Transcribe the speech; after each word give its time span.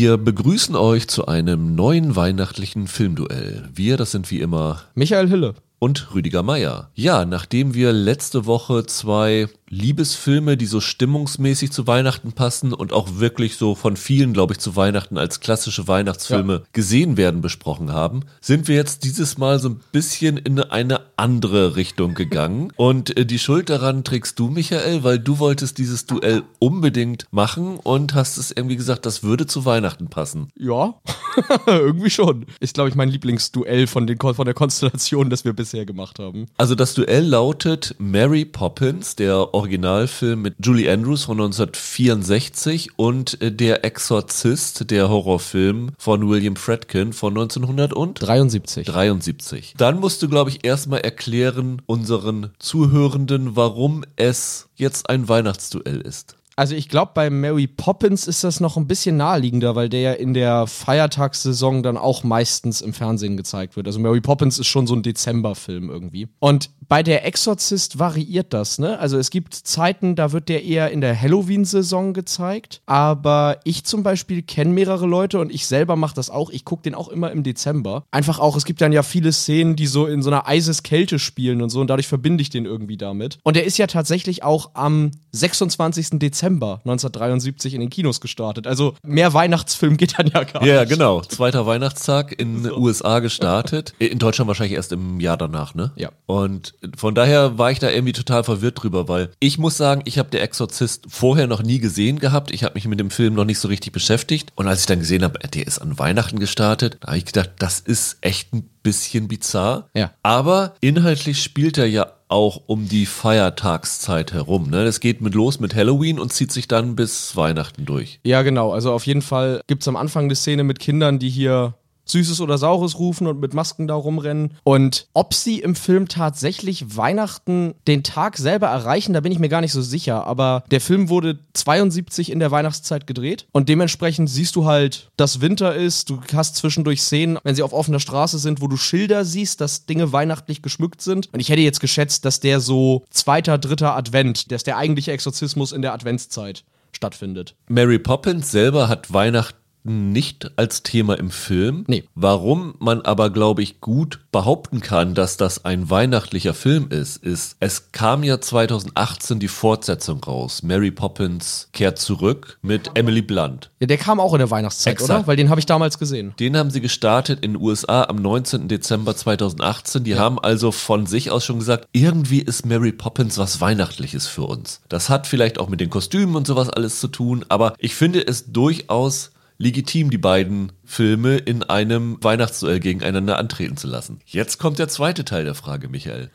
Wir 0.00 0.16
begrüßen 0.16 0.76
euch 0.76 1.08
zu 1.08 1.26
einem 1.26 1.74
neuen 1.74 2.14
weihnachtlichen 2.14 2.86
Filmduell. 2.86 3.68
Wir, 3.74 3.96
das 3.96 4.12
sind 4.12 4.30
wie 4.30 4.38
immer 4.38 4.82
Michael 4.94 5.28
Hille 5.28 5.54
und 5.80 6.14
Rüdiger 6.14 6.44
Meier. 6.44 6.92
Ja, 6.94 7.24
nachdem 7.24 7.74
wir 7.74 7.92
letzte 7.92 8.46
Woche 8.46 8.86
zwei 8.86 9.48
Liebesfilme, 9.70 10.56
die 10.56 10.66
so 10.66 10.80
stimmungsmäßig 10.80 11.72
zu 11.72 11.86
Weihnachten 11.86 12.32
passen 12.32 12.72
und 12.72 12.92
auch 12.92 13.18
wirklich 13.18 13.56
so 13.56 13.74
von 13.74 13.96
vielen, 13.96 14.32
glaube 14.32 14.54
ich, 14.54 14.58
zu 14.58 14.76
Weihnachten 14.76 15.18
als 15.18 15.40
klassische 15.40 15.88
Weihnachtsfilme 15.88 16.52
ja. 16.52 16.62
gesehen 16.72 17.16
werden, 17.16 17.40
besprochen 17.40 17.92
haben, 17.92 18.20
sind 18.40 18.68
wir 18.68 18.76
jetzt 18.76 19.04
dieses 19.04 19.38
Mal 19.38 19.58
so 19.58 19.70
ein 19.70 19.80
bisschen 19.92 20.36
in 20.36 20.60
eine 20.60 21.00
andere 21.16 21.76
Richtung 21.76 22.14
gegangen. 22.14 22.72
und 22.76 23.16
äh, 23.16 23.26
die 23.26 23.38
Schuld 23.38 23.70
daran 23.70 24.04
trägst 24.04 24.38
du, 24.38 24.48
Michael, 24.48 25.04
weil 25.04 25.18
du 25.18 25.38
wolltest 25.38 25.78
dieses 25.78 26.06
Duell 26.06 26.42
unbedingt 26.58 27.26
machen 27.30 27.78
und 27.78 28.14
hast 28.14 28.38
es 28.38 28.50
irgendwie 28.50 28.76
gesagt, 28.76 29.06
das 29.06 29.22
würde 29.22 29.46
zu 29.46 29.64
Weihnachten 29.64 30.08
passen. 30.08 30.48
Ja, 30.58 30.94
irgendwie 31.66 32.10
schon. 32.10 32.46
Ist, 32.60 32.74
glaube 32.74 32.88
ich, 32.88 32.94
mein 32.94 33.08
Lieblingsduell 33.08 33.86
von, 33.86 34.06
den, 34.06 34.18
von 34.18 34.44
der 34.44 34.54
Konstellation, 34.54 35.30
das 35.30 35.44
wir 35.44 35.52
bisher 35.52 35.84
gemacht 35.84 36.18
haben. 36.18 36.46
Also 36.56 36.74
das 36.74 36.94
Duell 36.94 37.24
lautet 37.24 37.94
Mary 37.98 38.44
Poppins, 38.44 39.16
der 39.16 39.54
Originalfilm 39.58 40.42
mit 40.42 40.54
Julie 40.64 40.88
Andrews 40.90 41.24
von 41.24 41.38
1964 41.40 42.90
und 42.96 43.42
äh, 43.42 43.50
Der 43.50 43.84
Exorzist, 43.84 44.90
der 44.90 45.08
Horrorfilm 45.08 45.90
von 45.98 46.28
William 46.28 46.54
Fredkin 46.54 47.12
von 47.12 47.32
1973. 47.32 48.86
73. 48.86 49.74
Dann 49.76 49.98
musst 49.98 50.22
du, 50.22 50.28
glaube 50.28 50.50
ich, 50.50 50.64
erstmal 50.64 51.00
erklären 51.00 51.82
unseren 51.86 52.52
Zuhörenden, 52.60 53.56
warum 53.56 54.04
es 54.14 54.68
jetzt 54.76 55.10
ein 55.10 55.28
Weihnachtsduell 55.28 56.00
ist. 56.00 56.37
Also 56.58 56.74
ich 56.74 56.88
glaube, 56.88 57.12
bei 57.14 57.30
Mary 57.30 57.68
Poppins 57.68 58.26
ist 58.26 58.42
das 58.42 58.58
noch 58.58 58.76
ein 58.76 58.88
bisschen 58.88 59.16
naheliegender, 59.16 59.76
weil 59.76 59.88
der 59.88 60.00
ja 60.00 60.12
in 60.14 60.34
der 60.34 60.66
Feiertagssaison 60.66 61.84
dann 61.84 61.96
auch 61.96 62.24
meistens 62.24 62.80
im 62.80 62.92
Fernsehen 62.92 63.36
gezeigt 63.36 63.76
wird. 63.76 63.86
Also 63.86 64.00
Mary 64.00 64.20
Poppins 64.20 64.58
ist 64.58 64.66
schon 64.66 64.88
so 64.88 64.96
ein 64.96 65.04
Dezemberfilm 65.04 65.88
irgendwie. 65.88 66.26
Und 66.40 66.70
bei 66.88 67.04
der 67.04 67.24
Exorzist 67.24 68.00
variiert 68.00 68.52
das, 68.52 68.80
ne? 68.80 68.98
Also 68.98 69.18
es 69.18 69.30
gibt 69.30 69.54
Zeiten, 69.54 70.16
da 70.16 70.32
wird 70.32 70.48
der 70.48 70.64
eher 70.64 70.90
in 70.90 71.00
der 71.00 71.20
Halloween-Saison 71.20 72.12
gezeigt. 72.12 72.80
Aber 72.86 73.60
ich 73.62 73.84
zum 73.84 74.02
Beispiel 74.02 74.42
kenne 74.42 74.72
mehrere 74.72 75.06
Leute 75.06 75.38
und 75.38 75.52
ich 75.52 75.64
selber 75.66 75.94
mache 75.94 76.16
das 76.16 76.28
auch. 76.28 76.50
Ich 76.50 76.64
gucke 76.64 76.82
den 76.82 76.96
auch 76.96 77.08
immer 77.08 77.30
im 77.30 77.44
Dezember. 77.44 78.02
Einfach 78.10 78.40
auch, 78.40 78.56
es 78.56 78.64
gibt 78.64 78.80
dann 78.80 78.90
ja 78.90 79.04
viele 79.04 79.30
Szenen, 79.30 79.76
die 79.76 79.86
so 79.86 80.06
in 80.06 80.22
so 80.22 80.30
einer 80.30 80.48
Eiseskälte 80.48 81.20
spielen 81.20 81.62
und 81.62 81.70
so 81.70 81.80
und 81.80 81.88
dadurch 81.88 82.08
verbinde 82.08 82.42
ich 82.42 82.50
den 82.50 82.64
irgendwie 82.64 82.96
damit. 82.96 83.38
Und 83.44 83.54
der 83.54 83.64
ist 83.64 83.78
ja 83.78 83.86
tatsächlich 83.86 84.42
auch 84.42 84.70
am 84.74 85.12
26. 85.30 86.18
Dezember 86.18 86.47
1973 86.56 87.74
in 87.74 87.80
den 87.80 87.90
Kinos 87.90 88.20
gestartet. 88.20 88.66
Also 88.66 88.94
mehr 89.02 89.34
Weihnachtsfilm 89.34 89.96
geht 89.96 90.18
dann 90.18 90.26
ja 90.26 90.44
gar 90.44 90.62
nicht. 90.62 90.70
Ja, 90.70 90.84
genau. 90.84 91.20
Zweiter 91.22 91.66
Weihnachtstag 91.66 92.38
in 92.38 92.62
den 92.62 92.64
so. 92.64 92.76
USA 92.76 93.20
gestartet. 93.20 93.94
In 93.98 94.18
Deutschland 94.18 94.48
wahrscheinlich 94.48 94.76
erst 94.76 94.92
im 94.92 95.20
Jahr 95.20 95.36
danach, 95.36 95.74
ne? 95.74 95.92
Ja. 95.96 96.10
Und 96.26 96.74
von 96.96 97.14
daher 97.14 97.58
war 97.58 97.70
ich 97.70 97.78
da 97.78 97.90
irgendwie 97.90 98.12
total 98.12 98.44
verwirrt 98.44 98.82
drüber, 98.82 99.08
weil 99.08 99.30
ich 99.40 99.58
muss 99.58 99.76
sagen, 99.76 100.02
ich 100.04 100.18
habe 100.18 100.30
der 100.30 100.42
Exorzist 100.42 101.06
vorher 101.08 101.46
noch 101.46 101.62
nie 101.62 101.78
gesehen 101.78 102.18
gehabt. 102.18 102.50
Ich 102.50 102.64
habe 102.64 102.74
mich 102.74 102.86
mit 102.86 103.00
dem 103.00 103.10
Film 103.10 103.34
noch 103.34 103.44
nicht 103.44 103.58
so 103.58 103.68
richtig 103.68 103.92
beschäftigt. 103.92 104.52
Und 104.56 104.68
als 104.68 104.80
ich 104.80 104.86
dann 104.86 105.00
gesehen 105.00 105.22
habe, 105.22 105.38
der 105.38 105.66
ist 105.66 105.78
an 105.78 105.98
Weihnachten 105.98 106.38
gestartet, 106.38 106.98
da 107.00 107.08
habe 107.08 107.18
ich 107.18 107.24
gedacht, 107.24 107.50
das 107.58 107.80
ist 107.80 108.18
echt 108.20 108.52
ein 108.52 108.68
bisschen 108.82 109.28
bizarr. 109.28 109.88
Ja. 109.94 110.12
Aber 110.22 110.74
inhaltlich 110.80 111.42
spielt 111.42 111.78
er 111.78 111.86
ja 111.86 112.06
auch 112.28 112.62
um 112.66 112.88
die 112.88 113.06
Feiertagszeit 113.06 114.32
herum. 114.32 114.70
Ne? 114.70 114.84
Das 114.84 115.00
geht 115.00 115.20
mit 115.20 115.34
los 115.34 115.60
mit 115.60 115.74
Halloween 115.74 116.18
und 116.18 116.32
zieht 116.32 116.52
sich 116.52 116.68
dann 116.68 116.94
bis 116.94 117.36
Weihnachten 117.36 117.86
durch. 117.86 118.20
Ja, 118.24 118.42
genau. 118.42 118.72
Also 118.72 118.92
auf 118.92 119.06
jeden 119.06 119.22
Fall 119.22 119.62
gibt 119.66 119.82
es 119.82 119.88
am 119.88 119.96
Anfang 119.96 120.24
eine 120.24 120.34
Szene 120.34 120.64
mit 120.64 120.78
Kindern, 120.78 121.18
die 121.18 121.30
hier 121.30 121.74
Süßes 122.10 122.40
oder 122.40 122.58
Saures 122.58 122.98
rufen 122.98 123.26
und 123.26 123.40
mit 123.40 123.54
Masken 123.54 123.86
da 123.86 123.94
rumrennen. 123.94 124.54
Und 124.64 125.08
ob 125.14 125.34
sie 125.34 125.60
im 125.60 125.74
Film 125.74 126.08
tatsächlich 126.08 126.96
Weihnachten 126.96 127.74
den 127.86 128.02
Tag 128.02 128.36
selber 128.36 128.68
erreichen, 128.68 129.12
da 129.12 129.20
bin 129.20 129.32
ich 129.32 129.38
mir 129.38 129.48
gar 129.48 129.60
nicht 129.60 129.72
so 129.72 129.82
sicher. 129.82 130.26
Aber 130.26 130.64
der 130.70 130.80
Film 130.80 131.08
wurde 131.08 131.38
72 131.52 132.30
in 132.30 132.40
der 132.40 132.50
Weihnachtszeit 132.50 133.06
gedreht 133.06 133.46
und 133.52 133.68
dementsprechend 133.68 134.30
siehst 134.30 134.56
du 134.56 134.64
halt, 134.64 135.10
dass 135.16 135.40
Winter 135.40 135.74
ist. 135.74 136.10
Du 136.10 136.20
hast 136.34 136.56
zwischendurch 136.56 137.02
Szenen, 137.02 137.38
wenn 137.44 137.54
sie 137.54 137.62
auf 137.62 137.72
offener 137.72 138.00
Straße 138.00 138.38
sind, 138.38 138.60
wo 138.60 138.68
du 138.68 138.76
Schilder 138.76 139.24
siehst, 139.24 139.60
dass 139.60 139.86
Dinge 139.86 140.12
weihnachtlich 140.12 140.62
geschmückt 140.62 141.02
sind. 141.02 141.28
Und 141.32 141.40
ich 141.40 141.48
hätte 141.48 141.62
jetzt 141.62 141.80
geschätzt, 141.80 142.24
dass 142.24 142.40
der 142.40 142.60
so 142.60 143.04
zweiter, 143.10 143.58
dritter 143.58 143.96
Advent, 143.96 144.50
ist 144.50 144.66
der 144.66 144.76
eigentliche 144.76 145.12
Exorzismus 145.12 145.72
in 145.72 145.82
der 145.82 145.92
Adventszeit 145.92 146.64
stattfindet. 146.92 147.54
Mary 147.68 147.98
Poppins 147.98 148.50
selber 148.50 148.88
hat 148.88 149.12
Weihnachten 149.12 149.58
nicht 149.84 150.50
als 150.56 150.82
Thema 150.82 151.18
im 151.18 151.30
Film. 151.30 151.84
Nee. 151.86 152.04
Warum 152.14 152.74
man 152.78 153.02
aber, 153.02 153.30
glaube 153.30 153.62
ich, 153.62 153.80
gut 153.80 154.20
behaupten 154.32 154.80
kann, 154.80 155.14
dass 155.14 155.36
das 155.36 155.64
ein 155.64 155.90
weihnachtlicher 155.90 156.54
Film 156.54 156.88
ist, 156.90 157.16
ist, 157.16 157.56
es 157.60 157.92
kam 157.92 158.22
ja 158.22 158.40
2018 158.40 159.38
die 159.38 159.48
Fortsetzung 159.48 160.22
raus. 160.22 160.62
Mary 160.62 160.90
Poppins 160.90 161.68
kehrt 161.72 161.98
zurück 161.98 162.58
mit 162.62 162.90
Emily 162.94 163.22
Blunt. 163.22 163.70
Ja, 163.80 163.86
der 163.86 163.98
kam 163.98 164.20
auch 164.20 164.34
in 164.34 164.38
der 164.38 164.50
Weihnachtszeit, 164.50 164.94
Exakt. 164.94 165.10
oder? 165.10 165.26
Weil 165.26 165.36
den 165.36 165.50
habe 165.50 165.60
ich 165.60 165.66
damals 165.66 165.98
gesehen. 165.98 166.34
Den 166.38 166.56
haben 166.56 166.70
sie 166.70 166.80
gestartet 166.80 167.44
in 167.44 167.54
den 167.54 167.62
USA 167.62 168.04
am 168.04 168.16
19. 168.16 168.68
Dezember 168.68 169.16
2018. 169.16 170.04
Die 170.04 170.10
ja. 170.12 170.18
haben 170.18 170.38
also 170.38 170.72
von 170.72 171.06
sich 171.06 171.30
aus 171.30 171.44
schon 171.44 171.58
gesagt, 171.58 171.86
irgendwie 171.92 172.40
ist 172.40 172.66
Mary 172.66 172.92
Poppins 172.92 173.38
was 173.38 173.60
Weihnachtliches 173.60 174.26
für 174.26 174.42
uns. 174.42 174.80
Das 174.88 175.08
hat 175.08 175.26
vielleicht 175.26 175.58
auch 175.58 175.68
mit 175.68 175.80
den 175.80 175.90
Kostümen 175.90 176.36
und 176.36 176.46
sowas 176.46 176.68
alles 176.68 177.00
zu 177.00 177.08
tun, 177.08 177.44
aber 177.48 177.74
ich 177.78 177.94
finde 177.94 178.26
es 178.26 178.52
durchaus 178.52 179.30
legitim, 179.58 180.10
die 180.10 180.18
beiden 180.18 180.72
Filme 180.88 181.36
in 181.36 181.62
einem 181.62 182.16
Weihnachtsduell 182.22 182.80
gegeneinander 182.80 183.38
antreten 183.38 183.76
zu 183.76 183.86
lassen. 183.86 184.20
Jetzt 184.24 184.58
kommt 184.58 184.78
der 184.78 184.88
zweite 184.88 185.26
Teil 185.26 185.44
der 185.44 185.54
Frage, 185.54 185.90
Michael. 185.90 186.30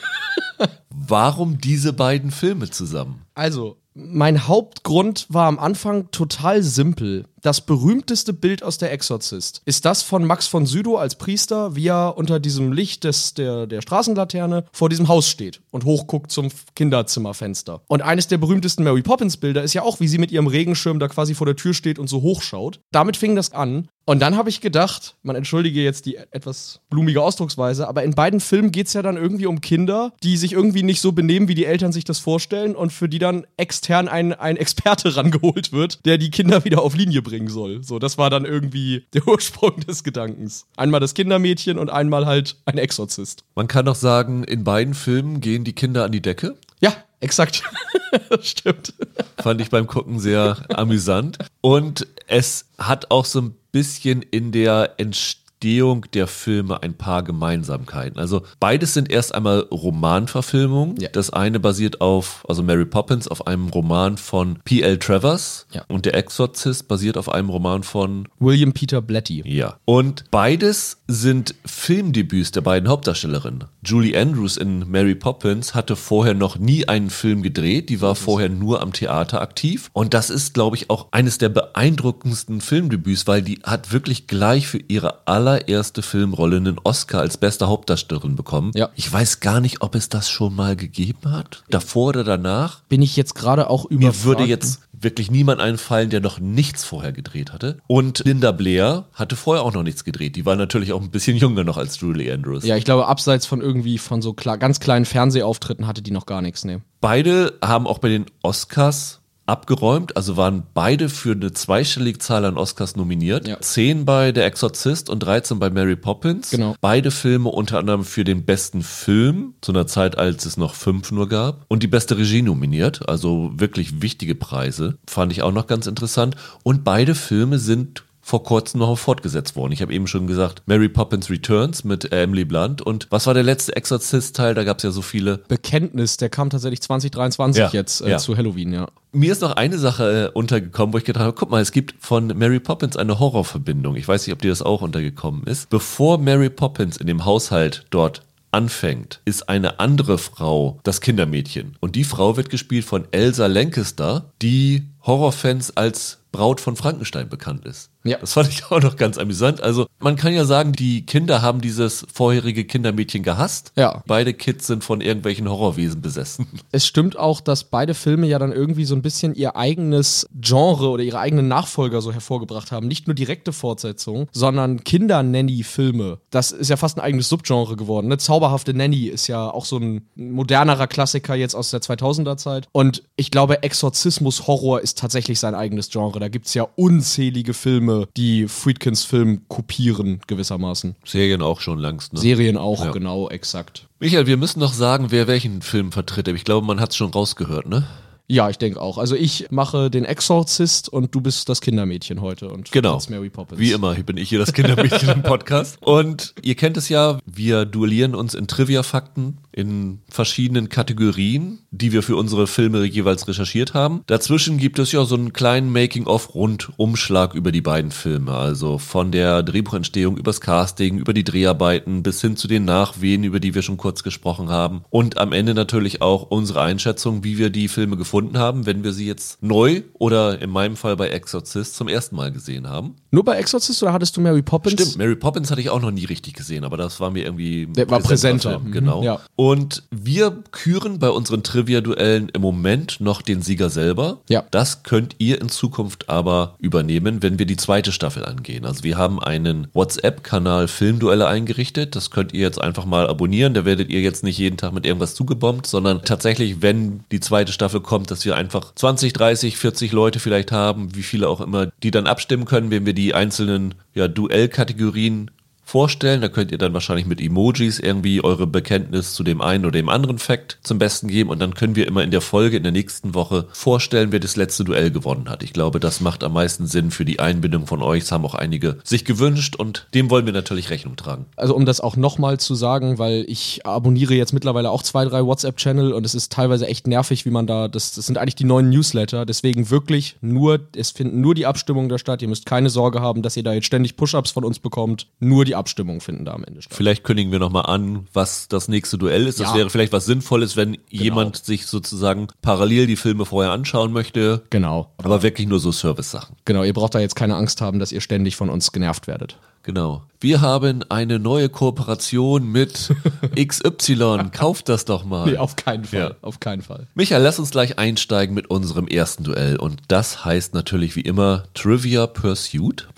Warum 0.89 1.57
diese 1.57 1.91
beiden 1.91 2.29
Filme 2.29 2.69
zusammen? 2.69 3.23
Also, 3.33 3.77
mein 3.95 4.47
Hauptgrund 4.47 5.27
war 5.29 5.47
am 5.47 5.59
Anfang 5.59 6.09
total 6.09 6.63
simpel. 6.63 7.25
Das 7.41 7.61
berühmteste 7.61 8.33
Bild 8.33 8.63
aus 8.63 8.77
der 8.77 8.91
Exorzist 8.91 9.61
ist 9.65 9.85
das 9.85 10.01
von 10.01 10.25
Max 10.25 10.47
von 10.47 10.65
Südow 10.65 10.97
als 10.97 11.15
Priester, 11.15 11.75
wie 11.75 11.87
er 11.87 12.17
unter 12.17 12.39
diesem 12.39 12.71
Licht 12.71 13.03
des, 13.03 13.33
der, 13.33 13.67
der 13.67 13.81
Straßenlaterne 13.81 14.65
vor 14.71 14.89
diesem 14.89 15.09
Haus 15.09 15.27
steht 15.27 15.61
und 15.69 15.85
hochguckt 15.85 16.31
zum 16.31 16.49
Kinderzimmerfenster. 16.75 17.81
Und 17.87 18.01
eines 18.01 18.27
der 18.27 18.37
berühmtesten 18.37 18.83
Mary 18.83 19.03
Poppins 19.03 19.37
Bilder 19.37 19.61
ist 19.61 19.73
ja 19.73 19.83
auch, 19.83 19.99
wie 19.99 20.07
sie 20.07 20.17
mit 20.17 20.31
ihrem 20.31 20.47
Regenschirm 20.47 20.99
da 20.99 21.07
quasi 21.07 21.35
vor 21.35 21.45
der 21.45 21.57
Tür 21.57 21.73
steht 21.73 21.99
und 21.99 22.07
so 22.07 22.21
hochschaut. 22.21 22.79
Damit 22.91 23.17
fing 23.17 23.35
das 23.35 23.51
an. 23.51 23.89
Und 24.05 24.19
dann 24.21 24.35
habe 24.35 24.49
ich 24.49 24.59
gedacht, 24.59 25.15
man 25.23 25.37
entschuldige 25.37 25.81
jetzt 25.81 26.05
die 26.05 26.17
etwas 26.17 26.81
blumige 26.89 27.21
Ausdrucksweise, 27.21 27.87
aber 27.87 28.03
in 28.03 28.15
beiden 28.15 28.41
Filmen 28.41 28.71
geht 28.71 28.87
es 28.87 28.93
ja 28.93 29.01
dann 29.01 29.15
irgendwie 29.15 29.45
um 29.45 29.61
Kinder, 29.61 30.11
die 30.23 30.35
sich 30.35 30.51
irgendwie 30.51 30.83
nicht 30.83 30.99
so 30.99 31.13
benehmen, 31.13 31.47
wie 31.47 31.55
die 31.55 31.65
Eltern 31.65 31.93
sich 31.93 32.03
das 32.03 32.19
vorstellen 32.19 32.75
und 32.75 32.91
für 32.91 33.07
die 33.07 33.19
dann 33.19 33.47
extern 33.55 34.09
ein, 34.09 34.33
ein 34.33 34.57
Experte 34.57 35.15
rangeholt 35.15 35.71
wird, 35.71 36.05
der 36.05 36.17
die 36.17 36.31
Kinder 36.31 36.65
wieder 36.65 36.81
auf 36.81 36.95
Linie 36.95 37.21
bringen 37.21 37.47
soll. 37.47 37.81
So, 37.83 37.97
das 37.97 38.17
war 38.17 38.29
dann 38.29 38.43
irgendwie 38.43 39.05
der 39.13 39.25
Ursprung 39.27 39.79
des 39.79 40.03
Gedankens. 40.03 40.65
Einmal 40.75 40.99
das 40.99 41.13
Kindermädchen 41.13 41.77
und 41.77 41.89
einmal 41.89 42.25
halt 42.25 42.57
ein 42.65 42.77
Exorzist. 42.77 43.45
Man 43.55 43.67
kann 43.67 43.85
doch 43.85 43.95
sagen, 43.95 44.43
in 44.43 44.65
beiden 44.65 44.95
Filmen 44.95 45.39
gehen 45.39 45.63
die 45.63 45.73
Kinder 45.73 46.03
an 46.03 46.11
die 46.11 46.21
Decke. 46.21 46.57
Ja, 46.81 46.93
exakt. 47.23 47.63
Stimmt. 48.41 48.93
Fand 49.41 49.61
ich 49.61 49.69
beim 49.69 49.87
Gucken 49.87 50.19
sehr 50.19 50.57
amüsant. 50.69 51.37
Und 51.61 52.07
es 52.27 52.65
hat 52.77 53.11
auch 53.11 53.25
so 53.25 53.41
ein 53.41 53.55
bisschen 53.71 54.21
in 54.21 54.51
der 54.51 54.95
Entstehung 54.97 55.42
Entstehung 55.63 56.05
der 56.13 56.27
Filme 56.27 56.83
ein 56.83 56.93
paar 56.93 57.23
Gemeinsamkeiten. 57.23 58.19
Also 58.19 58.41
beides 58.59 58.93
sind 58.93 59.09
erst 59.09 59.33
einmal 59.33 59.59
Romanverfilmungen. 59.71 60.99
Ja. 60.99 61.07
Das 61.07 61.29
eine 61.29 61.61
basiert 61.61 62.01
auf, 62.01 62.43
also 62.49 62.63
Mary 62.63 62.83
Poppins, 62.83 63.29
auf 63.29 63.47
einem 63.47 63.69
Roman 63.69 64.17
von 64.17 64.59
P.L. 64.65 64.99
Travers 64.99 65.65
ja. 65.71 65.85
und 65.87 66.03
Der 66.03 66.15
Exorzist 66.15 66.89
basiert 66.89 67.15
auf 67.15 67.29
einem 67.29 67.47
Roman 67.47 67.83
von 67.83 68.27
William 68.39 68.73
Peter 68.73 69.01
Blatty. 69.01 69.41
Ja. 69.45 69.77
Und 69.85 70.25
beides 70.31 70.97
sind 71.07 71.55
Filmdebüts 71.65 72.51
der 72.51 72.59
beiden 72.59 72.89
Hauptdarstellerinnen. 72.89 73.63
Julie 73.85 74.19
Andrews 74.19 74.57
in 74.57 74.89
Mary 74.91 75.15
Poppins 75.15 75.75
hatte 75.75 75.95
vorher 75.95 76.33
noch 76.33 76.57
nie 76.57 76.89
einen 76.89 77.09
Film 77.09 77.41
gedreht, 77.41 77.87
die 77.87 78.01
war 78.01 78.15
vorher 78.15 78.49
nur 78.49 78.81
am 78.81 78.91
Theater 78.91 79.41
aktiv 79.41 79.89
und 79.93 80.13
das 80.13 80.29
ist, 80.29 80.53
glaube 80.53 80.75
ich, 80.75 80.89
auch 80.89 81.07
eines 81.11 81.37
der 81.37 81.49
beeindruckendsten 81.49 82.59
Filmdebüts, 82.59 83.27
weil 83.27 83.41
die 83.41 83.59
hat 83.63 83.93
wirklich 83.93 84.27
gleich 84.27 84.67
für 84.67 84.79
ihre 84.87 85.25
aller 85.27 85.52
allererste 85.53 86.01
Filmrolle 86.01 86.57
einen 86.57 86.79
Oscar 86.83 87.21
als 87.21 87.37
beste 87.37 87.67
Hauptdarstellerin 87.67 88.35
bekommen. 88.35 88.71
Ja. 88.75 88.89
Ich 88.95 89.11
weiß 89.11 89.39
gar 89.39 89.59
nicht, 89.59 89.81
ob 89.81 89.95
es 89.95 90.09
das 90.09 90.29
schon 90.29 90.55
mal 90.55 90.75
gegeben 90.75 91.31
hat. 91.31 91.63
Davor 91.69 92.09
oder 92.09 92.23
danach. 92.23 92.81
Bin 92.89 93.01
ich 93.01 93.15
jetzt 93.15 93.35
gerade 93.35 93.69
auch 93.69 93.85
über. 93.85 94.07
Mir 94.07 94.23
würde 94.23 94.43
jetzt 94.43 94.81
wirklich 94.91 95.29
niemand 95.29 95.59
einfallen, 95.59 96.09
der 96.09 96.21
noch 96.21 96.39
nichts 96.39 96.83
vorher 96.85 97.11
gedreht 97.11 97.51
hatte. 97.51 97.77
Und 97.87 98.23
Linda 98.25 98.51
Blair 98.51 99.05
hatte 99.13 99.35
vorher 99.35 99.63
auch 99.63 99.73
noch 99.73 99.83
nichts 99.83 100.03
gedreht. 100.05 100.35
Die 100.35 100.45
war 100.45 100.55
natürlich 100.55 100.93
auch 100.93 101.01
ein 101.01 101.11
bisschen 101.11 101.35
jünger 101.35 101.63
noch 101.63 101.77
als 101.77 101.99
Julie 101.99 102.33
Andrews. 102.33 102.63
Ja, 102.63 102.77
ich 102.77 102.85
glaube, 102.85 103.07
abseits 103.07 103.45
von 103.45 103.61
irgendwie 103.61 103.97
von 103.97 104.21
so 104.21 104.33
klar, 104.33 104.57
ganz 104.57 104.79
kleinen 104.79 105.05
Fernsehauftritten 105.05 105.87
hatte 105.87 106.01
die 106.01 106.11
noch 106.11 106.25
gar 106.25 106.41
nichts, 106.41 106.63
ne. 106.63 106.81
Beide 107.01 107.53
haben 107.61 107.85
auch 107.85 107.99
bei 107.99 108.07
den 108.07 108.25
Oscars 108.43 109.19
abgeräumt, 109.45 110.15
also 110.15 110.37
waren 110.37 110.63
beide 110.73 111.09
für 111.09 111.33
eine 111.33 111.51
zweistellige 111.51 112.19
Zahl 112.19 112.45
an 112.45 112.57
Oscars 112.57 112.95
nominiert. 112.95 113.47
Ja. 113.47 113.59
Zehn 113.59 114.05
bei 114.05 114.31
Der 114.31 114.45
Exorzist 114.45 115.09
und 115.09 115.19
13 115.19 115.59
bei 115.59 115.69
Mary 115.69 115.95
Poppins. 115.95 116.51
Genau. 116.51 116.75
Beide 116.79 117.11
Filme 117.11 117.49
unter 117.49 117.79
anderem 117.79 118.05
für 118.05 118.23
den 118.23 118.45
besten 118.45 118.83
Film, 118.83 119.55
zu 119.61 119.71
einer 119.71 119.87
Zeit, 119.87 120.17
als 120.17 120.45
es 120.45 120.57
noch 120.57 120.75
fünf 120.75 121.11
nur 121.11 121.27
gab. 121.27 121.65
Und 121.67 121.83
die 121.83 121.87
beste 121.87 122.17
Regie 122.17 122.41
nominiert, 122.41 123.07
also 123.09 123.51
wirklich 123.55 124.01
wichtige 124.01 124.35
Preise. 124.35 124.97
Fand 125.07 125.31
ich 125.31 125.41
auch 125.41 125.51
noch 125.51 125.67
ganz 125.67 125.87
interessant. 125.87 126.35
Und 126.63 126.83
beide 126.83 127.15
Filme 127.15 127.59
sind 127.59 128.03
vor 128.25 128.41
kurzem 128.43 128.79
noch 128.79 128.97
fortgesetzt 128.97 129.57
worden. 129.57 129.73
Ich 129.73 129.81
habe 129.81 129.93
eben 129.93 130.07
schon 130.07 130.27
gesagt, 130.27 130.63
Mary 130.65 130.87
Poppins 130.87 131.29
Returns 131.29 131.83
mit 131.83 132.11
Emily 132.13 132.45
Blunt. 132.45 132.81
Und 132.81 133.07
was 133.09 133.27
war 133.27 133.33
der 133.33 133.43
letzte 133.43 133.75
Exorzist-Teil? 133.75 134.55
Da 134.55 134.63
gab 134.63 134.77
es 134.77 134.83
ja 134.83 134.91
so 134.91 135.01
viele. 135.01 135.39
Bekenntnis, 135.49 136.15
der 136.15 136.29
kam 136.29 136.49
tatsächlich 136.49 136.81
2023 136.81 137.59
Ja, 137.59 137.69
jetzt 137.71 138.01
äh, 138.01 138.11
ja. 138.11 138.17
zu 138.17 138.37
Halloween, 138.37 138.71
ja. 138.71 138.87
Mir 139.11 139.33
ist 139.33 139.41
noch 139.41 139.57
eine 139.57 139.77
Sache 139.77 140.31
äh, 140.33 140.37
untergekommen, 140.37 140.93
wo 140.93 140.97
ich 140.97 141.03
gedacht 141.03 141.23
habe, 141.23 141.33
guck 141.33 141.51
mal, 141.51 141.61
es 141.61 141.73
gibt 141.73 141.95
von 141.99 142.27
Mary 142.27 142.61
Poppins 142.61 142.95
eine 142.95 143.19
Horrorverbindung. 143.19 143.97
Ich 143.97 144.07
weiß 144.07 144.25
nicht, 144.25 144.33
ob 144.33 144.41
dir 144.41 144.49
das 144.49 144.61
auch 144.61 144.81
untergekommen 144.81 145.43
ist. 145.43 145.69
Bevor 145.69 146.17
Mary 146.17 146.49
Poppins 146.49 146.95
in 146.95 147.07
dem 147.07 147.25
Haushalt 147.25 147.85
dort 147.89 148.21
anfängt, 148.51 149.19
ist 149.25 149.49
eine 149.49 149.79
andere 149.79 150.17
Frau 150.17 150.79
das 150.83 151.01
Kindermädchen. 151.01 151.75
Und 151.81 151.95
die 151.97 152.03
Frau 152.05 152.37
wird 152.37 152.49
gespielt 152.49 152.85
von 152.85 153.05
Elsa 153.11 153.47
Lancaster, 153.47 154.31
die 154.41 154.87
Horrorfans 155.01 155.75
als 155.75 156.19
Braut 156.31 156.61
von 156.61 156.75
Frankenstein 156.75 157.29
bekannt 157.29 157.65
ist. 157.65 157.89
Ja. 158.03 158.17
Das 158.17 158.33
fand 158.33 158.49
ich 158.49 158.65
auch 158.71 158.81
noch 158.81 158.95
ganz 158.95 159.17
amüsant. 159.17 159.61
Also 159.61 159.87
man 159.99 160.15
kann 160.15 160.33
ja 160.33 160.45
sagen, 160.45 160.73
die 160.73 161.05
Kinder 161.05 161.41
haben 161.41 161.61
dieses 161.61 162.05
vorherige 162.13 162.65
Kindermädchen 162.65 163.23
gehasst. 163.23 163.71
Ja. 163.75 164.03
Beide 164.07 164.33
Kids 164.33 164.67
sind 164.67 164.83
von 164.83 165.01
irgendwelchen 165.01 165.49
Horrorwesen 165.49 166.01
besessen. 166.01 166.47
Es 166.71 166.87
stimmt 166.87 167.17
auch, 167.19 167.39
dass 167.39 167.65
beide 167.65 167.93
Filme 167.93 168.25
ja 168.25 168.39
dann 168.39 168.51
irgendwie 168.51 168.85
so 168.85 168.95
ein 168.95 169.03
bisschen 169.03 169.35
ihr 169.35 169.55
eigenes 169.55 170.27
Genre 170.33 170.89
oder 170.89 171.03
ihre 171.03 171.19
eigenen 171.19 171.47
Nachfolger 171.47 172.01
so 172.01 172.11
hervorgebracht 172.11 172.71
haben. 172.71 172.87
Nicht 172.87 173.05
nur 173.05 173.13
direkte 173.13 173.53
Fortsetzungen, 173.53 174.27
sondern 174.31 174.83
Kinder-Nanny-Filme. 174.83 176.19
Das 176.31 176.51
ist 176.51 176.69
ja 176.69 176.77
fast 176.77 176.97
ein 176.97 177.01
eigenes 177.01 177.29
Subgenre 177.29 177.75
geworden. 177.75 178.07
Ne? 178.07 178.17
Zauberhafte 178.17 178.73
Nanny 178.73 179.05
ist 179.05 179.27
ja 179.27 179.49
auch 179.51 179.65
so 179.65 179.77
ein 179.77 180.07
modernerer 180.15 180.87
Klassiker 180.87 181.35
jetzt 181.35 181.55
aus 181.55 181.69
der 181.69 181.81
2000er-Zeit. 181.81 182.67
Und 182.71 183.03
ich 183.15 183.29
glaube, 183.29 183.61
Exorzismus-Horror 183.61 184.81
ist 184.81 184.97
tatsächlich 184.97 185.39
sein 185.39 185.53
eigenes 185.53 185.89
Genre. 185.89 186.19
Da 186.19 186.29
gibt 186.29 186.47
es 186.47 186.55
ja 186.55 186.67
unzählige 186.75 187.53
Filme, 187.53 187.92
die 188.17 188.47
Friedkins 188.47 189.03
Film 189.03 189.41
kopieren, 189.47 190.19
gewissermaßen. 190.27 190.95
Serien 191.05 191.41
auch 191.41 191.59
schon 191.61 191.79
langst. 191.79 192.13
Ne? 192.13 192.19
Serien 192.19 192.57
auch, 192.57 192.83
Ja. 192.83 192.91
genau, 192.91 193.29
exakt. 193.29 193.87
Michael, 193.99 194.27
wir 194.27 194.37
müssen 194.37 194.59
noch 194.59 194.73
sagen, 194.73 195.07
wer 195.09 195.27
welchen 195.27 195.61
Film 195.61 195.91
vertritt. 195.91 196.27
Aber 196.27 196.35
ich 196.37 196.43
glaube, 196.43 196.65
man 196.67 196.79
hat 196.79 196.91
es 196.91 196.95
schon 196.97 197.11
rausgehört, 197.11 197.67
ne? 197.67 197.85
Ja, 198.27 198.49
ich 198.49 198.57
denke 198.57 198.79
auch. 198.81 198.97
Also 198.97 199.15
ich 199.15 199.47
mache 199.51 199.89
den 199.89 200.05
Exorzist 200.05 200.87
und 200.87 201.13
du 201.13 201.19
bist 201.19 201.49
das 201.49 201.59
Kindermädchen 201.59 202.21
heute 202.21 202.47
und 202.49 202.71
Genau. 202.71 202.97
Mary 203.09 203.29
Poppins. 203.29 203.59
Wie 203.59 203.73
immer, 203.73 203.93
bin 203.95 204.15
ich 204.15 204.29
hier 204.29 204.39
das 204.39 204.53
Kindermädchen 204.53 205.09
im 205.09 205.23
Podcast. 205.23 205.77
Und 205.81 206.33
ihr 206.41 206.55
kennt 206.55 206.77
es 206.77 206.87
ja, 206.87 207.19
wir 207.25 207.65
duellieren 207.65 208.15
uns 208.15 208.33
in 208.33 208.47
Trivia-Fakten 208.47 209.39
in 209.51 209.99
verschiedenen 210.09 210.69
Kategorien, 210.69 211.59
die 211.69 211.91
wir 211.91 212.01
für 212.01 212.15
unsere 212.15 212.47
Filme 212.47 212.85
jeweils 212.85 213.27
recherchiert 213.27 213.73
haben. 213.73 214.01
Dazwischen 214.07 214.57
gibt 214.57 214.79
es 214.79 214.91
ja 214.93 215.03
so 215.05 215.15
einen 215.15 215.33
kleinen 215.33 215.71
Making-of-Rundumschlag 215.71 217.35
über 217.35 217.51
die 217.51 217.61
beiden 217.61 217.91
Filme. 217.91 218.31
Also 218.31 218.77
von 218.79 219.11
der 219.11 219.43
Drehbuchentstehung 219.43 220.17
übers 220.17 220.41
Casting, 220.41 220.97
über 220.97 221.13
die 221.13 221.23
Dreharbeiten 221.23 222.01
bis 222.03 222.21
hin 222.21 222.35
zu 222.35 222.47
den 222.47 222.65
Nachwehen, 222.65 223.23
über 223.23 223.39
die 223.39 223.53
wir 223.53 223.61
schon 223.61 223.77
kurz 223.77 224.01
gesprochen 224.01 224.49
haben. 224.49 224.85
Und 224.89 225.17
am 225.19 225.33
Ende 225.33 225.53
natürlich 225.53 226.01
auch 226.01 226.23
unsere 226.23 226.61
Einschätzung, 226.61 227.23
wie 227.23 227.37
wir 227.37 227.49
die 227.51 227.67
Filme 227.67 227.95
gefunden 227.97 228.12
haben, 228.13 228.65
wenn 228.65 228.83
wir 228.83 228.93
sie 228.93 229.07
jetzt 229.07 229.41
neu 229.41 229.81
oder 229.93 230.41
in 230.41 230.49
meinem 230.49 230.75
Fall 230.75 230.95
bei 230.95 231.09
Exorcist 231.09 231.75
zum 231.75 231.87
ersten 231.87 232.15
Mal 232.15 232.31
gesehen 232.31 232.69
haben. 232.69 232.95
Nur 233.11 233.23
bei 233.23 233.37
Exorzist 233.37 233.81
oder 233.83 233.93
hattest 233.93 234.17
du 234.17 234.21
Mary 234.21 234.41
Poppins? 234.41 234.73
Stimmt, 234.73 234.97
Mary 234.97 235.15
Poppins 235.15 235.51
hatte 235.51 235.61
ich 235.61 235.69
auch 235.69 235.81
noch 235.81 235.91
nie 235.91 236.05
richtig 236.05 236.33
gesehen, 236.33 236.63
aber 236.63 236.77
das 236.77 236.99
war 236.99 237.11
mir 237.11 237.25
irgendwie 237.25 237.67
Der 237.67 237.89
war 237.89 237.99
präsenter. 237.99 238.59
Mhm, 238.59 238.71
genau. 238.71 239.03
ja. 239.03 239.19
Und 239.35 239.83
wir 239.91 240.43
küren 240.51 240.97
bei 240.99 241.09
unseren 241.09 241.43
Trivia-Duellen 241.43 242.29
im 242.29 242.41
Moment 242.41 242.99
noch 243.01 243.21
den 243.21 243.41
Sieger 243.41 243.69
selber. 243.69 244.21
Ja. 244.29 244.43
Das 244.49 244.83
könnt 244.83 245.15
ihr 245.19 245.41
in 245.41 245.49
Zukunft 245.49 246.09
aber 246.09 246.55
übernehmen, 246.59 247.21
wenn 247.21 247.37
wir 247.37 247.45
die 247.45 247.57
zweite 247.57 247.91
Staffel 247.91 248.25
angehen. 248.25 248.65
Also 248.65 248.83
wir 248.83 248.97
haben 248.97 249.21
einen 249.21 249.67
WhatsApp-Kanal 249.73 250.67
Filmduelle 250.67 251.27
eingerichtet. 251.27 251.95
Das 251.95 252.09
könnt 252.09 252.33
ihr 252.33 252.41
jetzt 252.41 252.59
einfach 252.59 252.85
mal 252.85 253.07
abonnieren. 253.07 253.53
Da 253.53 253.63
werdet 253.63 253.89
ihr 253.89 254.01
jetzt 254.01 254.23
nicht 254.23 254.37
jeden 254.37 254.57
Tag 254.57 254.73
mit 254.73 254.85
irgendwas 254.85 255.13
zugebombt, 255.15 255.67
sondern 255.67 256.03
tatsächlich, 256.03 256.61
wenn 256.61 257.01
die 257.11 257.19
zweite 257.19 257.51
Staffel 257.51 257.81
kommt, 257.81 258.02
dass 258.05 258.25
wir 258.25 258.35
einfach 258.35 258.73
20, 258.75 259.13
30, 259.13 259.57
40 259.57 259.91
Leute 259.91 260.19
vielleicht 260.19 260.51
haben, 260.51 260.95
wie 260.95 261.03
viele 261.03 261.27
auch 261.27 261.41
immer, 261.41 261.67
die 261.83 261.91
dann 261.91 262.07
abstimmen 262.07 262.45
können, 262.45 262.71
wenn 262.71 262.85
wir 262.85 262.93
die 262.93 263.13
einzelnen 263.13 263.75
ja, 263.93 264.07
Duellkategorien 264.07 265.31
vorstellen. 265.63 266.21
Da 266.21 266.29
könnt 266.29 266.51
ihr 266.51 266.57
dann 266.57 266.73
wahrscheinlich 266.73 267.05
mit 267.05 267.21
Emojis 267.21 267.79
irgendwie 267.79 268.23
eure 268.23 268.47
Bekenntnis 268.47 269.13
zu 269.13 269.23
dem 269.23 269.41
einen 269.41 269.65
oder 269.65 269.73
dem 269.73 269.89
anderen 269.89 270.19
Fact 270.19 270.59
zum 270.63 270.79
Besten 270.79 271.07
geben 271.07 271.29
und 271.29 271.39
dann 271.39 271.53
können 271.53 271.75
wir 271.75 271.87
immer 271.87 272.03
in 272.03 272.11
der 272.11 272.21
Folge 272.21 272.57
in 272.57 272.63
der 272.63 272.71
nächsten 272.71 273.13
Woche 273.13 273.47
vorstellen, 273.51 274.11
wer 274.11 274.19
das 274.19 274.35
letzte 274.35 274.63
Duell 274.63 274.91
gewonnen 274.91 275.29
hat. 275.29 275.43
Ich 275.43 275.53
glaube, 275.53 275.79
das 275.79 276.01
macht 276.01 276.23
am 276.23 276.33
meisten 276.33 276.67
Sinn 276.67 276.91
für 276.91 277.05
die 277.05 277.19
Einbindung 277.19 277.67
von 277.67 277.81
euch. 277.81 278.03
Das 278.03 278.11
haben 278.11 278.25
auch 278.25 278.35
einige 278.35 278.77
sich 278.83 279.05
gewünscht 279.05 279.55
und 279.55 279.87
dem 279.93 280.09
wollen 280.09 280.25
wir 280.25 280.33
natürlich 280.33 280.69
Rechnung 280.69 280.95
tragen. 280.95 281.25
Also 281.35 281.55
um 281.55 281.65
das 281.65 281.81
auch 281.81 281.95
nochmal 281.95 282.39
zu 282.39 282.55
sagen, 282.55 282.97
weil 282.99 283.25
ich 283.27 283.65
abonniere 283.65 284.13
jetzt 284.13 284.33
mittlerweile 284.33 284.69
auch 284.69 284.83
zwei, 284.83 285.05
drei 285.05 285.25
WhatsApp-Channel 285.25 285.93
und 285.93 286.05
es 286.05 286.13
ist 286.13 286.31
teilweise 286.31 286.67
echt 286.67 286.87
nervig, 286.87 287.25
wie 287.25 287.31
man 287.31 287.47
da, 287.47 287.67
das, 287.67 287.93
das 287.93 288.05
sind 288.05 288.17
eigentlich 288.17 288.35
die 288.35 288.43
neuen 288.43 288.69
Newsletter, 288.69 289.25
deswegen 289.25 289.69
wirklich 289.69 290.17
nur, 290.21 290.59
es 290.75 290.91
finden 290.91 291.21
nur 291.21 291.35
die 291.35 291.45
Abstimmungen 291.45 291.89
da 291.89 291.97
statt. 291.97 292.21
Ihr 292.21 292.27
müsst 292.27 292.45
keine 292.45 292.69
Sorge 292.69 293.01
haben, 293.01 293.21
dass 293.21 293.37
ihr 293.37 293.43
da 293.43 293.53
jetzt 293.53 293.65
ständig 293.65 293.95
Push-Ups 293.95 294.31
von 294.31 294.43
uns 294.43 294.59
bekommt. 294.59 295.07
Nur 295.19 295.45
die 295.45 295.52
Abstimmungen 295.55 296.01
finden 296.01 296.25
da 296.25 296.33
am 296.33 296.43
Ende 296.43 296.61
statt. 296.61 296.73
Vielleicht 296.75 297.03
kündigen 297.03 297.31
wir 297.31 297.39
nochmal 297.39 297.65
an, 297.65 298.07
was 298.13 298.47
das 298.47 298.67
nächste 298.67 298.97
Duell 298.97 299.27
ist. 299.27 299.39
Das 299.39 299.49
Ja. 299.51 299.55
wäre 299.55 299.69
vielleicht 299.69 299.93
was 299.93 300.05
Sinnvolles, 300.05 300.55
wenn 300.55 300.77
jemand 300.89 301.37
sich 301.43 301.65
sozusagen 301.67 302.27
parallel 302.41 302.87
die 302.87 302.95
Filme 302.95 303.25
vorher 303.25 303.51
anschauen 303.51 303.91
möchte. 303.91 304.43
Genau. 304.49 304.91
Aber 304.97 305.23
wirklich 305.23 305.47
nur 305.47 305.59
so 305.59 305.71
Service-Sachen. 305.71 306.35
Genau, 306.45 306.63
ihr 306.63 306.73
braucht 306.73 306.95
da 306.95 306.99
jetzt 306.99 307.15
keine 307.15 307.35
Angst 307.35 307.61
haben, 307.61 307.79
dass 307.79 307.91
ihr 307.91 308.01
ständig 308.01 308.35
von 308.35 308.49
uns 308.49 308.71
genervt 308.71 309.07
werdet. 309.07 309.37
Genau. 309.65 310.03
Wir 310.19 310.41
haben 310.41 310.83
eine 310.89 311.19
neue 311.19 311.47
Kooperation 311.47 312.45
mit 312.45 312.93
XY. 313.35 314.29
Kauft 314.33 314.67
das 314.67 314.83
doch 314.85 315.05
mal. 315.05 315.25
Nee, 315.31 315.37
auf 315.37 315.55
keinen 315.55 315.85
Fall. 315.85 315.99
Ja. 315.99 316.11
Auf 316.21 316.39
keinen 316.41 316.61
Fall. 316.61 316.87
Michael, 316.95 317.21
lass 317.23 317.39
uns 317.39 317.51
gleich 317.51 317.79
einsteigen 317.79 318.35
mit 318.35 318.49
unserem 318.49 318.87
ersten 318.87 319.23
Duell. 319.23 319.57
Und 319.57 319.81
das 319.87 320.25
heißt 320.25 320.53
natürlich 320.53 320.95
wie 320.97 321.01
immer 321.01 321.43
Trivia 321.53 322.07
Pursuit. 322.07 322.89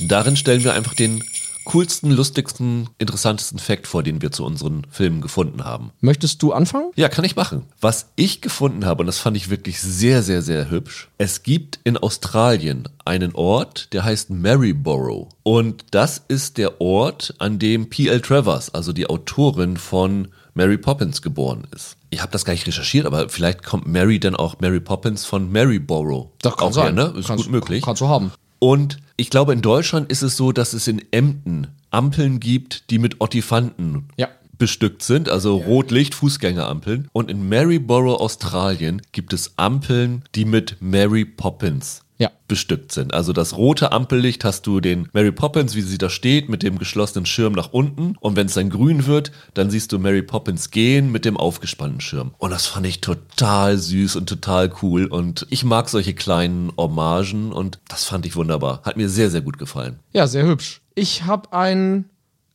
Darin 0.00 0.36
stellen 0.36 0.64
wir 0.64 0.72
einfach 0.74 0.94
den 0.94 1.22
coolsten, 1.64 2.10
lustigsten, 2.10 2.88
interessantesten 2.98 3.58
Fact 3.58 3.86
vor, 3.86 4.02
den 4.02 4.22
wir 4.22 4.32
zu 4.32 4.44
unseren 4.44 4.86
Filmen 4.90 5.20
gefunden 5.20 5.64
haben. 5.64 5.92
Möchtest 6.00 6.42
du 6.42 6.52
anfangen? 6.52 6.90
Ja, 6.96 7.08
kann 7.08 7.24
ich 7.24 7.36
machen. 7.36 7.64
Was 7.80 8.08
ich 8.16 8.40
gefunden 8.40 8.86
habe, 8.86 9.00
und 9.02 9.06
das 9.06 9.18
fand 9.18 9.36
ich 9.36 9.50
wirklich 9.50 9.80
sehr, 9.80 10.22
sehr, 10.22 10.42
sehr 10.42 10.70
hübsch, 10.70 11.08
es 11.18 11.42
gibt 11.42 11.78
in 11.84 11.96
Australien 11.96 12.88
einen 13.04 13.34
Ort, 13.34 13.92
der 13.92 14.04
heißt 14.04 14.30
Maryborough. 14.30 15.28
Und 15.42 15.84
das 15.92 16.22
ist 16.26 16.56
der 16.58 16.80
Ort, 16.80 17.34
an 17.38 17.58
dem 17.58 17.88
P.L. 17.90 18.20
Travers, 18.20 18.74
also 18.74 18.92
die 18.92 19.08
Autorin 19.08 19.76
von 19.76 20.28
Mary 20.54 20.78
Poppins, 20.78 21.22
geboren 21.22 21.66
ist. 21.74 21.96
Ich 22.08 22.20
habe 22.20 22.32
das 22.32 22.44
gar 22.44 22.54
nicht 22.54 22.66
recherchiert, 22.66 23.06
aber 23.06 23.28
vielleicht 23.28 23.62
kommt 23.62 23.86
Mary 23.86 24.18
dann 24.18 24.34
auch 24.34 24.58
Mary 24.60 24.80
Poppins 24.80 25.24
von 25.24 25.52
Maryborough. 25.52 26.30
auch 26.44 26.76
her, 26.76 26.90
ne? 26.90 27.14
Ist 27.16 27.28
Kannst- 27.28 27.44
gut 27.44 27.52
möglich. 27.52 27.84
Kannst 27.84 28.00
du 28.00 28.08
haben. 28.08 28.32
Und 28.58 28.98
ich 29.20 29.30
glaube, 29.30 29.52
in 29.52 29.60
Deutschland 29.60 30.10
ist 30.10 30.22
es 30.22 30.36
so, 30.36 30.50
dass 30.50 30.72
es 30.72 30.88
in 30.88 31.02
Emden 31.12 31.66
Ampeln 31.90 32.40
gibt, 32.40 32.90
die 32.90 32.98
mit 32.98 33.20
Ottifanten 33.20 34.08
Ja. 34.16 34.28
bestückt 34.56 35.02
sind, 35.02 35.28
also 35.28 35.56
Rotlicht, 35.56 36.14
Fußgängerampeln. 36.14 37.08
Und 37.12 37.30
in 37.30 37.48
Maryborough, 37.48 38.18
Australien, 38.20 39.02
gibt 39.12 39.32
es 39.32 39.52
Ampeln, 39.56 40.22
die 40.34 40.44
mit 40.44 40.76
Mary 40.80 41.24
Poppins 41.24 42.02
Ja. 42.20 42.30
bestückt 42.48 42.92
sind. 42.92 43.14
Also 43.14 43.32
das 43.32 43.56
rote 43.56 43.92
Ampellicht 43.92 44.44
hast 44.44 44.66
du 44.66 44.80
den 44.80 45.08
Mary 45.14 45.32
Poppins, 45.32 45.74
wie 45.74 45.80
sie 45.80 45.96
da 45.96 46.10
steht, 46.10 46.50
mit 46.50 46.62
dem 46.62 46.78
geschlossenen 46.78 47.24
Schirm 47.24 47.54
nach 47.54 47.72
unten. 47.72 48.14
Und 48.20 48.36
wenn 48.36 48.46
es 48.46 48.54
dann 48.54 48.68
grün 48.68 49.06
wird, 49.06 49.32
dann 49.54 49.70
siehst 49.70 49.90
du 49.90 49.98
Mary 49.98 50.22
Poppins 50.22 50.70
gehen 50.70 51.10
mit 51.10 51.24
dem 51.24 51.38
aufgespannten 51.38 52.02
Schirm. 52.02 52.34
Und 52.36 52.50
das 52.50 52.66
fand 52.66 52.86
ich 52.86 53.00
total 53.00 53.78
süß 53.78 54.16
und 54.16 54.28
total 54.28 54.70
cool. 54.82 55.06
Und 55.06 55.46
ich 55.48 55.64
mag 55.64 55.88
solche 55.88 56.12
kleinen 56.12 56.70
Hommagen 56.76 57.52
und 57.52 57.78
das 57.88 58.04
fand 58.04 58.26
ich 58.26 58.36
wunderbar. 58.36 58.82
Hat 58.84 58.98
mir 58.98 59.08
sehr, 59.08 59.30
sehr 59.30 59.40
gut 59.40 59.56
gefallen. 59.58 59.98
Ja, 60.12 60.26
sehr 60.26 60.44
hübsch. 60.44 60.82
Ich 60.94 61.24
habe 61.24 61.52
ein 61.54 62.04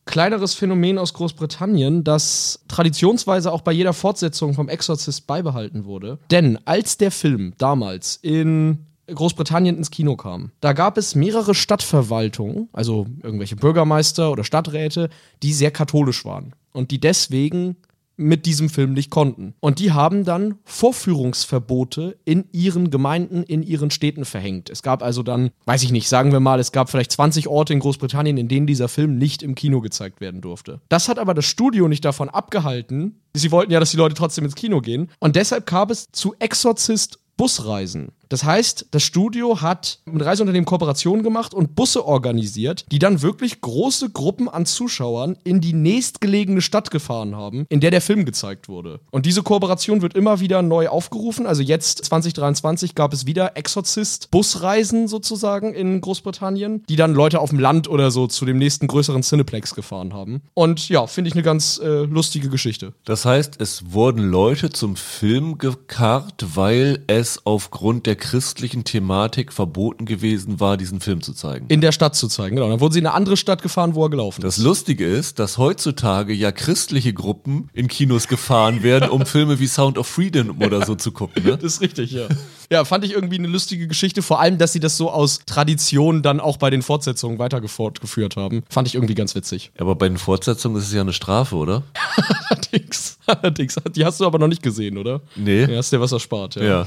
kleineres 0.04 0.54
Phänomen 0.54 0.98
aus 0.98 1.12
Großbritannien, 1.14 2.04
das 2.04 2.60
traditionsweise 2.68 3.50
auch 3.50 3.62
bei 3.62 3.72
jeder 3.72 3.92
Fortsetzung 3.92 4.54
vom 4.54 4.68
Exorzist 4.68 5.26
beibehalten 5.26 5.84
wurde. 5.84 6.18
Denn 6.30 6.58
als 6.64 6.96
der 6.96 7.10
Film 7.10 7.54
damals 7.58 8.16
in 8.22 8.86
Großbritannien 9.06 9.76
ins 9.76 9.90
Kino 9.90 10.16
kam, 10.16 10.50
da 10.60 10.72
gab 10.72 10.98
es 10.98 11.14
mehrere 11.14 11.54
Stadtverwaltungen, 11.54 12.68
also 12.72 13.06
irgendwelche 13.22 13.56
Bürgermeister 13.56 14.30
oder 14.30 14.44
Stadträte, 14.44 15.10
die 15.42 15.52
sehr 15.52 15.70
katholisch 15.70 16.24
waren 16.24 16.54
und 16.72 16.90
die 16.90 17.00
deswegen 17.00 17.76
mit 18.16 18.46
diesem 18.46 18.70
Film 18.70 18.94
nicht 18.94 19.10
konnten. 19.10 19.54
Und 19.60 19.78
die 19.78 19.92
haben 19.92 20.24
dann 20.24 20.56
Vorführungsverbote 20.64 22.16
in 22.24 22.46
ihren 22.52 22.90
Gemeinden, 22.90 23.42
in 23.42 23.62
ihren 23.62 23.90
Städten 23.90 24.24
verhängt. 24.24 24.70
Es 24.70 24.82
gab 24.82 25.02
also 25.02 25.22
dann, 25.22 25.50
weiß 25.66 25.82
ich 25.82 25.92
nicht, 25.92 26.08
sagen 26.08 26.32
wir 26.32 26.40
mal, 26.40 26.58
es 26.58 26.72
gab 26.72 26.90
vielleicht 26.90 27.12
20 27.12 27.48
Orte 27.48 27.72
in 27.72 27.80
Großbritannien, 27.80 28.38
in 28.38 28.48
denen 28.48 28.66
dieser 28.66 28.88
Film 28.88 29.18
nicht 29.18 29.42
im 29.42 29.54
Kino 29.54 29.80
gezeigt 29.80 30.20
werden 30.20 30.40
durfte. 30.40 30.80
Das 30.88 31.08
hat 31.08 31.18
aber 31.18 31.34
das 31.34 31.44
Studio 31.44 31.88
nicht 31.88 32.04
davon 32.04 32.28
abgehalten. 32.28 33.20
Sie 33.34 33.50
wollten 33.50 33.72
ja, 33.72 33.80
dass 33.80 33.90
die 33.90 33.98
Leute 33.98 34.14
trotzdem 34.14 34.44
ins 34.44 34.54
Kino 34.54 34.80
gehen. 34.80 35.10
Und 35.18 35.36
deshalb 35.36 35.66
kam 35.66 35.90
es 35.90 36.06
zu 36.10 36.34
Exorzist 36.38 37.18
Busreisen. 37.36 38.12
Das 38.28 38.44
heißt, 38.44 38.86
das 38.90 39.02
Studio 39.02 39.60
hat 39.60 40.00
mit 40.04 40.24
Reiseunternehmen 40.24 40.66
Kooperationen 40.66 41.22
gemacht 41.22 41.54
und 41.54 41.74
Busse 41.74 42.04
organisiert, 42.04 42.86
die 42.90 42.98
dann 42.98 43.22
wirklich 43.22 43.60
große 43.60 44.10
Gruppen 44.10 44.48
an 44.48 44.66
Zuschauern 44.66 45.36
in 45.44 45.60
die 45.60 45.72
nächstgelegene 45.72 46.60
Stadt 46.60 46.90
gefahren 46.90 47.36
haben, 47.36 47.66
in 47.68 47.80
der 47.80 47.90
der 47.90 48.00
Film 48.00 48.24
gezeigt 48.24 48.68
wurde. 48.68 49.00
Und 49.10 49.26
diese 49.26 49.42
Kooperation 49.42 50.02
wird 50.02 50.14
immer 50.14 50.40
wieder 50.40 50.62
neu 50.62 50.88
aufgerufen. 50.88 51.46
Also 51.46 51.62
jetzt 51.62 52.04
2023 52.04 52.94
gab 52.94 53.12
es 53.12 53.26
wieder 53.26 53.56
Exorzist 53.56 54.30
Busreisen 54.30 55.08
sozusagen 55.08 55.72
in 55.74 56.00
Großbritannien, 56.00 56.82
die 56.88 56.96
dann 56.96 57.14
Leute 57.14 57.40
auf 57.40 57.50
dem 57.50 57.58
Land 57.60 57.88
oder 57.88 58.10
so 58.10 58.26
zu 58.26 58.44
dem 58.44 58.58
nächsten 58.58 58.86
größeren 58.86 59.22
Cineplex 59.22 59.74
gefahren 59.74 60.12
haben. 60.12 60.42
Und 60.54 60.88
ja, 60.88 61.06
finde 61.06 61.28
ich 61.28 61.34
eine 61.34 61.42
ganz 61.42 61.78
äh, 61.78 62.04
lustige 62.04 62.48
Geschichte. 62.48 62.92
Das 63.04 63.24
heißt, 63.24 63.60
es 63.60 63.92
wurden 63.92 64.30
Leute 64.30 64.70
zum 64.70 64.96
Film 64.96 65.58
gekarrt, 65.58 66.44
weil 66.54 67.02
es 67.06 67.40
aufgrund 67.44 68.06
der 68.06 68.15
christlichen 68.16 68.84
Thematik 68.84 69.52
verboten 69.52 70.04
gewesen 70.04 70.60
war, 70.60 70.76
diesen 70.76 71.00
Film 71.00 71.20
zu 71.20 71.32
zeigen. 71.32 71.66
In 71.68 71.80
der 71.80 71.92
Stadt 71.92 72.16
zu 72.16 72.28
zeigen, 72.28 72.56
genau. 72.56 72.68
Dann 72.68 72.80
wurden 72.80 72.92
sie 72.92 72.98
in 72.98 73.06
eine 73.06 73.14
andere 73.14 73.36
Stadt 73.36 73.62
gefahren, 73.62 73.94
wo 73.94 74.04
er 74.04 74.10
gelaufen 74.10 74.42
ist. 74.42 74.58
Das 74.58 74.64
Lustige 74.64 75.06
ist, 75.06 75.38
dass 75.38 75.58
heutzutage 75.58 76.32
ja 76.32 76.52
christliche 76.52 77.12
Gruppen 77.12 77.68
in 77.72 77.88
Kinos 77.88 78.28
gefahren 78.28 78.82
werden, 78.82 79.10
um 79.10 79.24
Filme 79.26 79.58
wie 79.60 79.66
Sound 79.66 79.98
of 79.98 80.06
Freedom 80.06 80.60
oder 80.62 80.84
so 80.84 80.94
zu 80.94 81.12
gucken. 81.12 81.44
Ne? 81.44 81.56
Das 81.56 81.74
ist 81.74 81.80
richtig, 81.80 82.12
ja. 82.12 82.26
Ja, 82.70 82.84
fand 82.84 83.04
ich 83.04 83.12
irgendwie 83.12 83.38
eine 83.38 83.48
lustige 83.48 83.86
Geschichte, 83.86 84.22
vor 84.22 84.40
allem, 84.40 84.58
dass 84.58 84.72
sie 84.72 84.80
das 84.80 84.96
so 84.96 85.10
aus 85.10 85.40
Tradition 85.46 86.22
dann 86.22 86.40
auch 86.40 86.56
bei 86.56 86.70
den 86.70 86.82
Fortsetzungen 86.82 87.38
weiter 87.38 87.66
fortgeführt 87.66 88.36
haben. 88.36 88.62
Fand 88.68 88.88
ich 88.88 88.94
irgendwie 88.94 89.14
ganz 89.14 89.34
witzig. 89.34 89.70
Aber 89.78 89.94
bei 89.94 90.08
den 90.08 90.18
Fortsetzungen 90.18 90.78
ist 90.78 90.88
es 90.88 90.92
ja 90.92 91.00
eine 91.00 91.12
Strafe, 91.12 91.56
oder? 91.56 91.82
Allerdings. 92.50 93.18
Allerdings. 93.26 93.76
Die 93.94 94.04
hast 94.04 94.20
du 94.20 94.26
aber 94.26 94.38
noch 94.38 94.48
nicht 94.48 94.62
gesehen, 94.62 94.98
oder? 94.98 95.20
Nee. 95.34 95.64
Ja, 95.64 95.78
hast 95.78 95.92
dir 95.92 96.00
was 96.00 96.12
erspart, 96.12 96.56
ja. 96.56 96.62
Ja. 96.62 96.86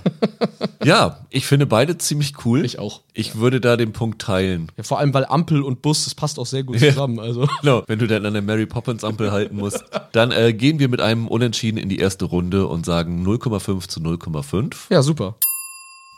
ja, 0.84 1.26
ich 1.30 1.46
finde 1.46 1.66
beide 1.66 1.98
ziemlich 1.98 2.46
cool. 2.46 2.66
Ich 2.66 2.80
auch. 2.80 3.02
Ich 3.14 3.36
würde 3.36 3.60
da 3.60 3.76
den 3.78 3.94
Punkt 3.94 4.22
teilen. 4.22 4.72
Ja, 4.78 4.84
vor 4.84 5.00
allem, 5.00 5.14
weil 5.14 5.26
Ampel 5.26 5.62
und 5.62 5.82
Bus, 5.82 6.06
das 6.06 6.16
passt 6.16 6.40
auch 6.40 6.46
sehr 6.46 6.64
gut 6.64 6.80
zusammen. 6.80 7.20
Also. 7.20 7.48
Genau, 7.62 7.84
wenn 7.88 8.00
du 8.00 8.08
dann 8.08 8.26
an 8.26 8.34
der 8.34 8.42
Mary 8.42 8.66
Poppins 8.66 9.04
Ampel 9.04 9.32
halten 9.32 9.58
musst. 9.58 9.84
Dann 10.14 10.32
äh, 10.32 10.54
gehen 10.54 10.80
wir 10.80 10.88
mit 10.88 11.02
einem 11.02 11.28
Unentschieden 11.28 11.78
in 11.78 11.90
die 11.90 12.00
erste 12.00 12.26
Runde 12.26 12.68
und 12.68 12.86
sagen 12.86 13.26
0,5 13.26 13.88
zu 13.88 14.00
0,5. 14.00 14.76
Ja, 14.90 15.02
super 15.02 15.36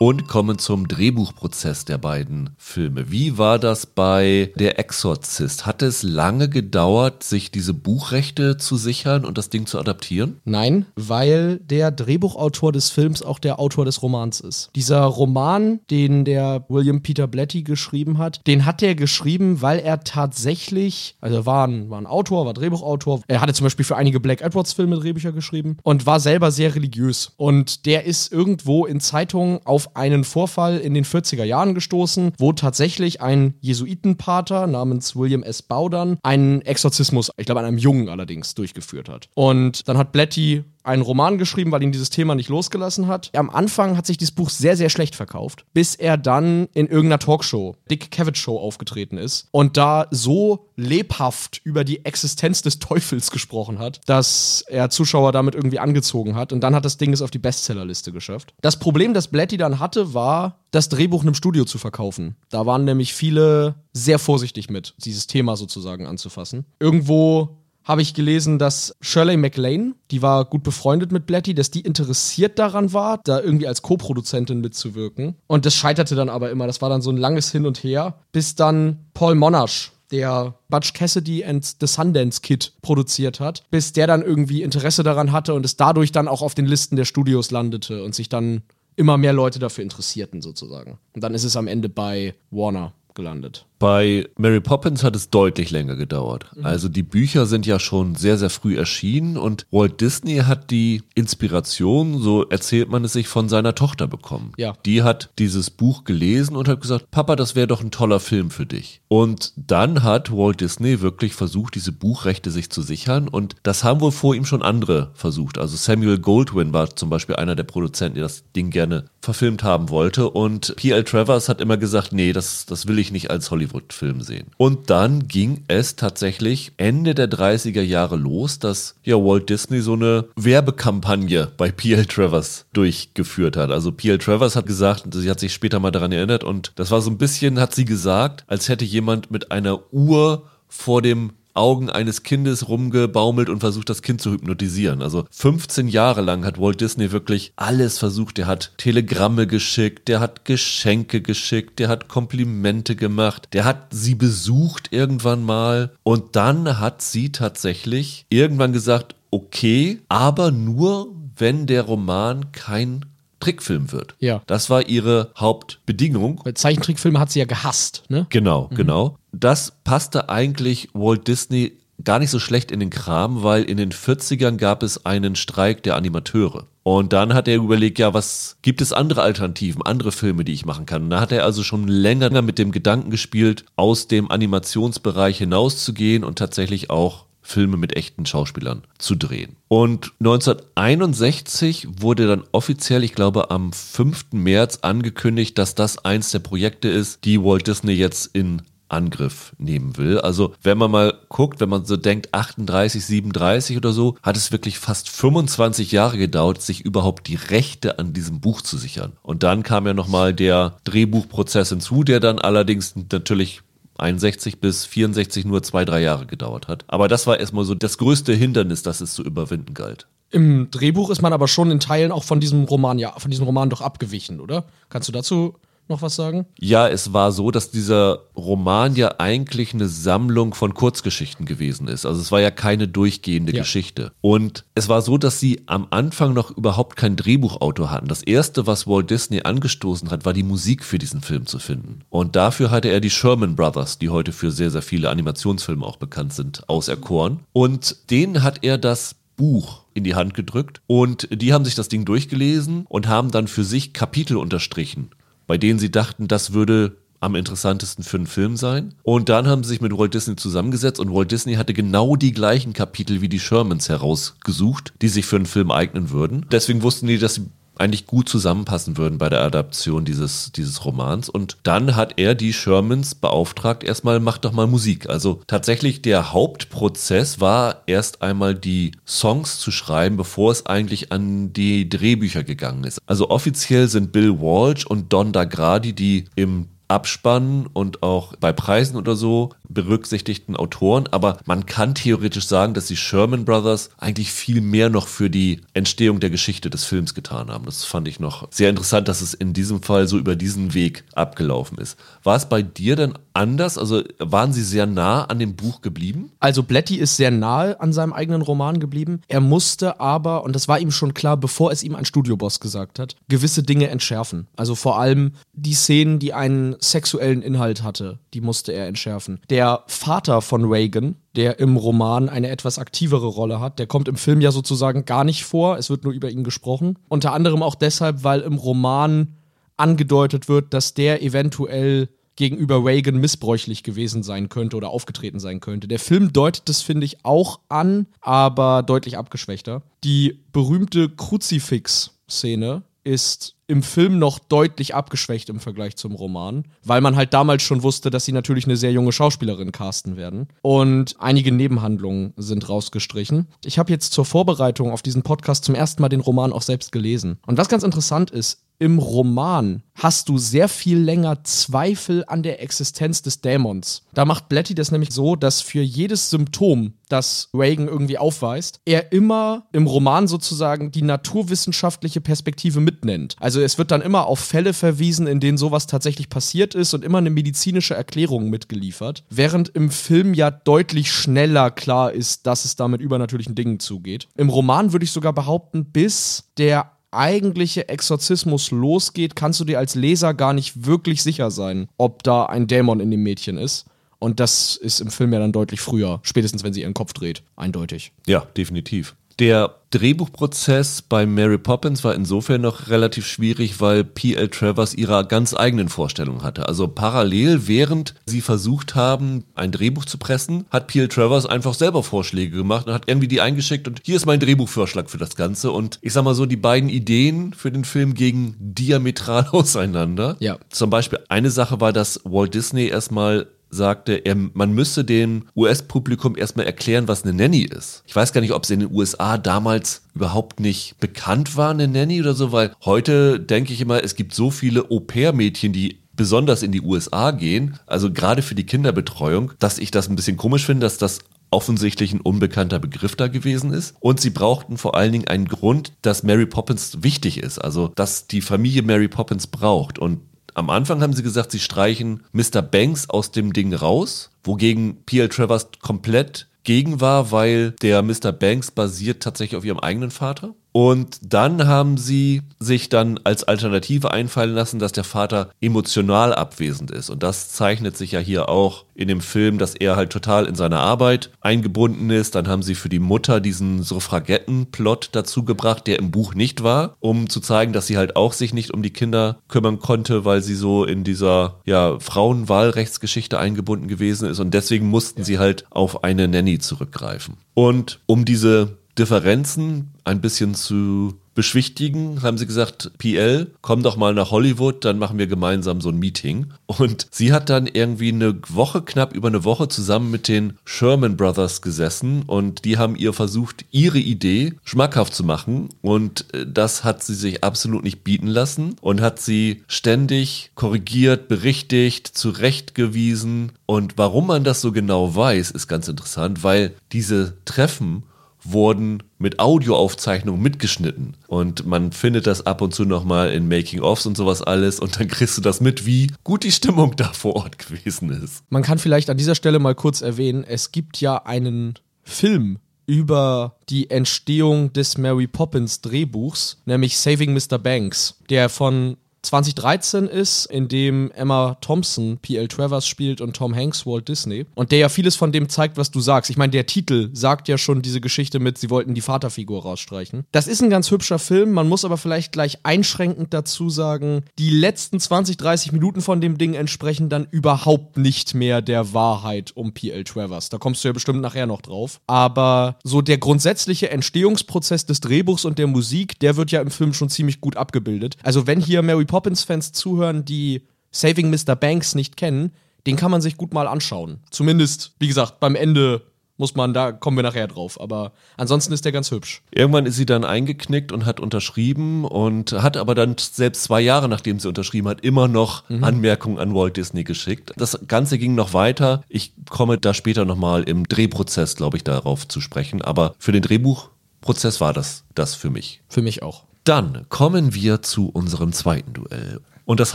und 0.02 0.26
kommen 0.26 0.58
zum 0.58 0.88
Drehbuchprozess 0.88 1.84
der 1.84 1.96
beiden 1.96 2.50
Filme. 2.58 3.12
Wie 3.12 3.38
war 3.38 3.60
das 3.60 3.86
bei 3.86 4.50
Der 4.56 4.80
Exorzist? 4.80 5.64
Hat 5.64 5.80
es 5.80 6.02
lange 6.02 6.48
gedauert, 6.48 7.22
sich 7.22 7.52
diese 7.52 7.72
Buchrechte 7.72 8.56
zu 8.56 8.76
sichern 8.76 9.24
und 9.24 9.38
das 9.38 9.48
Ding 9.48 9.64
zu 9.66 9.78
adaptieren? 9.78 10.40
Nein, 10.44 10.86
weil 10.96 11.58
der 11.58 11.92
Drehbuchautor 11.92 12.72
des 12.72 12.90
Films 12.90 13.22
auch 13.22 13.38
der 13.38 13.60
Autor 13.60 13.84
des 13.84 14.02
Romans 14.02 14.40
ist. 14.40 14.70
Dieser 14.74 15.02
Roman, 15.02 15.78
den 15.88 16.24
der 16.24 16.64
William 16.68 17.02
Peter 17.02 17.28
Blatty 17.28 17.62
geschrieben 17.62 18.18
hat, 18.18 18.44
den 18.48 18.66
hat 18.66 18.82
er 18.82 18.96
geschrieben, 18.96 19.62
weil 19.62 19.78
er 19.78 20.02
tatsächlich, 20.02 21.14
also 21.20 21.46
war 21.46 21.68
ein, 21.68 21.90
war 21.90 22.00
ein 22.00 22.08
Autor, 22.08 22.44
war 22.44 22.54
Drehbuchautor. 22.54 23.22
Er 23.28 23.40
hatte 23.40 23.54
zum 23.54 23.66
Beispiel 23.66 23.84
für 23.84 23.96
einige 23.96 24.18
Black 24.18 24.40
Edwards 24.40 24.72
Filme 24.72 24.96
Drehbücher 24.96 25.30
geschrieben 25.30 25.76
und 25.84 26.06
war 26.06 26.18
selber 26.18 26.50
sehr 26.50 26.74
religiös. 26.74 27.34
Und 27.36 27.86
der 27.86 28.04
ist 28.04 28.32
irgendwo 28.32 28.84
in 28.84 28.98
Zeitungen 28.98 29.60
auf 29.64 29.91
einen 29.94 30.24
Vorfall 30.24 30.78
in 30.78 30.94
den 30.94 31.04
40er 31.04 31.44
Jahren 31.44 31.74
gestoßen, 31.74 32.32
wo 32.38 32.52
tatsächlich 32.52 33.20
ein 33.20 33.54
Jesuitenpater 33.60 34.66
namens 34.66 35.16
William 35.16 35.42
S. 35.42 35.62
Bowdern 35.62 36.18
einen 36.22 36.62
Exorzismus, 36.62 37.30
ich 37.36 37.46
glaube 37.46 37.60
an 37.60 37.66
einem 37.66 37.78
Jungen 37.78 38.08
allerdings, 38.08 38.54
durchgeführt 38.54 39.08
hat. 39.08 39.28
Und 39.34 39.88
dann 39.88 39.98
hat 39.98 40.12
Blatty 40.12 40.64
einen 40.84 41.02
Roman 41.02 41.38
geschrieben, 41.38 41.72
weil 41.72 41.82
ihn 41.82 41.92
dieses 41.92 42.10
Thema 42.10 42.34
nicht 42.34 42.48
losgelassen 42.48 43.06
hat. 43.06 43.30
Am 43.34 43.50
Anfang 43.50 43.96
hat 43.96 44.06
sich 44.06 44.18
dieses 44.18 44.34
Buch 44.34 44.50
sehr, 44.50 44.76
sehr 44.76 44.90
schlecht 44.90 45.14
verkauft, 45.14 45.64
bis 45.74 45.94
er 45.94 46.16
dann 46.16 46.68
in 46.74 46.86
irgendeiner 46.86 47.18
Talkshow, 47.18 47.76
Dick 47.90 48.10
Cavett 48.10 48.36
Show, 48.36 48.58
aufgetreten 48.58 49.18
ist 49.18 49.48
und 49.50 49.76
da 49.76 50.06
so 50.10 50.68
lebhaft 50.76 51.60
über 51.64 51.84
die 51.84 52.04
Existenz 52.04 52.62
des 52.62 52.78
Teufels 52.78 53.30
gesprochen 53.30 53.78
hat, 53.78 54.00
dass 54.06 54.64
er 54.68 54.90
Zuschauer 54.90 55.32
damit 55.32 55.54
irgendwie 55.54 55.78
angezogen 55.78 56.34
hat. 56.34 56.52
Und 56.52 56.60
dann 56.60 56.74
hat 56.74 56.84
das 56.84 56.96
Ding 56.96 57.12
es 57.12 57.22
auf 57.22 57.30
die 57.30 57.38
Bestsellerliste 57.38 58.12
geschafft. 58.12 58.54
Das 58.60 58.78
Problem, 58.78 59.14
das 59.14 59.28
Blatty 59.28 59.56
dann 59.56 59.78
hatte, 59.78 60.14
war, 60.14 60.60
das 60.70 60.88
Drehbuch 60.88 61.22
in 61.22 61.28
einem 61.28 61.34
Studio 61.34 61.64
zu 61.64 61.78
verkaufen. 61.78 62.36
Da 62.50 62.66
waren 62.66 62.84
nämlich 62.84 63.14
viele 63.14 63.74
sehr 63.92 64.18
vorsichtig 64.18 64.70
mit, 64.70 64.94
dieses 64.98 65.26
Thema 65.26 65.56
sozusagen 65.56 66.06
anzufassen. 66.06 66.64
Irgendwo 66.80 67.61
habe 67.84 68.02
ich 68.02 68.14
gelesen, 68.14 68.58
dass 68.58 68.94
Shirley 69.00 69.36
MacLaine, 69.36 69.94
die 70.10 70.22
war 70.22 70.44
gut 70.44 70.62
befreundet 70.62 71.12
mit 71.12 71.26
Blatty, 71.26 71.54
dass 71.54 71.70
die 71.70 71.80
interessiert 71.80 72.58
daran 72.58 72.92
war, 72.92 73.20
da 73.24 73.40
irgendwie 73.40 73.66
als 73.66 73.82
Co-Produzentin 73.82 74.60
mitzuwirken. 74.60 75.36
Und 75.46 75.66
das 75.66 75.74
scheiterte 75.74 76.14
dann 76.14 76.28
aber 76.28 76.50
immer. 76.50 76.66
Das 76.66 76.82
war 76.82 76.88
dann 76.88 77.02
so 77.02 77.10
ein 77.10 77.16
langes 77.16 77.50
Hin 77.50 77.66
und 77.66 77.82
Her, 77.82 78.18
bis 78.32 78.54
dann 78.54 79.06
Paul 79.14 79.34
Monash, 79.34 79.92
der 80.10 80.54
Butch 80.68 80.92
Cassidy 80.92 81.44
and 81.44 81.64
the 81.80 81.86
Sundance 81.86 82.40
Kid 82.40 82.74
produziert 82.82 83.40
hat, 83.40 83.64
bis 83.70 83.92
der 83.92 84.06
dann 84.06 84.22
irgendwie 84.22 84.62
Interesse 84.62 85.02
daran 85.02 85.32
hatte 85.32 85.54
und 85.54 85.64
es 85.64 85.76
dadurch 85.76 86.12
dann 86.12 86.28
auch 86.28 86.42
auf 86.42 86.54
den 86.54 86.66
Listen 86.66 86.96
der 86.96 87.06
Studios 87.06 87.50
landete 87.50 88.04
und 88.04 88.14
sich 88.14 88.28
dann 88.28 88.62
immer 88.94 89.16
mehr 89.16 89.32
Leute 89.32 89.58
dafür 89.58 89.82
interessierten 89.82 90.42
sozusagen. 90.42 90.98
Und 91.14 91.24
dann 91.24 91.34
ist 91.34 91.44
es 91.44 91.56
am 91.56 91.66
Ende 91.66 91.88
bei 91.88 92.34
Warner 92.50 92.92
gelandet. 93.14 93.66
Bei 93.78 94.28
Mary 94.36 94.60
Poppins 94.60 95.02
hat 95.02 95.16
es 95.16 95.28
deutlich 95.30 95.72
länger 95.72 95.96
gedauert. 95.96 96.46
Mhm. 96.54 96.64
Also 96.64 96.88
die 96.88 97.02
Bücher 97.02 97.46
sind 97.46 97.66
ja 97.66 97.80
schon 97.80 98.14
sehr, 98.14 98.38
sehr 98.38 98.48
früh 98.48 98.78
erschienen 98.78 99.36
und 99.36 99.66
Walt 99.72 100.00
Disney 100.00 100.36
hat 100.36 100.70
die 100.70 101.02
Inspiration, 101.16 102.20
so 102.22 102.48
erzählt 102.48 102.90
man 102.90 103.04
es 103.04 103.12
sich, 103.12 103.26
von 103.26 103.48
seiner 103.48 103.74
Tochter 103.74 104.06
bekommen. 104.06 104.52
Ja. 104.56 104.74
Die 104.86 105.02
hat 105.02 105.30
dieses 105.40 105.70
Buch 105.70 106.04
gelesen 106.04 106.54
und 106.54 106.68
hat 106.68 106.80
gesagt, 106.80 107.10
Papa, 107.10 107.34
das 107.34 107.56
wäre 107.56 107.66
doch 107.66 107.80
ein 107.80 107.90
toller 107.90 108.20
Film 108.20 108.52
für 108.52 108.66
dich. 108.66 109.00
Und 109.08 109.52
dann 109.56 110.04
hat 110.04 110.30
Walt 110.30 110.60
Disney 110.60 111.00
wirklich 111.00 111.34
versucht, 111.34 111.74
diese 111.74 111.90
Buchrechte 111.90 112.52
sich 112.52 112.70
zu 112.70 112.82
sichern 112.82 113.26
und 113.26 113.56
das 113.64 113.82
haben 113.82 114.00
wohl 114.00 114.12
vor 114.12 114.36
ihm 114.36 114.44
schon 114.44 114.62
andere 114.62 115.10
versucht. 115.14 115.58
Also 115.58 115.76
Samuel 115.76 116.18
Goldwyn 116.18 116.72
war 116.72 116.94
zum 116.94 117.10
Beispiel 117.10 117.34
einer 117.34 117.56
der 117.56 117.64
Produzenten, 117.64 118.14
der 118.14 118.24
das 118.24 118.44
Ding 118.54 118.70
gerne 118.70 119.06
verfilmt 119.22 119.62
haben 119.62 119.88
wollte 119.88 120.28
und 120.28 120.76
P.L. 120.76 121.04
Travers 121.04 121.48
hat 121.48 121.60
immer 121.60 121.78
gesagt, 121.78 122.12
nee, 122.12 122.34
das, 122.34 122.66
das 122.66 122.86
will 122.86 122.98
ich 122.98 123.12
nicht 123.12 123.30
als 123.30 123.50
Hollywood 123.50 123.62
Hollywood-Film 123.62 124.20
sehen. 124.20 124.46
Und 124.56 124.90
dann 124.90 125.28
ging 125.28 125.64
es 125.68 125.96
tatsächlich 125.96 126.72
Ende 126.76 127.14
der 127.14 127.30
30er 127.30 127.82
Jahre 127.82 128.16
los, 128.16 128.58
dass 128.58 128.96
ja 129.04 129.16
Walt 129.16 129.48
Disney 129.48 129.80
so 129.80 129.94
eine 129.94 130.26
Werbekampagne 130.36 131.52
bei 131.56 131.70
P.L. 131.70 132.06
Travers 132.06 132.66
durchgeführt 132.72 133.56
hat. 133.56 133.70
Also 133.70 133.92
P.L. 133.92 134.18
Travers 134.18 134.56
hat 134.56 134.66
gesagt, 134.66 135.04
sie 135.12 135.30
hat 135.30 135.40
sich 135.40 135.52
später 135.52 135.80
mal 135.80 135.90
daran 135.90 136.12
erinnert 136.12 136.44
und 136.44 136.72
das 136.76 136.90
war 136.90 137.00
so 137.00 137.10
ein 137.10 137.18
bisschen, 137.18 137.60
hat 137.60 137.74
sie 137.74 137.84
gesagt, 137.84 138.44
als 138.46 138.68
hätte 138.68 138.84
jemand 138.84 139.30
mit 139.30 139.50
einer 139.50 139.92
Uhr 139.92 140.44
vor 140.68 141.02
dem 141.02 141.32
Augen 141.54 141.90
eines 141.90 142.22
Kindes 142.22 142.68
rumgebaumelt 142.68 143.48
und 143.48 143.60
versucht, 143.60 143.88
das 143.88 144.02
Kind 144.02 144.20
zu 144.20 144.32
hypnotisieren. 144.32 145.02
Also 145.02 145.24
15 145.30 145.88
Jahre 145.88 146.20
lang 146.20 146.44
hat 146.44 146.60
Walt 146.60 146.80
Disney 146.80 147.12
wirklich 147.12 147.52
alles 147.56 147.98
versucht. 147.98 148.38
Der 148.38 148.46
hat 148.46 148.72
Telegramme 148.78 149.46
geschickt, 149.46 150.08
der 150.08 150.20
hat 150.20 150.44
Geschenke 150.44 151.20
geschickt, 151.20 151.78
der 151.78 151.88
hat 151.88 152.08
Komplimente 152.08 152.96
gemacht, 152.96 153.48
der 153.52 153.64
hat 153.64 153.88
sie 153.90 154.14
besucht 154.14 154.88
irgendwann 154.92 155.44
mal 155.44 155.92
und 156.02 156.36
dann 156.36 156.80
hat 156.80 157.02
sie 157.02 157.32
tatsächlich 157.32 158.26
irgendwann 158.30 158.72
gesagt, 158.72 159.14
okay, 159.30 160.00
aber 160.08 160.50
nur, 160.50 161.14
wenn 161.36 161.66
der 161.66 161.82
Roman 161.82 162.52
kein 162.52 163.06
Trickfilm 163.42 163.92
wird. 163.92 164.14
Ja. 164.18 164.42
Das 164.46 164.70
war 164.70 164.88
ihre 164.88 165.30
Hauptbedingung. 165.36 166.40
Weil 166.44 166.54
Zeichentrickfilme 166.54 167.18
hat 167.18 167.32
sie 167.32 167.40
ja 167.40 167.44
gehasst, 167.44 168.04
ne? 168.08 168.26
Genau, 168.30 168.68
mhm. 168.70 168.76
genau. 168.76 169.16
Das 169.32 169.72
passte 169.84 170.28
eigentlich 170.28 170.88
Walt 170.94 171.26
Disney 171.26 171.72
gar 172.04 172.18
nicht 172.18 172.30
so 172.30 172.38
schlecht 172.38 172.70
in 172.70 172.80
den 172.80 172.90
Kram, 172.90 173.42
weil 173.42 173.64
in 173.64 173.76
den 173.76 173.92
40ern 173.92 174.56
gab 174.56 174.82
es 174.82 175.06
einen 175.06 175.36
Streik 175.36 175.82
der 175.82 175.96
Animateure. 175.96 176.66
Und 176.84 177.12
dann 177.12 177.32
hat 177.34 177.46
er 177.46 177.56
überlegt, 177.56 177.98
ja, 177.98 178.12
was 178.12 178.56
gibt 178.62 178.80
es 178.80 178.92
andere 178.92 179.22
Alternativen, 179.22 179.82
andere 179.82 180.10
Filme, 180.10 180.44
die 180.44 180.52
ich 180.52 180.66
machen 180.66 180.84
kann? 180.84 181.04
Und 181.04 181.10
da 181.10 181.20
hat 181.20 181.30
er 181.30 181.44
also 181.44 181.62
schon 181.62 181.86
länger 181.86 182.42
mit 182.42 182.58
dem 182.58 182.72
Gedanken 182.72 183.10
gespielt, 183.10 183.64
aus 183.76 184.08
dem 184.08 184.30
Animationsbereich 184.30 185.38
hinauszugehen 185.38 186.24
und 186.24 186.38
tatsächlich 186.38 186.90
auch 186.90 187.26
Filme 187.52 187.76
mit 187.76 187.96
echten 187.96 188.24
Schauspielern 188.24 188.82
zu 188.98 189.14
drehen. 189.14 189.56
Und 189.68 190.12
1961 190.20 191.88
wurde 192.00 192.26
dann 192.26 192.44
offiziell, 192.52 193.04
ich 193.04 193.14
glaube 193.14 193.50
am 193.50 193.72
5. 193.72 194.32
März 194.32 194.78
angekündigt, 194.82 195.58
dass 195.58 195.74
das 195.74 196.04
eins 196.04 196.30
der 196.30 196.38
Projekte 196.38 196.88
ist, 196.88 197.24
die 197.24 197.42
Walt 197.42 197.66
Disney 197.66 197.92
jetzt 197.92 198.34
in 198.34 198.62
Angriff 198.88 199.54
nehmen 199.58 199.96
will. 199.96 200.18
Also 200.18 200.54
wenn 200.62 200.78
man 200.78 200.90
mal 200.90 201.14
guckt, 201.28 201.60
wenn 201.60 201.68
man 201.68 201.84
so 201.84 201.96
denkt 201.96 202.32
38, 202.32 203.04
37 203.04 203.76
oder 203.76 203.92
so, 203.92 204.16
hat 204.22 204.36
es 204.36 204.52
wirklich 204.52 204.78
fast 204.78 205.08
25 205.08 205.92
Jahre 205.92 206.18
gedauert, 206.18 206.62
sich 206.62 206.82
überhaupt 206.82 207.26
die 207.26 207.36
Rechte 207.36 207.98
an 207.98 208.12
diesem 208.12 208.40
Buch 208.40 208.60
zu 208.62 208.76
sichern. 208.76 209.12
Und 209.22 209.42
dann 209.42 209.62
kam 209.62 209.86
ja 209.86 209.94
nochmal 209.94 210.34
der 210.34 210.76
Drehbuchprozess 210.84 211.70
hinzu, 211.70 212.04
der 212.04 212.20
dann 212.20 212.38
allerdings 212.38 212.94
natürlich 213.10 213.62
61 214.02 214.60
bis 214.60 214.84
64 214.84 215.44
nur 215.44 215.62
zwei, 215.62 215.84
drei 215.84 216.00
Jahre 216.02 216.26
gedauert 216.26 216.68
hat. 216.68 216.84
Aber 216.88 217.08
das 217.08 217.26
war 217.26 217.40
erstmal 217.40 217.64
so 217.64 217.74
das 217.74 217.98
größte 217.98 218.32
Hindernis, 218.34 218.82
das 218.82 219.00
es 219.00 219.14
zu 219.14 219.22
überwinden 219.22 219.74
galt. 219.74 220.06
Im 220.30 220.70
Drehbuch 220.70 221.10
ist 221.10 221.22
man 221.22 221.32
aber 221.32 221.46
schon 221.46 221.70
in 221.70 221.80
Teilen 221.80 222.10
auch 222.10 222.24
von 222.24 222.40
diesem 222.40 222.64
Roman, 222.64 222.98
ja, 222.98 223.12
von 223.18 223.30
diesem 223.30 223.46
Roman 223.46 223.70
doch 223.70 223.82
abgewichen, 223.82 224.40
oder? 224.40 224.64
Kannst 224.88 225.08
du 225.08 225.12
dazu 225.12 225.54
noch 225.92 226.02
was 226.02 226.16
sagen? 226.16 226.46
Ja, 226.58 226.88
es 226.88 227.12
war 227.12 227.30
so, 227.30 227.50
dass 227.50 227.70
dieser 227.70 228.20
Roman 228.36 228.96
ja 228.96 229.14
eigentlich 229.18 229.74
eine 229.74 229.88
Sammlung 229.88 230.54
von 230.54 230.74
Kurzgeschichten 230.74 231.46
gewesen 231.46 231.86
ist. 231.86 232.04
Also 232.04 232.20
es 232.20 232.32
war 232.32 232.40
ja 232.40 232.50
keine 232.50 232.88
durchgehende 232.88 233.52
ja. 233.52 233.60
Geschichte. 233.60 234.12
Und 234.20 234.64
es 234.74 234.88
war 234.88 235.02
so, 235.02 235.18
dass 235.18 235.38
sie 235.38 235.62
am 235.66 235.86
Anfang 235.90 236.32
noch 236.32 236.50
überhaupt 236.50 236.96
keinen 236.96 237.16
Drehbuchautor 237.16 237.90
hatten. 237.90 238.08
Das 238.08 238.22
erste, 238.22 238.66
was 238.66 238.86
Walt 238.86 239.10
Disney 239.10 239.42
angestoßen 239.42 240.10
hat, 240.10 240.24
war 240.24 240.32
die 240.32 240.42
Musik 240.42 240.84
für 240.84 240.98
diesen 240.98 241.20
Film 241.20 241.46
zu 241.46 241.58
finden. 241.58 242.00
Und 242.10 242.34
dafür 242.34 242.70
hatte 242.70 242.88
er 242.88 243.00
die 243.00 243.10
Sherman 243.10 243.54
Brothers, 243.54 243.98
die 243.98 244.08
heute 244.08 244.32
für 244.32 244.50
sehr, 244.50 244.70
sehr 244.70 244.82
viele 244.82 245.10
Animationsfilme 245.10 245.86
auch 245.86 245.96
bekannt 245.96 246.32
sind, 246.32 246.68
auserkoren. 246.68 247.40
Und 247.52 248.10
denen 248.10 248.42
hat 248.42 248.64
er 248.64 248.78
das 248.78 249.16
Buch 249.36 249.82
in 249.94 250.04
die 250.04 250.14
Hand 250.14 250.34
gedrückt 250.34 250.80
und 250.86 251.28
die 251.30 251.52
haben 251.52 251.64
sich 251.64 251.74
das 251.74 251.88
Ding 251.88 252.04
durchgelesen 252.04 252.86
und 252.88 253.08
haben 253.08 253.30
dann 253.30 253.48
für 253.48 253.64
sich 253.64 253.92
Kapitel 253.92 254.36
unterstrichen, 254.36 255.10
bei 255.52 255.58
denen 255.58 255.78
sie 255.78 255.90
dachten, 255.90 256.28
das 256.28 256.54
würde 256.54 256.96
am 257.20 257.34
interessantesten 257.34 258.04
für 258.04 258.16
einen 258.16 258.26
Film 258.26 258.56
sein. 258.56 258.94
Und 259.02 259.28
dann 259.28 259.46
haben 259.46 259.62
sie 259.64 259.68
sich 259.68 259.82
mit 259.82 259.92
Walt 259.98 260.14
Disney 260.14 260.34
zusammengesetzt 260.34 260.98
und 260.98 261.12
Walt 261.12 261.30
Disney 261.30 261.56
hatte 261.56 261.74
genau 261.74 262.16
die 262.16 262.32
gleichen 262.32 262.72
Kapitel 262.72 263.20
wie 263.20 263.28
die 263.28 263.38
Shermans 263.38 263.90
herausgesucht, 263.90 264.94
die 265.02 265.08
sich 265.08 265.26
für 265.26 265.36
einen 265.36 265.44
Film 265.44 265.70
eignen 265.70 266.08
würden. 266.08 266.46
Deswegen 266.50 266.82
wussten 266.82 267.06
die, 267.06 267.18
dass 267.18 267.34
sie 267.34 267.50
eigentlich 267.76 268.06
gut 268.06 268.28
zusammenpassen 268.28 268.96
würden 268.96 269.18
bei 269.18 269.28
der 269.28 269.42
Adaption 269.42 270.04
dieses, 270.04 270.52
dieses 270.52 270.84
Romans. 270.84 271.28
Und 271.28 271.56
dann 271.62 271.96
hat 271.96 272.14
er 272.18 272.34
die 272.34 272.52
Shermans 272.52 273.14
beauftragt, 273.14 273.84
erstmal 273.84 274.20
macht 274.20 274.44
doch 274.44 274.52
mal 274.52 274.66
Musik. 274.66 275.08
Also 275.08 275.40
tatsächlich 275.46 276.02
der 276.02 276.32
Hauptprozess 276.32 277.40
war 277.40 277.82
erst 277.86 278.22
einmal 278.22 278.54
die 278.54 278.92
Songs 279.06 279.58
zu 279.58 279.70
schreiben, 279.70 280.16
bevor 280.16 280.52
es 280.52 280.66
eigentlich 280.66 281.12
an 281.12 281.52
die 281.52 281.88
Drehbücher 281.88 282.44
gegangen 282.44 282.84
ist. 282.84 283.00
Also 283.06 283.30
offiziell 283.30 283.88
sind 283.88 284.12
Bill 284.12 284.40
Walsh 284.40 284.86
und 284.86 285.12
Don 285.12 285.32
Dagradi, 285.32 285.92
die 285.92 286.26
im 286.36 286.68
Abspann 286.92 287.66
und 287.72 288.02
auch 288.02 288.36
bei 288.36 288.52
Preisen 288.52 288.96
oder 288.96 289.16
so 289.16 289.50
berücksichtigten 289.68 290.56
Autoren, 290.56 291.08
aber 291.10 291.38
man 291.46 291.64
kann 291.64 291.94
theoretisch 291.94 292.46
sagen, 292.46 292.74
dass 292.74 292.86
die 292.86 292.96
Sherman 292.96 293.46
Brothers 293.46 293.90
eigentlich 293.96 294.30
viel 294.30 294.60
mehr 294.60 294.90
noch 294.90 295.08
für 295.08 295.30
die 295.30 295.62
Entstehung 295.72 296.20
der 296.20 296.28
Geschichte 296.28 296.68
des 296.68 296.84
Films 296.84 297.14
getan 297.14 297.50
haben. 297.50 297.64
Das 297.64 297.84
fand 297.84 298.06
ich 298.08 298.20
noch 298.20 298.46
sehr 298.52 298.68
interessant, 298.68 299.08
dass 299.08 299.22
es 299.22 299.32
in 299.32 299.54
diesem 299.54 299.82
Fall 299.82 300.06
so 300.06 300.18
über 300.18 300.36
diesen 300.36 300.74
Weg 300.74 301.04
abgelaufen 301.14 301.78
ist. 301.78 301.98
War 302.22 302.36
es 302.36 302.46
bei 302.46 302.60
dir 302.60 302.96
denn 302.96 303.14
anders? 303.34 303.78
Also 303.78 304.02
waren 304.18 304.52
sie 304.52 304.62
sehr 304.62 304.86
nah 304.86 305.24
an 305.24 305.38
dem 305.38 305.56
Buch 305.56 305.80
geblieben? 305.80 306.32
Also 306.40 306.62
Bletty 306.62 306.96
ist 306.96 307.16
sehr 307.16 307.30
nahe 307.30 307.80
an 307.80 307.92
seinem 307.92 308.12
eigenen 308.12 308.42
Roman 308.42 308.80
geblieben. 308.80 309.20
Er 309.28 309.40
musste 309.40 310.00
aber, 310.00 310.44
und 310.44 310.54
das 310.54 310.68
war 310.68 310.78
ihm 310.78 310.90
schon 310.90 311.14
klar, 311.14 311.36
bevor 311.36 311.72
es 311.72 311.82
ihm 311.82 311.94
ein 311.94 312.04
Studioboss 312.04 312.60
gesagt 312.60 312.98
hat, 312.98 313.16
gewisse 313.28 313.62
Dinge 313.62 313.88
entschärfen. 313.88 314.48
Also 314.56 314.74
vor 314.74 314.98
allem 314.98 315.32
die 315.52 315.74
Szenen, 315.74 316.18
die 316.18 316.34
einen 316.34 316.76
sexuellen 316.80 317.42
Inhalt 317.42 317.82
hatte, 317.82 318.18
die 318.34 318.40
musste 318.40 318.72
er 318.72 318.86
entschärfen. 318.86 319.40
Der 319.50 319.84
Vater 319.86 320.42
von 320.42 320.64
Reagan, 320.64 321.16
der 321.36 321.58
im 321.58 321.76
Roman 321.76 322.28
eine 322.28 322.48
etwas 322.48 322.78
aktivere 322.78 323.26
Rolle 323.26 323.60
hat, 323.60 323.78
der 323.78 323.86
kommt 323.86 324.08
im 324.08 324.16
Film 324.16 324.40
ja 324.40 324.52
sozusagen 324.52 325.04
gar 325.04 325.24
nicht 325.24 325.44
vor, 325.44 325.78
es 325.78 325.90
wird 325.90 326.04
nur 326.04 326.12
über 326.12 326.30
ihn 326.30 326.44
gesprochen. 326.44 326.98
Unter 327.08 327.32
anderem 327.32 327.62
auch 327.62 327.74
deshalb, 327.74 328.24
weil 328.24 328.40
im 328.40 328.54
Roman 328.54 329.36
angedeutet 329.76 330.48
wird, 330.48 330.74
dass 330.74 330.94
der 330.94 331.22
eventuell 331.22 332.08
gegenüber 332.36 332.84
Reagan 332.84 333.18
missbräuchlich 333.18 333.82
gewesen 333.82 334.22
sein 334.22 334.48
könnte 334.48 334.76
oder 334.76 334.88
aufgetreten 334.88 335.40
sein 335.40 335.60
könnte. 335.60 335.88
Der 335.88 335.98
Film 335.98 336.32
deutet 336.32 336.68
das, 336.68 336.82
finde 336.82 337.04
ich, 337.04 337.24
auch 337.24 337.60
an, 337.68 338.06
aber 338.20 338.82
deutlich 338.82 339.18
abgeschwächter. 339.18 339.82
Die 340.04 340.40
berühmte 340.52 341.08
Kruzifix-Szene 341.08 342.82
ist 343.04 343.56
im 343.66 343.82
Film 343.82 344.18
noch 344.18 344.38
deutlich 344.38 344.94
abgeschwächt 344.94 345.48
im 345.48 345.60
Vergleich 345.60 345.96
zum 345.96 346.14
Roman, 346.14 346.64
weil 346.84 347.00
man 347.00 347.16
halt 347.16 347.32
damals 347.32 347.62
schon 347.62 347.82
wusste, 347.82 348.10
dass 348.10 348.24
sie 348.24 348.32
natürlich 348.32 348.64
eine 348.64 348.76
sehr 348.76 348.92
junge 348.92 349.12
Schauspielerin 349.12 349.72
casten 349.72 350.16
werden. 350.16 350.48
Und 350.62 351.16
einige 351.18 351.52
Nebenhandlungen 351.52 352.34
sind 352.36 352.68
rausgestrichen. 352.68 353.48
Ich 353.64 353.78
habe 353.78 353.92
jetzt 353.92 354.12
zur 354.12 354.24
Vorbereitung 354.24 354.90
auf 354.90 355.02
diesen 355.02 355.22
Podcast 355.22 355.64
zum 355.64 355.74
ersten 355.74 356.02
Mal 356.02 356.08
den 356.08 356.20
Roman 356.20 356.52
auch 356.52 356.62
selbst 356.62 356.92
gelesen. 356.92 357.38
Und 357.46 357.58
was 357.58 357.68
ganz 357.68 357.82
interessant 357.82 358.30
ist, 358.30 358.62
im 358.82 358.98
Roman 358.98 359.84
hast 359.94 360.28
du 360.28 360.38
sehr 360.38 360.68
viel 360.68 360.98
länger 360.98 361.44
Zweifel 361.44 362.24
an 362.26 362.42
der 362.42 362.60
Existenz 362.60 363.22
des 363.22 363.40
Dämons. 363.40 364.02
Da 364.12 364.24
macht 364.24 364.48
Bletty 364.48 364.74
das 364.74 364.90
nämlich 364.90 365.12
so, 365.12 365.36
dass 365.36 365.60
für 365.60 365.82
jedes 365.82 366.30
Symptom, 366.30 366.94
das 367.08 367.48
Reagan 367.54 367.86
irgendwie 367.86 368.18
aufweist, 368.18 368.80
er 368.84 369.12
immer 369.12 369.66
im 369.72 369.86
Roman 369.86 370.26
sozusagen 370.26 370.90
die 370.90 371.02
naturwissenschaftliche 371.02 372.20
Perspektive 372.20 372.80
mitnennt. 372.80 373.36
Also 373.38 373.60
es 373.64 373.78
wird 373.78 373.90
dann 373.90 374.02
immer 374.02 374.26
auf 374.26 374.40
Fälle 374.40 374.72
verwiesen, 374.72 375.26
in 375.26 375.40
denen 375.40 375.58
sowas 375.58 375.86
tatsächlich 375.86 376.28
passiert 376.28 376.74
ist 376.74 376.94
und 376.94 377.04
immer 377.04 377.18
eine 377.18 377.30
medizinische 377.30 377.94
Erklärung 377.94 378.50
mitgeliefert, 378.50 379.24
während 379.30 379.68
im 379.70 379.90
Film 379.90 380.34
ja 380.34 380.50
deutlich 380.50 381.12
schneller 381.12 381.70
klar 381.70 382.12
ist, 382.12 382.46
dass 382.46 382.64
es 382.64 382.76
da 382.76 382.88
mit 382.88 383.00
übernatürlichen 383.00 383.54
Dingen 383.54 383.80
zugeht. 383.80 384.28
Im 384.36 384.48
Roman 384.48 384.92
würde 384.92 385.04
ich 385.04 385.12
sogar 385.12 385.32
behaupten, 385.32 385.86
bis 385.86 386.50
der 386.58 386.92
eigentliche 387.12 387.88
Exorzismus 387.88 388.70
losgeht, 388.70 389.36
kannst 389.36 389.60
du 389.60 389.64
dir 389.64 389.78
als 389.78 389.94
Leser 389.94 390.34
gar 390.34 390.52
nicht 390.52 390.86
wirklich 390.86 391.22
sicher 391.22 391.50
sein, 391.50 391.88
ob 391.98 392.22
da 392.22 392.46
ein 392.46 392.66
Dämon 392.66 393.00
in 393.00 393.10
dem 393.10 393.22
Mädchen 393.22 393.58
ist. 393.58 393.84
Und 394.18 394.38
das 394.38 394.76
ist 394.76 395.00
im 395.00 395.10
Film 395.10 395.32
ja 395.32 395.40
dann 395.40 395.50
deutlich 395.52 395.80
früher, 395.80 396.20
spätestens 396.22 396.62
wenn 396.62 396.72
sie 396.72 396.82
ihren 396.82 396.94
Kopf 396.94 397.12
dreht, 397.12 397.42
eindeutig. 397.56 398.12
Ja, 398.26 398.46
definitiv. 398.56 399.16
Der 399.38 399.76
Drehbuchprozess 399.90 401.02
bei 401.02 401.26
Mary 401.26 401.58
Poppins 401.58 402.02
war 402.02 402.14
insofern 402.14 402.62
noch 402.62 402.88
relativ 402.88 403.26
schwierig, 403.26 403.80
weil 403.80 404.04
P.L. 404.04 404.48
Travers 404.48 404.94
ihre 404.94 405.26
ganz 405.26 405.54
eigenen 405.54 405.88
Vorstellungen 405.88 406.42
hatte. 406.42 406.66
Also 406.66 406.88
parallel, 406.88 407.68
während 407.68 408.14
sie 408.24 408.40
versucht 408.40 408.94
haben, 408.94 409.44
ein 409.54 409.70
Drehbuch 409.70 410.06
zu 410.06 410.16
pressen, 410.16 410.64
hat 410.70 410.86
P.L. 410.86 411.08
Travers 411.08 411.46
einfach 411.46 411.74
selber 411.74 412.02
Vorschläge 412.02 412.56
gemacht 412.56 412.86
und 412.86 412.94
hat 412.94 413.04
irgendwie 413.06 413.28
die 413.28 413.42
eingeschickt 413.42 413.86
und 413.86 414.00
hier 414.02 414.16
ist 414.16 414.26
mein 414.26 414.40
Drehbuchvorschlag 414.40 415.10
für 415.10 415.18
das 415.18 415.36
Ganze. 415.36 415.70
Und 415.70 415.98
ich 416.00 416.12
sag 416.14 416.24
mal 416.24 416.34
so, 416.34 416.46
die 416.46 416.56
beiden 416.56 416.88
Ideen 416.88 417.52
für 417.52 417.70
den 417.70 417.84
Film 417.84 418.14
gingen 418.14 418.56
diametral 418.58 419.48
auseinander. 419.52 420.36
Ja. 420.40 420.58
Zum 420.70 420.88
Beispiel 420.88 421.20
eine 421.28 421.50
Sache 421.50 421.80
war, 421.80 421.92
dass 421.92 422.20
Walt 422.24 422.54
Disney 422.54 422.86
erstmal 422.86 423.46
sagte, 423.72 424.12
er, 424.12 424.36
man 424.36 424.72
müsse 424.72 425.04
dem 425.04 425.44
US-Publikum 425.56 426.36
erstmal 426.36 426.66
erklären, 426.66 427.08
was 427.08 427.24
eine 427.24 427.32
Nanny 427.32 427.62
ist. 427.62 428.04
Ich 428.06 428.14
weiß 428.14 428.32
gar 428.32 428.42
nicht, 428.42 428.52
ob 428.52 428.64
es 428.64 428.70
in 428.70 428.80
den 428.80 428.92
USA 428.92 429.38
damals 429.38 430.02
überhaupt 430.14 430.60
nicht 430.60 431.00
bekannt 431.00 431.56
war, 431.56 431.70
eine 431.70 431.88
Nanny 431.88 432.20
oder 432.20 432.34
so, 432.34 432.52
weil 432.52 432.72
heute 432.84 433.40
denke 433.40 433.72
ich 433.72 433.80
immer, 433.80 434.04
es 434.04 434.14
gibt 434.14 434.34
so 434.34 434.50
viele 434.50 434.90
Au-pair-Mädchen, 434.90 435.72
die 435.72 435.98
besonders 436.14 436.62
in 436.62 436.72
die 436.72 436.82
USA 436.82 437.30
gehen, 437.30 437.78
also 437.86 438.12
gerade 438.12 438.42
für 438.42 438.54
die 438.54 438.66
Kinderbetreuung, 438.66 439.52
dass 439.58 439.78
ich 439.78 439.90
das 439.90 440.08
ein 440.08 440.16
bisschen 440.16 440.36
komisch 440.36 440.66
finde, 440.66 440.84
dass 440.84 440.98
das 440.98 441.20
offensichtlich 441.50 442.12
ein 442.12 442.20
unbekannter 442.20 442.78
Begriff 442.78 443.14
da 443.14 443.28
gewesen 443.28 443.72
ist. 443.72 443.94
Und 444.00 444.20
sie 444.20 444.30
brauchten 444.30 444.78
vor 444.78 444.96
allen 444.96 445.12
Dingen 445.12 445.28
einen 445.28 445.46
Grund, 445.46 445.92
dass 446.02 446.22
Mary 446.22 446.46
Poppins 446.46 447.02
wichtig 447.02 447.38
ist, 447.38 447.58
also 447.58 447.88
dass 447.88 448.26
die 448.26 448.40
Familie 448.40 448.82
Mary 448.82 449.08
Poppins 449.08 449.46
braucht. 449.46 449.98
Und 449.98 450.20
am 450.54 450.70
Anfang 450.70 451.02
haben 451.02 451.12
sie 451.12 451.22
gesagt, 451.22 451.50
sie 451.50 451.60
streichen 451.60 452.24
Mr. 452.32 452.62
Banks 452.62 453.08
aus 453.08 453.30
dem 453.30 453.52
Ding 453.52 453.74
raus, 453.74 454.30
wogegen 454.44 455.02
P.L. 455.04 455.28
Travers 455.28 455.68
komplett 455.80 456.48
gegen 456.64 457.00
war, 457.00 457.32
weil 457.32 457.72
der 457.82 458.02
Mr. 458.02 458.32
Banks 458.32 458.70
basiert 458.70 459.22
tatsächlich 459.22 459.56
auf 459.56 459.64
ihrem 459.64 459.80
eigenen 459.80 460.10
Vater. 460.10 460.54
Und 460.72 461.18
dann 461.22 461.66
haben 461.66 461.98
sie 461.98 462.42
sich 462.58 462.88
dann 462.88 463.20
als 463.24 463.44
Alternative 463.44 464.10
einfallen 464.10 464.54
lassen, 464.54 464.78
dass 464.78 464.92
der 464.92 465.04
Vater 465.04 465.50
emotional 465.60 466.34
abwesend 466.34 466.90
ist. 466.90 467.10
Und 467.10 467.22
das 467.22 467.50
zeichnet 467.50 467.96
sich 467.96 468.12
ja 468.12 468.20
hier 468.20 468.48
auch 468.48 468.86
in 468.94 469.08
dem 469.08 469.20
Film, 469.20 469.58
dass 469.58 469.74
er 469.74 469.96
halt 469.96 470.10
total 470.10 470.46
in 470.46 470.54
seine 470.54 470.78
Arbeit 470.78 471.30
eingebunden 471.40 472.08
ist. 472.10 472.34
Dann 472.34 472.48
haben 472.48 472.62
sie 472.62 472.74
für 472.74 472.88
die 472.88 472.98
Mutter 472.98 473.40
diesen 473.40 473.82
Suffragettenplot 473.82 475.10
dazu 475.12 475.44
gebracht, 475.44 475.86
der 475.86 475.98
im 475.98 476.10
Buch 476.10 476.34
nicht 476.34 476.62
war, 476.62 476.96
um 477.00 477.28
zu 477.28 477.40
zeigen, 477.40 477.72
dass 477.72 477.86
sie 477.86 477.98
halt 477.98 478.16
auch 478.16 478.32
sich 478.32 478.54
nicht 478.54 478.72
um 478.72 478.82
die 478.82 478.92
Kinder 478.92 479.38
kümmern 479.48 479.78
konnte, 479.78 480.24
weil 480.24 480.42
sie 480.42 480.54
so 480.54 480.84
in 480.84 481.04
dieser 481.04 481.60
ja, 481.64 481.98
Frauenwahlrechtsgeschichte 482.00 483.38
eingebunden 483.38 483.88
gewesen 483.88 484.28
ist. 484.28 484.40
Und 484.40 484.54
deswegen 484.54 484.86
mussten 484.86 485.24
sie 485.24 485.38
halt 485.38 485.66
auf 485.70 486.04
eine 486.04 486.28
Nanny 486.28 486.58
zurückgreifen. 486.58 487.36
Und 487.54 488.00
um 488.06 488.24
diese 488.24 488.78
Differenzen 488.98 489.92
ein 490.04 490.20
bisschen 490.20 490.54
zu 490.54 491.14
beschwichtigen, 491.34 492.22
haben 492.22 492.36
sie 492.36 492.46
gesagt, 492.46 492.90
PL, 492.98 493.50
komm 493.62 493.82
doch 493.82 493.96
mal 493.96 494.14
nach 494.14 494.30
Hollywood, 494.30 494.84
dann 494.84 494.98
machen 494.98 495.18
wir 495.18 495.26
gemeinsam 495.26 495.80
so 495.80 495.88
ein 495.88 495.98
Meeting. 495.98 496.48
Und 496.66 497.06
sie 497.10 497.32
hat 497.32 497.48
dann 497.48 497.66
irgendwie 497.66 498.10
eine 498.10 498.38
Woche, 498.48 498.82
knapp 498.82 499.14
über 499.14 499.28
eine 499.28 499.44
Woche 499.44 499.68
zusammen 499.68 500.10
mit 500.10 500.28
den 500.28 500.58
Sherman 500.64 501.16
Brothers 501.16 501.62
gesessen 501.62 502.24
und 502.26 502.64
die 502.64 502.76
haben 502.76 502.96
ihr 502.96 503.12
versucht, 503.12 503.64
ihre 503.70 503.98
Idee 503.98 504.54
schmackhaft 504.64 505.14
zu 505.14 505.24
machen. 505.24 505.70
Und 505.80 506.26
äh, 506.34 506.46
das 506.46 506.84
hat 506.84 507.02
sie 507.02 507.14
sich 507.14 507.42
absolut 507.42 507.84
nicht 507.84 508.04
bieten 508.04 508.26
lassen 508.26 508.76
und 508.80 509.00
hat 509.00 509.20
sie 509.20 509.64
ständig 509.68 510.50
korrigiert, 510.54 511.28
berichtigt, 511.28 512.08
zurechtgewiesen. 512.08 513.52
Und 513.64 513.94
warum 513.96 514.26
man 514.26 514.44
das 514.44 514.60
so 514.60 514.72
genau 514.72 515.14
weiß, 515.14 515.50
ist 515.50 515.68
ganz 515.68 515.88
interessant, 515.88 516.44
weil 516.44 516.74
diese 516.92 517.34
Treffen 517.44 518.02
wurden 518.44 519.02
mit 519.18 519.38
Audioaufzeichnungen 519.38 520.42
mitgeschnitten. 520.42 521.16
Und 521.28 521.66
man 521.66 521.92
findet 521.92 522.26
das 522.26 522.46
ab 522.46 522.60
und 522.60 522.74
zu 522.74 522.84
nochmal 522.84 523.32
in 523.32 523.48
Making-ofs 523.48 524.06
und 524.06 524.16
sowas 524.16 524.42
alles. 524.42 524.80
Und 524.80 524.98
dann 524.98 525.08
kriegst 525.08 525.36
du 525.36 525.42
das 525.42 525.60
mit, 525.60 525.86
wie 525.86 526.10
gut 526.24 526.44
die 526.44 526.52
Stimmung 526.52 526.96
da 526.96 527.12
vor 527.12 527.36
Ort 527.36 527.58
gewesen 527.58 528.10
ist. 528.10 528.44
Man 528.50 528.62
kann 528.62 528.78
vielleicht 528.78 529.10
an 529.10 529.16
dieser 529.16 529.34
Stelle 529.34 529.58
mal 529.58 529.74
kurz 529.74 530.00
erwähnen, 530.00 530.44
es 530.44 530.72
gibt 530.72 531.00
ja 531.00 531.16
einen 531.24 531.74
Film 532.02 532.58
über 532.86 533.56
die 533.68 533.90
Entstehung 533.90 534.72
des 534.72 534.98
Mary 534.98 535.26
Poppins 535.26 535.80
Drehbuchs, 535.80 536.60
nämlich 536.64 536.98
Saving 536.98 537.32
Mr. 537.32 537.58
Banks, 537.58 538.18
der 538.28 538.48
von 538.48 538.96
2013 539.22 540.08
ist, 540.08 540.46
in 540.46 540.68
dem 540.68 541.10
Emma 541.12 541.56
Thompson 541.60 542.18
P.L. 542.18 542.48
Travers 542.48 542.86
spielt 542.86 543.20
und 543.20 543.36
Tom 543.36 543.54
Hanks 543.54 543.86
Walt 543.86 544.08
Disney. 544.08 544.46
Und 544.54 544.72
der 544.72 544.80
ja 544.80 544.88
vieles 544.88 545.14
von 545.14 545.30
dem 545.30 545.48
zeigt, 545.48 545.76
was 545.76 545.90
du 545.92 546.00
sagst. 546.00 546.28
Ich 546.28 546.36
meine, 546.36 546.50
der 546.50 546.66
Titel 546.66 547.10
sagt 547.12 547.46
ja 547.48 547.56
schon 547.56 547.82
diese 547.82 548.00
Geschichte 548.00 548.40
mit, 548.40 548.58
sie 548.58 548.68
wollten 548.68 548.94
die 548.94 549.00
Vaterfigur 549.00 549.62
rausstreichen. 549.62 550.24
Das 550.32 550.48
ist 550.48 550.60
ein 550.60 550.70
ganz 550.70 550.90
hübscher 550.90 551.20
Film, 551.20 551.52
man 551.52 551.68
muss 551.68 551.84
aber 551.84 551.98
vielleicht 551.98 552.32
gleich 552.32 552.58
einschränkend 552.64 553.32
dazu 553.32 553.70
sagen, 553.70 554.24
die 554.38 554.50
letzten 554.50 554.98
20, 554.98 555.36
30 555.36 555.72
Minuten 555.72 556.00
von 556.00 556.20
dem 556.20 556.36
Ding 556.36 556.54
entsprechen 556.54 557.08
dann 557.08 557.28
überhaupt 557.30 557.96
nicht 557.96 558.34
mehr 558.34 558.60
der 558.60 558.92
Wahrheit 558.92 559.52
um 559.54 559.72
P.L. 559.72 560.02
Travers. 560.04 560.48
Da 560.48 560.58
kommst 560.58 560.82
du 560.82 560.88
ja 560.88 560.92
bestimmt 560.92 561.20
nachher 561.20 561.46
noch 561.46 561.62
drauf. 561.62 562.00
Aber 562.08 562.76
so 562.82 563.02
der 563.02 563.18
grundsätzliche 563.18 563.90
Entstehungsprozess 563.90 564.84
des 564.84 565.00
Drehbuchs 565.00 565.44
und 565.44 565.58
der 565.58 565.68
Musik, 565.68 566.18
der 566.18 566.36
wird 566.36 566.50
ja 566.50 566.60
im 566.60 566.70
Film 566.70 566.92
schon 566.92 567.08
ziemlich 567.08 567.40
gut 567.40 567.56
abgebildet. 567.56 568.16
Also 568.22 568.46
wenn 568.48 568.60
hier 568.60 568.82
Mary 568.82 569.04
Poppins-Fans 569.12 569.72
zuhören, 569.72 570.24
die 570.24 570.62
Saving 570.90 571.28
Mr. 571.28 571.54
Banks 571.54 571.94
nicht 571.94 572.16
kennen, 572.16 572.52
den 572.86 572.96
kann 572.96 573.10
man 573.10 573.20
sich 573.20 573.36
gut 573.36 573.52
mal 573.52 573.66
anschauen. 573.66 574.20
Zumindest, 574.30 574.92
wie 575.00 575.06
gesagt, 575.06 575.38
beim 575.38 575.54
Ende 575.54 576.00
muss 576.38 576.54
man, 576.54 576.72
da 576.72 576.92
kommen 576.92 577.18
wir 577.18 577.22
nachher 577.22 577.46
drauf. 577.46 577.78
Aber 577.78 578.12
ansonsten 578.38 578.72
ist 578.72 578.86
der 578.86 578.92
ganz 578.92 579.10
hübsch. 579.10 579.42
Irgendwann 579.50 579.84
ist 579.84 579.96
sie 579.96 580.06
dann 580.06 580.24
eingeknickt 580.24 580.92
und 580.92 581.04
hat 581.04 581.20
unterschrieben 581.20 582.06
und 582.06 582.52
hat 582.52 582.78
aber 582.78 582.94
dann 582.94 583.16
selbst 583.18 583.64
zwei 583.64 583.82
Jahre 583.82 584.08
nachdem 584.08 584.40
sie 584.40 584.48
unterschrieben 584.48 584.88
hat, 584.88 585.02
immer 585.02 585.28
noch 585.28 585.68
mhm. 585.68 585.84
Anmerkungen 585.84 586.38
an 586.38 586.54
Walt 586.54 586.78
Disney 586.78 587.04
geschickt. 587.04 587.52
Das 587.58 587.78
Ganze 587.86 588.16
ging 588.16 588.34
noch 588.34 588.54
weiter. 588.54 589.04
Ich 589.10 589.34
komme 589.50 589.76
da 589.76 589.92
später 589.92 590.24
nochmal 590.24 590.62
im 590.62 590.88
Drehprozess, 590.88 591.54
glaube 591.54 591.76
ich, 591.76 591.84
darauf 591.84 592.26
zu 592.26 592.40
sprechen. 592.40 592.80
Aber 592.80 593.14
für 593.18 593.32
den 593.32 593.42
Drehbuchprozess 593.42 594.62
war 594.62 594.72
das 594.72 595.04
das 595.14 595.34
für 595.34 595.50
mich. 595.50 595.82
Für 595.86 596.00
mich 596.00 596.22
auch. 596.22 596.44
Dann 596.64 597.06
kommen 597.08 597.54
wir 597.54 597.82
zu 597.82 598.08
unserem 598.08 598.52
zweiten 598.52 598.92
Duell. 598.92 599.40
Und 599.64 599.80
das 599.80 599.94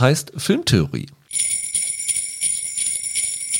heißt 0.00 0.32
Filmtheorie. 0.36 1.06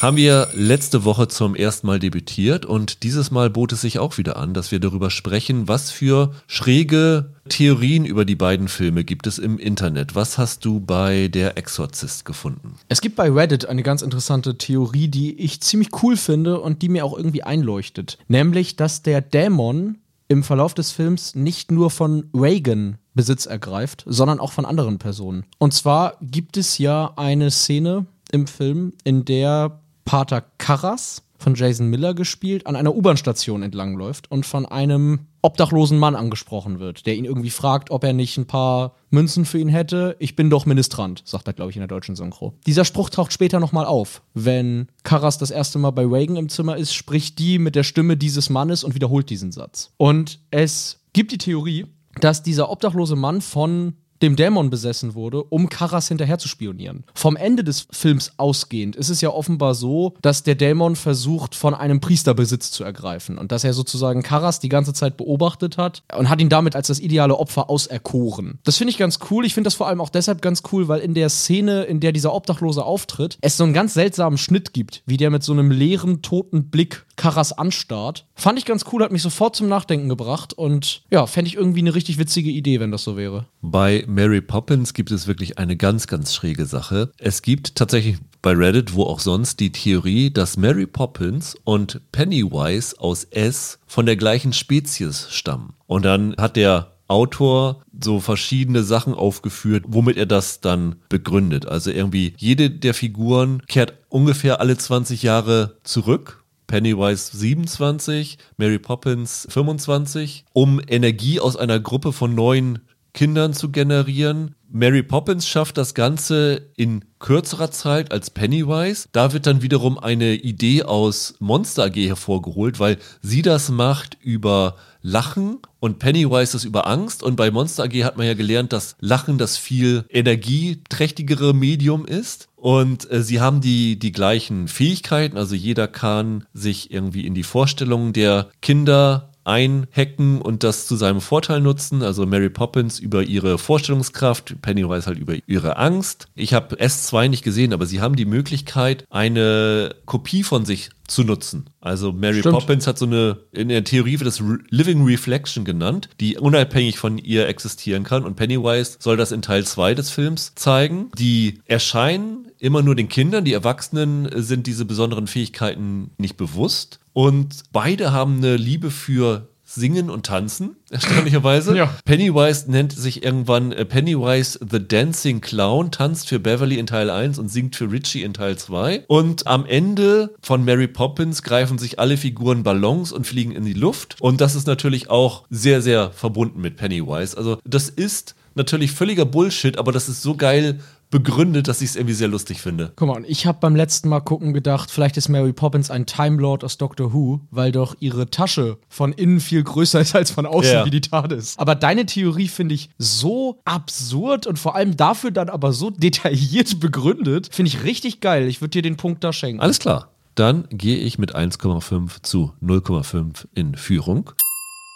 Haben 0.01 0.17
wir 0.17 0.49
letzte 0.53 1.05
Woche 1.05 1.27
zum 1.27 1.57
ersten 1.57 1.89
Mal 1.89 1.99
debütiert 1.99 2.65
und 2.65 3.03
dieses 3.03 3.33
Mal 3.33 3.51
bot 3.51 3.73
es 3.73 3.81
sich 3.81 3.99
auch 3.99 4.17
wieder 4.17 4.37
an, 4.37 4.55
dass 4.55 4.71
wir 4.71 4.79
darüber 4.79 5.11
sprechen, 5.11 5.67
was 5.67 5.91
für 5.91 6.35
schräge 6.47 7.33
Theorien 7.49 8.05
über 8.05 8.25
die 8.25 8.37
beiden 8.37 8.69
Filme 8.69 9.03
gibt 9.03 9.27
es 9.27 9.41
im 9.41 9.59
Internet. 9.59 10.15
Was 10.15 10.39
hast 10.39 10.65
du 10.65 10.79
bei 10.79 11.27
Der 11.27 11.59
Exorzist 11.59 12.25
gefunden? 12.25 12.75
Es 12.89 13.01
gibt 13.01 13.17
bei 13.17 13.29
Reddit 13.29 13.67
eine 13.67 13.83
ganz 13.83 14.03
interessante 14.03 14.57
Theorie, 14.57 15.09
die 15.09 15.37
ich 15.41 15.63
ziemlich 15.63 15.89
cool 16.03 16.17
finde 16.17 16.61
und 16.61 16.81
die 16.83 16.91
mir 16.91 17.05
auch 17.05 17.17
irgendwie 17.17 17.43
einleuchtet. 17.43 18.19
Nämlich, 18.29 18.77
dass 18.77 19.03
der 19.03 19.21
Dämon 19.21 19.99
im 20.29 20.43
Verlauf 20.43 20.75
des 20.75 20.93
Films 20.93 21.35
nicht 21.35 21.71
nur 21.71 21.91
von 21.91 22.31
Reagan 22.35 22.99
Besitz 23.15 23.47
ergreift, 23.47 24.05
sondern 24.07 24.41
auch 24.41 24.53
von 24.53 24.65
anderen 24.65 24.99
Personen. 24.99 25.45
Und 25.59 25.75
zwar 25.75 26.19
gibt 26.21 26.57
es 26.57 26.79
ja 26.79 27.13
eine 27.17 27.51
Szene 27.51 28.07
im 28.31 28.47
Film, 28.47 28.93
in 29.05 29.25
der 29.25 29.81
Pater 30.05 30.45
Karras 30.59 31.23
von 31.39 31.55
Jason 31.55 31.89
Miller 31.89 32.15
gespielt, 32.15 32.67
an 32.67 32.77
einer 32.77 32.95
U-Bahn-Station 32.95 33.63
entlangläuft 33.63 34.31
und 34.31 34.45
von 34.45 34.67
einem 34.67 35.28
obdachlosen 35.43 35.99
Mann 35.99 36.17
angesprochen 36.17 36.79
wird, 36.79 37.07
der 37.07 37.17
ihn 37.17 37.25
irgendwie 37.25 37.51
fragt, 37.51 37.91
ob 37.91 38.05
er 38.05 38.13
nicht 38.13 38.37
ein 38.39 38.47
paar 38.47 38.95
Münzen 39.11 39.45
für 39.45 39.59
ihn 39.59 39.69
hätte. 39.69 40.17
Ich 40.19 40.37
bin 40.37 40.51
doch 40.51 40.67
Ministrant, 40.67 41.23
sagt 41.25 41.47
er, 41.47 41.53
glaube 41.53 41.71
ich, 41.71 41.77
in 41.77 41.81
der 41.81 41.89
deutschen 41.89 42.17
Synchro. 42.17 42.55
Dieser 42.67 42.85
Spruch 42.85 43.11
taucht 43.11 43.33
später 43.33 43.61
nochmal 43.61 43.87
auf. 43.87 44.23
Wenn 44.35 44.89
Karas 45.05 45.39
das 45.39 45.51
erste 45.51 45.79
Mal 45.79 45.91
bei 45.91 46.05
Reagan 46.05 46.37
im 46.37 46.49
Zimmer 46.49 46.77
ist, 46.77 46.93
spricht 46.93 47.39
die 47.39 47.59
mit 47.59 47.75
der 47.75 47.85
Stimme 47.85 48.17
dieses 48.17 48.51
Mannes 48.51 48.85
und 48.85 48.95
wiederholt 48.95 49.31
diesen 49.31 49.53
Satz. 49.53 49.93
Und 49.97 50.41
es 50.51 51.01
gibt 51.13 51.33
die 51.33 51.39
Theorie, 51.39 51.87
dass 52.21 52.43
dieser 52.43 52.71
obdachlose 52.71 53.17
Mann 53.17 53.41
von 53.41 53.95
dem 54.23 54.37
Dämon 54.37 54.71
besessen 54.71 55.15
wurde, 55.15 55.43
um 55.43 55.69
Karas 55.69 56.09
hinterher 56.09 56.39
zu 56.39 56.49
spionieren. 56.49 57.05
Vom 57.15 57.37
Ende 57.37 57.65
des 57.65 57.87
Films 57.91 58.33
ausgehend 58.37 58.97
ist 58.97 59.09
es 59.09 59.21
ja 59.21 59.31
offenbar 59.31 59.75
so, 59.75 60.15
dass 60.23 60.43
der 60.43 60.55
Dämon 60.55 60.97
versucht, 60.97 61.55
von 61.55 61.75
einem 61.75 62.01
Priester 62.01 62.35
Besitz 62.35 62.71
zu 62.71 62.85
ergreifen 62.85 63.39
und 63.39 63.53
dass 63.53 63.65
er 63.65 63.73
sozusagen 63.73 64.23
Karas 64.23 64.61
die 64.61 64.69
ganze 64.69 64.93
Zeit 64.93 65.17
beobachtet 65.17 65.79
hat 65.79 66.03
und 66.17 66.29
hat 66.29 66.41
ihn 66.41 66.49
damit 66.49 66.77
als 66.77 66.89
das 66.89 67.01
ideale 67.01 67.37
Opfer 67.37 67.71
auserkoren. 67.71 68.59
Das 68.65 68.77
finde 68.77 68.93
ich 68.93 68.99
ganz 68.99 69.19
cool. 69.31 69.45
Ich 69.45 69.55
finde 69.55 69.67
das 69.69 69.75
vor 69.75 69.89
allem 69.89 70.01
auch 70.01 70.11
deshalb 70.11 70.43
ganz 70.43 70.63
cool, 70.73 70.89
weil 70.89 71.01
in 71.01 71.15
der 71.15 71.29
Szene, 71.29 71.85
in 71.85 72.01
der 72.01 72.13
dieser 72.13 72.35
Obdachlose 72.35 72.85
auftritt, 72.85 73.39
es 73.41 73.57
so 73.57 73.65
einen 73.65 73.73
ganz 73.73 73.95
seltsamen 73.95 74.39
Schnitt 74.39 74.73
gibt, 74.73 75.03
wie 75.07 75.17
der 75.17 75.31
mit 75.31 75.43
so 75.43 75.53
einem 75.53 75.71
leeren, 75.71 76.23
toten 76.23 76.71
Blick 76.71 77.07
Karas 77.19 77.53
anstarrt. 77.53 78.25
Fand 78.35 78.59
ich 78.59 78.65
ganz 78.65 78.87
cool, 78.91 79.03
hat 79.03 79.13
mich 79.13 79.21
sofort 79.21 79.55
zum 79.55 79.69
Nachdenken 79.69 80.09
gebracht 80.09 80.55
und 80.55 81.03
ja, 81.11 81.27
fände 81.27 81.49
ich 81.49 81.57
irgendwie 81.57 81.81
eine 81.81 81.95
richtig 81.95 82.17
witzige 82.17 82.49
Idee, 82.49 82.81
wenn 82.81 82.91
das 82.91 83.05
so 83.05 83.19
wäre. 83.19 83.45
Bei 83.61 84.05
Mary 84.07 84.41
Poppins 84.41 84.95
gibt 84.95 85.11
es 85.11 85.27
wirklich 85.27 85.59
eine 85.59 85.77
ganz, 85.77 86.07
ganz 86.07 86.35
schräge 86.35 86.65
Sache. 86.65 87.11
Es 87.19 87.43
gibt 87.43 87.75
tatsächlich 87.75 88.17
bei 88.41 88.53
Reddit, 88.53 88.95
wo 88.95 89.03
auch 89.03 89.21
sonst, 89.21 89.61
die 89.61 89.73
Theorie, 89.73 90.31
dass 90.31 90.57
Mary 90.57 90.87
Poppins 90.87 91.57
und 91.65 92.01
Pennywise 92.13 92.99
aus 92.99 93.25
S 93.25 93.81
von 93.87 94.07
der 94.07 94.17
gleichen 94.17 94.53
Spezies 94.53 95.27
stammen. 95.31 95.75
Und 95.87 96.05
dann 96.05 96.35
hat 96.39 96.57
der 96.57 96.93
Autor 97.09 97.83
so 98.01 98.21
verschiedene 98.21 98.85
Sachen 98.85 99.15
aufgeführt, 99.15 99.85
womit 99.89 100.19
er 100.19 100.27
das 100.27 100.61
dann 100.61 100.97
begründet. 101.09 101.67
Also 101.67 101.91
irgendwie 101.91 102.35
jede 102.37 102.71
der 102.71 102.95
Figuren 102.95 103.63
kehrt 103.67 103.95
ungefähr 104.09 104.61
alle 104.61 104.77
20 104.77 105.23
Jahre 105.23 105.79
zurück 105.83 106.45
Pennywise 106.69 107.31
27, 107.37 108.37
Mary 108.59 108.79
Poppins 108.79 109.49
25, 109.51 110.45
um 110.53 110.81
Energie 110.87 111.41
aus 111.41 111.57
einer 111.57 111.81
Gruppe 111.81 112.13
von 112.13 112.35
neuen 112.35 112.81
Kindern 113.13 113.53
zu 113.53 113.71
generieren. 113.71 114.55
Mary 114.71 115.03
Poppins 115.03 115.49
schafft 115.49 115.79
das 115.79 115.95
Ganze 115.95 116.71
in 116.77 117.05
kürzerer 117.19 117.71
Zeit 117.71 118.13
als 118.13 118.31
Pennywise. 118.31 119.09
Da 119.13 119.33
wird 119.33 119.47
dann 119.47 119.63
wiederum 119.63 119.99
eine 119.99 120.35
Idee 120.35 120.83
aus 120.83 121.35
Monster 121.39 121.85
AG 121.85 121.97
hervorgeholt, 121.97 122.79
weil 122.79 122.99
sie 123.23 123.41
das 123.41 123.71
macht 123.71 124.19
über 124.21 124.77
Lachen 125.01 125.59
und 125.81 125.99
Pennywise 125.99 126.53
das 126.53 126.65
über 126.65 126.87
Angst. 126.87 127.23
Und 127.23 127.37
bei 127.37 127.51
Monster 127.51 127.85
AG 127.85 128.05
hat 128.05 128.17
man 128.19 128.27
ja 128.27 128.35
gelernt, 128.35 128.73
dass 128.73 128.97
Lachen 129.01 129.39
das 129.39 129.57
viel 129.57 130.05
energieträchtigere 130.11 131.55
Medium 131.55 132.05
ist. 132.05 132.49
Und 132.57 133.11
äh, 133.11 133.23
sie 133.23 133.41
haben 133.41 133.61
die, 133.61 133.99
die 133.99 134.13
gleichen 134.13 134.69
Fähigkeiten. 134.69 135.37
Also 135.37 135.55
jeder 135.55 135.89
kann 135.89 136.45
sich 136.53 136.91
irgendwie 136.91 137.27
in 137.27 137.35
die 137.35 137.45
Vorstellungen 137.45 138.13
der 138.13 138.51
Kinder 138.61 139.28
einhacken 139.49 140.43
und 140.43 140.63
das 140.63 140.87
zu 140.87 140.95
seinem 140.95 141.23
Vorteil 141.23 141.61
nutzen. 141.61 142.03
Also 142.03 142.27
Mary 142.27 142.51
Poppins 142.51 142.99
über 142.99 143.23
ihre 143.23 143.59
Vorstellungskraft, 143.59 144.61
Pennywise 144.61 145.07
halt 145.07 145.19
über 145.19 145.35
ihre 145.47 145.79
Angst. 145.79 146.29
Ich 146.35 146.53
habe 146.53 146.77
S2 146.77 147.29
nicht 147.29 147.43
gesehen, 147.43 147.73
aber 147.73 147.87
sie 147.87 148.01
haben 148.01 148.15
die 148.15 148.27
Möglichkeit, 148.27 149.05
eine 149.11 149.95
Kopie 150.05 150.43
von 150.43 150.67
sich 150.67 150.91
zu 151.09 151.25
nutzen. 151.25 151.71
Also 151.81 152.13
Mary 152.13 152.41
Stimmt. 152.41 152.55
Poppins 152.55 152.87
hat 152.87 152.99
so 152.99 153.07
eine, 153.07 153.39
in 153.53 153.69
der 153.69 153.83
Theorie 153.83 154.21
wird 154.21 154.27
das 154.27 154.43
Living 154.71 155.05
Reflection 155.05 155.65
genannt, 155.65 156.09
die 156.21 156.37
unabhängig 156.37 156.99
von 156.99 157.19
ihr 157.19 157.49
existieren 157.49 158.05
kann. 158.05 158.25
Und 158.25 158.37
Pennywise 158.37 158.99
soll 159.01 159.17
das 159.17 159.33
in 159.33 159.43
Teil 159.43 159.65
2 159.65 159.95
des 159.95 160.11
Films 160.11 160.55
zeigen. 160.55 161.11
Die 161.19 161.61
erscheinen 161.65 162.49
immer 162.59 162.83
nur 162.83 162.95
den 162.95 163.09
Kindern, 163.09 163.45
die 163.45 163.53
Erwachsenen 163.53 164.29
sind 164.35 164.67
diese 164.67 164.85
besonderen 164.85 165.27
Fähigkeiten 165.27 166.11
nicht 166.19 166.37
bewusst. 166.37 167.01
Und 167.13 167.63
beide 167.73 168.13
haben 168.13 168.39
eine 168.39 168.57
Liebe 168.57 168.91
für 168.91 169.49
singen 169.79 170.11
und 170.11 170.27
tanzen, 170.27 170.77
erstaunlicherweise. 170.91 171.77
Ja. 171.77 171.95
Pennywise 172.05 172.71
nennt 172.71 172.93
sich 172.93 173.23
irgendwann 173.23 173.73
äh, 173.73 173.85
Pennywise 173.85 174.59
the 174.69 174.87
Dancing 174.87 175.41
Clown, 175.41 175.91
tanzt 175.91 176.29
für 176.29 176.39
Beverly 176.39 176.79
in 176.79 176.87
Teil 176.87 177.11
1 177.11 177.39
und 177.39 177.49
singt 177.49 177.77
für 177.77 177.91
Richie 177.91 178.23
in 178.23 178.35
Teil 178.35 178.57
2. 178.57 179.05
Und 179.07 179.47
am 179.47 179.65
Ende 179.65 180.35
von 180.43 180.65
Mary 180.65 180.89
Poppins 180.89 181.43
greifen 181.43 181.79
sich 181.79 181.99
alle 181.99 182.17
Figuren 182.17 182.63
Ballons 182.63 183.13
und 183.13 183.27
fliegen 183.27 183.53
in 183.53 183.65
die 183.65 183.73
Luft. 183.73 184.17
Und 184.21 184.41
das 184.41 184.55
ist 184.55 184.67
natürlich 184.67 185.11
auch 185.11 185.45
sehr, 185.51 185.81
sehr 185.83 186.11
verbunden 186.11 186.61
mit 186.61 186.77
Pennywise. 186.77 187.37
Also 187.37 187.59
das 187.65 187.89
ist 187.89 188.35
natürlich 188.55 188.93
völliger 188.93 189.25
Bullshit, 189.25 189.79
aber 189.79 189.93
das 189.93 190.09
ist 190.09 190.21
so 190.21 190.37
geil 190.37 190.81
begründet, 191.11 191.69
dass 191.69 191.81
ich 191.81 191.91
es 191.91 191.97
irgendwie 191.97 192.15
sehr 192.15 192.29
lustig 192.29 192.61
finde. 192.61 192.93
Guck 192.97 193.09
mal, 193.09 193.25
ich 193.27 193.47
habe 193.47 193.59
beim 193.61 193.75
letzten 193.77 194.09
Mal 194.09 194.21
gucken 194.21 194.53
gedacht, 194.53 194.91
vielleicht 194.91 195.17
ist 195.17 195.29
Mary 195.29 195.53
Poppins 195.53 195.91
ein 195.91 196.07
Time 196.07 196.41
Lord 196.41 196.65
aus 196.65 196.77
Doctor 196.79 197.13
Who, 197.13 197.41
weil 197.51 197.73
doch 197.73 197.97
ihre 198.01 198.29
Tasche 198.31 198.79
von 198.89 199.13
innen 199.13 199.41
viel 199.41 199.63
größer 199.63 200.01
ist 200.01 200.15
als 200.15 200.31
von 200.31 200.47
außen, 200.47 200.73
Ja. 200.73 200.85
wie 200.85 200.91
die 200.91 201.01
TARDIS. 201.01 201.55
Aber 201.59 201.75
deine 201.75 202.05
Theorie 202.07 202.49
finde 202.49 202.75
ich 202.75 202.91
so 202.99 203.61
absurd 203.65 204.47
und 204.47 204.59
vor 204.59 204.75
allem 204.75 204.97
dafür 204.97 205.31
dann 205.31 205.49
aber 205.49 205.73
so 205.73 205.91
detailliert 205.91 206.79
begründet, 206.81 207.49
finde 207.53 207.69
ich 207.71 207.85
richtig 207.85 208.21
geil. 208.21 208.47
Ich 208.47 208.61
würde 208.61 208.71
dir 208.71 208.83
den 208.83 208.97
Punkt 208.97 209.25
da 209.25 209.33
schenken. 209.33 209.61
Alles 209.61 209.79
klar. 209.79 210.11
Dann 210.35 210.69
gehe 210.71 210.99
ich 210.99 211.19
mit 211.19 211.35
1,5 211.35 212.23
zu 212.23 212.53
0,5 212.63 213.47
in 213.55 213.75
Führung. 213.75 214.31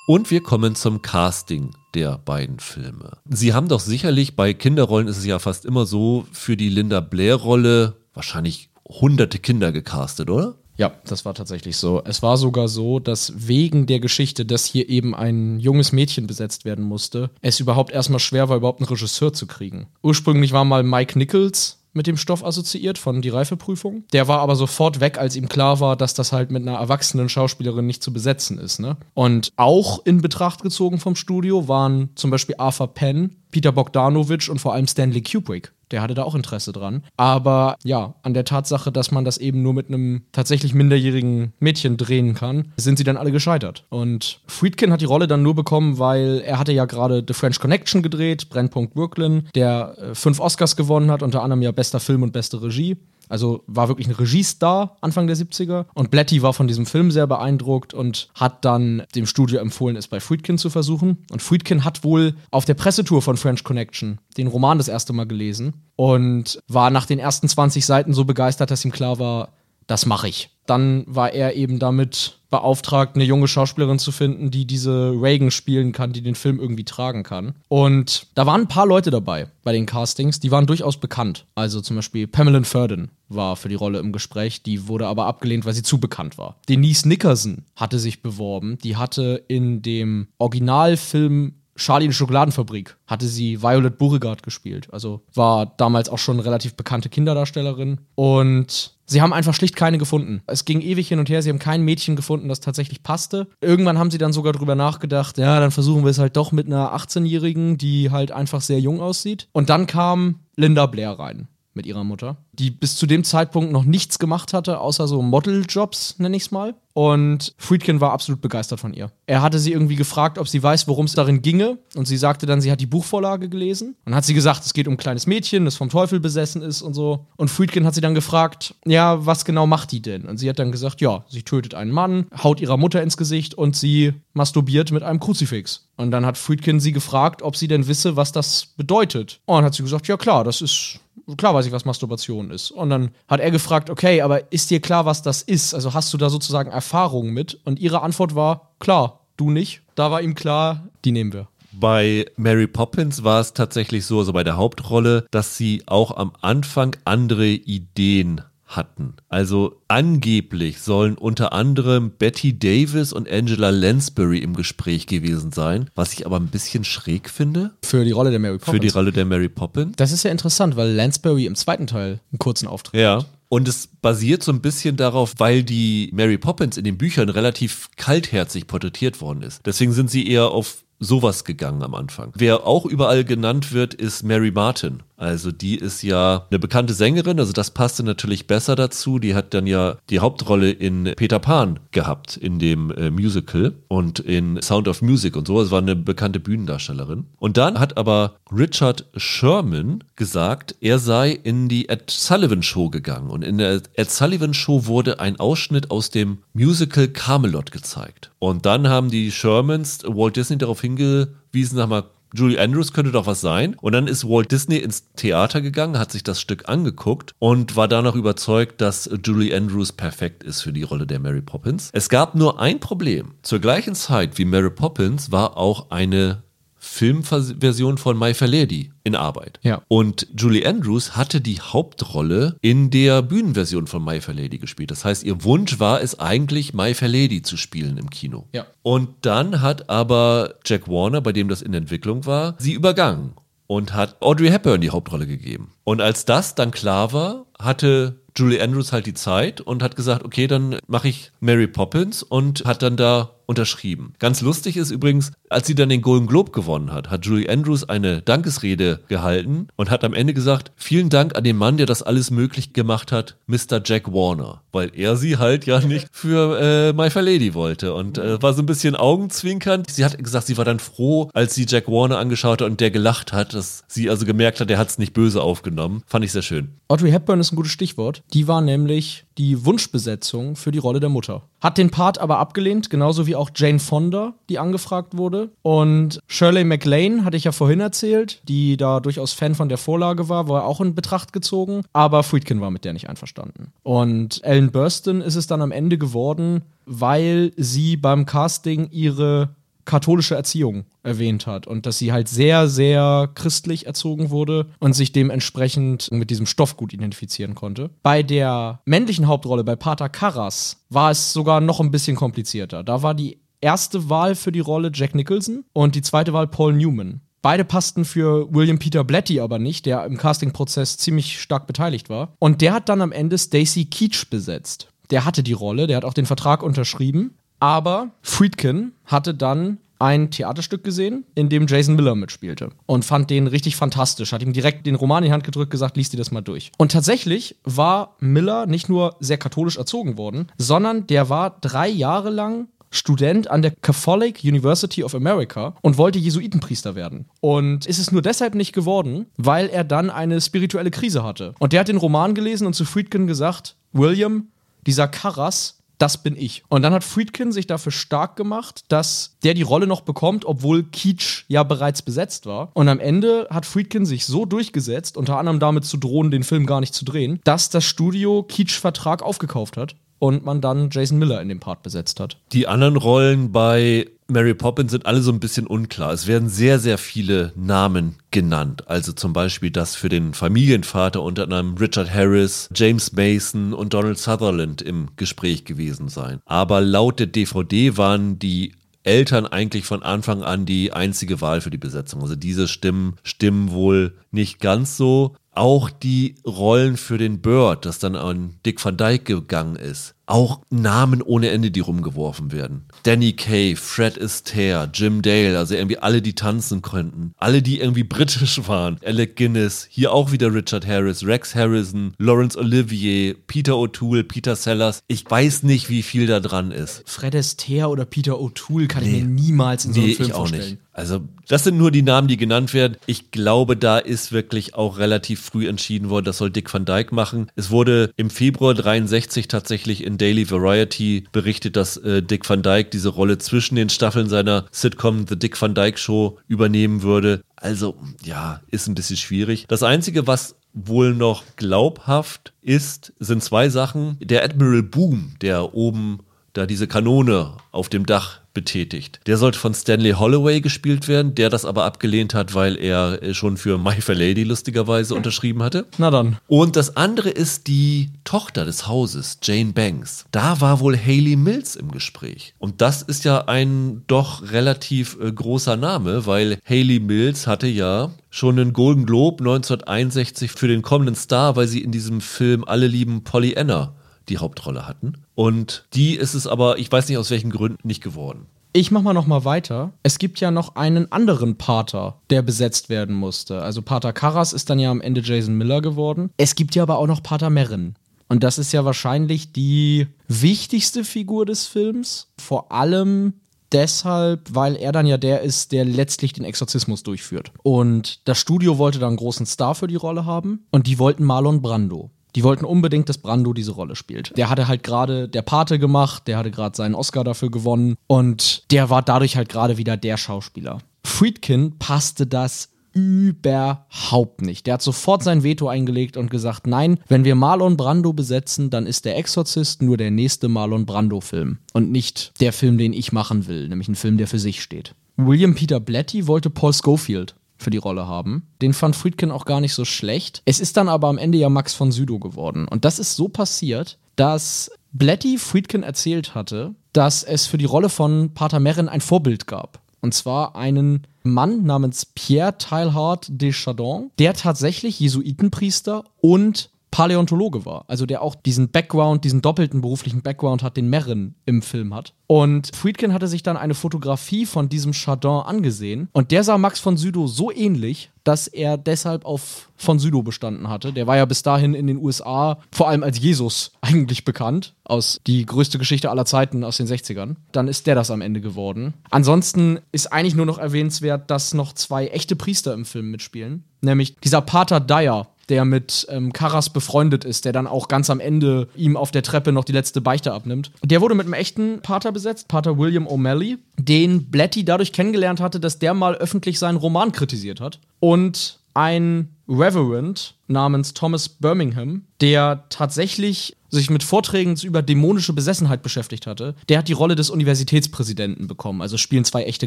Und 0.07 0.33
wir 0.33 0.43
kommen 0.43 0.75
zum 0.75 1.01
Casting 1.01 1.71
der 1.95 2.19
beiden 2.19 2.59
Filme. 2.59 3.19
Sie 3.29 3.55
haben 3.55 3.69
doch 3.69 3.79
sicherlich, 3.79 4.35
bei 4.35 4.53
Kinderrollen 4.53 5.07
ist 5.07 5.19
es 5.19 5.27
ja 5.27 5.39
fast 5.39 5.65
immer 5.65 5.87
so, 5.87 6.27
für 6.33 6.57
die 6.57 6.69
Linda 6.71 7.01
Blair-Rolle 7.01 7.95
wahrscheinlich 8.13 8.71
hunderte 8.89 9.39
Kinder 9.39 9.71
gecastet, 9.71 10.29
oder? 10.29 10.57
Ja, 10.77 10.93
das 11.07 11.25
war 11.25 11.35
tatsächlich 11.35 11.77
so. 11.77 12.03
Es 12.05 12.23
war 12.23 12.37
sogar 12.37 12.67
so, 12.67 12.99
dass 12.99 13.33
wegen 13.47 13.87
der 13.87 14.01
Geschichte, 14.01 14.45
dass 14.45 14.65
hier 14.65 14.89
eben 14.89 15.15
ein 15.15 15.61
junges 15.61 15.93
Mädchen 15.93 16.27
besetzt 16.27 16.65
werden 16.65 16.85
musste, 16.85 17.31
es 17.41 17.61
überhaupt 17.61 17.93
erstmal 17.93 18.19
schwer 18.19 18.49
war, 18.49 18.57
überhaupt 18.57 18.81
einen 18.81 18.89
Regisseur 18.89 19.33
zu 19.33 19.47
kriegen. 19.47 19.87
Ursprünglich 20.03 20.53
war 20.53 20.65
mal 20.65 20.83
Mike 20.83 21.17
Nichols 21.17 21.82
mit 21.93 22.07
dem 22.07 22.17
Stoff 22.17 22.45
assoziiert 22.45 22.99
von 22.99 23.23
die 23.23 23.29
Reifeprüfung. 23.29 24.05
Der 24.13 24.29
war 24.29 24.41
aber 24.41 24.57
sofort 24.57 25.01
weg, 25.01 25.19
als 25.19 25.37
ihm 25.37 25.49
klar 25.49 25.81
war, 25.81 25.97
dass 25.97 26.15
das 26.15 26.33
halt 26.33 26.51
mit 26.51 26.63
einer 26.63 26.79
erwachsenen 26.79 27.29
Schauspielerin 27.29 27.87
nicht 27.87 28.03
zu 28.03 28.13
besetzen 28.13 28.59
ist. 28.59 28.79
Ne? 28.79 28.97
Und 29.15 29.53
auch 29.57 30.05
in 30.05 30.23
Betracht 30.23 30.63
gezogen 30.63 30.99
vom 30.99 31.17
Studio 31.17 31.69
waren 31.69 32.11
zum 32.15 32.31
Beispiel 32.31 32.57
Arthur 32.59 32.89
Penn, 32.95 33.37
Peter 33.51 33.73
Bogdanovich 33.73 34.49
und 34.49 34.59
vor 34.59 34.73
allem 34.73 34.87
Stanley 34.87 35.23
Kubrick. 35.23 35.73
Der 35.93 36.03
hatte 36.03 36.15
da 36.15 36.25
auch 36.25 36.35
Interesse 36.35 36.73
dran. 36.73 37.05
Aber 37.17 37.77
ja, 37.85 38.15
an 38.23 38.35
der 38.35 38.45
Tatsache, 38.45 38.91
dass 38.91 39.11
man 39.11 39.25
das 39.25 39.39
eben 39.39 39.63
nur 39.63 39.75
mit 39.75 39.89
einem 39.89 40.23
tatsächlich 40.33 40.75
minderjährigen 40.75 41.53
Mädchen 41.61 41.97
drehen 41.97 42.35
kann, 42.35 42.73
sind 42.77 42.99
sie 42.99 43.05
dann 43.05 43.17
alle 43.17 43.31
gescheitert. 43.31 43.85
Und 43.91 44.41
Friedkin 44.47 44.93
hat 44.93 45.01
die 45.01 45.07
Rolle 45.07 45.29
dann 45.29 45.43
nur 45.43 45.55
bekommen, 45.55 45.99
weil 45.99 46.43
er 46.45 46.59
hatte 46.59 46.73
ja 46.73 46.87
gerade 46.87 47.25
The 47.27 47.35
French 47.35 47.61
Connection 47.61 48.03
gedreht, 48.03 48.49
Brennpunkt 48.49 48.95
Brooklyn, 48.95 49.49
der 49.55 49.95
äh, 49.99 50.15
fünf 50.15 50.41
Oscars 50.41 50.77
gewonnen 50.77 51.11
hat, 51.11 51.23
unter 51.23 51.43
anderem 51.43 51.63
ja 51.63 51.73
bester 51.73 52.01
Film 52.01 52.23
und 52.23 52.33
beste 52.33 52.63
Regie. 52.63 52.97
Also 53.29 53.65
war 53.67 53.89
wirklich 53.89 54.07
ein 54.07 54.15
Regiestar 54.15 54.97
Anfang 55.01 55.27
der 55.27 55.37
70er. 55.37 55.87
Und 55.95 56.11
Blatty 56.11 56.43
war 56.43 56.53
von 56.53 56.69
diesem 56.69 56.87
Film 56.87 57.11
sehr 57.11 57.27
beeindruckt 57.27 57.95
und 57.95 58.29
hat 58.35 58.65
dann 58.65 59.03
dem 59.15 59.27
Studio 59.27 59.61
empfohlen, 59.61 59.97
es 59.97 60.09
bei 60.09 60.21
Friedkin 60.21 60.59
zu 60.59 60.71
versuchen. 60.71 61.19
Und 61.31 61.43
Friedkin 61.43 61.85
hat 61.85 62.05
wohl 62.05 62.35
auf 62.51 62.65
der 62.65 62.75
Pressetour 62.75 63.23
von 63.23 63.37
French 63.37 63.65
Connection 63.65 64.19
den 64.37 64.47
Roman 64.47 64.79
das 64.79 64.89
erste 64.89 65.13
Mal 65.13 65.27
gelesen 65.27 65.75
und 65.97 66.61
war 66.69 66.91
nach 66.91 67.07
den 67.07 67.19
ersten 67.19 67.49
20 67.49 67.85
Seiten 67.85 68.15
so 68.15 68.25
begeistert, 68.25 68.71
dass 68.71 68.85
ihm 68.85 68.93
klar 68.93 69.19
war, 69.19 69.53
das 69.93 70.07
mache 70.07 70.27
ich. 70.27 70.49
Dann 70.65 71.05
war 71.07 71.35
er 71.35 71.55
eben 71.55 71.79
damit 71.79 72.39
beauftragt, 72.49 73.15
eine 73.15 73.25
junge 73.25 73.47
Schauspielerin 73.47 73.99
zu 73.99 74.11
finden, 74.11 74.51
die 74.51 74.67
diese 74.67 75.11
Reagan 75.11 75.51
spielen 75.51 75.93
kann, 75.93 76.13
die 76.13 76.23
den 76.23 76.35
Film 76.35 76.61
irgendwie 76.61 76.85
tragen 76.85 77.25
kann. 77.25 77.55
Und 77.69 78.29
da 78.35 78.47
waren 78.47 78.63
ein 78.63 78.69
paar 78.69 78.87
Leute 78.87 79.11
dabei 79.11 79.49
bei 79.65 79.73
den 79.73 79.85
Castings, 79.85 80.41
die 80.41 80.51
waren 80.51 80.67
durchaus 80.67 80.99
bekannt. 80.99 81.47
Also 81.55 81.83
zum 81.83 81.97
Beispiel 81.97 82.27
Pamela 82.27 82.63
Ferdin 82.63 83.11
war 83.29 83.57
für 83.57 83.69
die 83.69 83.75
Rolle 83.75 83.99
im 83.99 84.13
Gespräch, 84.13 84.63
die 84.63 84.89
wurde 84.89 85.07
aber 85.07 85.27
abgelehnt, 85.27 85.67
weil 85.67 85.75
sie 85.75 85.83
zu 85.83 85.99
bekannt 85.99 86.39
war. 86.39 86.57
Denise 86.69 87.07
Nickerson 87.07 87.65
hatte 87.77 87.99
sich 87.99 88.23
beworben, 88.23 88.79
die 88.83 88.97
hatte 88.97 89.45
in 89.49 89.83
dem 89.83 90.29
Originalfilm 90.39 91.55
Charlie 91.77 92.07
in 92.07 92.11
die 92.11 92.17
Schokoladenfabrik 92.17 92.97
hatte 93.07 93.27
sie 93.27 93.63
Violet 93.63 93.97
Beauregard 93.99 94.43
gespielt. 94.43 94.89
Also 94.93 95.23
war 95.35 95.67
damals 95.67 96.09
auch 96.09 96.19
schon 96.19 96.37
eine 96.37 96.45
relativ 96.45 96.75
bekannte 96.75 97.09
Kinderdarstellerin. 97.09 98.01
Und 98.15 98.95
sie 99.07 99.23
haben 99.23 99.33
einfach 99.33 99.55
schlicht 99.55 99.77
keine 99.77 99.99
gefunden. 99.99 100.43
Es 100.47 100.65
ging 100.65 100.81
ewig 100.81 101.09
hin 101.09 101.19
und 101.19 101.29
her, 101.29 101.43
sie 101.43 101.51
haben 101.51 101.59
kein 101.59 101.83
Mädchen 101.83 102.17
gefunden, 102.17 102.49
das 102.49 102.61
tatsächlich 102.61 103.03
passte. 103.03 103.49
Irgendwann 103.61 103.99
haben 103.99 104.11
sie 104.11 104.19
dann 104.19 104.33
sogar 104.33 104.53
drüber 104.53 104.75
nachgedacht, 104.75 105.39
ja, 105.39 105.61
dann 105.61 105.71
versuchen 105.71 106.05
wir 106.05 106.11
es 106.11 106.19
halt 106.19 106.37
doch 106.37 106.53
mit 106.53 106.67
einer 106.67 106.95
18-Jährigen, 106.95 107.79
die 107.79 108.11
halt 108.11 108.33
einfach 108.33 108.61
sehr 108.61 108.81
jung 108.81 109.01
aussieht. 109.01 109.49
Und 109.53 109.71
dann 109.71 109.87
kam 109.87 110.41
Linda 110.57 110.87
Blair 110.87 111.13
rein 111.13 111.49
mit 111.75 111.87
ihrer 111.87 112.05
Mutter, 112.05 112.37
die 112.53 112.71
bis 112.71 112.97
zu 112.97 113.07
dem 113.07 113.25
Zeitpunkt 113.25 113.73
noch 113.73 113.85
nichts 113.85 114.19
gemacht 114.19 114.53
hatte, 114.53 114.81
außer 114.81 115.09
so 115.09 115.23
Modeljobs, 115.23 116.19
nenne 116.19 116.37
ich 116.37 116.45
es 116.45 116.51
mal. 116.51 116.75
Und 116.95 117.55
Friedkin 117.57 118.03
war 118.03 118.13
absolut 118.13 118.43
begeistert 118.43 118.79
von 118.79 118.93
ihr. 118.93 119.11
Er 119.27 119.41
hatte 119.41 119.59
sie 119.59 119.73
irgendwie 119.73 119.97
gefragt, 119.97 120.37
ob 120.37 120.47
sie 120.47 120.63
weiß, 120.63 120.87
worum 120.89 121.07
es 121.07 121.15
darin 121.15 121.41
ginge. 121.41 121.79
Und 121.97 122.07
sie 122.07 122.19
sagte 122.19 122.45
dann, 122.45 122.61
sie 122.61 122.71
hat 122.71 122.83
die 122.83 122.87
Buchvorlage 122.87 123.49
gelesen. 123.49 123.97
Und 124.05 124.15
hat 124.15 124.27
sie 124.27 124.35
gesagt, 124.35 124.67
es 124.67 124.75
geht 124.75 124.87
um 124.87 124.95
ein 124.95 124.99
kleines 124.99 125.27
Mädchen, 125.27 125.65
das 125.65 125.77
vom 125.77 125.89
Teufel 125.89 126.21
besessen 126.21 126.61
ist 126.61 126.83
und 126.83 126.93
so. 126.93 127.27
Und 127.37 127.49
Friedkin 127.49 127.87
hat 127.87 127.95
sie 127.95 128.03
dann 128.03 128.15
gefragt, 128.15 128.75
ja, 128.85 129.25
was 129.25 129.47
genau 129.47 129.67
macht 129.67 129.93
die 129.93 130.03
denn? 130.03 130.27
Und 130.27 130.37
sie 130.37 130.51
hat 130.51 130.59
dann 130.59 130.73
gesagt, 130.73 131.01
ja, 131.01 131.25
sie 131.31 131.43
tötet 131.43 131.75
einen 131.75 131.93
Mann, 131.93 132.27
haut 132.43 132.61
ihrer 132.61 132.77
Mutter 132.77 133.03
ins 133.03 133.17
Gesicht 133.17 133.55
und 133.55 133.75
sie 133.75 134.13
masturbiert 134.35 134.93
mit 134.93 135.03
einem 135.03 135.21
Kruzifix. 135.21 135.89
Und 135.97 136.11
dann 136.11 136.27
hat 136.27 136.37
Friedkin 136.37 136.81
sie 136.81 136.93
gefragt, 136.93 137.41
ob 137.41 137.57
sie 137.57 137.69
denn 137.69 137.87
wisse, 137.87 138.17
was 138.17 138.33
das 138.33 138.67
bedeutet. 138.77 139.41
Und 139.47 139.65
hat 139.65 139.73
sie 139.73 139.83
gesagt, 139.83 140.09
ja 140.09 140.19
klar, 140.19 140.45
das 140.45 140.61
ist 140.61 141.01
klar 141.37 141.55
weiß 141.55 141.67
ich, 141.67 141.73
was 141.73 141.85
Masturbation 141.85 142.42
ist. 142.51 142.71
Und 142.71 142.91
dann 142.91 143.11
hat 143.29 143.41
er 143.41 143.51
gefragt, 143.51 143.91
okay, 143.91 144.23
aber 144.23 144.53
ist 144.53 144.71
dir 144.71 144.81
klar, 144.81 145.07
was 145.07 145.23
das 145.23 145.43
ist? 145.43 145.75
Also 145.75 145.95
hast 145.95 146.13
du 146.13 146.19
da 146.19 146.31
sozusagen 146.31 146.71
Erfahrung 146.71 147.31
mit? 147.31 147.61
Und 147.65 147.79
ihre 147.79 148.03
Antwort 148.03 148.35
war, 148.35 148.73
klar, 148.79 149.21
du 149.37 149.51
nicht. 149.51 149.83
Da 149.95 150.11
war 150.11 150.23
ihm 150.23 150.35
klar, 150.35 150.89
die 151.05 151.13
nehmen 151.13 151.33
wir. 151.33 151.49
Bei 151.73 152.27
Mary 152.37 152.67
Poppins 152.67 153.25
war 153.25 153.41
es 153.41 153.55
tatsächlich 153.55 154.05
so, 154.05 154.19
also 154.19 154.33
bei 154.35 154.45
der 154.45 154.57
Hauptrolle, 154.57 155.27
dass 155.31 155.57
sie 155.57 155.83
auch 155.87 156.17
am 156.17 156.33
Anfang 156.43 156.97
andere 157.05 157.49
Ideen 157.49 158.43
hatten. 158.77 159.15
Also 159.29 159.81
angeblich 159.89 160.81
sollen 160.81 161.17
unter 161.17 161.53
anderem 161.53 162.11
Betty 162.11 162.59
Davis 162.59 163.13
und 163.13 163.31
Angela 163.31 163.71
Lansbury 163.71 164.39
im 164.39 164.55
Gespräch 164.55 165.07
gewesen 165.07 165.53
sein, 165.53 165.89
was 165.95 166.13
ich 166.13 166.27
aber 166.27 166.37
ein 166.39 166.49
bisschen 166.49 166.85
schräg 166.85 167.31
finde 167.31 167.73
Für 167.85 168.05
die 168.05 168.13
Rolle 168.13 168.31
der 168.31 168.39
Mary 168.41 168.59
Poppins. 168.59 168.75
für 168.75 168.81
die 168.81 168.89
Rolle 168.89 169.13
der 169.13 169.25
Mary 169.25 169.49
Poppins. 169.49 169.95
das 169.97 170.13
ist 170.13 170.23
ja 170.25 170.31
interessant, 170.31 170.77
weil 170.77 170.91
Lansbury 170.93 171.47
im 171.47 171.55
zweiten 171.55 171.87
Teil 171.87 172.21
einen 172.33 172.39
kurzen 172.39 172.67
Auftritt 172.69 173.01
Ja. 173.01 173.25
Und 173.49 173.69
es 173.69 173.87
basiert 173.87 174.43
so 174.43 174.51
ein 174.51 174.63
bisschen 174.63 174.97
darauf, 174.97 175.35
weil 175.37 175.63
die 175.63 176.09
Mary 176.15 176.39
Poppins 176.39 176.79
in 176.79 176.85
den 176.85 176.97
Büchern 176.97 177.29
relativ 177.29 177.91
kaltherzig 177.97 178.67
porträtiert 178.67 179.21
worden 179.21 179.43
ist. 179.43 179.61
Deswegen 179.67 179.93
sind 179.93 180.11
sie 180.11 180.27
eher 180.27 180.49
auf 180.51 180.85
sowas 181.03 181.45
gegangen 181.45 181.83
am 181.83 181.95
Anfang. 181.95 182.33
Wer 182.37 182.67
auch 182.67 182.87
überall 182.87 183.25
genannt 183.25 183.73
wird, 183.73 183.95
ist 183.95 184.23
Mary 184.23 184.51
Martin. 184.51 185.03
Also 185.17 185.53
die 185.53 185.77
ist 185.77 186.03
ja 186.03 186.47
eine 186.51 186.59
bekannte 186.59 186.95
Sängerin, 186.95 187.39
also 187.39 187.53
das 187.53 187.71
passte 187.71 188.03
natürlich 188.03 188.49
besser 188.49 188.75
dazu. 188.75 189.21
Die 189.21 189.37
hat 189.37 189.55
dann 189.55 189.69
ja 189.69 189.97
die 190.11 190.19
Hauptrolle 190.19 190.71
in 190.71 191.13
Peter 191.17 191.39
Pan 191.39 191.79
gehabt, 191.93 192.37
in 192.37 192.59
dem 192.59 192.91
äh, 192.91 193.11
Musical 193.11 193.73
und 193.87 194.19
in 194.19 194.61
Sound 194.61 194.89
of 194.89 195.01
Music 195.01 195.37
und 195.37 195.47
so. 195.47 195.61
Es 195.61 195.71
war 195.71 195.81
eine 195.81 195.95
bekannte 195.95 196.41
Bühnendarstellerin. 196.41 197.27
Und 197.39 197.57
dann 197.57 197.79
hat 197.79 197.97
aber 197.97 198.35
Richard 198.51 199.07
Sherman 199.17 200.03
gesagt, 200.23 200.77
er 200.81 201.01
sei 201.01 201.33
in 201.33 201.69
die 201.69 201.89
Ed 201.89 202.09
Sullivan 202.09 202.63
Show 202.63 202.91
gegangen. 202.91 203.29
Und 203.29 203.43
in 203.43 203.59
der 203.59 203.83
Ed 203.95 204.09
Sullivan 204.09 204.55
Show 204.55 204.87
wurde 204.87 205.19
ein 205.19 205.41
Ausschnitt 205.41 205.91
aus 205.91 206.11
dem 206.11 206.39
Musical 206.53 207.09
Camelot 207.09 207.73
gezeigt. 207.73 208.31
Und 208.39 208.65
dann 208.65 208.89
haben 208.89 209.11
die 209.11 209.33
Shermans 209.33 210.05
Walt 210.05 210.37
Disney 210.37 210.59
darauf 210.59 210.81
hingewiesen, 210.81 211.77
sag 211.77 211.89
mal, 211.89 212.05
Julie 212.33 212.61
Andrews 212.61 212.93
könnte 212.93 213.11
doch 213.11 213.27
was 213.27 213.41
sein. 213.41 213.75
Und 213.81 213.95
dann 213.95 214.07
ist 214.07 214.25
Walt 214.25 214.53
Disney 214.53 214.77
ins 214.77 215.13
Theater 215.17 215.61
gegangen, 215.61 215.99
hat 215.99 216.13
sich 216.13 216.23
das 216.23 216.41
Stück 216.41 216.69
angeguckt 216.69 217.35
und 217.41 217.75
war 217.75 217.89
danach 217.89 218.15
überzeugt, 218.15 218.81
dass 218.81 219.11
Julie 219.25 219.57
Andrews 219.57 219.91
perfekt 219.91 220.45
ist 220.45 220.63
für 220.63 220.73
die 220.73 220.85
Rolle 220.85 221.05
der 221.05 221.19
Mary 221.19 221.43
Poppins. 221.43 221.91
Es 221.93 222.09
gab 222.09 222.37
nur 222.37 222.61
ein 222.61 222.79
Problem. 222.79 223.35
Zur 223.43 223.59
gleichen 223.59 223.97
Zeit 223.97 224.39
wie 224.39 224.45
Mary 224.45 224.71
Poppins 224.71 225.33
war 225.33 225.57
auch 225.57 225.91
eine 225.91 226.45
Filmversion 226.85 227.97
von 227.97 228.19
My 228.19 228.35
Fair 228.35 228.49
Lady 228.49 228.91
in 229.05 229.15
Arbeit. 229.15 229.61
Ja. 229.63 229.83
Und 229.87 230.27
Julie 230.37 230.67
Andrews 230.67 231.17
hatte 231.17 231.41
die 231.41 231.61
Hauptrolle 231.61 232.57
in 232.61 232.91
der 232.91 233.23
Bühnenversion 233.23 233.87
von 233.87 234.05
My 234.05 234.21
Fair 234.21 234.35
Lady 234.35 234.59
gespielt. 234.59 234.91
Das 234.91 235.05
heißt, 235.05 235.23
ihr 235.23 235.45
Wunsch 235.45 235.79
war 235.79 236.03
es 236.03 236.19
eigentlich, 236.19 236.75
My 236.75 236.93
Fair 236.93 237.09
Lady 237.09 237.41
zu 237.43 237.57
spielen 237.57 237.99
im 237.99 238.11
Kino. 238.11 238.49
Ja. 238.53 238.67
Und 238.83 239.11
dann 239.23 239.61
hat 239.61 239.89
aber 239.91 240.57
Jack 240.67 240.89
Warner, 240.89 241.21
bei 241.21 241.33
dem 241.33 241.49
das 241.49 241.63
in 241.63 241.73
Entwicklung 241.73 242.27
war, 242.27 242.57
sie 242.59 242.73
übergangen 242.73 243.35
und 243.69 243.95
hat 243.95 244.21
Audrey 244.21 244.49
Hepburn 244.49 244.81
die 244.81 244.91
Hauptrolle 244.91 245.29
gegeben. 245.29 245.73
Und 245.85 246.01
als 246.01 246.25
das 246.25 246.57
dann 246.57 246.73
klar 246.73 247.13
war, 247.13 247.47
hatte 247.61 248.21
Julie 248.37 248.63
Andrews 248.63 248.93
halt 248.93 249.07
die 249.07 249.15
Zeit 249.15 249.61
und 249.61 249.83
hat 249.83 249.95
gesagt, 249.95 250.25
okay, 250.25 250.47
dann 250.47 250.79
mache 250.89 251.09
ich 251.09 251.33
Mary 251.41 251.69
Poppins 251.69 252.23
und 252.23 252.65
hat 252.65 252.83
dann 252.83 252.97
da 252.97 253.31
unterschrieben. 253.47 254.15
Ganz 254.19 254.41
lustig 254.41 254.77
ist 254.77 254.91
übrigens, 254.91 255.33
als 255.49 255.67
sie 255.67 255.75
dann 255.75 255.89
den 255.89 256.03
Golden 256.03 256.27
Globe 256.27 256.53
gewonnen 256.53 256.93
hat, 256.93 257.11
hat 257.11 257.27
Julie 257.27 257.49
Andrews 257.49 257.89
eine 257.89 258.23
Dankesrede 258.23 259.01
gehalten 259.09 259.69
und 259.77 259.91
hat 259.91 260.05
am 260.05 260.15
Ende 260.15 260.35
gesagt, 260.35 260.73
vielen 260.77 261.09
Dank 261.09 261.37
an 261.37 261.45
den 261.45 261.57
Mann, 261.57 261.77
der 261.77 261.87
das 261.87 262.03
alles 262.03 262.31
möglich 262.31 262.73
gemacht 262.73 263.13
hat, 263.13 263.37
Mr. 263.47 263.81
Jack 263.85 264.13
Warner, 264.13 264.63
weil 264.73 264.91
er 264.95 265.17
sie 265.17 265.37
halt 265.37 265.67
ja 265.67 265.81
nicht 265.81 266.09
für 266.13 266.59
äh, 266.61 266.93
My 266.93 267.11
Fair 267.11 267.23
Lady 267.23 267.55
wollte 267.55 267.95
und 267.95 268.19
äh, 268.19 268.43
war 268.43 268.55
so 268.55 268.63
ein 268.63 268.67
bisschen 268.67 268.97
augenzwinkernd. 268.97 269.91
Sie 269.91 270.05
hat 270.05 270.23
gesagt, 270.23 270.47
sie 270.47 270.57
war 270.57 270.65
dann 270.65 270.79
froh, 270.79 271.31
als 271.35 271.55
sie 271.55 271.67
Jack 271.69 271.89
Warner 271.89 272.19
angeschaut 272.19 272.63
hat 272.63 272.71
und 272.71 272.81
der 272.81 272.91
gelacht 272.91 273.33
hat, 273.33 273.55
dass 273.55 273.85
sie 273.89 274.09
also 274.09 274.25
gemerkt 274.27 274.61
hat, 274.61 274.71
der 274.71 274.79
hat 274.79 274.89
es 274.89 274.99
nicht 274.99 275.13
böse 275.13 275.43
aufgenommen. 275.43 276.03
Fand 276.07 276.25
ich 276.25 276.33
sehr 276.33 276.43
schön. 276.43 276.71
Audrey 276.89 277.11
Hepburn 277.11 277.41
ist 277.41 277.53
ein 277.53 277.57
gutes 277.57 277.73
Stichwort. 277.73 278.23
Die 278.33 278.49
war 278.49 278.61
nämlich 278.61 279.25
die 279.39 279.65
Wunschbesetzung 279.65 280.57
für 280.57 280.71
die 280.71 280.79
Rolle 280.79 281.01
der 281.01 281.09
Mutter. 281.09 281.43
Hat 281.61 281.79
den 281.79 281.91
Part 281.91 282.19
aber 282.19 282.39
abgelehnt, 282.39 282.91
genauso 282.91 283.27
wie 283.27 283.37
auch 283.37 283.51
Jane 283.55 283.79
Fonda, 283.79 284.35
die 284.49 284.59
angefragt 284.59 285.17
wurde. 285.17 285.51
Und 285.63 286.21
Shirley 286.27 286.65
MacLaine, 286.65 287.25
hatte 287.25 287.37
ich 287.37 287.45
ja 287.45 287.53
vorhin 287.53 287.81
erzählt, 287.81 288.43
die 288.49 288.77
da 288.77 289.01
durchaus 289.01 289.33
Fan 289.33 289.55
von 289.55 289.69
der 289.69 289.79
Vorlage 289.79 290.29
war, 290.29 290.49
war 290.49 290.65
auch 290.65 290.81
in 290.81 290.95
Betracht 290.95 291.33
gezogen. 291.33 291.83
Aber 291.93 292.23
Friedkin 292.23 292.61
war 292.61 292.71
mit 292.71 292.85
der 292.85 292.93
nicht 292.93 293.09
einverstanden. 293.09 293.73
Und 293.83 294.43
Ellen 294.45 294.73
Burstyn 294.73 295.21
ist 295.21 295.37
es 295.37 295.47
dann 295.47 295.63
am 295.63 295.73
Ende 295.73 295.99
geworden, 295.99 296.63
weil 296.85 297.53
sie 297.57 297.97
beim 297.97 298.27
Casting 298.27 298.89
ihre 298.91 299.51
katholische 299.85 300.35
Erziehung 300.35 300.85
erwähnt 301.03 301.47
hat 301.47 301.67
und 301.67 301.87
dass 301.87 301.99
sie 301.99 302.13
halt 302.13 302.29
sehr, 302.29 302.69
sehr 302.69 303.31
christlich 303.35 303.87
erzogen 303.87 304.31
wurde 304.31 304.67
und 304.79 304.93
sich 304.95 305.13
dementsprechend 305.13 306.11
mit 306.13 306.31
diesem 306.31 306.47
Stoff 306.47 306.77
gut 306.77 306.93
identifizieren 306.93 307.55
konnte. 307.55 307.91
Bei 308.03 308.23
der 308.23 308.81
männlichen 308.85 309.27
Hauptrolle, 309.27 309.65
bei 309.65 309.77
Pater 309.77 310.09
Karras, 310.09 310.85
war 310.89 311.11
es 311.11 311.33
sogar 311.33 311.61
noch 311.61 311.81
ein 311.81 311.91
bisschen 311.91 312.17
komplizierter. 312.17 312.83
Da 312.85 313.03
war 313.03 313.15
die 313.15 313.41
erste 313.61 314.09
Wahl 314.11 314.35
für 314.35 314.53
die 314.53 314.61
Rolle 314.61 314.91
Jack 314.93 315.15
Nicholson 315.15 315.65
und 315.73 315.95
die 315.95 316.03
zweite 316.03 316.33
Wahl 316.33 316.49
Paul 316.49 316.75
Newman. 316.75 317.21
Beide 317.43 317.65
passten 317.65 318.05
für 318.05 318.53
William 318.55 318.79
Peter 318.79 319.03
Blatty 319.03 319.41
aber 319.41 319.59
nicht, 319.59 319.87
der 319.87 320.05
im 320.05 320.17
Castingprozess 320.17 320.97
ziemlich 320.97 321.41
stark 321.41 321.67
beteiligt 321.67 322.09
war. 322.09 322.35
Und 322.39 322.61
der 322.61 322.73
hat 322.73 322.89
dann 322.89 323.01
am 323.01 323.11
Ende 323.11 323.37
Stacy 323.37 323.87
Keach 323.87 324.27
besetzt. 324.31 324.89
Der 325.11 325.25
hatte 325.25 325.43
die 325.43 325.53
Rolle, 325.53 325.89
der 325.89 325.97
hat 325.97 326.05
auch 326.05 326.15
den 326.15 326.27
Vertrag 326.27 326.63
unterschrieben. 326.63 327.35
Aber 327.63 328.11
Friedkin 328.23 328.91
hatte 329.05 329.35
dann 329.35 329.79
ein 330.01 330.33
Theaterstück 330.33 330.83
gesehen, 330.83 331.25
in 331.37 331.49
dem 331.49 331.69
Jason 331.69 331.95
Miller 331.95 332.17
mitspielte 332.17 332.71
und 332.87 333.05
fand 333.05 333.31
den 333.31 333.47
richtig 333.47 333.77
fantastisch. 333.77 334.33
Hat 334.33 334.43
ihm 334.43 334.53
direkt 334.53 334.85
den 334.85 334.97
Roman 334.97 335.23
in 335.23 335.29
die 335.29 335.33
Hand 335.33 335.45
gedrückt, 335.45 335.71
gesagt, 335.71 335.97
liest 335.97 336.13
dir 336.13 336.17
das 336.17 336.33
mal 336.33 336.41
durch. 336.41 336.73
Und 336.77 336.91
tatsächlich 336.91 337.55
war 337.63 338.17
Miller 338.19 338.67
nicht 338.67 338.89
nur 338.89 339.15
sehr 339.21 339.39
katholisch 339.39 339.77
erzogen 339.77 340.19
worden, 340.19 340.49
sondern 340.59 341.07
der 341.07 341.29
war 341.29 341.57
drei 341.61 341.89
Jahre 341.89 342.31
lang 342.31 342.67
Student 342.91 343.49
an 343.49 343.63
der 343.63 343.71
Catholic 343.71 344.43
University 344.43 345.05
of 345.05 345.15
America 345.15 345.77
und 345.83 345.99
wollte 345.99 346.19
Jesuitenpriester 346.19 346.97
werden. 346.97 347.27
Und 347.41 347.87
ist 347.87 348.01
es 348.01 348.11
nur 348.11 348.23
deshalb 348.23 348.57
nicht 348.57 348.73
geworden, 348.73 349.27
weil 349.37 349.69
er 349.69 349.85
dann 349.85 350.11
eine 350.11 350.41
spirituelle 350.41 350.91
Krise 350.91 351.23
hatte. 351.23 351.55
Und 351.61 351.73
der 351.73 351.79
hat 351.79 351.89
den 351.89 351.97
Roman 351.97 352.35
gelesen 352.35 352.67
und 352.67 352.75
zu 352.75 352.85
Friedkin 352.85 353.29
gesagt, 353.29 353.77
William, 353.93 354.49
dieser 354.85 355.07
Karras, 355.07 355.82
das 356.03 356.19
bin 356.19 356.37
ich. 356.37 356.65
Und 356.69 356.83
dann 356.83 356.93
hat 356.93 357.05
Friedkin 357.05 357.53
sich 357.53 357.69
dafür 357.69 357.93
stark 357.93 358.35
gemacht, 358.35 358.85
dass 358.89 359.37
der 359.45 359.55
die 359.55 359.63
Rolle 359.63 359.87
noch 359.87 360.01
bekommt, 360.01 360.45
obwohl 360.45 360.83
Keach 360.83 361.45
ja 361.47 361.63
bereits 361.63 362.03
besetzt 362.03 362.45
war. 362.45 362.71
Und 362.75 362.89
am 362.89 362.99
Ende 362.99 363.47
hat 363.51 363.67
Friedkin 363.67 364.05
sich 364.05 364.27
so 364.27 364.45
durchgesetzt, 364.45 365.17
unter 365.17 365.39
anderem 365.39 365.61
damit 365.61 365.85
zu 365.85 365.97
drohen, 365.97 366.33
den 366.33 366.43
Film 366.43 366.67
gar 366.67 366.81
nicht 366.81 366.93
zu 366.93 367.05
drehen, 367.05 367.41
dass 367.45 367.71
das 367.71 367.85
Studio 367.85 368.43
Keach 368.43 368.81
Vertrag 368.81 369.23
aufgekauft 369.23 369.77
hat 369.77 369.95
und 370.23 370.45
man 370.45 370.61
dann 370.61 370.89
Jason 370.93 371.19
Miller 371.19 371.43
in 371.43 371.49
dem 371.49 371.59
Part 371.59 371.83
besetzt 371.83 372.21
hat. 372.21 372.37
Die 372.53 372.69
anderen 372.69 372.95
Rollen 372.95 373.51
bei 373.51 374.07
Mary 374.29 374.55
Poppins 374.55 374.93
sind 374.93 375.05
alle 375.05 375.21
so 375.21 375.33
ein 375.33 375.41
bisschen 375.41 375.67
unklar. 375.67 376.13
Es 376.13 376.29
werden 376.29 376.49
sehr, 376.49 376.79
sehr 376.79 376.97
viele 376.97 377.53
Namen 377.57 378.15
genannt. 378.31 378.89
Also 378.89 379.13
zum 379.13 379.33
Beispiel 379.33 379.73
das 379.73 379.97
für 379.97 380.09
den 380.09 380.33
Familienvater 380.33 381.21
unter 381.21 381.43
anderem 381.43 381.75
Richard 381.75 382.15
Harris, 382.15 382.69
James 382.73 383.13
Mason 383.15 383.73
und 383.73 383.95
Donald 383.95 384.17
Sutherland 384.17 384.81
im 384.81 385.09
Gespräch 385.17 385.65
gewesen 385.65 386.07
sein. 386.07 386.39
Aber 386.45 386.81
laut 386.81 387.19
der 387.19 387.27
DVD 387.27 387.97
waren 387.97 388.39
die 388.39 388.75
Eltern 389.03 389.47
eigentlich 389.47 389.85
von 389.85 390.05
Anfang 390.05 390.45
an 390.45 390.67
die 390.67 390.93
einzige 390.93 391.41
Wahl 391.41 391.61
für 391.61 391.71
die 391.71 391.79
Besetzung. 391.79 392.23
Also 392.23 392.37
diese 392.37 392.69
Stimmen 392.69 393.17
stimmen 393.25 393.73
wohl 393.73 394.15
nicht 394.31 394.61
ganz 394.61 394.97
so. 394.97 395.35
Auch 395.55 395.91
die 395.91 396.37
Rollen 396.47 396.97
für 396.97 397.19
den 397.19 397.43
Bird, 397.43 397.85
das 397.85 397.99
dann 397.99 398.17
an 398.17 398.55
Dick 398.65 398.83
Van 398.83 398.97
Dyke 398.97 399.35
gegangen 399.35 399.77
ist. 399.77 400.15
Auch 400.25 400.63
Namen 400.71 401.21
ohne 401.21 401.51
Ende, 401.51 401.71
die 401.71 401.81
rumgeworfen 401.81 402.53
werden. 402.53 402.87
Danny 403.03 403.35
Kay, 403.35 403.77
Fred 403.77 404.19
Astaire, 404.19 404.89
Jim 404.95 405.21
Dale, 405.21 405.59
also 405.59 405.75
irgendwie 405.75 405.99
alle, 405.99 406.23
die 406.23 406.35
tanzen 406.35 406.81
konnten. 406.81 407.35
Alle, 407.37 407.61
die 407.61 407.81
irgendwie 407.81 408.05
britisch 408.05 408.67
waren. 408.67 408.99
Alec 409.05 409.37
Guinness, 409.37 409.87
hier 409.91 410.13
auch 410.13 410.33
wieder 410.33 410.55
Richard 410.55 410.87
Harris, 410.87 411.27
Rex 411.27 411.55
Harrison, 411.55 412.15
Laurence 412.17 412.57
Olivier, 412.57 413.35
Peter 413.47 413.75
O'Toole, 413.75 414.25
Peter 414.25 414.57
Sellers. 414.57 415.03
Ich 415.07 415.31
weiß 415.31 415.65
nicht, 415.65 415.91
wie 415.91 416.03
viel 416.03 416.27
da 416.27 416.41
dran 416.41 416.71
ist. 416.71 417.03
Fred 417.05 417.37
Astaire 417.37 417.89
oder 417.89 418.07
Peter 418.07 418.41
O'Toole 418.41 418.87
kann 418.87 419.03
nee. 419.03 419.19
ich 419.19 419.25
mir 419.25 419.29
niemals 419.29 419.85
in 419.85 419.93
so 419.93 420.01
einem 420.01 420.09
nee, 420.09 420.15
Film 420.15 420.29
ich 420.29 420.35
auch 420.35 420.39
vorstellen. 420.39 420.71
Nicht. 420.71 420.79
Also, 420.93 421.21
das 421.49 421.65
sind 421.65 421.79
nur 421.79 421.91
die 421.91 422.03
Namen, 422.03 422.29
die 422.29 422.37
genannt 422.37 422.75
werden. 422.75 422.97
Ich 423.07 423.31
glaube, 423.31 423.77
da 423.77 423.99
ist 423.99 424.31
wirklich 424.31 424.75
auch 424.75 424.99
relativ 424.99 425.41
früh 425.41 425.67
entschieden 425.67 426.11
worden, 426.11 426.27
das 426.27 426.39
soll 426.39 426.51
Dick 426.51 426.73
Van 426.73 426.85
Dyke 426.85 427.15
machen. 427.15 427.51
Es 427.57 427.71
wurde 427.71 428.13
im 428.17 428.29
Februar 428.29 428.75
63 428.75 429.49
tatsächlich 429.49 430.05
in 430.05 430.19
Daily 430.19 430.51
Variety 430.51 431.25
berichtet, 431.33 431.77
dass 431.77 431.97
äh, 431.97 432.23
Dick 432.23 432.49
Van 432.49 432.63
Dyke 432.63 432.91
diese 432.91 433.09
Rolle 433.09 433.39
zwischen 433.39 433.77
den 433.77 433.89
Staffeln 433.89 434.29
seiner 434.29 434.67
Sitcom 434.71 435.27
The 435.27 435.39
Dick 435.39 435.61
Van 435.61 435.75
Dyke 435.75 435.99
Show 435.99 436.39
übernehmen 436.47 437.03
würde. 437.03 437.43
Also, 437.57 437.97
ja, 438.23 438.61
ist 438.71 438.87
ein 438.87 438.95
bisschen 438.95 439.17
schwierig. 439.17 439.65
Das 439.69 439.83
Einzige, 439.83 440.27
was 440.27 440.57
wohl 440.75 441.15
noch 441.15 441.45
glaubhaft 441.57 442.53
ist, 442.61 443.13
sind 443.19 443.43
zwei 443.43 443.69
Sachen. 443.71 444.19
Der 444.21 444.45
Admiral 444.45 444.83
Boom, 444.83 445.35
der 445.41 445.75
oben 445.75 446.21
da 446.53 446.67
diese 446.67 446.87
Kanone 446.87 447.57
auf 447.71 447.89
dem 447.89 448.05
Dach 448.05 448.42
betätigt. 448.55 449.21
Der 449.27 449.37
sollte 449.37 449.59
von 449.59 449.75
Stanley 449.75 450.13
Holloway 450.13 450.61
gespielt 450.61 451.09
werden, 451.09 451.35
der 451.35 451.51
das 451.51 451.65
aber 451.65 451.85
abgelehnt 451.85 452.35
hat, 452.35 452.55
weil 452.55 452.77
er 452.77 453.23
äh, 453.23 453.35
schon 453.35 453.57
für 453.57 453.79
My 453.79 454.01
Fair 454.01 454.15
Lady 454.15 454.45
lustigerweise 454.45 455.15
unterschrieben 455.15 455.63
hatte. 455.63 455.87
Na 455.99 456.11
dann. 456.11 456.39
Und 456.47 456.77
das 456.77 456.97
andere 456.97 457.31
ist 457.31 457.67
die 457.67 458.11
Tochter 458.25 458.65
des 458.65 458.87
Hauses, 458.87 459.39
Jane 459.43 459.73
Banks. 459.73 460.25
Da 460.31 460.61
war 460.61 460.81
wohl 460.81 460.97
Haley 460.97 461.37
Mills 461.37 461.77
im 461.77 461.91
Gespräch. 461.91 462.55
Und 462.59 462.81
das 462.81 463.03
ist 463.03 463.25
ja 463.25 463.47
ein 463.49 464.03
doch 464.07 464.51
relativ 464.51 465.19
äh, 465.21 465.33
großer 465.33 465.77
Name, 465.77 466.27
weil 466.27 466.59
Haley 466.69 467.01
Mills 467.01 467.47
hatte 467.47 467.67
ja 467.67 468.11
schon 468.31 468.59
einen 468.59 468.73
Golden 468.73 469.07
Globe 469.07 469.43
1961 469.43 470.53
für 470.53 470.69
den 470.69 470.83
kommenden 470.83 471.15
Star, 471.15 471.57
weil 471.57 471.69
sie 471.69 471.83
in 471.83 471.93
diesem 471.93 472.21
Film 472.21 472.65
Alle 472.65 472.87
lieben 472.87 473.25
Pollyanna 473.25 473.95
die 474.29 474.39
Hauptrolle 474.39 474.87
hatten. 474.87 475.15
Und 475.35 475.87
die 475.95 476.15
ist 476.15 476.35
es 476.35 476.47
aber, 476.47 476.79
ich 476.79 476.91
weiß 476.91 477.09
nicht 477.09 477.19
aus 477.19 477.31
welchen 477.31 477.51
Gründen, 477.51 477.87
nicht 477.87 478.03
geworden. 478.03 478.47
Ich 478.75 478.91
mach 478.91 479.03
mal 479.03 479.13
noch 479.13 479.27
mal 479.27 479.45
weiter. 479.45 479.93
Es 480.03 480.19
gibt 480.19 480.41
ja 480.41 480.51
noch 480.51 480.77
einen 480.77 481.13
anderen 481.13 481.57
Pater, 481.59 482.21
der 482.31 482.41
besetzt 482.41 482.89
werden 482.89 483.15
musste. 483.15 483.61
Also 483.61 483.83
Pater 483.83 484.15
Karras 484.15 484.55
ist 484.55 484.71
dann 484.71 484.79
ja 484.79 484.91
am 484.91 485.03
Ende 485.03 485.21
Jason 485.21 485.59
Miller 485.59 485.83
geworden. 485.83 486.31
Es 486.39 486.55
gibt 486.55 486.75
ja 486.75 486.83
aber 486.83 486.99
auch 486.99 487.07
noch 487.07 487.23
Pater 487.23 487.51
Merrin. 487.51 487.97
Und 488.29 488.43
das 488.43 488.57
ist 488.57 488.73
ja 488.73 488.87
wahrscheinlich 488.87 489.53
die 489.53 490.07
wichtigste 490.27 491.05
Figur 491.05 491.45
des 491.45 491.67
Films. 491.67 492.29
Vor 492.39 492.73
allem 492.73 493.35
deshalb, 493.73 494.55
weil 494.55 494.77
er 494.77 494.93
dann 494.93 495.07
ja 495.07 495.19
der 495.19 495.43
ist, 495.43 495.73
der 495.73 495.85
letztlich 495.85 496.33
den 496.33 496.45
Exorzismus 496.45 497.03
durchführt. 497.03 497.53
Und 497.63 498.27
das 498.27 498.39
Studio 498.39 498.79
wollte 498.79 498.99
dann 498.99 499.09
einen 499.09 499.17
großen 499.19 499.45
Star 499.45 499.75
für 499.75 499.87
die 499.87 499.97
Rolle 499.97 500.25
haben. 500.25 500.65
Und 500.71 500.87
die 500.87 500.99
wollten 500.99 501.25
Marlon 501.25 501.61
Brando. 501.61 502.11
Die 502.35 502.45
wollten 502.45 502.65
unbedingt, 502.65 503.09
dass 503.09 503.19
Brando 503.19 503.53
diese 503.53 503.73
Rolle 503.73 503.97
spielt. 503.97 504.37
Der 504.37 504.49
hatte 504.49 504.69
halt 504.69 504.83
gerade 504.83 505.29
der 505.29 505.43
Pate 505.43 505.79
gemacht, 505.79 506.27
der 506.27 506.39
hatte 506.39 506.51
gerade 506.51 506.77
seinen 506.77 506.95
Oscar 506.95 507.25
dafür 507.25 507.51
gewonnen 507.51 507.97
und 508.07 508.71
der 508.71 508.91
war 508.91 509.03
dadurch 509.03 509.37
halt 509.37 509.49
gerade 509.49 509.77
wieder 509.77 509.97
der 509.97 510.17
Schauspieler. 510.17 510.79
Friedkin 511.05 511.79
passte 511.79 512.27
das 512.27 512.71
überhaupt 512.95 514.43
nicht. 514.43 514.67
Der 514.67 514.75
hat 514.75 514.83
sofort 514.83 515.23
sein 515.23 515.43
Veto 515.43 515.69
eingelegt 515.69 516.17
und 516.17 516.31
gesagt, 516.31 516.67
nein, 516.67 516.99
wenn 517.09 517.25
wir 517.25 517.35
Marlon 517.35 517.77
Brando 517.77 518.13
besetzen, 518.13 518.71
dann 518.71 518.87
ist 518.87 519.05
der 519.05 519.17
Exorzist 519.17 519.83
nur 519.83 519.97
der 519.97 520.11
nächste 520.11 520.49
Marlon 520.49 520.87
Brando-Film 520.87 521.59
und 521.73 521.91
nicht 521.91 522.33
der 522.41 522.53
Film, 522.53 522.79
den 522.79 522.93
ich 522.93 523.13
machen 523.13 523.47
will, 523.47 523.69
nämlich 523.69 523.89
ein 523.89 523.95
Film, 523.95 524.19
der 524.19 524.29
für 524.29 524.39
sich 524.39 524.63
steht. 524.63 524.95
William 525.17 525.55
Peter 525.55 525.81
Blatty 525.81 526.27
wollte 526.27 526.51
Paul 526.51 526.73
Schofield 526.73 527.35
für 527.63 527.71
die 527.71 527.79
Rolle 527.79 528.07
haben. 528.07 528.47
Den 528.61 528.75
fand 528.75 528.97
Friedkin 528.97 529.31
auch 529.31 529.45
gar 529.45 529.61
nicht 529.61 529.75
so 529.75 529.85
schlecht. 529.85 530.43
Es 530.45 530.61
ist 530.61 530.77
dann 530.77 530.89
aber 530.89 531.09
am 531.09 531.19
Ende 531.19 531.39
ja 531.39 531.49
Max 531.49 531.75
von 531.75 531.93
Südow 531.93 532.21
geworden. 532.21 532.69
Und 532.69 532.85
das 532.85 532.99
ist 532.99 533.17
so 533.17 533.29
passiert, 533.29 533.99
dass 534.17 534.71
Blatty 534.93 535.39
Friedkin 535.39 535.83
erzählt 535.83 536.35
hatte, 536.35 536.75
dass 536.93 537.23
es 537.23 537.47
für 537.47 537.59
die 537.59 537.65
Rolle 537.65 537.89
von 537.89 538.35
Pater 538.35 538.61
Merrin 538.61 538.89
ein 538.89 539.01
Vorbild 539.01 539.47
gab. 539.47 539.81
Und 540.01 540.13
zwar 540.15 540.57
einen 540.57 541.07
Mann 541.23 541.65
namens 541.65 542.07
Pierre 542.07 542.59
Teilhard 542.59 543.29
de 543.31 543.53
Chardon, 543.53 544.11
der 544.19 544.35
tatsächlich 544.35 544.99
Jesuitenpriester 544.99 546.05
und 546.21 546.71
Paläontologe 546.93 547.65
war. 547.67 547.85
Also 547.89 548.07
der 548.07 548.23
auch 548.23 548.37
diesen 548.37 548.71
Background, 548.71 549.25
diesen 549.25 549.43
doppelten 549.43 549.81
beruflichen 549.81 550.23
Background 550.23 550.63
hat, 550.63 550.77
den 550.77 550.89
Merrin 550.89 551.35
im 551.47 551.63
Film 551.63 551.93
hat. 551.95 552.13
Und 552.29 552.71
Friedkin 552.77 553.13
hatte 553.13 553.27
sich 553.27 553.43
dann 553.43 553.57
eine 553.57 553.75
Fotografie 553.75 554.47
von 554.47 554.69
diesem 554.69 554.93
Chardin 554.93 555.31
angesehen 555.31 556.09
und 556.13 556.31
der 556.31 556.45
sah 556.45 556.59
Max 556.59 556.79
von 556.79 556.97
Sydow 556.97 557.27
so 557.27 557.51
ähnlich, 557.51 558.11
dass 558.25 558.47
er 558.47 558.77
deshalb 558.77 559.25
auf 559.25 559.71
von 559.77 559.99
Sydow 559.99 560.23
bestanden 560.23 560.69
hatte. 560.69 560.93
Der 560.93 561.07
war 561.07 561.17
ja 561.17 561.25
bis 561.25 561.43
dahin 561.43 561.75
in 561.75 561.87
den 561.87 561.97
USA 561.97 562.59
vor 562.71 562.89
allem 562.89 563.03
als 563.03 563.19
Jesus 563.19 563.73
eigentlich 563.81 564.25
bekannt, 564.25 564.75
aus 564.85 565.19
die 565.27 565.45
größte 565.45 565.79
Geschichte 565.79 566.11
aller 566.11 566.25
Zeiten 566.25 566.63
aus 566.63 566.77
den 566.77 566.87
60ern. 566.87 567.37
Dann 567.53 567.69
ist 567.69 567.87
der 567.87 567.95
das 567.95 568.11
am 568.11 568.21
Ende 568.21 568.41
geworden. 568.41 568.95
Ansonsten 569.11 569.81
ist 569.91 570.13
eigentlich 570.13 570.35
nur 570.35 570.47
noch 570.47 570.59
erwähnenswert, 570.59 571.31
dass 571.31 571.55
noch 571.55 571.73
zwei 571.73 572.09
echte 572.09 572.37
Priester 572.37 572.75
im 572.75 572.85
Film 572.85 573.11
mitspielen, 573.11 573.65
nämlich 573.81 574.17
dieser 574.17 574.43
Pater 574.43 574.79
Dyer, 574.79 575.27
der 575.53 575.67
mit 575.67 576.07
ähm, 576.09 576.33
Karas 576.33 576.71
befreundet 576.71 577.27
ist, 577.27 577.45
der 577.45 577.53
dann 577.53 577.67
auch 577.67 577.87
ganz 577.87 578.09
am 578.09 578.21
Ende 578.21 578.69
ihm 578.75 578.97
auf 578.97 579.11
der 579.11 579.23
Treppe 579.23 579.53
noch 579.53 579.65
die 579.65 579.73
letzte 579.73 580.01
Beichte 580.01 580.33
abnimmt. 580.33 580.71
Der 580.83 581.03
wurde 581.03 581.15
mit 581.15 581.27
einem 581.27 581.35
echten 581.35 581.83
Pater 581.83 582.11
besetzt, 582.11 582.49
Pater 582.49 582.79
William 582.79 583.07
O'Malley, 583.07 583.59
den 583.79 584.31
Blatty 584.31 584.65
dadurch 584.65 584.95
kennengelernt 584.95 585.41
hatte, 585.41 585.61
dass 585.61 585.79
der 585.79 585.93
mal 585.93 586.15
öffentlich 586.15 586.59
seinen 586.59 586.77
Roman 586.79 587.13
kritisiert 587.13 587.61
hat. 587.61 587.81
Und 588.01 588.61
ein 588.73 589.29
Reverend 589.47 590.37
namens 590.49 590.95
Thomas 590.95 591.29
Birmingham, 591.29 592.07
der 592.23 592.65
tatsächlich 592.71 593.55
sich 593.73 593.91
mit 593.91 594.05
Vorträgen 594.05 594.57
über 594.63 594.83
dämonische 594.83 595.33
Besessenheit 595.33 595.83
beschäftigt 595.83 596.27
hatte, 596.27 596.55
der 596.69 596.79
hat 596.79 596.89
die 596.89 596.93
Rolle 596.93 597.17
des 597.17 597.31
Universitätspräsidenten 597.31 598.47
bekommen. 598.47 598.83
Also 598.83 598.99
spielen 598.99 599.25
zwei 599.25 599.45
echte 599.45 599.67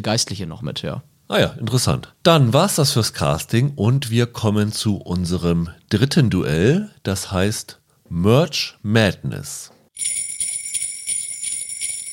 Geistliche 0.00 0.46
noch 0.46 0.62
mit, 0.62 0.82
ja. 0.82 1.02
Ah 1.28 1.40
ja, 1.40 1.48
interessant. 1.48 2.14
Dann 2.22 2.52
war's 2.52 2.76
das 2.76 2.92
fürs 2.92 3.12
Casting 3.12 3.72
und 3.74 4.10
wir 4.10 4.26
kommen 4.26 4.72
zu 4.72 4.96
unserem 4.96 5.68
dritten 5.88 6.30
Duell, 6.30 6.90
das 7.02 7.32
heißt 7.32 7.80
Merch 8.08 8.76
Madness. 8.82 9.72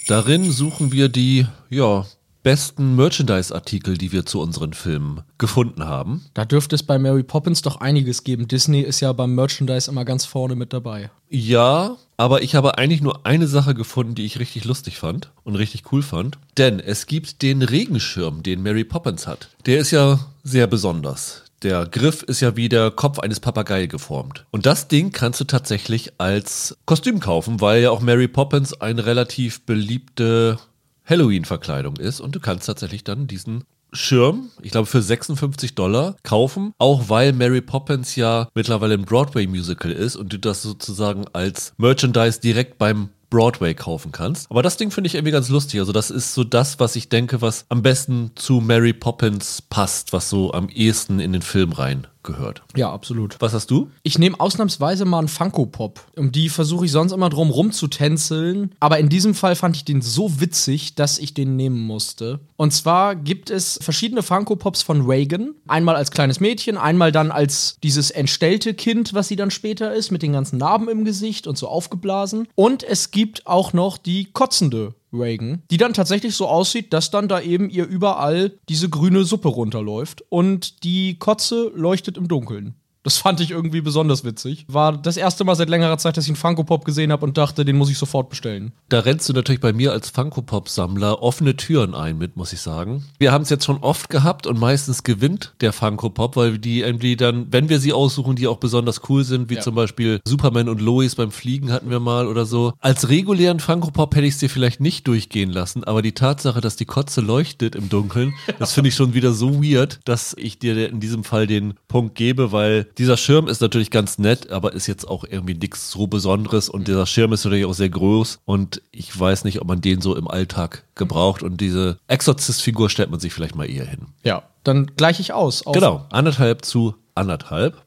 Darin 0.08 0.52
suchen 0.52 0.91
wir 0.91 1.10
die, 1.10 1.46
ja, 1.70 2.06
besten 2.44 2.96
Merchandise-Artikel, 2.96 3.98
die 3.98 4.12
wir 4.12 4.26
zu 4.26 4.41
unseren 4.41 4.74
Filmen 4.74 5.22
gefunden 5.38 5.86
haben. 5.86 6.26
Da 6.34 6.46
dürfte 6.46 6.76
es 6.76 6.84
bei 6.84 7.00
Mary 7.00 7.24
Poppins 7.24 7.62
doch 7.62 7.78
einiges 7.78 8.24
geben. 8.24 8.48
Disney 8.48 8.82
ist 8.82 9.00
ja 9.00 9.12
beim 9.14 9.34
Merchandise 9.34 9.89
immer 9.89 10.06
ganz 10.06 10.26
vorne 10.26 10.56
mit 10.56 10.74
dabei. 10.74 11.10
Ja, 11.30 11.96
aber 12.18 12.44
ich 12.44 12.56
habe 12.56 12.78
eigentlich 12.78 13.02
nur 13.02 13.26
eine 13.26 13.48
Sache 13.48 13.74
gefunden, 13.74 14.14
die 14.14 14.26
ich 14.26 14.39
richtig 14.39 14.66
lustig 14.66 14.98
fand 14.98 15.32
und 15.44 15.56
richtig 15.56 15.91
cool 15.91 16.04
fand. 16.04 16.38
Denn 16.58 16.80
es 16.80 17.08
gibt 17.08 17.41
den 17.41 17.62
Regenschirm, 17.62 18.44
den 18.44 18.62
Mary 18.62 18.84
Poppins 18.84 19.26
hat. 19.26 19.50
Der 19.66 19.80
ist 19.80 19.91
ja 19.91 20.20
sehr 20.44 20.68
besonders. 20.68 21.44
Der 21.64 21.86
Griff 21.86 22.24
ist 22.24 22.41
ja 22.41 22.58
wie 22.58 22.68
der 22.68 22.91
Kopf 22.91 23.20
eines 23.20 23.39
Papagei 23.39 23.86
geformt. 23.86 24.46
Und 24.52 24.66
das 24.66 24.89
Ding 24.89 25.14
kannst 25.14 25.39
du 25.39 25.46
tatsächlich 25.46 26.12
als 26.18 26.78
Kostüm 26.86 27.22
kaufen, 27.22 27.62
weil 27.62 27.82
ja 27.82 27.89
auch 27.89 28.02
Mary 28.02 28.28
Poppins 28.28 28.74
eine 28.74 29.06
relativ 29.06 29.66
beliebte 29.66 30.60
Halloween-Verkleidung 31.06 31.97
ist 31.97 32.20
und 32.20 32.36
du 32.36 32.39
kannst 32.39 32.68
tatsächlich 32.68 33.04
dann 33.04 33.28
diesen 33.28 33.64
Schirm, 33.91 34.49
ich 34.62 34.72
glaube 34.72 34.88
für 34.88 35.01
56 35.01 35.76
Dollar, 35.76 36.16
kaufen, 36.24 36.74
auch 36.80 37.10
weil 37.10 37.32
Mary 37.34 37.62
Poppins 37.62 38.16
ja 38.16 38.47
mittlerweile 38.56 38.95
ein 38.95 39.06
Broadway-Musical 39.06 39.91
ist 39.91 40.16
und 40.16 40.34
du 40.34 40.39
das 40.39 40.64
sozusagen 40.64 41.26
als 41.34 41.74
Merchandise 41.78 42.41
direkt 42.41 42.80
beim 42.80 43.10
Broadway 43.30 43.74
kaufen 43.74 44.12
kannst. 44.12 44.49
Aber 44.51 44.62
das 44.62 44.78
Ding 44.78 44.91
finde 44.91 45.08
ich 45.08 45.16
irgendwie 45.16 45.32
ganz 45.32 45.49
lustig. 45.49 45.80
Also 45.80 45.91
das 45.91 46.12
ist 46.12 46.34
so 46.34 46.43
das, 46.43 46.80
was 46.80 46.95
ich 46.95 47.10
denke, 47.10 47.41
was 47.41 47.66
am 47.70 47.82
besten 47.82 48.32
zu 48.36 48.62
Mary 48.62 48.93
Poppins 48.93 49.62
passt, 49.62 50.14
was 50.14 50.30
so 50.30 50.54
am 50.54 50.70
ehesten 50.70 51.20
in 51.20 51.34
den 51.34 51.41
Film 51.41 51.72
rein 51.72 52.08
gehört. 52.24 52.63
Ja, 52.76 52.91
absolut. 52.91 53.36
Was 53.39 53.53
hast 53.53 53.69
du? 53.71 53.89
Ich 54.03 54.17
nehme 54.17 54.39
ausnahmsweise 54.39 55.05
mal 55.05 55.19
einen 55.19 55.28
Funko 55.28 55.65
Pop. 55.65 56.01
Um 56.15 56.32
die 56.32 56.49
versuche 56.49 56.86
ich 56.86 56.91
sonst 56.91 57.11
immer 57.11 57.30
drum 57.30 57.49
rumzutänzeln. 57.49 58.74
Aber 58.80 58.99
in 58.99 59.09
diesem 59.09 59.36
Fall 59.36 59.55
fand 59.55 59.76
ich 59.76 59.86
den 59.86 60.01
so 60.01 60.39
witzig, 60.39 60.95
dass 60.95 61.19
ich 61.19 61.34
den 61.34 61.55
nehmen 61.55 61.80
musste. 61.80 62.39
Und 62.55 62.71
zwar 62.71 63.15
gibt 63.15 63.49
es 63.49 63.80
verschiedene 63.82 64.24
Funko 64.24 64.55
Pops 64.55 64.82
von 64.82 65.05
Reagan. 65.05 65.53
Einmal 65.67 65.95
als 65.95 66.11
kleines 66.11 66.39
Mädchen, 66.39 66.78
einmal 66.78 67.11
dann 67.11 67.32
als 67.32 67.78
dieses 67.84 68.11
entstellte 68.11 68.74
Kind, 68.74 69.13
was 69.13 69.28
sie 69.28 69.36
dann 69.36 69.51
später 69.51 69.93
ist, 69.93 70.11
mit 70.11 70.21
den 70.21 70.34
ganzen 70.34 70.57
Narben 70.57 70.89
im 70.89 71.05
Gesicht 71.05 71.47
und 71.47 71.57
so 71.57 71.67
aufgeblasen. 71.67 72.47
Und 72.55 72.84
es 72.84 73.11
gibt 73.11 73.47
auch 73.47 73.74
noch 73.74 73.97
die 73.97 74.32
kotzende 74.32 74.93
Reagan, 75.14 75.64
die 75.72 75.78
dann 75.78 75.93
tatsächlich 75.93 76.36
so 76.36 76.47
aussieht, 76.47 76.93
dass 76.93 77.11
dann 77.11 77.28
da 77.28 77.39
eben 77.39 77.70
ihr 77.70 77.86
überall 77.86 78.53
diese 78.70 78.89
grüne 78.89 79.24
Suppe 79.24 79.49
runterläuft 79.49 80.24
und 80.30 80.84
die 80.84 81.20
Kotze 81.20 81.72
leuchtet 81.76 82.18
im 82.18 82.28
Dunkeln. 82.28 82.76
Das 83.04 83.18
fand 83.18 83.41
ich 83.41 83.51
irgendwie 83.51 83.82
besonders 83.82 84.24
witzig. 84.24 84.66
War 84.70 84.97
das 84.97 85.18
erste 85.18 85.43
Mal 85.43 85.56
seit 85.56 85.70
längerer 85.70 85.97
Zeit, 85.97 86.16
dass 86.16 86.24
ich 86.24 86.30
einen 86.30 86.38
Funko 86.38 86.64
Pop 86.64 86.86
gesehen 86.86 87.12
habe 87.12 87.26
und 87.26 87.38
dachte, 87.38 87.66
den 87.66 87.76
muss 87.76 87.89
ich 87.89 87.97
sofort 87.97 88.30
bestellen. 88.30 88.72
Da 88.88 88.99
rennst 88.99 89.28
du 89.28 89.34
natürlich 89.34 89.60
bei 89.60 89.74
mir 89.74 89.91
als 89.91 90.10
Funko 90.10 90.41
Pop 90.41 90.70
Sammler 90.70 91.22
offene 91.22 91.58
Türen 91.58 91.95
ein 91.95 92.18
mit, 92.18 92.38
muss 92.38 92.54
ich 92.54 92.62
sagen. 92.62 93.04
Wir 93.20 93.34
haben 93.34 93.41
es 93.41 93.49
jetzt 93.49 93.66
schon 93.66 93.78
oft 93.78 94.10
gehabt 94.10 94.47
und 94.47 94.58
meistens 94.58 95.04
gewinnt 95.04 95.54
der 95.60 95.74
Funko 95.74 96.10
Pop, 96.10 96.38
weil 96.38 96.58
die 96.58 96.80
irgendwie 96.80 97.18
dann, 97.18 97.47
wenn 97.51 97.68
wir 97.68 97.80
sie 97.80 97.91
aussuchen, 97.91 98.38
die 98.38 98.47
auch 98.47 98.58
besonders 98.58 99.01
cool 99.10 99.26
sind, 99.26 99.49
wie 99.49 99.56
ja. 99.56 99.62
zum 99.62 99.76
Beispiel 99.76 100.22
Superman 100.26 100.70
und 100.70 100.80
Lois 100.80 101.16
beim 101.16 101.32
Fliegen 101.32 101.74
hatten 101.74 101.89
wir 101.89 101.99
mal 101.99 102.28
oder 102.28 102.45
so. 102.45 102.72
Als 102.80 103.10
regulären 103.10 103.60
Funko 103.60 103.91
Pop 103.91 104.16
hätte 104.16 104.28
ich 104.28 104.36
es 104.36 104.39
dir 104.39 104.49
vielleicht 104.49 104.80
nicht 104.80 105.08
durchgehen 105.08 105.49
lassen, 105.49 105.84
aber 105.84 106.01
die 106.01 106.14
Tatsache, 106.14 106.62
dass 106.62 106.78
die 106.78 106.86
Kotze 106.86 107.20
leuchtet 107.20 107.76
im 107.76 107.89
Dunkeln, 107.89 108.34
das 108.60 108.72
finde 108.72 108.88
ich 108.89 108.95
schon 108.95 109.14
wieder 109.14 109.34
so 109.34 109.62
weird, 109.62 109.99
dass 110.06 110.34
ich 110.38 110.58
dir 110.58 110.89
in 110.89 111.01
diesem 111.01 111.26
Fall 111.26 111.47
den 111.47 111.74
Punkt 111.89 112.16
gebe, 112.16 112.54
weil 112.54 112.88
dieser 112.98 113.18
Schirm 113.18 113.48
ist 113.48 113.62
natürlich 113.62 113.91
ganz 113.91 114.18
nett, 114.20 114.50
aber 114.52 114.74
ist 114.74 114.88
jetzt 114.88 115.08
auch 115.08 115.24
irgendwie 115.24 115.56
nichts 115.56 115.91
so 115.91 116.08
Besonderes 116.08 116.70
und 116.70 116.88
dieser 116.88 117.06
Schirm 117.06 117.34
ist 117.34 117.44
natürlich 117.44 117.66
auch 117.66 117.74
sehr 117.74 117.89
groß 117.89 118.39
und 118.46 118.82
ich 118.91 119.18
weiß 119.18 119.44
nicht, 119.44 119.62
ob 119.62 119.68
man 119.68 119.82
den 119.82 120.02
so 120.02 120.16
im 120.16 120.28
Alltag 120.28 120.84
gebraucht 120.96 121.44
und 121.44 121.62
diese 121.62 122.00
Exorzist-Figur 122.08 122.89
stellt 122.89 123.12
man 123.12 123.20
sich 123.20 123.34
vielleicht 123.34 123.56
mal 123.56 123.70
eher 123.70 123.86
hin. 123.86 124.08
Ja, 124.24 124.44
dann 124.64 124.91
gleiche 124.96 125.22
ich 125.22 125.34
aus. 125.34 125.64
Genau, 125.72 126.06
anderthalb 126.12 126.66
zu 126.66 126.96
anderthalb. 127.16 127.84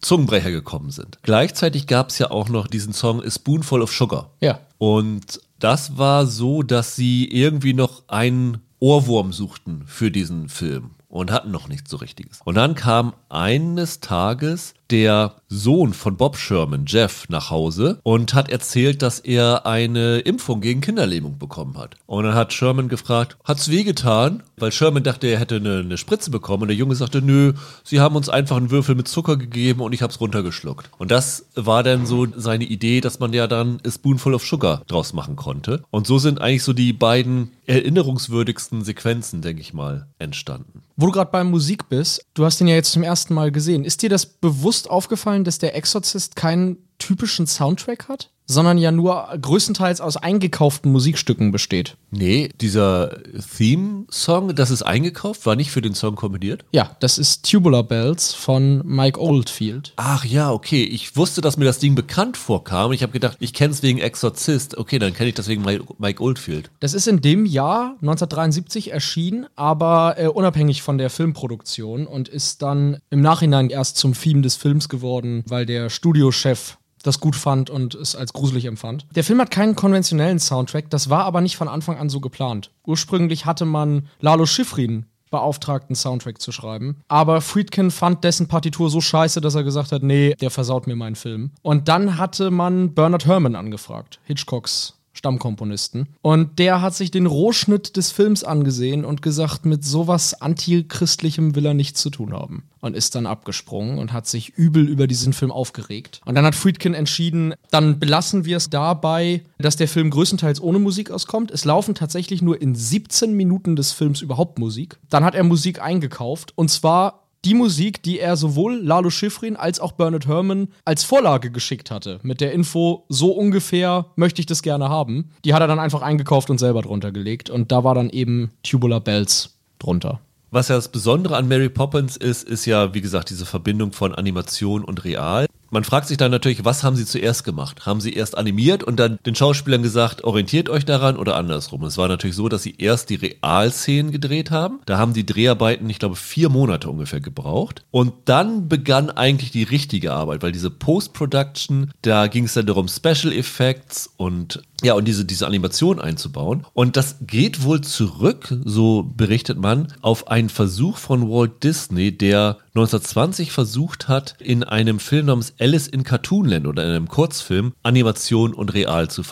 Zungenbrecher 0.01 0.51
gekommen 0.51 0.91
sind. 0.91 1.19
Gleichzeitig 1.23 1.87
gab 1.87 2.09
es 2.09 2.19
ja 2.19 2.31
auch 2.31 2.49
noch 2.49 2.67
diesen 2.67 2.95
Song 2.95 3.23
A 3.23 3.31
Spoonful 3.31 3.83
of 3.83 3.93
Sugar. 3.93 4.31
Ja. 4.41 4.61
Und 4.79 5.41
das 5.59 5.99
war 5.99 6.25
so, 6.25 6.63
dass 6.63 6.97
sie 6.97 7.27
irgendwie 7.27 7.75
noch 7.75 8.05
einen 8.09 8.63
Ohrwurm 8.79 9.35
suchten 9.35 9.83
für 9.87 10.11
diesen 10.11 10.49
Film 10.49 10.93
und 11.11 11.31
hatten 11.31 11.51
noch 11.51 11.69
nichts 11.69 11.91
so 11.91 11.99
richtiges. 11.99 12.41
Und 12.45 12.55
dann 12.55 12.75
kam 12.75 13.13
eines 13.29 14.01
Tages 14.01 14.73
der 14.91 15.35
Sohn 15.49 15.93
von 15.95 16.17
Bob 16.17 16.37
Sherman, 16.37 16.85
Jeff, 16.87 17.29
nach 17.29 17.51
Hause 17.51 17.99
und 18.05 18.35
hat 18.35 18.49
erzählt, 18.49 19.03
dass 19.03 19.19
er 19.19 19.67
eine 19.67 20.21
Impfung 20.21 20.61
gegen 20.61 20.81
Kinderlähmung 20.81 21.39
bekommen 21.39 21.77
hat. 21.77 21.97
Und 22.07 22.25
dann 22.25 22.35
hat 22.35 22.53
Sherman 22.53 22.89
gefragt, 22.89 23.37
hat's 23.45 23.69
wehgetan? 23.69 24.45
Weil 24.59 24.71
Sherman 24.71 25.03
dachte, 25.03 25.27
er 25.27 25.41
hätte 25.41 25.57
eine, 25.57 25.79
eine, 25.79 25.99
Spritze 25.99 26.31
bekommen 26.31 26.63
und 26.63 26.69
der 26.69 26.77
Junge 26.77 26.95
sagte, 26.95 27.21
nö, 27.21 27.55
sie 27.83 28.01
haben 28.01 28.15
uns 28.15 28.29
einfach 28.29 28.57
einen 28.57 28.71
Würfel 28.71 28.95
mit 28.95 29.09
Zucker 29.09 29.37
gegeben 29.37 29.81
und 29.81 29.93
ich 29.93 30.03
hab's 30.03 30.21
runtergeschluckt. 30.21 30.91
Und 30.99 31.11
das 31.11 31.47
war 31.57 31.83
dann 31.83 32.07
so 32.07 32.27
seine 32.37 32.65
Idee, 32.65 33.01
dass 33.01 33.19
man 33.19 33.33
ja 33.33 33.47
dann 33.47 33.81
a 33.85 33.91
Spoonful 33.91 34.35
of 34.35 34.45
Sugar 34.45 34.83
draus 34.87 35.13
machen 35.13 35.35
konnte. 35.35 35.83
Und 35.91 36.07
so 36.07 36.19
sind 36.19 36.41
eigentlich 36.41 36.63
so 36.63 36.73
die 36.73 36.93
beiden 36.93 37.51
erinnerungswürdigsten 37.67 38.85
Sequenzen, 38.85 39.43
denke 39.43 39.63
ich 39.63 39.75
mal, 39.75 40.07
entstanden. 40.19 40.83
Wo 40.97 41.07
du 41.07 41.13
gerade 41.13 41.31
bei 41.31 41.45
Musik 41.45 41.89
bist, 41.89 42.27
du 42.35 42.45
hast 42.45 42.61
ihn 42.61 42.69
ja 42.69 42.75
jetzt 42.75 42.93
zum 42.93 43.03
ersten 43.03 43.33
Mal 43.33 43.51
gesehen. 43.51 43.85
Ist 43.85 44.03
dir 44.03 44.11
das 44.11 44.27
bewusst 44.27 44.80
aufgefallen, 44.89 45.45
dass 45.45 45.59
der 45.59 45.75
Exorzist 45.75 46.37
keinen 46.37 46.79
typischen 47.01 47.47
Soundtrack 47.49 48.09
hat? 48.09 48.31
sondern 48.51 48.79
ja 48.79 48.91
nur 48.91 49.29
größtenteils 49.41 50.01
aus 50.01 50.17
eingekauften 50.17 50.91
Musikstücken 50.91 51.53
besteht. 51.53 51.97
Nee, 52.11 52.49
dieser 52.61 53.17
Theme-Song, 53.57 54.57
das 54.57 54.73
ist 54.73 54.83
eingekauft, 54.83 55.47
war 55.47 55.55
nicht 55.55 55.71
für 55.71 55.83
den 55.83 55.95
Song 55.95 56.17
kombiniert? 56.17 56.65
Ja, 56.73 56.97
das 56.99 57.19
ist 57.19 57.49
Tubular 57.49 57.85
Bells 57.85 58.35
von 58.35 58.83
Mike 58.85 59.21
Oldfield. 59.21 59.93
Ach 59.95 60.25
ja, 60.25 60.51
okay. 60.51 60.83
Ich 60.83 61.17
wusste, 61.17 61.41
dass 61.41 61.59
mir 61.59 61.65
das 61.65 61.79
Ding 61.79 61.95
bekannt 61.95 62.37
vorkam. 62.37 62.91
Ich 62.91 63.05
habe 63.05 63.13
gedacht, 63.13 63.37
ich 63.39 63.53
kenne 63.53 63.73
es 63.73 63.85
wegen 63.85 64.01
Exorzist. 64.01 64.77
Okay, 64.77 64.99
dann 64.99 65.15
kenne 65.15 65.29
ich 65.29 65.37
das 65.37 65.47
wegen 65.47 65.65
Mike 65.99 66.21
Oldfield. 66.21 66.73
Das 66.81 66.93
ist 66.93 67.07
in 67.07 67.21
dem 67.21 67.47
Jahr 67.47 67.95
1973 68.01 68.91
erschienen, 68.91 69.47
aber 69.55 70.17
äh, 70.19 70.27
unabhängig 70.27 70.83
von 70.83 70.99
der 70.99 71.11
Filmproduktion 71.11 72.05
und 72.05 72.29
ist 72.29 72.63
dann 72.63 72.99
im 73.11 73.21
Nachhinein 73.21 73.71
erst 73.71 73.97
zum 73.97 74.15
Theme 74.15 74.43
des 74.43 74.57
Films 74.57 74.89
geworden, 74.89 75.45
weil 75.47 75.67
der 75.67 75.89
Studiochef 75.89 76.79
das 77.03 77.21
gut 77.21 77.37
fand 77.37 77.71
und 77.71 77.95
es 77.95 78.15
als 78.15 78.33
gruselig 78.33 78.65
empfand. 78.67 79.07
Der 79.15 79.25
Film 79.25 79.41
hat 79.41 79.51
keinen 79.51 79.77
konventionellen 79.77 80.39
Soundtrack, 80.39 80.91
das 80.91 81.11
war 81.11 81.25
aber 81.25 81.41
nicht 81.41 81.57
von 81.57 81.69
Anfang 81.69 81.97
an 81.97 82.09
so 82.09 82.21
geplant. 82.21 82.71
Ursprünglich 82.87 83.47
hatte 83.47 83.65
man 83.65 84.09
Lalo 84.21 84.47
Schifrin 84.47 85.07
beauftragt, 85.31 85.89
einen 85.89 85.97
Soundtrack 85.97 86.41
zu 86.41 86.53
schreiben. 86.53 86.97
Aber 87.09 87.41
Friedkin 87.41 87.91
fand 87.91 88.25
dessen 88.25 88.49
Partitur 88.49 88.91
so 88.91 89.01
scheiße, 89.01 89.41
dass 89.41 89.55
er 89.55 89.63
gesagt 89.63 89.93
hat, 89.93 90.03
nee, 90.03 90.35
der 90.41 90.51
versaut 90.51 90.87
mir 90.87 90.97
meinen 90.97 91.15
Film. 91.15 91.53
Und 91.63 91.89
dann 91.89 92.19
hatte 92.19 92.51
man 92.51 92.95
Bernard 92.95 93.27
Herrmann 93.27 93.55
angefragt, 93.55 94.19
Hitchcocks 94.25 95.00
Stammkomponisten. 95.21 96.09
Und 96.23 96.59
der 96.59 96.81
hat 96.81 96.95
sich 96.95 97.11
den 97.11 97.27
Rohschnitt 97.27 97.99
des 97.99 98.11
Films 98.11 98.43
angesehen 98.43 99.05
und 99.05 99.21
gesagt, 99.21 99.67
mit 99.67 99.85
sowas 99.85 100.41
antichristlichem 100.41 101.55
will 101.55 101.67
er 101.67 101.75
nichts 101.75 102.01
zu 102.01 102.09
tun 102.09 102.33
haben. 102.33 102.63
Und 102.81 102.97
ist 102.97 103.15
dann 103.15 103.27
abgesprungen 103.27 103.99
und 103.99 104.15
hat 104.15 104.27
sich 104.27 104.57
übel 104.57 104.89
über 104.89 105.07
diesen 105.07 105.35
Film 105.35 105.53
aufgeregt. 105.53 106.23
Und 106.25 106.37
dann 106.37 106.47
hat 106.47 106.55
Friedkin 106.55 106.95
entschieden, 106.95 107.53
dann 107.71 107.99
belassen 107.99 108.47
wir 108.47 108.57
es 108.57 108.71
dabei, 108.71 109.43
dass 109.59 109.77
der 109.77 109.89
Film 109.89 110.09
größtenteils 110.09 110.63
ohne 110.63 110.79
Musik 110.79 111.11
auskommt. 111.11 111.51
Es 111.51 111.67
laufen 111.67 111.95
tatsächlich 111.95 112.41
nur 112.41 112.63
in 112.63 112.75
17 112.75 113.35
Minuten 113.35 113.77
des 113.77 113.93
Films 113.93 114.23
überhaupt 114.23 114.59
Musik. 114.59 114.99
Dann 115.11 115.25
hat 115.25 115.35
er 115.35 115.45
Musik 115.45 115.83
eingekauft 115.83 116.55
und 116.57 116.71
zwar 116.71 117.20
die 117.45 117.55
Musik, 117.55 118.03
die 118.03 118.19
er 118.19 118.37
sowohl 118.37 118.77
Lalo 118.83 119.11
Schifrin 119.11 119.57
als 119.57 119.81
auch 119.81 119.93
Bernard 119.93 120.27
Herrmann 120.27 120.69
als 120.85 121.05
Vorlage 121.05 121.51
geschickt 121.51 121.91
hatte. 121.91 122.21
Mit 122.23 122.41
der 122.41 122.53
Info, 122.53 123.05
so 123.09 123.33
ungefähr 123.33 124.07
möchte 124.17 124.41
ich 124.41 124.47
das 124.47 124.63
gerne 124.63 124.89
haben. 124.89 125.31
Die 125.45 125.55
hat 125.55 125.61
er 125.61 125.69
dann 125.69 125.79
einfach 125.79 126.03
eingekauft 126.03 126.51
und 126.51 126.59
selber 126.59 126.83
drunter 126.83 127.13
gelegt. 127.13 127.51
Und 127.51 127.73
da 127.73 127.85
war 127.85 127.95
dann 127.95 128.11
eben 128.11 128.51
Tubular 128.63 129.01
Bells 129.01 129.57
drunter. 129.79 130.21
Was 130.51 130.69
ja 130.69 130.75
das 130.75 130.89
Besondere 130.89 131.37
an 131.37 131.47
Mary 131.47 131.69
Poppins 131.69 132.17
ist, 132.17 132.49
ist 132.49 132.67
ja, 132.67 132.93
wie 132.93 133.01
gesagt, 133.01 133.31
diese 133.31 133.47
Verbindung 133.47 133.93
von 133.93 134.15
Animation 134.15 134.85
und 134.85 135.05
Real. 135.05 135.47
Man 135.71 135.85
fragt 135.85 136.09
sich 136.09 136.17
dann 136.17 136.31
natürlich, 136.31 136.65
was 136.65 136.83
haben 136.83 136.97
sie 136.97 137.07
zuerst 137.07 137.45
gemacht? 137.45 137.87
Haben 137.87 138.01
sie 138.01 138.13
erst 138.13 138.37
animiert 138.37 138.83
und 138.83 138.99
dann 138.99 139.19
den 139.25 139.35
Schauspielern 139.35 139.83
gesagt, 139.83 140.25
orientiert 140.25 140.69
euch 140.69 140.85
daran 140.85 141.17
oder 141.17 141.37
andersrum? 141.37 141.85
Es 141.85 141.97
war 141.97 142.09
natürlich 142.09 142.37
so, 142.37 142.49
dass 142.49 142.65
sie 142.65 142.75
erst 142.77 143.09
die 143.11 143.15
Realszenen 143.15 144.11
gedreht 144.11 144.51
haben. 144.51 144.81
Da 144.87 144.99
haben 144.99 145.15
die 145.15 145.25
Dreharbeiten, 145.25 145.89
ich 145.89 146.01
glaube, 146.01 146.17
vier 146.17 146.49
Monate 146.49 146.91
ungefähr 146.91 147.21
gebraucht. 147.21 147.85
Und 147.91 148.13
dann 148.25 148.69
begann 148.69 149.11
eigentlich 149.11 149.53
die 149.53 149.63
richtige 149.63 150.13
Arbeit, 150.13 150.43
weil 150.43 150.53
diese 150.53 150.71
Post-Production, 150.71 151.93
da 152.03 152.27
ging 152.27 152.45
es 152.45 152.55
dann 152.55 152.67
darum, 152.67 152.89
Special 152.89 153.33
Effects 153.33 154.13
und 154.17 154.63
ja, 154.83 154.95
und 154.95 155.07
diese, 155.07 155.25
diese 155.25 155.47
Animation 155.47 156.01
einzubauen. 156.01 156.67
Und 156.73 156.97
das 156.97 157.17
geht 157.21 157.63
wohl 157.63 157.81
zurück, 157.81 158.55
so 158.65 159.03
berichtet 159.03 159.59
man, 159.59 159.93
auf 160.01 160.29
einen 160.29 160.49
Versuch 160.49 160.97
von 160.97 161.29
Walt 161.29 161.63
Disney, 161.63 162.17
der 162.17 162.59
1920 162.75 163.53
versucht 163.53 164.09
hat, 164.09 164.37
in 164.39 164.65
einem 164.65 165.01
Film 165.01 165.27
namens 165.27 165.55
Alice 165.59 165.87
in 165.87 166.05
Cartoonland 166.05 166.67
oder 166.67 166.85
in 166.85 166.91
einem 166.91 167.09
Kurzfilm 167.09 167.73
Animation 167.83 168.55
und 168.55 168.75
Real 168.75 169.11
zu 169.11 169.23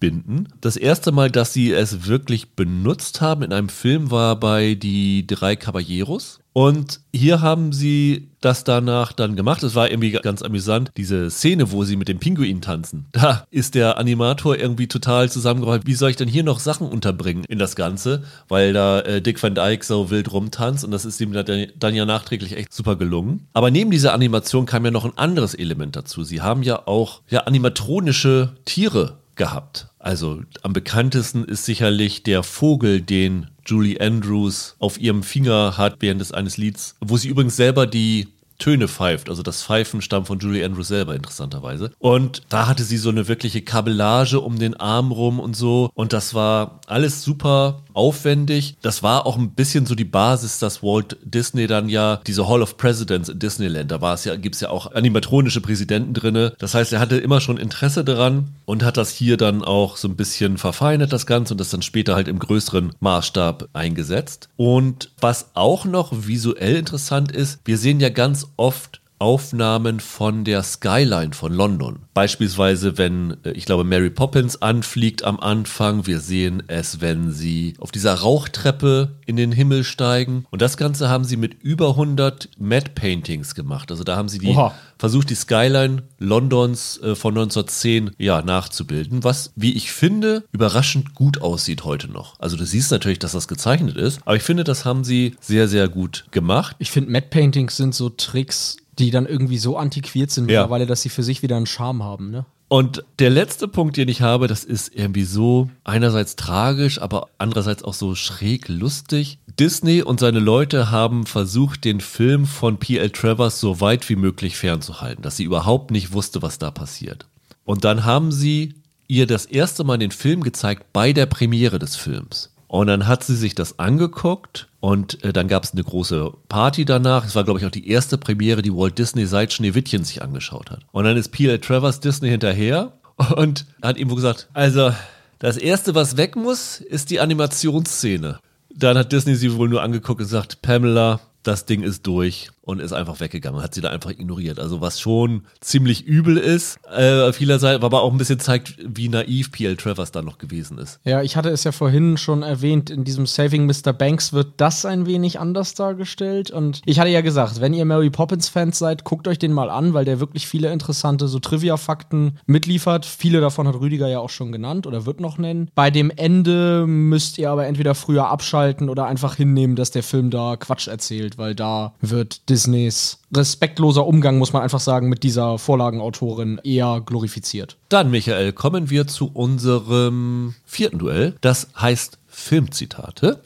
verbinden. 0.00 0.48
Das 0.60 0.76
erste 0.76 1.12
Mal, 1.12 1.30
dass 1.30 1.52
sie 1.52 1.72
es 1.72 2.06
wirklich 2.06 2.52
benutzt 2.52 3.20
haben 3.20 3.42
in 3.42 3.52
einem 3.52 3.68
Film, 3.68 4.10
war 4.10 4.36
bei 4.36 4.74
Die 4.74 5.26
drei 5.26 5.56
Caballeros. 5.56 6.40
Und 6.52 7.00
hier 7.14 7.42
haben 7.42 7.72
sie 7.72 8.28
das 8.40 8.64
danach 8.64 9.12
dann 9.12 9.36
gemacht. 9.36 9.62
Es 9.62 9.76
war 9.76 9.88
irgendwie 9.88 10.10
ganz 10.10 10.42
amüsant, 10.42 10.90
diese 10.96 11.30
Szene, 11.30 11.70
wo 11.70 11.84
sie 11.84 11.94
mit 11.94 12.08
dem 12.08 12.18
Pinguin 12.18 12.60
tanzen. 12.60 13.06
Da 13.12 13.44
ist 13.50 13.76
der 13.76 13.98
Animator 13.98 14.56
irgendwie 14.56 14.88
total 14.88 15.30
zusammengeholt. 15.30 15.82
Wie 15.86 15.94
soll 15.94 16.10
ich 16.10 16.16
denn 16.16 16.28
hier 16.28 16.42
noch 16.42 16.58
Sachen 16.58 16.88
unterbringen 16.88 17.44
in 17.44 17.60
das 17.60 17.76
Ganze? 17.76 18.24
Weil 18.48 18.72
da 18.72 19.00
äh, 19.00 19.22
Dick 19.22 19.40
Van 19.40 19.54
Dyke 19.54 19.84
so 19.84 20.10
wild 20.10 20.32
rumtanzt 20.32 20.84
und 20.84 20.90
das 20.90 21.04
ist 21.04 21.20
ihm 21.20 21.32
dann, 21.32 21.66
dann 21.78 21.94
ja 21.94 22.04
nachträglich 22.04 22.56
echt 22.56 22.72
super 22.72 22.96
gelungen. 22.96 23.46
Aber 23.52 23.70
neben 23.70 23.92
dieser 23.92 24.12
Animation 24.12 24.66
kam 24.66 24.84
ja 24.84 24.90
noch 24.90 25.04
ein 25.04 25.16
anderes 25.16 25.54
Element 25.54 25.94
dazu. 25.94 26.24
Sie 26.24 26.40
haben 26.40 26.64
ja 26.64 26.88
auch 26.88 27.20
ja, 27.28 27.40
animatronische 27.40 28.54
Tiere 28.64 29.19
gehabt. 29.40 29.88
Also 29.98 30.42
am 30.60 30.74
bekanntesten 30.74 31.44
ist 31.46 31.64
sicherlich 31.64 32.22
der 32.22 32.42
Vogel, 32.42 33.00
den 33.00 33.46
Julie 33.64 33.98
Andrews 33.98 34.76
auf 34.78 35.00
ihrem 35.00 35.22
Finger 35.22 35.78
hat 35.78 35.96
während 36.00 36.20
des 36.20 36.30
eines 36.30 36.58
Lieds, 36.58 36.96
wo 37.00 37.16
sie 37.16 37.30
übrigens 37.30 37.56
selber 37.56 37.86
die 37.86 38.28
Töne 38.60 38.86
pfeift. 38.86 39.28
Also 39.28 39.42
das 39.42 39.64
Pfeifen 39.64 40.00
stammt 40.02 40.28
von 40.28 40.38
Julie 40.38 40.64
Andrews 40.64 40.88
selber, 40.88 41.16
interessanterweise. 41.16 41.90
Und 41.98 42.42
da 42.48 42.68
hatte 42.68 42.84
sie 42.84 42.98
so 42.98 43.10
eine 43.10 43.26
wirkliche 43.26 43.62
Kabellage 43.62 44.38
um 44.38 44.58
den 44.58 44.76
Arm 44.78 45.10
rum 45.10 45.40
und 45.40 45.56
so. 45.56 45.90
Und 45.94 46.12
das 46.12 46.34
war 46.34 46.80
alles 46.86 47.24
super 47.24 47.82
aufwendig. 47.92 48.76
Das 48.82 49.02
war 49.02 49.26
auch 49.26 49.36
ein 49.36 49.50
bisschen 49.50 49.86
so 49.86 49.94
die 49.94 50.04
Basis, 50.04 50.58
dass 50.58 50.82
Walt 50.82 51.16
Disney 51.24 51.66
dann 51.66 51.88
ja 51.88 52.20
diese 52.26 52.48
Hall 52.48 52.62
of 52.62 52.76
Presidents 52.76 53.28
in 53.28 53.38
Disneyland, 53.38 53.90
da 53.90 54.00
war 54.00 54.14
es 54.14 54.24
ja, 54.24 54.36
gibt 54.36 54.54
es 54.54 54.60
ja 54.60 54.70
auch 54.70 54.92
animatronische 54.92 55.60
Präsidenten 55.60 56.14
drinne. 56.14 56.54
Das 56.58 56.74
heißt, 56.74 56.92
er 56.92 57.00
hatte 57.00 57.16
immer 57.16 57.40
schon 57.40 57.56
Interesse 57.56 58.04
daran 58.04 58.48
und 58.64 58.84
hat 58.84 58.96
das 58.96 59.10
hier 59.10 59.36
dann 59.36 59.64
auch 59.64 59.96
so 59.96 60.08
ein 60.08 60.16
bisschen 60.16 60.58
verfeinert, 60.58 61.12
das 61.12 61.26
Ganze, 61.26 61.54
und 61.54 61.58
das 61.58 61.70
dann 61.70 61.82
später 61.82 62.14
halt 62.14 62.28
im 62.28 62.38
größeren 62.38 62.92
Maßstab 63.00 63.68
eingesetzt. 63.72 64.48
Und 64.56 65.10
was 65.20 65.50
auch 65.54 65.84
noch 65.84 66.12
visuell 66.12 66.76
interessant 66.76 67.32
ist, 67.32 67.60
wir 67.64 67.78
sehen 67.78 68.00
ja 68.00 68.08
ganz 68.08 68.49
oft 68.56 68.99
Aufnahmen 69.20 70.00
von 70.00 70.44
der 70.44 70.62
Skyline 70.62 71.34
von 71.34 71.52
London. 71.52 72.00
Beispielsweise, 72.14 72.98
wenn, 72.98 73.36
äh, 73.44 73.52
ich 73.52 73.66
glaube, 73.66 73.84
Mary 73.84 74.10
Poppins 74.10 74.60
anfliegt 74.60 75.24
am 75.24 75.38
Anfang. 75.38 76.06
Wir 76.06 76.20
sehen 76.20 76.62
es, 76.66 77.00
wenn 77.00 77.30
sie 77.30 77.74
auf 77.78 77.92
dieser 77.92 78.14
Rauchtreppe 78.14 79.16
in 79.26 79.36
den 79.36 79.52
Himmel 79.52 79.84
steigen. 79.84 80.46
Und 80.50 80.62
das 80.62 80.76
Ganze 80.76 81.08
haben 81.08 81.24
sie 81.24 81.36
mit 81.36 81.62
über 81.62 81.90
100 81.90 82.48
Matte 82.58 82.90
Paintings 82.94 83.54
gemacht. 83.54 83.90
Also 83.90 84.04
da 84.04 84.16
haben 84.16 84.28
sie 84.28 84.38
die, 84.38 84.56
versucht, 84.98 85.30
die 85.30 85.34
Skyline 85.34 86.02
Londons 86.18 86.98
äh, 86.98 87.14
von 87.14 87.32
1910 87.32 88.12
ja, 88.18 88.42
nachzubilden, 88.42 89.22
was, 89.22 89.52
wie 89.56 89.72
ich 89.72 89.92
finde, 89.92 90.44
überraschend 90.52 91.14
gut 91.14 91.40
aussieht 91.40 91.84
heute 91.84 92.08
noch. 92.08 92.38
Also 92.38 92.56
du 92.56 92.64
siehst 92.64 92.90
natürlich, 92.90 93.18
dass 93.18 93.32
das 93.32 93.48
gezeichnet 93.48 93.96
ist, 93.96 94.20
aber 94.24 94.36
ich 94.36 94.42
finde, 94.42 94.64
das 94.64 94.84
haben 94.84 95.04
sie 95.04 95.36
sehr, 95.40 95.68
sehr 95.68 95.88
gut 95.88 96.26
gemacht. 96.30 96.76
Ich 96.78 96.90
finde, 96.90 97.10
Matte 97.10 97.28
Paintings 97.28 97.76
sind 97.76 97.94
so 97.94 98.10
Tricks, 98.10 98.76
die 99.00 99.10
dann 99.10 99.26
irgendwie 99.26 99.58
so 99.58 99.76
antiquiert 99.76 100.30
sind 100.30 100.50
Ja. 100.50 100.60
mittlerweile, 100.62 100.86
dass 100.86 101.02
sie 101.02 101.08
für 101.08 101.22
sich 101.22 101.42
wieder 101.42 101.56
einen 101.56 101.66
Charme 101.66 102.02
haben, 102.02 102.30
ne? 102.30 102.44
Und 102.68 103.02
der 103.18 103.30
letzte 103.30 103.66
Punkt, 103.66 103.96
den 103.96 104.08
ich 104.08 104.20
habe, 104.22 104.46
das 104.46 104.62
ist 104.62 104.94
irgendwie 104.94 105.24
so 105.24 105.68
einerseits 105.82 106.36
tragisch, 106.36 107.00
aber 107.02 107.26
andererseits 107.36 107.82
auch 107.82 107.94
so 107.94 108.14
schräg 108.14 108.68
lustig. 108.68 109.38
Disney 109.58 110.02
und 110.02 110.20
seine 110.20 110.38
Leute 110.38 110.92
haben 110.92 111.26
versucht, 111.26 111.84
den 111.84 112.00
Film 112.00 112.46
von 112.46 112.78
P.L. 112.78 113.10
Travers 113.10 113.58
so 113.58 113.80
weit 113.80 114.08
wie 114.08 114.14
möglich 114.14 114.56
fernzuhalten, 114.56 115.22
dass 115.22 115.36
sie 115.36 115.42
überhaupt 115.44 115.90
nicht 115.90 116.12
wusste, 116.12 116.42
was 116.42 116.58
da 116.58 116.70
passiert. 116.70 117.26
Und 117.64 117.84
dann 117.84 118.04
haben 118.04 118.30
sie 118.30 118.74
ihr 119.08 119.26
das 119.26 119.46
erste 119.46 119.82
Mal 119.82 119.98
den 119.98 120.12
Film 120.12 120.44
gezeigt 120.44 120.92
bei 120.92 121.12
der 121.12 121.26
Premiere 121.26 121.80
des 121.80 121.96
Films. 121.96 122.52
Und 122.68 122.86
dann 122.86 123.08
hat 123.08 123.24
sie 123.24 123.34
sich 123.34 123.56
das 123.56 123.80
angeguckt 123.80 124.68
und 124.80 125.22
äh, 125.22 125.32
dann 125.32 125.46
gab 125.46 125.64
es 125.64 125.72
eine 125.72 125.84
große 125.84 126.32
Party 126.48 126.84
danach. 126.84 127.26
Es 127.26 127.34
war, 127.34 127.44
glaube 127.44 127.60
ich, 127.60 127.66
auch 127.66 127.70
die 127.70 127.88
erste 127.88 128.18
Premiere, 128.18 128.62
die 128.62 128.74
Walt 128.74 128.98
Disney 128.98 129.26
seit 129.26 129.52
Schneewittchen 129.52 130.04
sich 130.04 130.22
angeschaut 130.22 130.70
hat. 130.70 130.80
Und 130.90 131.04
dann 131.04 131.16
ist 131.16 131.28
P.L. 131.28 131.58
Travers 131.58 132.00
Disney 132.00 132.30
hinterher 132.30 132.94
und 133.36 133.66
hat 133.82 133.98
ihm 133.98 134.08
wohl 134.08 134.16
gesagt, 134.16 134.48
also 134.54 134.92
das 135.38 135.58
Erste, 135.58 135.94
was 135.94 136.16
weg 136.16 136.34
muss, 136.36 136.80
ist 136.80 137.10
die 137.10 137.20
Animationsszene. 137.20 138.40
Dann 138.74 138.96
hat 138.96 139.12
Disney 139.12 139.34
sie 139.34 139.54
wohl 139.56 139.68
nur 139.68 139.82
angeguckt 139.82 140.20
und 140.20 140.26
gesagt, 140.26 140.62
Pamela, 140.62 141.20
das 141.42 141.66
Ding 141.66 141.82
ist 141.82 142.06
durch 142.06 142.50
und 142.62 142.80
ist 142.80 142.92
einfach 142.92 143.20
weggegangen, 143.20 143.62
hat 143.62 143.74
sie 143.74 143.80
da 143.80 143.90
einfach 143.90 144.10
ignoriert. 144.10 144.58
Also 144.58 144.80
was 144.80 145.00
schon 145.00 145.42
ziemlich 145.60 146.04
übel 146.06 146.36
ist, 146.36 146.78
äh, 146.86 147.32
vielerseits, 147.32 147.82
aber 147.82 148.02
auch 148.02 148.12
ein 148.12 148.18
bisschen 148.18 148.38
zeigt, 148.38 148.74
wie 148.78 149.08
naiv 149.08 149.50
P.L. 149.52 149.76
Travers 149.76 150.12
da 150.12 150.22
noch 150.22 150.38
gewesen 150.38 150.78
ist. 150.78 151.00
Ja, 151.04 151.22
ich 151.22 151.36
hatte 151.36 151.48
es 151.48 151.64
ja 151.64 151.72
vorhin 151.72 152.16
schon 152.16 152.42
erwähnt, 152.42 152.90
in 152.90 153.04
diesem 153.04 153.26
Saving 153.26 153.66
Mr. 153.66 153.92
Banks 153.92 154.32
wird 154.32 154.54
das 154.58 154.84
ein 154.84 155.06
wenig 155.06 155.40
anders 155.40 155.74
dargestellt. 155.74 156.50
Und 156.50 156.82
ich 156.84 157.00
hatte 157.00 157.10
ja 157.10 157.22
gesagt, 157.22 157.60
wenn 157.60 157.72
ihr 157.72 157.84
Mary 157.84 158.10
Poppins-Fans 158.10 158.78
seid, 158.78 159.04
guckt 159.04 159.26
euch 159.26 159.38
den 159.38 159.52
mal 159.52 159.70
an, 159.70 159.94
weil 159.94 160.04
der 160.04 160.20
wirklich 160.20 160.46
viele 160.46 160.72
interessante 160.72 161.28
so 161.28 161.38
Trivia-Fakten 161.38 162.38
mitliefert. 162.46 163.06
Viele 163.06 163.40
davon 163.40 163.66
hat 163.68 163.80
Rüdiger 163.80 164.08
ja 164.08 164.20
auch 164.20 164.30
schon 164.30 164.52
genannt 164.52 164.86
oder 164.86 165.06
wird 165.06 165.20
noch 165.20 165.38
nennen. 165.38 165.70
Bei 165.74 165.90
dem 165.90 166.10
Ende 166.10 166.84
müsst 166.86 167.38
ihr 167.38 167.50
aber 167.50 167.66
entweder 167.66 167.94
früher 167.94 168.28
abschalten 168.28 168.88
oder 168.90 169.06
einfach 169.06 169.36
hinnehmen, 169.36 169.76
dass 169.76 169.90
der 169.90 170.02
Film 170.02 170.30
da 170.30 170.56
Quatsch 170.56 170.88
erzählt, 170.88 171.38
weil 171.38 171.54
da 171.54 171.94
wird 172.00 172.50
Disneys 172.60 173.18
respektloser 173.34 174.06
Umgang, 174.06 174.36
muss 174.36 174.52
man 174.52 174.62
einfach 174.62 174.80
sagen, 174.80 175.08
mit 175.08 175.22
dieser 175.22 175.56
Vorlagenautorin 175.56 176.60
eher 176.62 177.00
glorifiziert. 177.04 177.78
Dann, 177.88 178.10
Michael, 178.10 178.52
kommen 178.52 178.90
wir 178.90 179.06
zu 179.06 179.30
unserem 179.32 180.54
vierten 180.66 180.98
Duell. 180.98 181.36
Das 181.40 181.68
heißt 181.80 182.18
Filmzitate. 182.28 183.40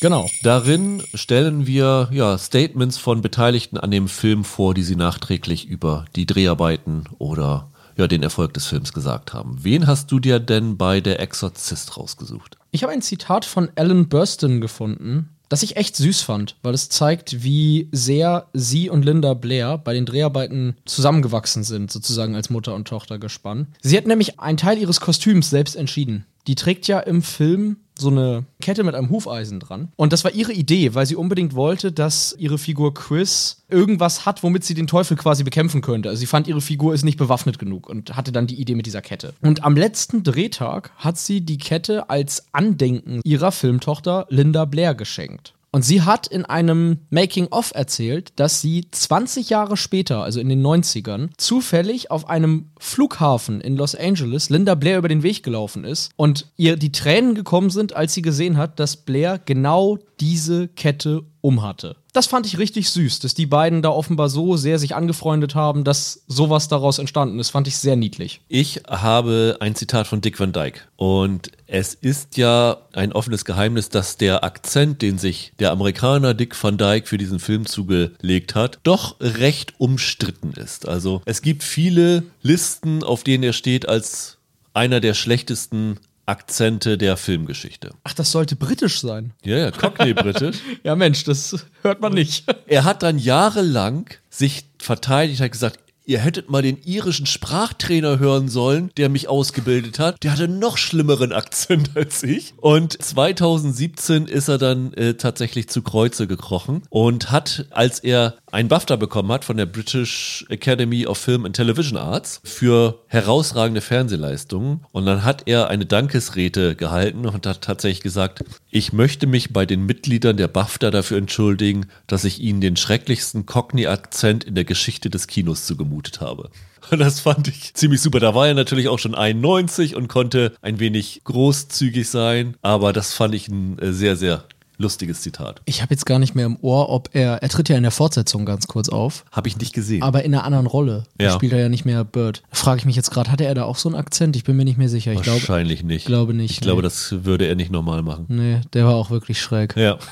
Genau. 0.00 0.30
Darin 0.44 1.02
stellen 1.14 1.66
wir 1.66 2.08
ja, 2.12 2.38
Statements 2.38 2.98
von 2.98 3.20
Beteiligten 3.20 3.78
an 3.78 3.90
dem 3.90 4.06
Film 4.06 4.44
vor, 4.44 4.74
die 4.74 4.84
sie 4.84 4.94
nachträglich 4.94 5.66
über 5.66 6.04
die 6.14 6.24
Dreharbeiten 6.24 7.04
oder 7.18 7.68
ja, 7.96 8.06
den 8.06 8.22
Erfolg 8.22 8.54
des 8.54 8.66
Films 8.66 8.92
gesagt 8.92 9.34
haben. 9.34 9.58
Wen 9.62 9.88
hast 9.88 10.12
du 10.12 10.20
dir 10.20 10.38
denn 10.38 10.76
bei 10.76 11.00
Der 11.00 11.18
Exorzist 11.18 11.96
rausgesucht? 11.96 12.58
Ich 12.70 12.84
habe 12.84 12.92
ein 12.92 13.02
Zitat 13.02 13.44
von 13.44 13.70
Alan 13.74 14.08
Burstyn 14.08 14.60
gefunden, 14.60 15.30
das 15.48 15.62
ich 15.62 15.76
echt 15.76 15.96
süß 15.96 16.22
fand, 16.22 16.56
weil 16.62 16.74
es 16.74 16.88
zeigt, 16.88 17.42
wie 17.42 17.88
sehr 17.92 18.48
sie 18.52 18.90
und 18.90 19.04
Linda 19.04 19.34
Blair 19.34 19.78
bei 19.78 19.94
den 19.94 20.06
Dreharbeiten 20.06 20.76
zusammengewachsen 20.84 21.64
sind, 21.64 21.90
sozusagen 21.90 22.34
als 22.34 22.50
Mutter 22.50 22.74
und 22.74 22.88
Tochter 22.88 23.18
gespannt. 23.18 23.68
Sie 23.82 23.96
hat 23.96 24.06
nämlich 24.06 24.40
einen 24.40 24.58
Teil 24.58 24.78
ihres 24.78 25.00
Kostüms 25.00 25.50
selbst 25.50 25.76
entschieden. 25.76 26.26
Die 26.48 26.54
trägt 26.54 26.88
ja 26.88 26.98
im 26.98 27.22
Film 27.22 27.76
so 27.98 28.08
eine 28.08 28.44
Kette 28.60 28.84
mit 28.84 28.94
einem 28.94 29.10
Hufeisen 29.10 29.60
dran. 29.60 29.88
Und 29.96 30.12
das 30.12 30.24
war 30.24 30.32
ihre 30.32 30.52
Idee, 30.52 30.94
weil 30.94 31.04
sie 31.04 31.16
unbedingt 31.16 31.54
wollte, 31.54 31.92
dass 31.92 32.34
ihre 32.38 32.56
Figur 32.58 32.94
Chris 32.94 33.64
irgendwas 33.68 34.24
hat, 34.24 34.42
womit 34.42 34.64
sie 34.64 34.74
den 34.74 34.86
Teufel 34.86 35.16
quasi 35.16 35.44
bekämpfen 35.44 35.80
könnte. 35.82 36.08
Also 36.08 36.20
sie 36.20 36.26
fand, 36.26 36.48
ihre 36.48 36.60
Figur 36.60 36.94
ist 36.94 37.04
nicht 37.04 37.18
bewaffnet 37.18 37.58
genug 37.58 37.88
und 37.88 38.16
hatte 38.16 38.32
dann 38.32 38.46
die 38.46 38.60
Idee 38.60 38.76
mit 38.76 38.86
dieser 38.86 39.02
Kette. 39.02 39.34
Und 39.42 39.64
am 39.64 39.76
letzten 39.76 40.22
Drehtag 40.22 40.90
hat 40.96 41.18
sie 41.18 41.40
die 41.40 41.58
Kette 41.58 42.08
als 42.08 42.46
Andenken 42.52 43.20
ihrer 43.24 43.52
Filmtochter 43.52 44.26
Linda 44.30 44.64
Blair 44.64 44.94
geschenkt. 44.94 45.54
Und 45.70 45.84
sie 45.84 46.02
hat 46.02 46.26
in 46.26 46.44
einem 46.46 46.98
Making-of 47.10 47.72
erzählt, 47.74 48.32
dass 48.36 48.60
sie 48.60 48.86
20 48.90 49.50
Jahre 49.50 49.76
später, 49.76 50.22
also 50.22 50.40
in 50.40 50.48
den 50.48 50.64
90ern, 50.64 51.28
zufällig 51.36 52.10
auf 52.10 52.28
einem 52.28 52.70
Flughafen 52.78 53.60
in 53.60 53.76
Los 53.76 53.94
Angeles 53.94 54.48
Linda 54.48 54.74
Blair 54.74 54.98
über 54.98 55.08
den 55.08 55.22
Weg 55.22 55.42
gelaufen 55.42 55.84
ist 55.84 56.10
und 56.16 56.50
ihr 56.56 56.76
die 56.76 56.92
Tränen 56.92 57.34
gekommen 57.34 57.68
sind, 57.70 57.94
als 57.94 58.14
sie 58.14 58.22
gesehen 58.22 58.56
hat, 58.56 58.80
dass 58.80 58.96
Blair 58.96 59.38
genau 59.44 59.98
diese 60.20 60.68
Kette 60.68 61.24
umhatte. 61.40 61.96
Das 62.12 62.26
fand 62.26 62.46
ich 62.46 62.58
richtig 62.58 62.90
süß, 62.90 63.20
dass 63.20 63.34
die 63.34 63.46
beiden 63.46 63.82
da 63.82 63.90
offenbar 63.90 64.28
so 64.28 64.56
sehr 64.56 64.78
sich 64.78 64.94
angefreundet 64.94 65.54
haben, 65.54 65.84
dass 65.84 66.24
sowas 66.26 66.68
daraus 66.68 66.98
entstanden 66.98 67.38
ist. 67.38 67.50
Fand 67.50 67.68
ich 67.68 67.76
sehr 67.76 67.96
niedlich. 67.96 68.40
Ich 68.48 68.82
habe 68.88 69.56
ein 69.60 69.74
Zitat 69.74 70.06
von 70.06 70.20
Dick 70.20 70.40
Van 70.40 70.52
Dyke. 70.52 70.80
Und 70.96 71.50
es 71.66 71.94
ist 71.94 72.36
ja 72.36 72.78
ein 72.92 73.12
offenes 73.12 73.44
Geheimnis, 73.44 73.88
dass 73.88 74.16
der 74.16 74.42
Akzent, 74.42 75.02
den 75.02 75.18
sich 75.18 75.52
der 75.58 75.70
Amerikaner 75.70 76.34
Dick 76.34 76.60
Van 76.60 76.78
Dyke 76.78 77.06
für 77.06 77.18
diesen 77.18 77.38
Film 77.38 77.66
zugelegt 77.66 78.54
hat, 78.54 78.80
doch 78.82 79.16
recht 79.20 79.74
umstritten 79.78 80.52
ist. 80.52 80.88
Also 80.88 81.22
es 81.24 81.42
gibt 81.42 81.62
viele 81.62 82.24
Listen, 82.42 83.04
auf 83.04 83.22
denen 83.22 83.44
er 83.44 83.52
steht 83.52 83.88
als 83.88 84.38
einer 84.74 85.00
der 85.00 85.14
schlechtesten 85.14 85.98
Akzente 86.28 86.98
der 86.98 87.16
Filmgeschichte. 87.16 87.90
Ach, 88.04 88.12
das 88.12 88.30
sollte 88.30 88.54
britisch 88.54 89.00
sein. 89.00 89.32
Ja, 89.44 89.56
ja, 89.56 89.70
Cockney-britisch. 89.70 90.58
ja, 90.84 90.94
Mensch, 90.94 91.24
das 91.24 91.66
hört 91.82 92.00
man 92.00 92.12
nicht. 92.12 92.44
er 92.66 92.84
hat 92.84 93.02
dann 93.02 93.18
jahrelang 93.18 94.10
sich 94.28 94.66
verteidigt, 94.78 95.40
hat 95.40 95.52
gesagt, 95.52 95.80
ihr 96.08 96.18
hättet 96.18 96.48
mal 96.48 96.62
den 96.62 96.78
irischen 96.84 97.26
Sprachtrainer 97.26 98.18
hören 98.18 98.48
sollen, 98.48 98.90
der 98.96 99.10
mich 99.10 99.28
ausgebildet 99.28 99.98
hat. 99.98 100.22
Der 100.24 100.32
hatte 100.32 100.48
noch 100.48 100.78
schlimmeren 100.78 101.32
Akzent 101.32 101.90
als 101.96 102.22
ich. 102.22 102.54
Und 102.56 103.00
2017 103.00 104.26
ist 104.26 104.48
er 104.48 104.58
dann 104.58 104.94
äh, 104.94 105.14
tatsächlich 105.14 105.68
zu 105.68 105.82
Kreuze 105.82 106.26
gekrochen 106.26 106.82
und 106.88 107.30
hat, 107.30 107.66
als 107.70 108.00
er 108.00 108.38
ein 108.50 108.68
BAFTA 108.68 108.96
bekommen 108.96 109.30
hat 109.30 109.44
von 109.44 109.56
der 109.56 109.66
British 109.66 110.44
Academy 110.48 111.06
of 111.06 111.18
Film 111.18 111.44
and 111.44 111.54
Television 111.54 111.98
Arts 111.98 112.40
für 112.44 113.00
herausragende 113.06 113.80
Fernsehleistungen. 113.80 114.84
Und 114.92 115.06
dann 115.06 115.24
hat 115.24 115.42
er 115.46 115.68
eine 115.68 115.86
Dankesrede 115.86 116.74
gehalten 116.74 117.26
und 117.26 117.46
hat 117.46 117.62
tatsächlich 117.62 118.02
gesagt, 118.02 118.44
ich 118.70 118.92
möchte 118.92 119.26
mich 119.26 119.52
bei 119.52 119.66
den 119.66 119.84
Mitgliedern 119.86 120.36
der 120.36 120.48
BAFTA 120.48 120.90
dafür 120.90 121.18
entschuldigen, 121.18 121.86
dass 122.06 122.24
ich 122.24 122.40
ihnen 122.40 122.60
den 122.60 122.76
schrecklichsten 122.76 123.46
Cockney-Akzent 123.46 124.44
in 124.44 124.54
der 124.54 124.64
Geschichte 124.64 125.10
des 125.10 125.26
Kinos 125.26 125.66
zugemutet 125.66 126.20
habe. 126.20 126.50
Und 126.90 126.98
das 127.00 127.20
fand 127.20 127.48
ich 127.48 127.74
ziemlich 127.74 128.00
super. 128.00 128.20
Da 128.20 128.34
war 128.34 128.48
er 128.48 128.54
natürlich 128.54 128.88
auch 128.88 128.98
schon 128.98 129.14
91 129.14 129.94
und 129.94 130.08
konnte 130.08 130.54
ein 130.62 130.80
wenig 130.80 131.22
großzügig 131.24 132.08
sein, 132.08 132.56
aber 132.62 132.92
das 132.92 133.12
fand 133.12 133.34
ich 133.34 133.48
ein 133.48 133.78
äh, 133.78 133.92
sehr, 133.92 134.16
sehr 134.16 134.44
lustiges 134.78 135.20
Zitat. 135.22 135.60
Ich 135.64 135.82
habe 135.82 135.92
jetzt 135.92 136.06
gar 136.06 136.18
nicht 136.18 136.34
mehr 136.34 136.46
im 136.46 136.56
Ohr, 136.62 136.88
ob 136.88 137.10
er, 137.12 137.42
er 137.42 137.48
tritt 137.48 137.68
ja 137.68 137.76
in 137.76 137.82
der 137.82 137.92
Fortsetzung 137.92 138.46
ganz 138.46 138.66
kurz 138.68 138.88
auf. 138.88 139.24
Habe 139.32 139.48
ich 139.48 139.58
nicht 139.58 139.72
gesehen. 139.74 140.02
Aber 140.02 140.24
in 140.24 140.34
einer 140.34 140.44
anderen 140.44 140.66
Rolle. 140.66 141.04
Ja. 141.20 141.28
Da 141.28 141.34
spielt 141.34 141.52
er 141.52 141.58
ja 141.58 141.68
nicht 141.68 141.84
mehr 141.84 142.04
Bird. 142.04 142.42
Frage 142.50 142.78
ich 142.78 142.84
mich 142.86 142.96
jetzt 142.96 143.10
gerade, 143.10 143.30
hatte 143.30 143.44
er 143.44 143.54
da 143.54 143.64
auch 143.64 143.76
so 143.76 143.88
einen 143.88 143.96
Akzent? 143.96 144.36
Ich 144.36 144.44
bin 144.44 144.56
mir 144.56 144.64
nicht 144.64 144.78
mehr 144.78 144.88
sicher. 144.88 145.12
Ich 145.12 145.22
glaube, 145.22 145.40
Wahrscheinlich 145.40 145.82
nicht. 145.84 146.06
glaube 146.06 146.32
nicht, 146.32 146.52
Ich 146.52 146.60
glaube, 146.60 146.78
nee. 146.82 146.84
das 146.86 147.24
würde 147.24 147.46
er 147.46 147.54
nicht 147.56 147.70
normal 147.70 148.02
machen. 148.02 148.26
nee, 148.28 148.60
der 148.72 148.86
war 148.86 148.94
auch 148.94 149.10
wirklich 149.10 149.40
schräg. 149.40 149.76
Ja. 149.76 149.98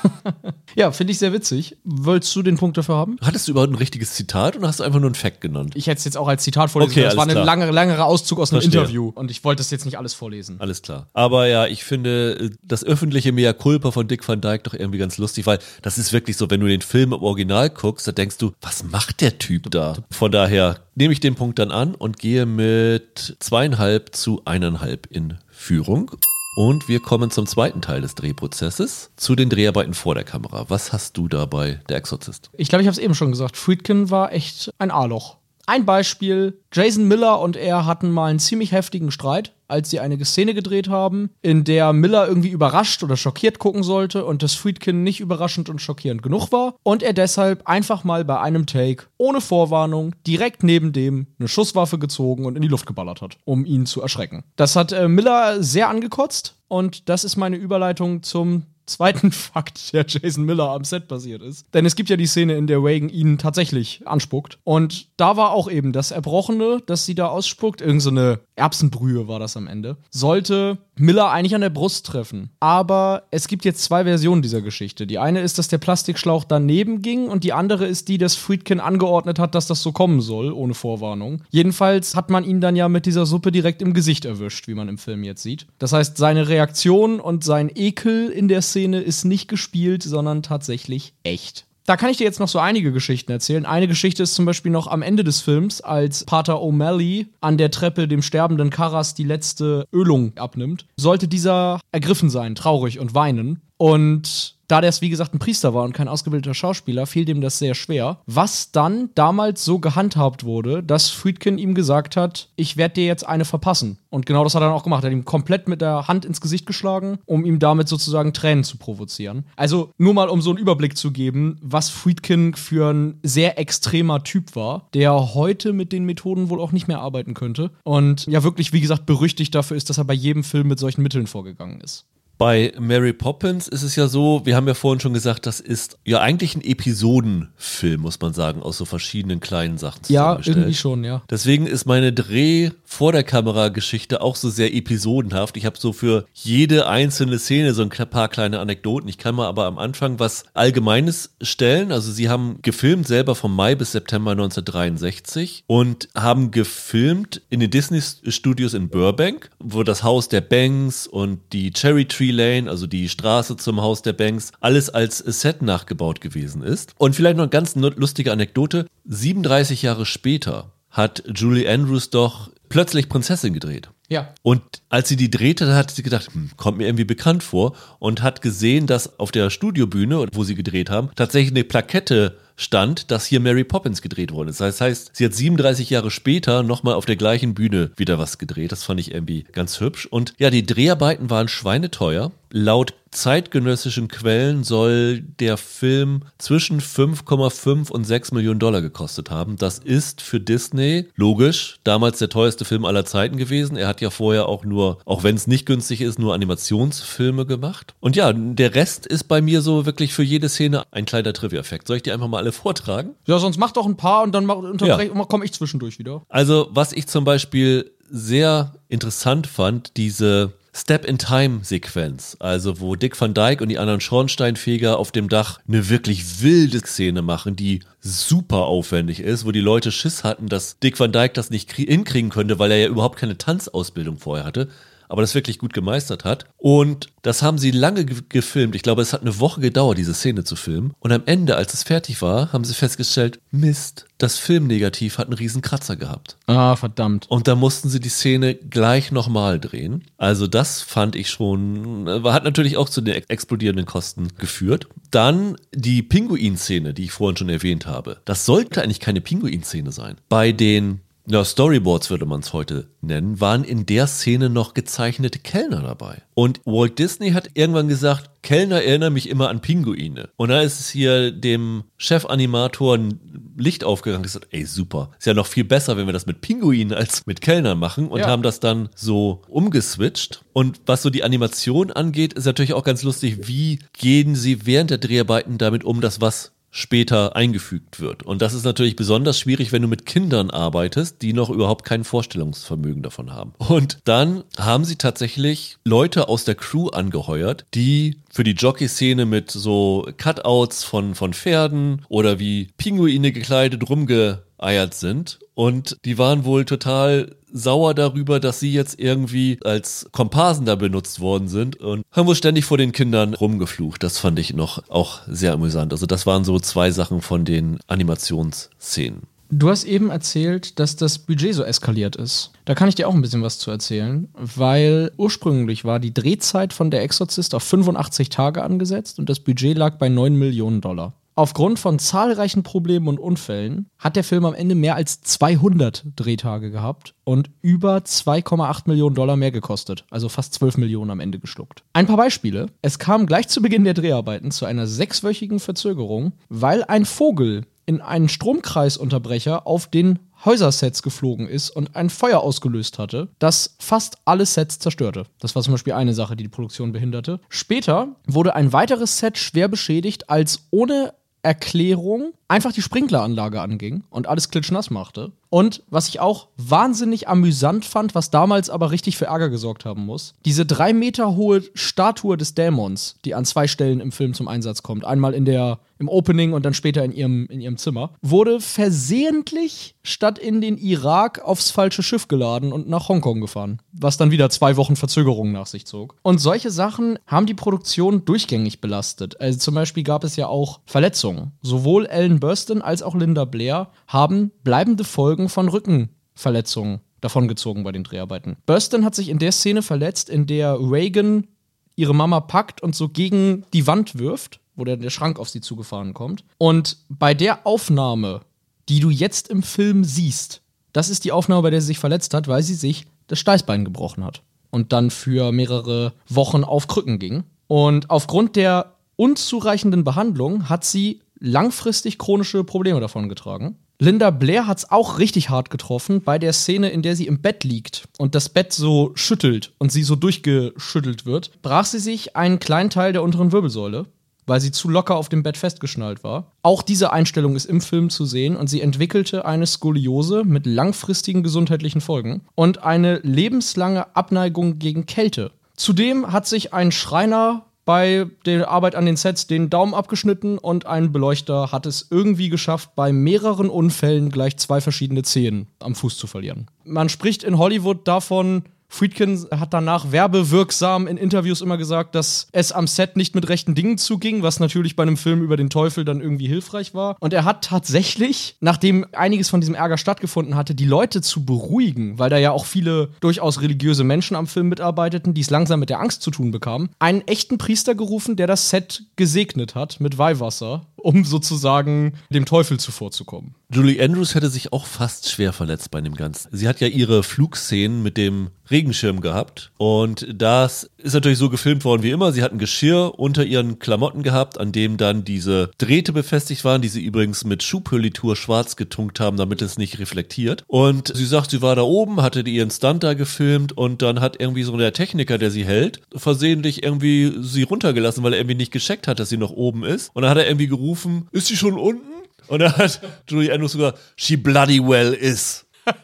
Ja, 0.75 0.91
finde 0.91 1.11
ich 1.11 1.17
sehr 1.17 1.33
witzig. 1.33 1.77
Wolltest 1.85 2.35
du 2.35 2.43
den 2.43 2.57
Punkt 2.57 2.77
dafür 2.77 2.95
haben? 2.95 3.17
Hattest 3.21 3.47
du 3.47 3.51
überhaupt 3.51 3.71
ein 3.71 3.77
richtiges 3.77 4.13
Zitat 4.13 4.55
oder 4.57 4.67
hast 4.67 4.79
du 4.79 4.83
einfach 4.83 4.99
nur 4.99 5.07
einen 5.07 5.15
Fact 5.15 5.41
genannt? 5.41 5.73
Ich 5.75 5.87
hätte 5.87 5.97
es 5.97 6.03
jetzt 6.05 6.17
auch 6.17 6.27
als 6.27 6.43
Zitat 6.43 6.69
vorlesen 6.69 6.91
Okay. 6.91 7.03
Das 7.03 7.17
war 7.17 7.25
ein 7.27 7.33
langer, 7.35 7.71
langerer 7.71 8.05
Auszug 8.05 8.39
aus 8.39 8.51
einem 8.51 8.61
Verstehe. 8.61 8.81
Interview. 8.81 9.11
Und 9.15 9.31
ich 9.31 9.43
wollte 9.43 9.61
das 9.61 9.71
jetzt 9.71 9.85
nicht 9.85 9.97
alles 9.97 10.13
vorlesen. 10.13 10.57
Alles 10.59 10.83
klar. 10.83 11.07
Aber 11.13 11.47
ja, 11.47 11.65
ich 11.65 11.83
finde 11.83 12.51
das 12.61 12.83
öffentliche 12.83 13.31
Mea 13.31 13.53
culpa 13.53 13.89
von 13.91 14.07
Dick 14.07 14.27
Van 14.27 14.39
Dyke 14.39 14.56
doch 14.63 14.73
irgendwie 14.73 14.97
ganz 14.97 15.17
lustig, 15.17 15.45
weil 15.45 15.59
das 15.81 15.97
ist 15.97 16.13
wirklich 16.13 16.37
so, 16.37 16.49
wenn 16.49 16.59
du 16.59 16.67
den 16.67 16.81
Film 16.81 17.13
im 17.13 17.21
Original 17.21 17.69
guckst, 17.69 18.07
da 18.07 18.11
denkst 18.11 18.37
du, 18.37 18.53
was 18.61 18.83
macht 18.83 19.21
der 19.21 19.37
Typ 19.37 19.69
da? 19.71 19.95
Von 20.11 20.31
daher 20.31 20.79
nehme 20.95 21.13
ich 21.13 21.19
den 21.19 21.35
Punkt 21.35 21.59
dann 21.59 21.71
an 21.71 21.95
und 21.95 22.19
gehe 22.19 22.45
mit 22.45 23.37
zweieinhalb 23.39 24.15
zu 24.15 24.41
eineinhalb 24.45 25.07
in 25.07 25.37
Führung. 25.49 26.11
Und 26.57 26.87
wir 26.89 26.99
kommen 26.99 27.29
zum 27.29 27.45
zweiten 27.45 27.81
Teil 27.81 28.01
des 28.01 28.15
Drehprozesses, 28.15 29.11
zu 29.15 29.35
den 29.35 29.47
Dreharbeiten 29.47 29.93
vor 29.93 30.15
der 30.15 30.23
Kamera. 30.23 30.65
Was 30.69 30.91
hast 30.91 31.15
du 31.15 31.27
dabei, 31.27 31.81
der 31.87 31.97
Exorzist? 31.97 32.49
Ich 32.53 32.69
glaube, 32.69 32.81
ich 32.81 32.87
habe 32.87 32.93
es 32.93 32.97
eben 32.97 33.13
schon 33.13 33.29
gesagt. 33.29 33.57
Friedkin 33.57 34.09
war 34.09 34.33
echt 34.33 34.71
ein 34.79 34.89
A-Loch. 34.89 35.37
Ein 35.69 35.85
Beispiel: 35.85 36.61
Jason 36.71 37.09
Miller 37.09 37.41
und 37.41 37.57
er 37.57 37.85
hatten 37.85 38.09
mal 38.09 38.27
einen 38.27 38.39
ziemlich 38.39 38.71
heftigen 38.71 39.11
Streit, 39.11 39.53
als 39.67 39.89
sie 39.89 39.99
eine 39.99 40.23
Szene 40.23 40.53
gedreht 40.53 40.87
haben, 40.87 41.29
in 41.41 41.65
der 41.65 41.91
Miller 41.91 42.25
irgendwie 42.25 42.51
überrascht 42.51 43.03
oder 43.03 43.17
schockiert 43.17 43.59
gucken 43.59 43.83
sollte 43.83 44.23
und 44.23 44.43
das 44.43 44.53
Friedkin 44.53 45.03
nicht 45.03 45.19
überraschend 45.19 45.67
und 45.67 45.81
schockierend 45.81 46.23
genug 46.23 46.53
war 46.53 46.75
und 46.83 47.03
er 47.03 47.11
deshalb 47.11 47.67
einfach 47.67 48.05
mal 48.05 48.23
bei 48.23 48.39
einem 48.39 48.65
Take 48.65 49.07
ohne 49.17 49.41
Vorwarnung 49.41 50.15
direkt 50.25 50.63
neben 50.63 50.93
dem 50.93 51.27
eine 51.37 51.49
Schusswaffe 51.49 51.99
gezogen 51.99 52.45
und 52.45 52.55
in 52.55 52.61
die 52.61 52.69
Luft 52.69 52.85
geballert 52.85 53.21
hat, 53.21 53.37
um 53.43 53.65
ihn 53.65 53.85
zu 53.85 54.01
erschrecken. 54.01 54.45
Das 54.55 54.77
hat 54.77 54.93
äh, 54.93 55.09
Miller 55.09 55.61
sehr 55.61 55.89
angekotzt 55.89 56.55
und 56.69 57.09
das 57.09 57.25
ist 57.25 57.35
meine 57.35 57.57
Überleitung 57.57 58.23
zum 58.23 58.63
zweiten 58.87 59.31
Fakt, 59.31 59.93
der 59.93 60.05
Jason 60.07 60.45
Miller 60.45 60.69
am 60.69 60.83
Set 60.83 61.07
passiert 61.07 61.41
ist. 61.41 61.65
Denn 61.73 61.85
es 61.85 61.95
gibt 61.95 62.09
ja 62.09 62.17
die 62.17 62.25
Szene, 62.25 62.55
in 62.55 62.67
der 62.67 62.83
Reagan 62.83 63.09
ihn 63.09 63.37
tatsächlich 63.37 64.01
anspuckt. 64.05 64.57
Und 64.63 65.07
da 65.17 65.37
war 65.37 65.51
auch 65.51 65.69
eben 65.69 65.93
das 65.93 66.11
Erbrochene, 66.11 66.81
das 66.85 67.05
sie 67.05 67.15
da 67.15 67.27
ausspuckt, 67.27 67.81
irgendeine 67.81 68.35
so 68.35 68.41
Erbsenbrühe 68.55 69.27
war 69.27 69.39
das 69.39 69.55
am 69.55 69.67
Ende, 69.67 69.97
sollte 70.09 70.79
Miller 70.99 71.31
eigentlich 71.31 71.55
an 71.55 71.61
der 71.61 71.69
Brust 71.69 72.05
treffen. 72.05 72.49
Aber 72.59 73.23
es 73.31 73.47
gibt 73.47 73.65
jetzt 73.65 73.83
zwei 73.83 74.03
Versionen 74.03 74.41
dieser 74.41 74.61
Geschichte. 74.61 75.07
Die 75.07 75.19
eine 75.19 75.41
ist, 75.41 75.57
dass 75.57 75.67
der 75.67 75.77
Plastikschlauch 75.77 76.43
daneben 76.43 77.01
ging 77.01 77.27
und 77.27 77.43
die 77.43 77.53
andere 77.53 77.85
ist 77.85 78.07
die, 78.07 78.17
dass 78.17 78.35
Friedkin 78.35 78.79
angeordnet 78.79 79.39
hat, 79.39 79.55
dass 79.55 79.67
das 79.67 79.81
so 79.81 79.91
kommen 79.91 80.21
soll, 80.21 80.51
ohne 80.51 80.73
Vorwarnung. 80.73 81.43
Jedenfalls 81.49 82.15
hat 82.15 82.29
man 82.29 82.43
ihn 82.43 82.61
dann 82.61 82.75
ja 82.75 82.89
mit 82.89 83.05
dieser 83.05 83.25
Suppe 83.25 83.51
direkt 83.51 83.81
im 83.81 83.93
Gesicht 83.93 84.25
erwischt, 84.25 84.67
wie 84.67 84.73
man 84.73 84.89
im 84.89 84.97
Film 84.97 85.23
jetzt 85.23 85.43
sieht. 85.43 85.67
Das 85.79 85.93
heißt, 85.93 86.17
seine 86.17 86.47
Reaktion 86.47 87.19
und 87.19 87.43
sein 87.43 87.69
Ekel 87.73 88.29
in 88.29 88.47
der 88.47 88.61
Szene 88.61 88.99
ist 88.99 89.25
nicht 89.25 89.47
gespielt, 89.47 90.03
sondern 90.03 90.41
tatsächlich 90.41 91.13
echt. 91.23 91.66
Da 91.87 91.95
kann 91.95 92.09
ich 92.09 92.17
dir 92.17 92.25
jetzt 92.25 92.41
noch 92.41 92.49
so 92.49 92.59
einige 92.59 92.91
Geschichten 92.91 93.31
erzählen. 93.31 93.65
Eine 93.65 93.87
Geschichte 93.87 94.21
ist 94.21 94.35
zum 94.35 94.43
Beispiel 94.43 94.73
noch 94.73 94.87
am 94.87 95.01
Ende 95.01 95.23
des 95.23 95.39
Films, 95.39 95.79
als 95.79 96.25
Pater 96.25 96.55
O'Malley 96.61 97.27
an 97.39 97.57
der 97.57 97.71
Treppe 97.71 98.09
dem 98.09 98.21
sterbenden 98.21 98.69
Karas 98.69 99.13
die 99.13 99.23
letzte 99.23 99.87
Ölung 99.93 100.33
abnimmt. 100.35 100.85
Sollte 100.97 101.29
dieser 101.29 101.79
ergriffen 101.93 102.29
sein, 102.29 102.55
traurig 102.55 102.99
und 102.99 103.15
weinen. 103.15 103.61
Und 103.77 104.56
da 104.67 104.81
der 104.81 104.89
es 104.89 105.01
wie 105.01 105.09
gesagt 105.09 105.33
ein 105.33 105.39
Priester 105.39 105.73
war 105.73 105.83
und 105.83 105.93
kein 105.93 106.07
ausgebildeter 106.07 106.53
Schauspieler, 106.53 107.05
fiel 107.05 107.25
dem 107.25 107.41
das 107.41 107.59
sehr 107.59 107.75
schwer. 107.75 108.19
Was 108.25 108.71
dann 108.71 109.09
damals 109.15 109.63
so 109.63 109.79
gehandhabt 109.79 110.43
wurde, 110.43 110.83
dass 110.83 111.09
Friedkin 111.09 111.57
ihm 111.57 111.73
gesagt 111.73 112.17
hat, 112.17 112.49
ich 112.55 112.77
werde 112.77 112.95
dir 112.95 113.05
jetzt 113.05 113.27
eine 113.27 113.45
verpassen. 113.45 113.97
Und 114.09 114.25
genau 114.25 114.43
das 114.43 114.55
hat 114.55 114.61
er 114.61 114.67
dann 114.67 114.75
auch 114.75 114.83
gemacht. 114.83 115.03
Er 115.03 115.07
hat 115.07 115.13
ihm 115.13 115.25
komplett 115.25 115.67
mit 115.67 115.81
der 115.81 116.07
Hand 116.07 116.25
ins 116.25 116.41
Gesicht 116.41 116.65
geschlagen, 116.65 117.19
um 117.25 117.45
ihm 117.45 117.59
damit 117.59 117.87
sozusagen 117.87 118.33
Tränen 118.33 118.63
zu 118.63 118.77
provozieren. 118.77 119.45
Also 119.55 119.91
nur 119.97 120.13
mal, 120.13 120.29
um 120.29 120.41
so 120.41 120.49
einen 120.49 120.59
Überblick 120.59 120.97
zu 120.97 121.11
geben, 121.11 121.57
was 121.61 121.89
Friedkin 121.89 122.53
für 122.55 122.93
ein 122.93 123.19
sehr 123.23 123.59
extremer 123.59 124.23
Typ 124.23 124.55
war, 124.55 124.87
der 124.93 125.35
heute 125.35 125.73
mit 125.73 125.91
den 125.91 126.05
Methoden 126.05 126.49
wohl 126.49 126.61
auch 126.61 126.71
nicht 126.71 126.87
mehr 126.87 126.99
arbeiten 126.99 127.33
könnte. 127.33 127.71
Und 127.83 128.25
ja 128.27 128.43
wirklich, 128.43 128.73
wie 128.73 128.81
gesagt, 128.81 129.05
berüchtigt 129.05 129.53
dafür 129.55 129.77
ist, 129.77 129.89
dass 129.89 129.97
er 129.97 130.05
bei 130.05 130.13
jedem 130.13 130.43
Film 130.43 130.67
mit 130.67 130.79
solchen 130.79 131.03
Mitteln 131.03 131.27
vorgegangen 131.27 131.81
ist. 131.81 132.05
Bei 132.37 132.71
Mary 132.79 133.13
Poppins 133.13 133.67
ist 133.67 133.81
es 133.81 133.95
ja 133.95 134.07
so, 134.07 134.41
wir 134.45 134.55
haben 134.55 134.67
ja 134.67 134.75
vorhin 134.75 134.99
schon 134.99 135.13
gesagt, 135.13 135.45
das 135.47 135.59
ist 135.59 135.97
ja 136.05 136.19
eigentlich 136.19 136.55
ein 136.55 136.63
Episodenfilm, 136.63 138.01
muss 138.01 138.19
man 138.19 138.33
sagen, 138.33 138.61
aus 138.61 138.77
so 138.77 138.85
verschiedenen 138.85 139.39
kleinen 139.39 139.77
Sachen 139.77 140.01
Ja, 140.07 140.39
irgendwie 140.43 140.75
schon, 140.75 141.03
ja. 141.03 141.23
Deswegen 141.29 141.65
ist 141.65 141.85
meine 141.85 142.13
Dreh 142.13 142.69
vor 142.83 143.11
der 143.11 143.23
Kamera 143.23 143.69
Geschichte 143.69 144.21
auch 144.21 144.35
so 144.35 144.49
sehr 144.49 144.73
episodenhaft. 144.73 145.57
Ich 145.57 145.65
habe 145.65 145.77
so 145.79 145.93
für 145.93 146.25
jede 146.33 146.87
einzelne 146.87 147.39
Szene 147.39 147.73
so 147.73 147.81
ein 147.81 147.89
paar 147.89 148.29
kleine 148.29 148.59
Anekdoten. 148.59 149.09
Ich 149.09 149.17
kann 149.17 149.35
mal 149.35 149.47
aber 149.47 149.65
am 149.65 149.79
Anfang 149.79 150.19
was 150.19 150.45
Allgemeines 150.53 151.31
stellen. 151.41 151.91
Also 151.91 152.11
sie 152.11 152.29
haben 152.29 152.59
gefilmt 152.61 153.07
selber 153.07 153.33
vom 153.33 153.55
Mai 153.55 153.73
bis 153.75 153.93
September 153.93 154.31
1963 154.31 155.63
und 155.65 156.09
haben 156.15 156.51
gefilmt 156.51 157.41
in 157.49 157.59
den 157.59 157.71
Disney 157.71 158.01
Studios 158.01 158.73
in 158.73 158.89
Burbank, 158.89 159.49
wo 159.59 159.83
das 159.83 160.03
Haus 160.03 160.29
der 160.29 160.41
Banks 160.41 161.07
und 161.07 161.39
die 161.51 161.71
Cherry 161.71 162.05
Tree 162.05 162.26
Lane, 162.31 162.69
also 162.69 162.87
die 162.87 163.09
Straße 163.09 163.57
zum 163.57 163.81
Haus 163.81 164.01
der 164.01 164.13
Banks, 164.13 164.51
alles 164.59 164.89
als 164.89 165.17
Set 165.19 165.61
nachgebaut 165.61 166.21
gewesen 166.21 166.63
ist. 166.63 166.93
Und 166.97 167.15
vielleicht 167.15 167.37
noch 167.37 167.43
eine 167.43 167.49
ganz 167.49 167.75
lustige 167.75 168.31
Anekdote. 168.31 168.87
37 169.05 169.81
Jahre 169.81 170.05
später 170.05 170.71
hat 170.89 171.23
Julie 171.33 171.69
Andrews 171.69 172.09
doch 172.09 172.49
plötzlich 172.69 173.09
Prinzessin 173.09 173.53
gedreht. 173.53 173.89
Ja. 174.09 174.33
Und 174.41 174.61
als 174.89 175.09
sie 175.09 175.17
die 175.17 175.29
drehte, 175.29 175.75
hat 175.75 175.91
sie 175.91 176.03
gedacht, 176.03 176.33
hm, 176.33 176.51
kommt 176.55 176.77
mir 176.77 176.85
irgendwie 176.85 177.05
bekannt 177.05 177.43
vor 177.43 177.75
und 177.99 178.21
hat 178.21 178.41
gesehen, 178.41 178.87
dass 178.87 179.19
auf 179.19 179.31
der 179.31 179.49
Studiobühne, 179.49 180.27
wo 180.33 180.43
sie 180.43 180.55
gedreht 180.55 180.89
haben, 180.89 181.09
tatsächlich 181.15 181.51
eine 181.51 181.63
Plakette 181.63 182.37
stand, 182.57 183.11
dass 183.11 183.25
hier 183.25 183.39
Mary 183.39 183.63
Poppins 183.63 184.01
gedreht 184.01 184.31
ist. 184.31 184.59
Das 184.59 184.81
heißt, 184.81 185.11
sie 185.13 185.23
hat 185.23 185.33
37 185.33 185.89
Jahre 185.89 186.11
später 186.11 186.63
nochmal 186.63 186.95
auf 186.95 187.05
der 187.05 187.15
gleichen 187.15 187.53
Bühne 187.53 187.91
wieder 187.95 188.19
was 188.19 188.37
gedreht. 188.37 188.71
Das 188.71 188.83
fand 188.83 188.99
ich 188.99 189.13
irgendwie 189.13 189.45
ganz 189.53 189.79
hübsch. 189.79 190.07
Und 190.07 190.33
ja, 190.37 190.49
die 190.49 190.65
Dreharbeiten 190.65 191.29
waren 191.29 191.47
schweineteuer. 191.47 192.31
Laut 192.49 192.93
zeitgenössischen 193.11 194.07
Quellen 194.07 194.63
soll 194.63 195.21
der 195.21 195.57
Film 195.57 196.23
zwischen 196.37 196.81
5,5 196.81 197.89
und 197.89 198.03
6 198.03 198.31
Millionen 198.31 198.59
Dollar 198.59 198.81
gekostet 198.81 199.29
haben. 199.31 199.57
Das 199.57 199.79
ist 199.79 200.21
für 200.21 200.39
Disney 200.39 201.07
logisch 201.15 201.79
damals 201.83 202.19
der 202.19 202.29
teuerste 202.29 202.65
Film 202.65 202.85
aller 202.85 203.05
Zeiten 203.05 203.37
gewesen. 203.37 203.77
Er 203.77 203.87
hat 203.87 204.01
ja 204.01 204.09
vorher 204.09 204.47
auch 204.47 204.65
nur, 204.65 204.99
auch 205.05 205.23
wenn 205.23 205.35
es 205.35 205.47
nicht 205.47 205.65
günstig 205.65 206.01
ist, 206.01 206.19
nur 206.19 206.33
Animationsfilme 206.33 207.45
gemacht. 207.45 207.95
Und 207.99 208.15
ja, 208.15 208.31
der 208.33 208.75
Rest 208.75 209.05
ist 209.05 209.25
bei 209.25 209.41
mir 209.41 209.61
so 209.61 209.85
wirklich 209.85 210.13
für 210.13 210.23
jede 210.23 210.49
Szene 210.49 210.83
ein 210.91 211.05
kleiner 211.05 211.33
Trivia-Effekt. 211.33 211.87
Soll 211.87 211.97
ich 211.97 212.03
die 212.03 212.11
einfach 212.11 212.27
mal 212.27 212.39
alle 212.47 212.51
vortragen? 212.51 213.15
Ja, 213.25 213.39
sonst 213.39 213.57
mach 213.57 213.71
doch 213.71 213.85
ein 213.85 213.97
paar 213.97 214.23
und 214.23 214.31
dann 214.33 214.47
ja. 214.79 214.97
komme 215.25 215.45
ich 215.45 215.53
zwischendurch 215.53 215.99
wieder. 215.99 216.23
Also, 216.29 216.69
was 216.71 216.93
ich 216.93 217.07
zum 217.07 217.25
Beispiel 217.25 217.91
sehr 218.09 218.73
interessant 218.87 219.47
fand, 219.47 219.97
diese 219.97 220.53
Step-in-Time-Sequenz, 220.73 222.37
also 222.39 222.79
wo 222.79 222.95
Dick 222.95 223.19
Van 223.19 223.33
Dyke 223.33 223.63
und 223.63 223.69
die 223.69 223.79
anderen 223.79 223.99
Schornsteinfeger 223.99 224.97
auf 224.97 225.11
dem 225.11 225.27
Dach 225.27 225.59
eine 225.67 225.89
wirklich 225.89 226.41
wilde 226.41 226.79
Szene 226.79 227.21
machen, 227.21 227.55
die 227.55 227.81
super 227.99 228.65
aufwendig 228.65 229.19
ist, 229.19 229.45
wo 229.45 229.51
die 229.51 229.59
Leute 229.59 229.91
Schiss 229.91 230.23
hatten, 230.23 230.47
dass 230.47 230.79
Dick 230.79 230.99
Van 230.99 231.11
Dyke 231.11 231.33
das 231.33 231.49
nicht 231.49 231.71
hinkriegen 231.73 232.29
könnte, 232.29 232.59
weil 232.59 232.71
er 232.71 232.77
ja 232.77 232.87
überhaupt 232.87 233.17
keine 233.17 233.37
Tanzausbildung 233.37 234.17
vorher 234.17 234.45
hatte 234.45 234.69
aber 235.09 235.21
das 235.21 235.35
wirklich 235.35 235.59
gut 235.59 235.73
gemeistert 235.73 236.25
hat. 236.25 236.45
Und 236.57 237.07
das 237.21 237.41
haben 237.41 237.57
sie 237.57 237.71
lange 237.71 238.05
ge 238.05 238.17
gefilmt. 238.29 238.75
Ich 238.75 238.81
glaube, 238.81 239.01
es 239.01 239.13
hat 239.13 239.21
eine 239.21 239.39
Woche 239.39 239.61
gedauert, 239.61 239.97
diese 239.97 240.13
Szene 240.13 240.43
zu 240.43 240.55
filmen. 240.55 240.93
Und 240.99 241.11
am 241.11 241.23
Ende, 241.25 241.55
als 241.55 241.73
es 241.73 241.83
fertig 241.83 242.21
war, 242.21 242.53
haben 242.53 242.63
sie 242.63 242.73
festgestellt, 242.73 243.39
Mist, 243.51 244.05
das 244.17 244.37
Filmnegativ 244.37 245.17
hat 245.17 245.27
einen 245.27 245.37
riesen 245.37 245.61
Kratzer 245.61 245.95
gehabt. 245.95 246.37
Ah, 246.47 246.75
verdammt. 246.75 247.29
Und 247.29 247.47
da 247.47 247.55
mussten 247.55 247.89
sie 247.89 247.99
die 247.99 248.09
Szene 248.09 248.55
gleich 248.55 249.11
nochmal 249.11 249.59
drehen. 249.59 250.05
Also 250.17 250.47
das 250.47 250.81
fand 250.81 251.15
ich 251.15 251.29
schon, 251.29 252.07
äh, 252.07 252.21
hat 252.23 252.43
natürlich 252.43 252.77
auch 252.77 252.89
zu 252.89 253.01
den 253.01 253.23
explodierenden 253.27 253.85
Kosten 253.85 254.29
geführt. 254.37 254.87
Dann 255.11 255.57
die 255.73 256.01
Pinguin-Szene, 256.01 256.93
die 256.93 257.05
ich 257.05 257.11
vorhin 257.11 257.37
schon 257.37 257.49
erwähnt 257.49 257.85
habe. 257.85 258.21
Das 258.25 258.45
sollte 258.45 258.81
eigentlich 258.81 258.99
keine 258.99 259.21
Pinguin-Szene 259.21 259.91
sein. 259.91 260.15
Bei 260.29 260.51
den 260.51 261.01
ja, 261.29 261.43
Storyboards 261.43 262.09
würde 262.09 262.25
man 262.25 262.39
es 262.39 262.53
heute 262.53 262.87
nennen, 263.01 263.41
waren 263.41 263.65
in 263.65 263.85
der 263.85 264.07
Szene 264.07 264.49
noch 264.49 264.73
gezeichnete 264.73 265.39
Kellner 265.39 265.81
dabei. 265.81 266.21
Und 266.33 266.61
Walt 266.63 266.99
Disney 266.99 267.31
hat 267.31 267.49
irgendwann 267.53 267.89
gesagt, 267.89 268.29
Kellner 268.43 268.81
erinnern 268.81 269.11
mich 269.11 269.27
immer 269.27 269.49
an 269.49 269.59
Pinguine. 269.59 270.29
Und 270.37 270.49
da 270.49 270.61
ist 270.61 270.79
es 270.79 270.89
hier 270.89 271.31
dem 271.31 271.83
Chefanimator 271.97 272.95
ein 272.95 273.19
Licht 273.57 273.83
aufgegangen 273.83 274.19
und 274.19 274.23
gesagt, 274.23 274.47
ey 274.51 274.65
super, 274.65 275.11
ist 275.19 275.25
ja 275.25 275.33
noch 275.33 275.47
viel 275.47 275.65
besser, 275.65 275.97
wenn 275.97 276.05
wir 276.05 276.13
das 276.13 276.27
mit 276.27 276.39
Pinguinen 276.39 276.93
als 276.93 277.25
mit 277.25 277.41
Kellnern 277.41 277.77
machen 277.77 278.07
und 278.07 278.21
ja. 278.21 278.27
haben 278.27 278.43
das 278.43 278.61
dann 278.61 278.87
so 278.95 279.41
umgeswitcht. 279.49 280.45
Und 280.53 280.79
was 280.85 281.01
so 281.01 281.09
die 281.09 281.25
Animation 281.25 281.91
angeht, 281.91 282.33
ist 282.33 282.45
natürlich 282.45 282.73
auch 282.73 282.85
ganz 282.85 283.03
lustig, 283.03 283.49
wie 283.49 283.79
gehen 283.91 284.35
sie 284.35 284.65
während 284.65 284.91
der 284.91 284.97
Dreharbeiten 284.99 285.57
damit 285.57 285.83
um, 285.83 285.99
dass 285.99 286.21
was 286.21 286.53
später 286.77 287.35
eingefügt 287.35 287.99
wird. 287.99 288.21
Und 288.21 288.43
das 288.43 288.53
ist 288.53 288.63
natürlich 288.63 288.95
besonders 288.95 289.39
schwierig, 289.39 289.71
wenn 289.71 289.81
du 289.81 289.87
mit 289.87 290.05
Kindern 290.05 290.51
arbeitest, 290.51 291.23
die 291.23 291.33
noch 291.33 291.49
überhaupt 291.49 291.83
kein 291.83 292.03
Vorstellungsvermögen 292.03 293.01
davon 293.01 293.33
haben. 293.33 293.53
Und 293.57 293.97
dann 294.03 294.43
haben 294.59 294.85
sie 294.85 294.95
tatsächlich 294.95 295.77
Leute 295.83 296.29
aus 296.29 296.45
der 296.45 296.53
Crew 296.53 296.89
angeheuert, 296.89 297.65
die 297.73 298.17
für 298.31 298.43
die 298.43 298.51
Jockey-Szene 298.51 299.25
mit 299.25 299.49
so 299.49 300.07
Cutouts 300.17 300.83
von, 300.83 301.15
von 301.15 301.33
Pferden 301.33 302.05
oder 302.09 302.37
wie 302.37 302.69
Pinguine 302.77 303.31
gekleidet 303.31 303.89
rumgeeiert 303.89 304.93
sind. 304.93 305.39
Und 305.57 305.97
die 306.05 306.19
waren 306.19 306.45
wohl 306.45 306.65
total 306.65 307.35
sauer 307.51 307.95
darüber, 307.95 308.39
dass 308.39 308.59
sie 308.59 308.71
jetzt 308.71 308.99
irgendwie 308.99 309.57
als 309.65 310.05
Komparsen 310.11 310.67
da 310.67 310.75
benutzt 310.75 311.19
worden 311.19 311.47
sind 311.47 311.77
und 311.77 312.05
haben 312.11 312.27
wohl 312.27 312.35
ständig 312.35 312.63
vor 312.63 312.77
den 312.77 312.91
Kindern 312.91 313.33
rumgeflucht. 313.33 314.03
Das 314.03 314.19
fand 314.19 314.37
ich 314.37 314.53
noch 314.53 314.87
auch 314.89 315.21
sehr 315.25 315.53
amüsant. 315.53 315.93
Also 315.93 316.05
das 316.05 316.27
waren 316.27 316.43
so 316.43 316.59
zwei 316.59 316.91
Sachen 316.91 317.23
von 317.23 317.43
den 317.43 317.79
Animationsszenen. 317.87 319.23
Du 319.49 319.69
hast 319.69 319.85
eben 319.85 320.11
erzählt, 320.11 320.77
dass 320.77 320.95
das 320.95 321.17
Budget 321.17 321.55
so 321.55 321.63
eskaliert 321.63 322.15
ist. 322.15 322.51
Da 322.65 322.75
kann 322.75 322.87
ich 322.87 322.93
dir 322.93 323.07
auch 323.07 323.15
ein 323.15 323.23
bisschen 323.23 323.41
was 323.41 323.57
zu 323.57 323.71
erzählen, 323.71 324.27
weil 324.35 325.11
ursprünglich 325.17 325.85
war 325.85 325.99
die 325.99 326.13
Drehzeit 326.13 326.71
von 326.71 326.91
Der 326.91 327.01
Exorzist 327.01 327.55
auf 327.55 327.63
85 327.63 328.29
Tage 328.29 328.61
angesetzt 328.61 329.17
und 329.17 329.27
das 329.27 329.39
Budget 329.39 329.75
lag 329.75 329.97
bei 329.97 330.07
9 330.07 330.35
Millionen 330.35 330.81
Dollar. 330.81 331.13
Aufgrund 331.37 331.77
von 331.77 331.99
zahlreichen 331.99 332.63
Problemen 332.63 333.07
und 333.07 333.19
Unfällen 333.19 333.91
hat 333.99 334.15
der 334.15 334.23
Film 334.23 334.43
am 334.43 334.55
Ende 334.55 334.73
mehr 334.73 334.95
als 334.95 335.21
200 335.21 336.03
Drehtage 336.15 336.71
gehabt 336.71 337.13
und 337.25 337.51
über 337.61 337.97
2,8 337.97 338.87
Millionen 338.87 339.13
Dollar 339.13 339.35
mehr 339.35 339.51
gekostet, 339.51 340.03
also 340.09 340.29
fast 340.29 340.55
12 340.55 340.77
Millionen 340.77 341.11
am 341.11 341.19
Ende 341.19 341.37
geschluckt. 341.37 341.83
Ein 341.93 342.07
paar 342.07 342.17
Beispiele. 342.17 342.71
Es 342.81 342.97
kam 342.97 343.27
gleich 343.27 343.49
zu 343.49 343.61
Beginn 343.61 343.83
der 343.83 343.93
Dreharbeiten 343.93 344.49
zu 344.49 344.65
einer 344.65 344.87
sechswöchigen 344.87 345.59
Verzögerung, 345.59 346.31
weil 346.49 346.83
ein 346.83 347.05
Vogel 347.05 347.67
in 347.85 348.01
einen 348.01 348.29
Stromkreisunterbrecher 348.29 349.67
auf 349.67 349.85
den 349.85 350.17
Häusersets 350.43 351.03
geflogen 351.03 351.47
ist 351.47 351.69
und 351.69 351.95
ein 351.95 352.09
Feuer 352.09 352.39
ausgelöst 352.39 352.97
hatte, 352.97 353.27
das 353.37 353.75
fast 353.79 354.17
alle 354.25 354.47
Sets 354.47 354.79
zerstörte. 354.79 355.25
Das 355.39 355.55
war 355.55 355.61
zum 355.61 355.73
Beispiel 355.73 355.93
eine 355.93 356.15
Sache, 356.15 356.35
die 356.35 356.43
die 356.43 356.49
Produktion 356.49 356.91
behinderte. 356.91 357.39
Später 357.47 358.15
wurde 358.25 358.55
ein 358.55 358.73
weiteres 358.73 359.19
Set 359.19 359.37
schwer 359.37 359.67
beschädigt, 359.67 360.29
als 360.31 360.67
ohne 360.71 361.13
Erklärung 361.47 362.33
einfach 362.49 362.73
die 362.73 362.81
Sprinkleranlage 362.81 363.61
anging 363.61 364.03
und 364.09 364.27
alles 364.27 364.49
klitschnass 364.49 364.89
machte. 364.89 365.31
Und 365.49 365.83
was 365.89 366.09
ich 366.09 366.19
auch 366.19 366.47
wahnsinnig 366.57 367.27
amüsant 367.27 367.85
fand, 367.85 368.15
was 368.15 368.31
damals 368.31 368.69
aber 368.69 368.91
richtig 368.91 369.17
für 369.17 369.25
Ärger 369.25 369.49
gesorgt 369.49 369.85
haben 369.85 370.05
muss, 370.05 370.33
diese 370.45 370.65
drei 370.65 370.93
Meter 370.93 371.35
hohe 371.35 371.63
Statue 371.73 372.37
des 372.37 372.53
Dämons, 372.55 373.15
die 373.25 373.35
an 373.35 373.45
zwei 373.45 373.67
Stellen 373.67 373.99
im 373.99 374.11
Film 374.11 374.33
zum 374.33 374.47
Einsatz 374.47 374.83
kommt, 374.83 375.05
einmal 375.05 375.33
in 375.33 375.45
der 375.45 375.79
im 375.99 376.09
Opening 376.09 376.53
und 376.53 376.65
dann 376.65 376.73
später 376.73 377.03
in 377.03 377.11
ihrem, 377.11 377.47
in 377.47 377.61
ihrem 377.61 377.77
Zimmer, 377.77 378.11
wurde 378.21 378.59
versehentlich 378.59 379.95
statt 380.03 380.37
in 380.37 380.61
den 380.61 380.77
Irak 380.77 381.39
aufs 381.43 381.71
falsche 381.71 382.03
Schiff 382.03 382.27
geladen 382.27 382.71
und 382.71 382.87
nach 382.87 383.09
Hongkong 383.09 383.41
gefahren, 383.41 383.81
was 383.91 384.17
dann 384.17 384.31
wieder 384.31 384.49
zwei 384.49 384.77
Wochen 384.77 384.95
Verzögerung 384.95 385.51
nach 385.51 385.65
sich 385.65 385.85
zog. 385.85 386.15
Und 386.21 386.39
solche 386.39 386.71
Sachen 386.71 387.19
haben 387.25 387.45
die 387.45 387.53
Produktion 387.53 388.25
durchgängig 388.25 388.81
belastet. 388.81 389.39
Also 389.41 389.59
zum 389.59 389.75
Beispiel 389.75 390.03
gab 390.03 390.23
es 390.23 390.35
ja 390.35 390.47
auch 390.47 390.81
Verletzungen. 390.85 391.53
Sowohl 391.61 392.05
Ellen 392.05 392.39
Burstyn 392.39 392.81
als 392.81 393.03
auch 393.03 393.15
Linda 393.15 393.45
Blair 393.45 393.89
haben 394.07 394.51
bleibende 394.63 395.03
Folgen 395.03 395.46
von 395.49 395.69
Rückenverletzungen 395.69 397.01
davongezogen 397.21 397.83
bei 397.83 397.91
den 397.91 398.03
Dreharbeiten. 398.03 398.57
Burstyn 398.65 399.05
hat 399.05 399.15
sich 399.15 399.29
in 399.29 399.39
der 399.39 399.51
Szene 399.51 399.81
verletzt, 399.81 400.29
in 400.29 400.45
der 400.45 400.79
Reagan 400.79 401.47
ihre 401.95 402.13
Mama 402.13 402.39
packt 402.39 402.81
und 402.81 402.95
so 402.95 403.09
gegen 403.09 403.65
die 403.73 403.87
Wand 403.87 404.19
wirft, 404.19 404.59
wo 404.75 404.85
der, 404.85 404.97
der 404.97 405.09
Schrank 405.09 405.39
auf 405.39 405.49
sie 405.49 405.61
zugefahren 405.61 406.13
kommt. 406.13 406.43
Und 406.57 406.97
bei 407.09 407.33
der 407.33 407.65
Aufnahme, 407.65 408.41
die 408.87 408.99
du 408.99 409.09
jetzt 409.09 409.49
im 409.49 409.63
Film 409.63 410.03
siehst, 410.03 410.61
das 410.93 411.09
ist 411.09 411.25
die 411.25 411.31
Aufnahme, 411.31 411.63
bei 411.63 411.69
der 411.71 411.81
sie 411.81 411.87
sich 411.87 411.99
verletzt 411.99 412.33
hat, 412.33 412.47
weil 412.47 412.63
sie 412.63 412.75
sich 412.75 413.07
das 413.27 413.39
Steißbein 413.39 413.83
gebrochen 413.83 414.23
hat 414.23 414.43
und 414.69 414.93
dann 414.93 415.09
für 415.09 415.51
mehrere 415.51 416.13
Wochen 416.29 416.63
auf 416.63 416.87
Krücken 416.87 417.19
ging. 417.19 417.43
Und 417.67 418.09
aufgrund 418.09 418.55
der 418.55 418.93
unzureichenden 419.15 420.03
Behandlung 420.03 420.69
hat 420.69 420.85
sie 420.85 421.21
langfristig 421.39 422.17
chronische 422.17 422.63
Probleme 422.63 422.99
davon 422.99 423.29
getragen. 423.29 423.77
Linda 423.99 424.29
Blair 424.29 424.67
hat 424.67 424.77
es 424.77 424.91
auch 424.91 425.17
richtig 425.17 425.49
hart 425.49 425.71
getroffen 425.71 426.21
bei 426.21 426.37
der 426.37 426.53
Szene, 426.53 426.89
in 426.89 427.01
der 427.01 427.15
sie 427.15 427.25
im 427.25 427.41
Bett 427.41 427.63
liegt 427.63 428.07
und 428.19 428.35
das 428.35 428.47
Bett 428.47 428.71
so 428.71 429.11
schüttelt 429.15 429.73
und 429.79 429.91
sie 429.91 430.03
so 430.03 430.15
durchgeschüttelt 430.15 431.25
wird, 431.25 431.59
brach 431.63 431.85
sie 431.85 431.97
sich 431.97 432.35
einen 432.35 432.59
kleinen 432.59 432.91
Teil 432.91 433.11
der 433.11 433.23
unteren 433.23 433.51
Wirbelsäule, 433.51 434.05
weil 434.45 434.61
sie 434.61 434.71
zu 434.71 434.87
locker 434.87 435.15
auf 435.15 435.29
dem 435.29 435.41
Bett 435.41 435.57
festgeschnallt 435.57 436.23
war. 436.23 436.51
Auch 436.61 436.83
diese 436.83 437.11
Einstellung 437.11 437.55
ist 437.55 437.65
im 437.65 437.81
Film 437.81 438.11
zu 438.11 438.25
sehen 438.25 438.55
und 438.55 438.67
sie 438.67 438.81
entwickelte 438.81 439.45
eine 439.45 439.65
Skoliose 439.65 440.43
mit 440.43 440.67
langfristigen 440.67 441.41
gesundheitlichen 441.41 441.99
Folgen 441.99 442.41
und 442.53 442.83
eine 442.83 443.17
lebenslange 443.23 444.15
Abneigung 444.15 444.77
gegen 444.77 445.07
Kälte. 445.07 445.51
Zudem 445.75 446.31
hat 446.31 446.47
sich 446.47 446.71
ein 446.71 446.91
Schreiner 446.91 447.65
bei 447.87 448.27
der 448.45 448.69
Arbeit 448.69 448.95
an 448.95 449.05
den 449.05 449.15
Sets 449.15 449.47
den 449.47 449.69
Daumen 449.69 449.93
abgeschnitten 449.93 450.57
und 450.57 450.85
ein 450.85 451.13
Beleuchter 451.13 451.71
hat 451.71 451.85
es 451.85 452.07
irgendwie 452.11 452.49
geschafft, 452.49 452.95
bei 452.95 453.13
mehreren 453.13 453.69
Unfällen 453.69 454.29
gleich 454.29 454.57
zwei 454.57 454.81
verschiedene 454.81 455.23
Zehen 455.23 455.67
am 455.79 455.95
Fuß 455.95 456.17
zu 456.17 456.27
verlieren. 456.27 456.67
Man 456.83 457.07
spricht 457.07 457.45
in 457.45 457.57
Hollywood 457.57 458.05
davon, 458.05 458.63
Friedkin 458.89 459.45
hat 459.51 459.73
danach 459.73 460.11
werbewirksam 460.11 461.07
in 461.07 461.17
Interviews 461.17 461.61
immer 461.61 461.77
gesagt, 461.77 462.15
dass 462.15 462.47
es 462.51 462.71
am 462.71 462.87
Set 462.87 463.17
nicht 463.17 463.35
mit 463.35 463.49
rechten 463.49 463.75
Dingen 463.75 463.97
zuging, 463.97 464.43
was 464.43 464.59
natürlich 464.59 464.95
bei 464.95 465.03
einem 465.03 465.17
Film 465.17 465.41
über 465.41 465.57
den 465.57 465.69
Teufel 465.69 466.05
dann 466.05 466.21
irgendwie 466.21 466.47
hilfreich 466.47 466.93
war. 466.93 467.15
Und 467.19 467.33
er 467.33 467.43
hat 467.43 467.65
tatsächlich, 467.65 468.55
nachdem 468.59 469.05
einiges 469.11 469.49
von 469.49 469.61
diesem 469.61 469.75
Ärger 469.75 469.97
stattgefunden 469.97 470.55
hatte, 470.55 470.73
die 470.73 470.85
Leute 470.85 471.21
zu 471.21 471.45
beruhigen, 471.45 472.17
weil 472.17 472.29
da 472.29 472.37
ja 472.37 472.51
auch 472.51 472.65
viele 472.65 473.09
durchaus 473.19 473.61
religiöse 473.61 474.03
Menschen 474.03 474.35
am 474.35 474.47
Film 474.47 474.69
mitarbeiteten, 474.69 475.33
die 475.33 475.41
es 475.41 475.49
langsam 475.49 475.79
mit 475.79 475.89
der 475.89 475.99
Angst 475.99 476.21
zu 476.21 476.31
tun 476.31 476.51
bekamen, 476.51 476.89
einen 476.99 477.21
echten 477.27 477.57
Priester 477.57 477.93
gerufen, 477.93 478.35
der 478.35 478.47
das 478.47 478.69
Set 478.69 479.03
gesegnet 479.15 479.75
hat 479.75 479.99
mit 479.99 480.17
Weihwasser, 480.17 480.85
um 480.97 481.23
sozusagen 481.23 482.13
dem 482.29 482.45
Teufel 482.45 482.79
zuvorzukommen. 482.79 483.55
Julie 483.69 484.01
Andrews 484.01 484.33
hätte 484.33 484.49
sich 484.49 484.71
auch 484.71 484.85
fast 484.85 485.29
schwer 485.29 485.51
verletzt 485.51 485.91
bei 485.91 485.99
dem 485.99 486.15
Ganzen. 486.15 486.49
Sie 486.55 486.67
hat 486.67 486.79
ja 486.79 486.87
ihre 486.87 487.21
Flugszenen 487.21 488.01
mit 488.01 488.15
dem 488.15 488.49
Regenschirm 488.71 489.21
gehabt 489.21 489.71
und 489.77 490.25
das 490.33 490.89
ist 490.97 491.13
natürlich 491.13 491.37
so 491.37 491.49
gefilmt 491.49 491.85
worden 491.85 492.03
wie 492.03 492.11
immer. 492.11 492.31
Sie 492.31 492.43
hat 492.43 492.51
ein 492.51 492.59
Geschirr 492.59 493.13
unter 493.17 493.45
ihren 493.45 493.79
Klamotten 493.79 494.23
gehabt, 494.23 494.59
an 494.59 494.71
dem 494.71 494.97
dann 494.97 495.23
diese 495.23 495.71
Drähte 495.77 496.13
befestigt 496.13 496.63
waren, 496.65 496.81
die 496.81 496.87
sie 496.87 497.03
übrigens 497.03 497.43
mit 497.43 497.63
Schuhpolitur 497.63 498.35
schwarz 498.35 498.75
getunkt 498.75 499.19
haben, 499.19 499.37
damit 499.37 499.61
es 499.61 499.77
nicht 499.77 499.99
reflektiert. 499.99 500.63
Und 500.67 501.15
sie 501.15 501.25
sagt, 501.25 501.51
sie 501.51 501.61
war 501.61 501.75
da 501.75 501.83
oben, 501.83 502.21
hatte 502.21 502.41
ihren 502.41 502.71
Stunt 502.71 503.03
da 503.03 503.13
gefilmt 503.13 503.77
und 503.77 504.01
dann 504.01 504.21
hat 504.21 504.39
irgendwie 504.39 504.63
so 504.63 504.75
der 504.77 504.93
Techniker, 504.93 505.37
der 505.37 505.51
sie 505.51 505.65
hält, 505.65 506.01
versehentlich 506.15 506.83
irgendwie 506.83 507.33
sie 507.41 507.63
runtergelassen, 507.63 508.23
weil 508.23 508.33
er 508.33 508.39
irgendwie 508.39 508.55
nicht 508.55 508.71
gescheckt 508.71 509.07
hat, 509.07 509.19
dass 509.19 509.29
sie 509.29 509.37
noch 509.37 509.51
oben 509.51 509.83
ist. 509.83 510.09
Und 510.13 510.21
dann 510.23 510.31
hat 510.31 510.37
er 510.37 510.47
irgendwie 510.47 510.67
gerufen, 510.67 510.86
ist 511.31 511.47
sie 511.47 511.57
schon 511.57 511.77
unten? 511.77 512.07
Und 512.47 512.59
dann 512.59 512.75
hat 512.77 513.01
Julie 513.27 513.51
Andrews 513.51 513.73
sogar, 513.73 513.93
she 514.15 514.37
bloody 514.37 514.79
well 514.81 515.13
is. 515.13 515.65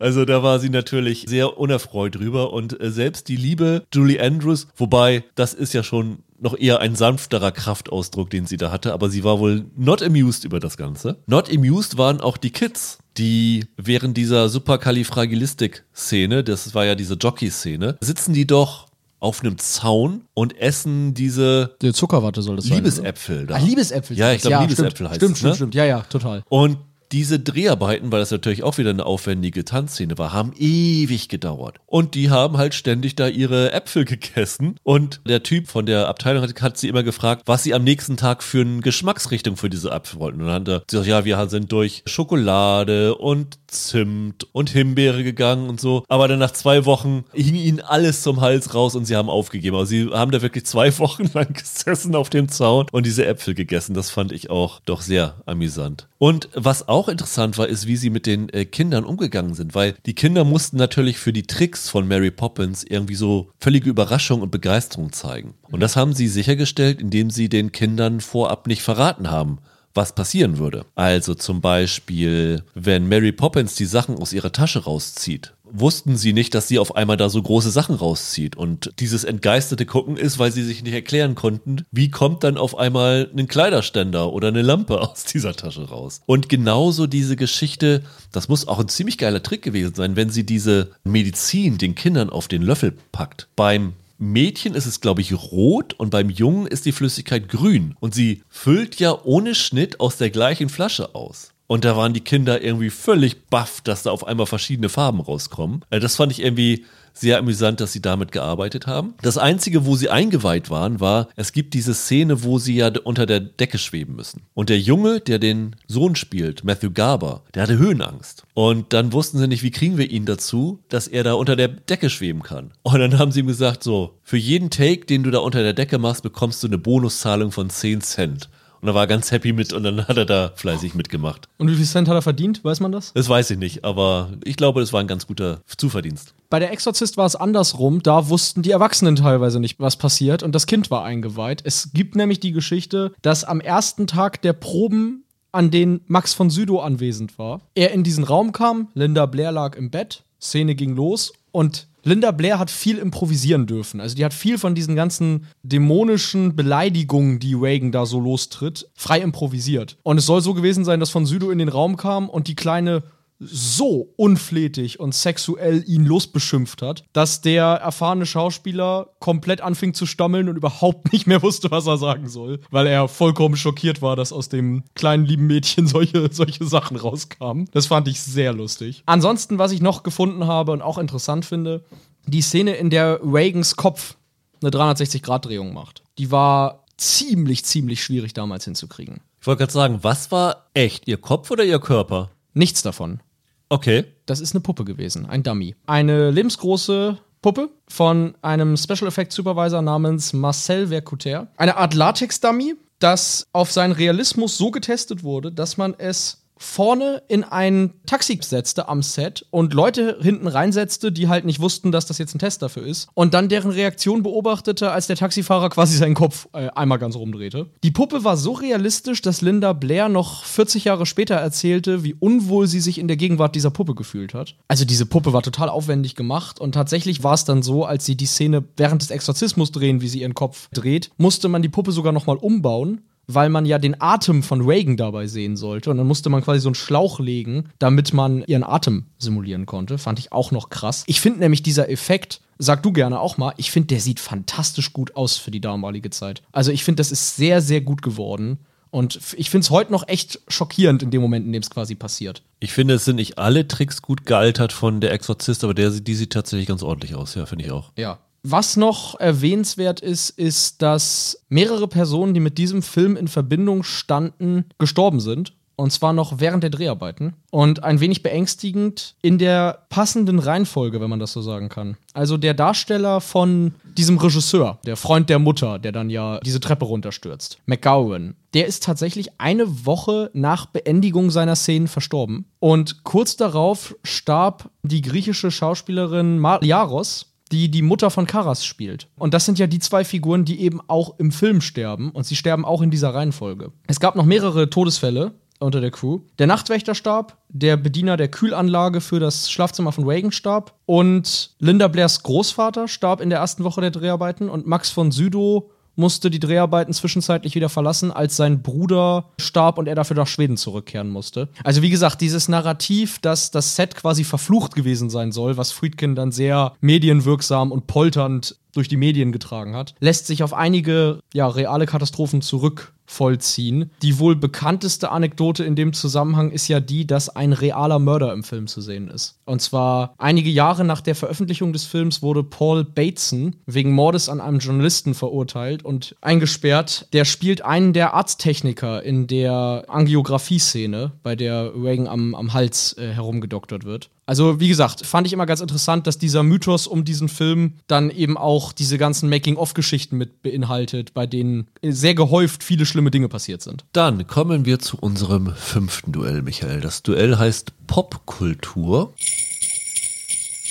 Also 0.00 0.24
da 0.24 0.44
war 0.44 0.60
sie 0.60 0.70
natürlich 0.70 1.24
sehr 1.26 1.58
unerfreut 1.58 2.14
drüber 2.14 2.52
und 2.52 2.80
äh, 2.80 2.90
selbst 2.92 3.28
die 3.28 3.34
liebe 3.34 3.84
Julie 3.92 4.22
Andrews, 4.22 4.68
wobei 4.76 5.24
das 5.34 5.54
ist 5.54 5.72
ja 5.72 5.82
schon 5.82 6.18
noch 6.40 6.56
eher 6.56 6.80
ein 6.80 6.94
sanfterer 6.94 7.50
Kraftausdruck, 7.50 8.30
den 8.30 8.46
sie 8.46 8.56
da 8.56 8.70
hatte, 8.70 8.92
aber 8.92 9.10
sie 9.10 9.24
war 9.24 9.40
wohl 9.40 9.64
not 9.76 10.02
amused 10.02 10.44
über 10.44 10.60
das 10.60 10.76
Ganze. 10.76 11.16
Not 11.26 11.52
amused 11.52 11.98
waren 11.98 12.20
auch 12.20 12.36
die 12.36 12.50
Kids, 12.50 12.98
die 13.16 13.66
während 13.76 14.16
dieser 14.16 14.48
Superkalifragilistik-Szene, 14.48 16.44
das 16.44 16.74
war 16.74 16.84
ja 16.84 16.94
diese 16.94 17.14
Jockey-Szene, 17.14 17.98
sitzen 18.00 18.34
die 18.34 18.46
doch 18.46 18.87
auf 19.20 19.40
einem 19.40 19.58
Zaun 19.58 20.22
und 20.34 20.56
essen 20.58 21.14
diese 21.14 21.76
Die 21.82 21.92
Zuckerwatte 21.92 22.42
soll 22.42 22.56
das 22.56 22.66
Liebesäpfel 22.66 23.46
da. 23.46 23.56
Ach, 23.56 23.62
Liebesäpfel. 23.62 24.16
Ja, 24.16 24.32
ich 24.32 24.42
glaube, 24.42 24.62
Liebesäpfel 24.62 24.90
stimmt, 25.06 25.10
heißt 25.10 25.16
Stimmt, 25.16 25.32
es, 25.32 25.38
stimmt, 25.38 25.50
ne? 25.50 25.56
stimmt. 25.56 25.74
Ja, 25.74 25.84
ja, 25.84 26.00
total. 26.02 26.42
Und 26.48 26.78
diese 27.12 27.40
Dreharbeiten, 27.40 28.12
weil 28.12 28.20
das 28.20 28.30
natürlich 28.30 28.62
auch 28.62 28.78
wieder 28.78 28.90
eine 28.90 29.06
aufwendige 29.06 29.64
Tanzszene 29.64 30.18
war, 30.18 30.32
haben 30.32 30.52
ewig 30.58 31.28
gedauert. 31.28 31.78
Und 31.86 32.14
die 32.14 32.30
haben 32.30 32.58
halt 32.58 32.74
ständig 32.74 33.16
da 33.16 33.28
ihre 33.28 33.72
Äpfel 33.72 34.04
gegessen. 34.04 34.76
Und 34.82 35.20
der 35.26 35.42
Typ 35.42 35.68
von 35.68 35.86
der 35.86 36.08
Abteilung 36.08 36.42
hat, 36.42 36.60
hat 36.60 36.76
sie 36.76 36.88
immer 36.88 37.02
gefragt, 37.02 37.42
was 37.46 37.62
sie 37.62 37.74
am 37.74 37.84
nächsten 37.84 38.16
Tag 38.16 38.42
für 38.42 38.60
eine 38.60 38.80
Geschmacksrichtung 38.80 39.56
für 39.56 39.70
diese 39.70 39.90
Äpfel 39.90 40.20
wollten. 40.20 40.40
Und 40.40 40.46
dann 40.48 40.62
hat 40.62 40.68
er 40.68 40.82
gesagt, 40.86 41.06
ja, 41.06 41.24
wir 41.24 41.48
sind 41.48 41.72
durch 41.72 42.02
Schokolade 42.06 43.14
und 43.14 43.58
Zimt 43.68 44.46
und 44.52 44.70
Himbeere 44.70 45.24
gegangen 45.24 45.68
und 45.68 45.80
so. 45.80 46.04
Aber 46.08 46.28
dann 46.28 46.38
nach 46.38 46.50
zwei 46.50 46.84
Wochen 46.84 47.24
hing 47.32 47.54
ihnen 47.54 47.80
alles 47.80 48.22
zum 48.22 48.40
Hals 48.40 48.74
raus 48.74 48.96
und 48.96 49.04
sie 49.04 49.16
haben 49.16 49.30
aufgegeben. 49.30 49.76
Aber 49.76 49.86
sie 49.86 50.10
haben 50.10 50.30
da 50.30 50.42
wirklich 50.42 50.66
zwei 50.66 50.96
Wochen 50.98 51.30
lang 51.32 51.52
gesessen 51.52 52.14
auf 52.14 52.30
dem 52.30 52.48
Zaun 52.48 52.86
und 52.92 53.06
diese 53.06 53.26
Äpfel 53.26 53.54
gegessen. 53.54 53.94
Das 53.94 54.10
fand 54.10 54.32
ich 54.32 54.50
auch 54.50 54.80
doch 54.84 55.00
sehr 55.00 55.36
amüsant. 55.46 56.08
Und 56.18 56.48
was 56.54 56.88
auch 56.88 56.97
interessant 57.06 57.56
war, 57.58 57.68
ist, 57.68 57.86
wie 57.86 57.96
sie 57.96 58.10
mit 58.10 58.26
den 58.26 58.48
äh, 58.48 58.64
Kindern 58.64 59.04
umgegangen 59.04 59.54
sind, 59.54 59.76
weil 59.76 59.94
die 60.06 60.14
Kinder 60.14 60.42
mussten 60.42 60.76
natürlich 60.76 61.18
für 61.18 61.32
die 61.32 61.46
Tricks 61.46 61.88
von 61.88 62.08
Mary 62.08 62.32
Poppins 62.32 62.82
irgendwie 62.82 63.14
so 63.14 63.50
völlige 63.60 63.88
Überraschung 63.88 64.40
und 64.40 64.50
Begeisterung 64.50 65.12
zeigen. 65.12 65.54
Und 65.70 65.78
das 65.78 65.94
haben 65.94 66.14
sie 66.14 66.26
sichergestellt, 66.26 67.00
indem 67.00 67.30
sie 67.30 67.48
den 67.48 67.70
Kindern 67.70 68.20
vorab 68.20 68.66
nicht 68.66 68.82
verraten 68.82 69.30
haben, 69.30 69.58
was 69.98 70.14
passieren 70.14 70.58
würde. 70.58 70.86
Also 70.94 71.34
zum 71.34 71.60
Beispiel, 71.60 72.62
wenn 72.74 73.08
Mary 73.08 73.32
Poppins 73.32 73.74
die 73.74 73.84
Sachen 73.84 74.16
aus 74.16 74.32
ihrer 74.32 74.52
Tasche 74.52 74.84
rauszieht, 74.84 75.52
wussten 75.70 76.16
sie 76.16 76.32
nicht, 76.32 76.54
dass 76.54 76.68
sie 76.68 76.78
auf 76.78 76.96
einmal 76.96 77.16
da 77.16 77.28
so 77.28 77.42
große 77.42 77.70
Sachen 77.70 77.96
rauszieht. 77.96 78.56
Und 78.56 78.92
dieses 79.00 79.24
entgeisterte 79.24 79.86
Gucken 79.86 80.16
ist, 80.16 80.38
weil 80.38 80.52
sie 80.52 80.62
sich 80.62 80.82
nicht 80.82 80.94
erklären 80.94 81.34
konnten, 81.34 81.84
wie 81.90 82.10
kommt 82.10 82.44
dann 82.44 82.56
auf 82.56 82.78
einmal 82.78 83.28
ein 83.36 83.48
Kleiderständer 83.48 84.32
oder 84.32 84.48
eine 84.48 84.62
Lampe 84.62 85.00
aus 85.10 85.24
dieser 85.24 85.54
Tasche 85.54 85.88
raus. 85.88 86.20
Und 86.26 86.48
genauso 86.48 87.06
diese 87.06 87.36
Geschichte, 87.36 88.02
das 88.32 88.48
muss 88.48 88.68
auch 88.68 88.78
ein 88.78 88.88
ziemlich 88.88 89.18
geiler 89.18 89.42
Trick 89.42 89.62
gewesen 89.62 89.94
sein, 89.94 90.16
wenn 90.16 90.30
sie 90.30 90.46
diese 90.46 90.92
Medizin 91.04 91.76
den 91.76 91.94
Kindern 91.94 92.30
auf 92.30 92.48
den 92.48 92.62
Löffel 92.62 92.96
packt. 93.12 93.48
Beim 93.56 93.94
Mädchen 94.18 94.74
ist 94.74 94.86
es, 94.86 95.00
glaube 95.00 95.20
ich, 95.20 95.32
rot 95.32 95.94
und 95.94 96.10
beim 96.10 96.28
Jungen 96.28 96.66
ist 96.66 96.86
die 96.86 96.92
Flüssigkeit 96.92 97.48
grün. 97.48 97.94
Und 98.00 98.14
sie 98.14 98.42
füllt 98.48 98.98
ja 98.98 99.16
ohne 99.24 99.54
Schnitt 99.54 100.00
aus 100.00 100.16
der 100.16 100.30
gleichen 100.30 100.68
Flasche 100.68 101.14
aus. 101.14 101.52
Und 101.68 101.84
da 101.84 101.96
waren 101.96 102.14
die 102.14 102.20
Kinder 102.20 102.62
irgendwie 102.62 102.90
völlig 102.90 103.46
baff, 103.48 103.80
dass 103.82 104.02
da 104.02 104.10
auf 104.10 104.26
einmal 104.26 104.46
verschiedene 104.46 104.88
Farben 104.88 105.20
rauskommen. 105.20 105.84
Also 105.90 106.02
das 106.02 106.16
fand 106.16 106.32
ich 106.32 106.42
irgendwie 106.42 106.86
sehr 107.20 107.38
amüsant, 107.38 107.80
dass 107.80 107.92
sie 107.92 108.02
damit 108.02 108.32
gearbeitet 108.32 108.86
haben. 108.86 109.14
Das 109.22 109.38
Einzige, 109.38 109.86
wo 109.86 109.96
sie 109.96 110.10
eingeweiht 110.10 110.70
waren, 110.70 111.00
war, 111.00 111.28
es 111.36 111.52
gibt 111.52 111.74
diese 111.74 111.94
Szene, 111.94 112.42
wo 112.42 112.58
sie 112.58 112.76
ja 112.76 112.92
unter 113.04 113.26
der 113.26 113.40
Decke 113.40 113.78
schweben 113.78 114.16
müssen. 114.16 114.42
Und 114.54 114.68
der 114.68 114.78
Junge, 114.78 115.20
der 115.20 115.38
den 115.38 115.76
Sohn 115.86 116.16
spielt, 116.16 116.64
Matthew 116.64 116.90
Garber, 116.92 117.42
der 117.54 117.64
hatte 117.64 117.78
Höhenangst. 117.78 118.44
Und 118.54 118.92
dann 118.92 119.12
wussten 119.12 119.38
sie 119.38 119.48
nicht, 119.48 119.62
wie 119.62 119.70
kriegen 119.70 119.98
wir 119.98 120.10
ihn 120.10 120.26
dazu, 120.26 120.80
dass 120.88 121.08
er 121.08 121.24
da 121.24 121.34
unter 121.34 121.56
der 121.56 121.68
Decke 121.68 122.10
schweben 122.10 122.42
kann. 122.42 122.72
Und 122.82 122.98
dann 122.98 123.18
haben 123.18 123.32
sie 123.32 123.40
ihm 123.40 123.46
gesagt, 123.46 123.82
so, 123.82 124.18
für 124.22 124.36
jeden 124.36 124.70
Take, 124.70 125.06
den 125.06 125.22
du 125.22 125.30
da 125.30 125.38
unter 125.38 125.62
der 125.62 125.74
Decke 125.74 125.98
machst, 125.98 126.22
bekommst 126.22 126.62
du 126.62 126.66
eine 126.66 126.78
Bonuszahlung 126.78 127.52
von 127.52 127.70
10 127.70 128.00
Cent. 128.00 128.48
Und 128.80 128.88
er 128.88 128.94
war 128.94 129.06
ganz 129.06 129.30
happy 129.30 129.52
mit 129.52 129.72
und 129.72 129.82
dann 129.82 130.06
hat 130.06 130.16
er 130.16 130.24
da 130.24 130.52
fleißig 130.54 130.94
mitgemacht. 130.94 131.48
Und 131.58 131.70
wie 131.70 131.74
viel 131.74 131.84
Cent 131.84 132.08
hat 132.08 132.14
er 132.14 132.22
verdient? 132.22 132.64
Weiß 132.64 132.80
man 132.80 132.92
das? 132.92 133.12
Das 133.14 133.28
weiß 133.28 133.50
ich 133.50 133.58
nicht, 133.58 133.84
aber 133.84 134.30
ich 134.44 134.56
glaube, 134.56 134.80
das 134.80 134.92
war 134.92 135.00
ein 135.00 135.06
ganz 135.06 135.26
guter 135.26 135.60
Zuverdienst. 135.76 136.34
Bei 136.50 136.58
der 136.58 136.72
Exorzist 136.72 137.16
war 137.16 137.26
es 137.26 137.36
andersrum. 137.36 138.02
Da 138.02 138.28
wussten 138.28 138.62
die 138.62 138.70
Erwachsenen 138.70 139.16
teilweise 139.16 139.60
nicht, 139.60 139.80
was 139.80 139.96
passiert 139.96 140.42
und 140.42 140.54
das 140.54 140.66
Kind 140.66 140.90
war 140.90 141.04
eingeweiht. 141.04 141.62
Es 141.64 141.92
gibt 141.92 142.16
nämlich 142.16 142.40
die 142.40 142.52
Geschichte, 142.52 143.12
dass 143.22 143.44
am 143.44 143.60
ersten 143.60 144.06
Tag 144.06 144.40
der 144.42 144.52
Proben 144.52 145.24
an 145.50 145.70
denen 145.70 146.00
Max 146.06 146.34
von 146.34 146.50
Südow 146.50 146.82
anwesend 146.82 147.38
war. 147.38 147.62
Er 147.74 147.92
in 147.92 148.04
diesen 148.04 148.24
Raum 148.24 148.52
kam, 148.52 148.88
Linda 148.94 149.26
Blair 149.26 149.50
lag 149.50 149.76
im 149.76 149.90
Bett, 149.90 150.22
Szene 150.40 150.74
ging 150.74 150.94
los 150.94 151.32
und 151.50 151.87
Linda 152.04 152.30
Blair 152.30 152.58
hat 152.58 152.70
viel 152.70 152.98
improvisieren 152.98 153.66
dürfen. 153.66 154.00
Also 154.00 154.14
die 154.14 154.24
hat 154.24 154.34
viel 154.34 154.58
von 154.58 154.74
diesen 154.74 154.96
ganzen 154.96 155.46
dämonischen 155.62 156.54
Beleidigungen, 156.56 157.38
die 157.38 157.54
Reagan 157.54 157.92
da 157.92 158.06
so 158.06 158.20
lostritt, 158.20 158.88
frei 158.94 159.20
improvisiert. 159.20 159.96
Und 160.02 160.18
es 160.18 160.26
soll 160.26 160.40
so 160.40 160.54
gewesen 160.54 160.84
sein, 160.84 161.00
dass 161.00 161.10
von 161.10 161.26
Südow 161.26 161.50
in 161.50 161.58
den 161.58 161.68
Raum 161.68 161.96
kam 161.96 162.28
und 162.28 162.48
die 162.48 162.54
kleine 162.54 163.02
so 163.40 164.12
unflätig 164.16 164.98
und 164.98 165.14
sexuell 165.14 165.84
ihn 165.86 166.04
losbeschimpft 166.04 166.82
hat, 166.82 167.04
dass 167.12 167.40
der 167.40 167.64
erfahrene 167.64 168.26
Schauspieler 168.26 169.10
komplett 169.20 169.60
anfing 169.60 169.94
zu 169.94 170.06
stammeln 170.06 170.48
und 170.48 170.56
überhaupt 170.56 171.12
nicht 171.12 171.26
mehr 171.26 171.42
wusste, 171.42 171.70
was 171.70 171.86
er 171.86 171.98
sagen 171.98 172.28
soll, 172.28 172.60
weil 172.70 172.86
er 172.86 173.08
vollkommen 173.08 173.56
schockiert 173.56 174.02
war, 174.02 174.16
dass 174.16 174.32
aus 174.32 174.48
dem 174.48 174.82
kleinen 174.94 175.24
lieben 175.24 175.46
Mädchen 175.46 175.86
solche, 175.86 176.28
solche 176.32 176.66
Sachen 176.66 176.96
rauskamen. 176.96 177.68
Das 177.72 177.86
fand 177.86 178.08
ich 178.08 178.20
sehr 178.20 178.52
lustig. 178.52 179.02
Ansonsten, 179.06 179.58
was 179.58 179.72
ich 179.72 179.80
noch 179.80 180.02
gefunden 180.02 180.46
habe 180.46 180.72
und 180.72 180.82
auch 180.82 180.98
interessant 180.98 181.44
finde, 181.44 181.84
die 182.26 182.42
Szene, 182.42 182.74
in 182.74 182.90
der 182.90 183.20
Reagans 183.22 183.76
Kopf 183.76 184.16
eine 184.60 184.70
360-Grad-Drehung 184.70 185.72
macht. 185.72 186.02
Die 186.18 186.30
war 186.30 186.84
ziemlich, 186.96 187.64
ziemlich 187.64 188.02
schwierig 188.02 188.34
damals 188.34 188.64
hinzukriegen. 188.64 189.20
Ich 189.40 189.46
wollte 189.46 189.60
gerade 189.60 189.72
sagen, 189.72 189.98
was 190.02 190.30
war 190.32 190.66
echt? 190.74 191.06
Ihr 191.06 191.16
Kopf 191.16 191.50
oder 191.50 191.64
ihr 191.64 191.78
Körper? 191.78 192.30
Nichts 192.54 192.82
davon. 192.82 193.20
Okay. 193.68 194.04
Das 194.26 194.40
ist 194.40 194.54
eine 194.54 194.60
Puppe 194.60 194.84
gewesen, 194.84 195.26
ein 195.26 195.42
Dummy. 195.42 195.74
Eine 195.86 196.30
lebensgroße 196.30 197.18
Puppe 197.40 197.70
von 197.88 198.34
einem 198.42 198.76
Special 198.76 199.06
Effects 199.06 199.34
Supervisor 199.34 199.82
namens 199.82 200.32
Marcel 200.32 200.88
Vercouter. 200.88 201.48
Eine 201.56 201.76
Art 201.76 201.94
Latex-Dummy, 201.94 202.74
das 202.98 203.46
auf 203.52 203.70
seinen 203.72 203.92
Realismus 203.92 204.58
so 204.58 204.70
getestet 204.70 205.22
wurde, 205.22 205.52
dass 205.52 205.76
man 205.76 205.94
es 205.96 206.37
vorne 206.58 207.22
in 207.28 207.44
ein 207.44 207.94
Taxi 208.06 208.38
setzte 208.42 208.88
am 208.88 209.02
Set 209.02 209.46
und 209.50 209.74
Leute 209.74 210.18
hinten 210.20 210.46
reinsetzte, 210.46 211.12
die 211.12 211.28
halt 211.28 211.44
nicht 211.44 211.60
wussten, 211.60 211.92
dass 211.92 212.06
das 212.06 212.18
jetzt 212.18 212.34
ein 212.34 212.38
Test 212.38 212.62
dafür 212.62 212.84
ist. 212.84 213.08
Und 213.14 213.34
dann 213.34 213.48
deren 213.48 213.70
Reaktion 213.70 214.22
beobachtete, 214.22 214.90
als 214.90 215.06
der 215.06 215.16
Taxifahrer 215.16 215.70
quasi 215.70 215.96
seinen 215.96 216.14
Kopf 216.14 216.48
äh, 216.52 216.68
einmal 216.68 216.98
ganz 216.98 217.16
rumdrehte. 217.16 217.66
Die 217.82 217.90
Puppe 217.90 218.24
war 218.24 218.36
so 218.36 218.52
realistisch, 218.52 219.22
dass 219.22 219.40
Linda 219.40 219.72
Blair 219.72 220.08
noch 220.08 220.44
40 220.44 220.84
Jahre 220.84 221.06
später 221.06 221.36
erzählte, 221.36 222.04
wie 222.04 222.14
unwohl 222.14 222.66
sie 222.66 222.80
sich 222.80 222.98
in 222.98 223.08
der 223.08 223.16
Gegenwart 223.16 223.54
dieser 223.54 223.70
Puppe 223.70 223.94
gefühlt 223.94 224.34
hat. 224.34 224.56
Also 224.68 224.84
diese 224.84 225.06
Puppe 225.06 225.32
war 225.32 225.42
total 225.42 225.68
aufwendig 225.68 226.14
gemacht 226.14 226.60
und 226.60 226.72
tatsächlich 226.72 227.22
war 227.22 227.34
es 227.34 227.44
dann 227.44 227.62
so, 227.62 227.84
als 227.84 228.04
sie 228.04 228.16
die 228.16 228.26
Szene 228.26 228.64
während 228.76 229.02
des 229.02 229.10
Exorzismus 229.10 229.72
drehen, 229.72 230.00
wie 230.00 230.08
sie 230.08 230.20
ihren 230.20 230.34
Kopf 230.34 230.68
dreht, 230.72 231.10
musste 231.16 231.48
man 231.48 231.62
die 231.62 231.68
Puppe 231.68 231.92
sogar 231.92 232.12
noch 232.12 232.26
mal 232.26 232.36
umbauen 232.36 233.02
weil 233.28 233.50
man 233.50 233.66
ja 233.66 233.78
den 233.78 234.00
Atem 234.00 234.42
von 234.42 234.62
Reagan 234.62 234.96
dabei 234.96 235.26
sehen 235.26 235.56
sollte. 235.56 235.90
Und 235.90 235.98
dann 235.98 236.06
musste 236.06 236.30
man 236.30 236.42
quasi 236.42 236.60
so 236.60 236.70
einen 236.70 236.74
Schlauch 236.74 237.20
legen, 237.20 237.68
damit 237.78 238.12
man 238.12 238.42
ihren 238.46 238.64
Atem 238.64 239.04
simulieren 239.18 239.66
konnte. 239.66 239.98
Fand 239.98 240.18
ich 240.18 240.32
auch 240.32 240.50
noch 240.50 240.70
krass. 240.70 241.04
Ich 241.06 241.20
finde 241.20 241.40
nämlich 241.40 241.62
dieser 241.62 241.90
Effekt, 241.90 242.40
sag 242.56 242.82
du 242.82 242.92
gerne 242.92 243.20
auch 243.20 243.36
mal, 243.36 243.52
ich 243.58 243.70
finde, 243.70 243.88
der 243.88 244.00
sieht 244.00 244.18
fantastisch 244.18 244.92
gut 244.94 245.14
aus 245.14 245.36
für 245.36 245.50
die 245.50 245.60
damalige 245.60 246.10
Zeit. 246.10 246.42
Also 246.52 246.72
ich 246.72 246.82
finde, 246.82 247.00
das 247.00 247.12
ist 247.12 247.36
sehr, 247.36 247.60
sehr 247.60 247.82
gut 247.82 248.00
geworden. 248.02 248.58
Und 248.90 249.20
ich 249.36 249.50
finde 249.50 249.64
es 249.64 249.70
heute 249.70 249.92
noch 249.92 250.08
echt 250.08 250.40
schockierend 250.48 251.02
in 251.02 251.10
dem 251.10 251.20
Moment, 251.20 251.44
in 251.44 251.52
dem 251.52 251.62
es 251.62 251.68
quasi 251.68 251.94
passiert. 251.94 252.42
Ich 252.60 252.72
finde, 252.72 252.94
es 252.94 253.04
sind 253.04 253.16
nicht 253.16 253.36
alle 253.36 253.68
Tricks 253.68 254.00
gut 254.00 254.24
gealtert 254.24 254.72
von 254.72 255.02
der 255.02 255.12
Exorzist, 255.12 255.62
aber 255.62 255.74
der, 255.74 255.90
die 255.90 256.14
sieht 256.14 256.32
tatsächlich 256.32 256.66
ganz 256.66 256.82
ordentlich 256.82 257.14
aus, 257.14 257.34
ja, 257.34 257.44
finde 257.44 257.66
ich 257.66 257.70
auch. 257.70 257.92
Ja. 257.98 258.20
Was 258.50 258.78
noch 258.78 259.20
erwähnenswert 259.20 260.00
ist, 260.00 260.30
ist, 260.30 260.80
dass 260.80 261.44
mehrere 261.50 261.86
Personen, 261.86 262.32
die 262.32 262.40
mit 262.40 262.56
diesem 262.56 262.80
Film 262.80 263.14
in 263.14 263.28
Verbindung 263.28 263.82
standen, 263.82 264.64
gestorben 264.78 265.20
sind. 265.20 265.52
Und 265.76 265.92
zwar 265.92 266.14
noch 266.14 266.40
während 266.40 266.62
der 266.62 266.70
Dreharbeiten. 266.70 267.34
Und 267.50 267.84
ein 267.84 268.00
wenig 268.00 268.22
beängstigend 268.22 269.16
in 269.20 269.36
der 269.36 269.84
passenden 269.90 270.38
Reihenfolge, 270.38 271.00
wenn 271.00 271.10
man 271.10 271.20
das 271.20 271.32
so 271.32 271.42
sagen 271.42 271.68
kann. 271.68 271.98
Also 272.14 272.38
der 272.38 272.54
Darsteller 272.54 273.20
von 273.20 273.74
diesem 273.84 274.16
Regisseur, 274.16 274.78
der 274.86 274.96
Freund 274.96 275.28
der 275.28 275.38
Mutter, 275.38 275.78
der 275.78 275.92
dann 275.92 276.08
ja 276.08 276.40
diese 276.40 276.58
Treppe 276.58 276.86
runterstürzt, 276.86 277.58
McGowan, 277.66 278.34
der 278.54 278.66
ist 278.66 278.82
tatsächlich 278.82 279.38
eine 279.38 279.86
Woche 279.86 280.30
nach 280.32 280.66
Beendigung 280.66 281.30
seiner 281.30 281.54
Szenen 281.54 281.86
verstorben. 281.86 282.46
Und 282.60 283.04
kurz 283.04 283.36
darauf 283.36 283.94
starb 284.02 284.70
die 284.82 285.02
griechische 285.02 285.50
Schauspielerin 285.50 286.38
Maliaros, 286.38 287.27
die 287.48 287.70
die 287.70 287.82
Mutter 287.82 288.10
von 288.10 288.26
Karas 288.26 288.64
spielt. 288.64 289.08
Und 289.16 289.34
das 289.34 289.44
sind 289.44 289.58
ja 289.58 289.66
die 289.66 289.78
zwei 289.78 290.04
Figuren, 290.04 290.44
die 290.44 290.60
eben 290.60 290.80
auch 290.86 291.18
im 291.18 291.32
Film 291.32 291.60
sterben. 291.60 292.10
Und 292.10 292.24
sie 292.24 292.36
sterben 292.36 292.64
auch 292.64 292.82
in 292.82 292.90
dieser 292.90 293.14
Reihenfolge. 293.14 293.72
Es 293.86 294.00
gab 294.00 294.16
noch 294.16 294.24
mehrere 294.24 294.70
Todesfälle 294.70 295.32
unter 295.60 295.80
der 295.80 295.90
Crew. 295.90 296.20
Der 296.38 296.46
Nachtwächter 296.46 296.94
starb, 296.94 297.36
der 297.48 297.76
Bediener 297.76 298.16
der 298.16 298.28
Kühlanlage 298.28 299.00
für 299.00 299.18
das 299.18 299.50
Schlafzimmer 299.50 299.92
von 299.92 300.04
Reagan 300.04 300.32
starb 300.32 300.74
und 300.86 301.50
Linda 301.58 301.88
Blairs 301.88 302.22
Großvater 302.22 302.88
starb 302.88 303.20
in 303.20 303.30
der 303.30 303.40
ersten 303.40 303.64
Woche 303.64 303.80
der 303.80 303.90
Dreharbeiten 303.90 304.48
und 304.48 304.66
Max 304.66 304.90
von 304.90 305.10
Südow 305.10 305.70
musste 305.98 306.30
die 306.30 306.38
Dreharbeiten 306.38 306.94
zwischenzeitlich 306.94 307.54
wieder 307.54 307.68
verlassen, 307.68 308.12
als 308.12 308.36
sein 308.36 308.62
Bruder 308.62 309.30
starb 309.38 309.78
und 309.78 309.88
er 309.88 309.94
dafür 309.94 310.16
nach 310.16 310.26
Schweden 310.26 310.56
zurückkehren 310.56 311.10
musste. 311.10 311.48
Also 311.64 311.82
wie 311.82 311.90
gesagt, 311.90 312.20
dieses 312.20 312.48
Narrativ, 312.48 313.18
dass 313.18 313.50
das 313.50 313.76
Set 313.76 313.94
quasi 313.94 314.24
verflucht 314.24 314.74
gewesen 314.74 315.10
sein 315.10 315.32
soll, 315.32 315.56
was 315.56 315.72
Friedkin 315.72 316.14
dann 316.14 316.32
sehr 316.32 316.72
medienwirksam 316.80 317.72
und 317.72 317.86
polternd 317.86 318.56
durch 318.74 318.88
die 318.88 318.96
Medien 318.96 319.32
getragen 319.32 319.74
hat, 319.74 319.94
lässt 320.00 320.26
sich 320.26 320.42
auf 320.42 320.54
einige 320.54 321.20
ja, 321.32 321.48
reale 321.48 321.86
Katastrophen 321.86 322.42
zurück 322.42 322.92
vollziehen. 323.08 323.90
Die 324.02 324.18
wohl 324.18 324.36
bekannteste 324.36 325.10
Anekdote 325.10 325.64
in 325.64 325.74
dem 325.74 325.92
Zusammenhang 325.92 326.50
ist 326.50 326.68
ja 326.68 326.78
die, 326.78 327.06
dass 327.06 327.28
ein 327.30 327.52
realer 327.52 327.98
Mörder 327.98 328.32
im 328.32 328.44
Film 328.44 328.66
zu 328.66 328.80
sehen 328.80 329.08
ist. 329.08 329.38
Und 329.46 329.62
zwar 329.62 330.14
einige 330.18 330.50
Jahre 330.50 330.84
nach 330.84 331.00
der 331.00 331.14
Veröffentlichung 331.14 331.72
des 331.72 331.84
Films 331.84 332.22
wurde 332.22 332.44
Paul 332.44 332.84
Bateson 332.84 333.56
wegen 333.66 333.92
Mordes 333.92 334.28
an 334.28 334.40
einem 334.40 334.58
Journalisten 334.58 335.14
verurteilt 335.14 335.84
und 335.84 336.16
eingesperrt. 336.20 337.08
Der 337.14 337.24
spielt 337.24 337.64
einen 337.64 337.94
der 337.94 338.12
Arzttechniker 338.12 339.02
in 339.02 339.26
der 339.26 339.84
Angiografie-Szene, 339.88 341.12
bei 341.22 341.34
der 341.34 341.72
Reagan 341.74 342.06
am, 342.06 342.34
am 342.34 342.52
Hals 342.52 342.96
äh, 342.98 343.08
herumgedoktert 343.08 343.84
wird. 343.84 344.10
Also, 344.28 344.60
wie 344.60 344.68
gesagt, 344.68 345.06
fand 345.06 345.26
ich 345.26 345.32
immer 345.32 345.46
ganz 345.46 345.62
interessant, 345.62 346.06
dass 346.06 346.18
dieser 346.18 346.42
Mythos 346.42 346.86
um 346.86 347.02
diesen 347.06 347.30
Film 347.30 347.72
dann 347.86 348.10
eben 348.10 348.36
auch 348.36 348.74
diese 348.74 348.98
ganzen 348.98 349.30
Making-of-Geschichten 349.30 350.18
mit 350.18 350.42
beinhaltet, 350.42 351.14
bei 351.14 351.26
denen 351.26 351.68
sehr 351.82 352.14
gehäuft 352.14 352.62
viele 352.62 352.84
schlimme 352.84 353.10
Dinge 353.10 353.30
passiert 353.30 353.62
sind. 353.62 353.86
Dann 353.92 354.26
kommen 354.26 354.66
wir 354.66 354.80
zu 354.80 354.98
unserem 354.98 355.54
fünften 355.56 356.12
Duell, 356.12 356.42
Michael. 356.42 356.82
Das 356.82 357.02
Duell 357.02 357.38
heißt 357.38 357.72
Popkultur. 357.86 359.14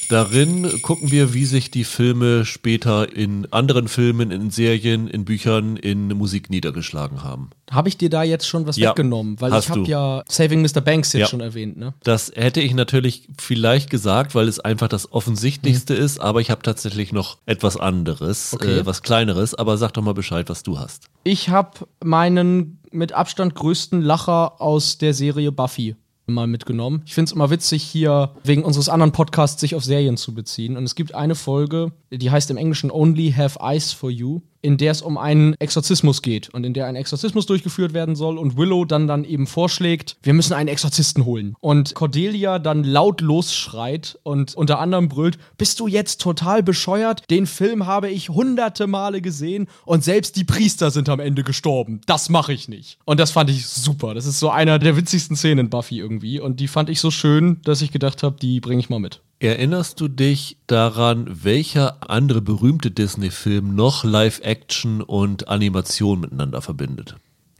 Darin 0.09 0.81
gucken 0.81 1.11
wir, 1.11 1.33
wie 1.33 1.43
sich 1.45 1.69
die 1.69 1.83
Filme 1.83 2.45
später 2.45 3.13
in 3.13 3.51
anderen 3.51 3.89
Filmen, 3.89 4.31
in 4.31 4.51
Serien, 4.51 5.07
in 5.07 5.25
Büchern, 5.25 5.75
in 5.75 6.07
Musik 6.09 6.49
niedergeschlagen 6.49 7.23
haben. 7.23 7.49
Habe 7.69 7.89
ich 7.89 7.97
dir 7.97 8.09
da 8.09 8.23
jetzt 8.23 8.47
schon 8.47 8.65
was 8.65 8.77
Ja, 8.77 8.91
weggenommen? 8.91 9.41
Weil 9.41 9.51
hast 9.51 9.65
ich 9.65 9.69
habe 9.69 9.81
ja 9.85 10.23
Saving 10.29 10.61
Mr. 10.61 10.79
Banks 10.79 11.11
jetzt 11.11 11.19
Ja. 11.21 11.27
schon 11.27 11.41
erwähnt, 11.41 11.75
ne? 11.77 11.93
Das 12.03 12.31
hätte 12.33 12.61
ich 12.61 12.73
natürlich 12.73 13.27
vielleicht 13.37 13.89
gesagt, 13.89 14.33
weil 14.33 14.47
es 14.47 14.61
einfach 14.61 14.87
das 14.87 15.11
Offensichtlichste 15.11 15.93
ist, 15.93 16.19
aber 16.21 16.39
ich 16.39 16.51
habe 16.51 16.61
tatsächlich 16.61 17.11
noch 17.11 17.37
etwas 17.45 17.75
anderes, 17.75 18.53
Okay. 18.53 18.79
äh, 18.79 18.85
was 18.85 19.01
kleineres. 19.03 19.55
Aber 19.55 19.77
sag 19.77 19.91
doch 19.93 20.03
mal 20.03 20.13
Bescheid, 20.13 20.47
was 20.47 20.63
du 20.63 20.79
hast. 20.79 21.07
Ich 21.25 21.49
habe 21.49 21.85
meinen 22.01 22.79
mit 22.91 23.11
Abstand 23.11 23.55
größten 23.55 24.01
Lacher 24.01 24.61
aus 24.61 24.97
der 24.97 25.13
Serie 25.13 25.51
Buffy 25.51 25.97
mal 26.27 26.47
mitgenommen. 26.47 27.03
Ich 27.05 27.13
finde 27.13 27.29
es 27.29 27.31
immer 27.33 27.49
witzig, 27.49 27.83
hier 27.83 28.31
wegen 28.43 28.63
unseres 28.63 28.89
anderen 28.89 29.13
Podcasts 29.13 29.61
sich 29.61 29.75
auf 29.75 29.83
Serien 29.83 30.17
zu 30.17 30.33
beziehen. 30.33 30.75
Und 30.75 30.83
es 30.83 30.95
gibt 30.95 31.15
eine 31.15 31.35
Folge, 31.35 31.93
die 32.11 32.29
heißt 32.29 32.51
im 32.51 32.57
Englischen 32.57 32.91
Only 32.91 33.31
Have 33.31 33.59
Eyes 33.61 33.93
for 33.93 34.09
You, 34.09 34.41
in 34.61 34.77
der 34.77 34.91
es 34.91 35.01
um 35.01 35.17
einen 35.17 35.55
Exorzismus 35.59 36.21
geht 36.21 36.49
und 36.49 36.65
in 36.65 36.73
der 36.73 36.87
ein 36.87 36.95
Exorzismus 36.95 37.45
durchgeführt 37.45 37.93
werden 37.93 38.15
soll 38.15 38.37
und 38.37 38.57
Willow 38.57 38.85
dann 38.85 39.07
dann 39.07 39.23
eben 39.23 39.47
vorschlägt, 39.47 40.17
wir 40.23 40.33
müssen 40.33 40.53
einen 40.53 40.69
Exorzisten 40.69 41.25
holen. 41.25 41.55
Und 41.59 41.95
Cordelia 41.95 42.59
dann 42.59 42.83
laut 42.83 43.21
losschreit 43.21 44.19
und 44.23 44.55
unter 44.55 44.79
anderem 44.79 45.09
brüllt, 45.09 45.37
bist 45.57 45.79
du 45.79 45.87
jetzt 45.87 46.21
total 46.21 46.63
bescheuert? 46.63 47.23
Den 47.29 47.47
Film 47.47 47.85
habe 47.85 48.09
ich 48.09 48.29
hunderte 48.29 48.87
Male 48.87 49.21
gesehen 49.21 49.67
und 49.85 50.03
selbst 50.03 50.35
die 50.35 50.43
Priester 50.43 50.91
sind 50.91 51.09
am 51.09 51.19
Ende 51.19 51.43
gestorben. 51.43 52.01
Das 52.05 52.29
mache 52.29 52.53
ich 52.53 52.67
nicht. 52.67 52.99
Und 53.05 53.19
das 53.19 53.31
fand 53.31 53.49
ich 53.49 53.67
super. 53.67 54.13
Das 54.13 54.25
ist 54.25 54.39
so 54.39 54.49
einer 54.49 54.79
der 54.79 54.97
witzigsten 54.97 55.35
Szenen 55.35 55.65
in 55.65 55.69
Buffy 55.69 55.99
irgendwie 55.99 56.39
und 56.39 56.59
die 56.59 56.67
fand 56.67 56.89
ich 56.89 56.99
so 56.99 57.11
schön, 57.11 57.61
dass 57.63 57.81
ich 57.81 57.91
gedacht 57.91 58.23
habe, 58.23 58.37
die 58.39 58.59
bringe 58.59 58.79
ich 58.79 58.89
mal 58.89 58.99
mit. 58.99 59.21
Erinnerst 59.39 60.01
du 60.01 60.07
dich 60.07 60.57
daran, 60.65 61.43
welcher 61.43 62.09
andere 62.09 62.41
berühmte 62.41 62.89
Disney-Film 62.89 63.75
noch 63.75 64.03
Live-Action 64.03 65.03
und 65.03 65.47
Animation 65.47 66.21
miteinander 66.21 66.63
verbindet? 66.63 67.17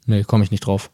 Nee, 0.07 0.23
komme 0.23 0.43
ich 0.43 0.49
nicht 0.49 0.65
drauf. 0.65 0.89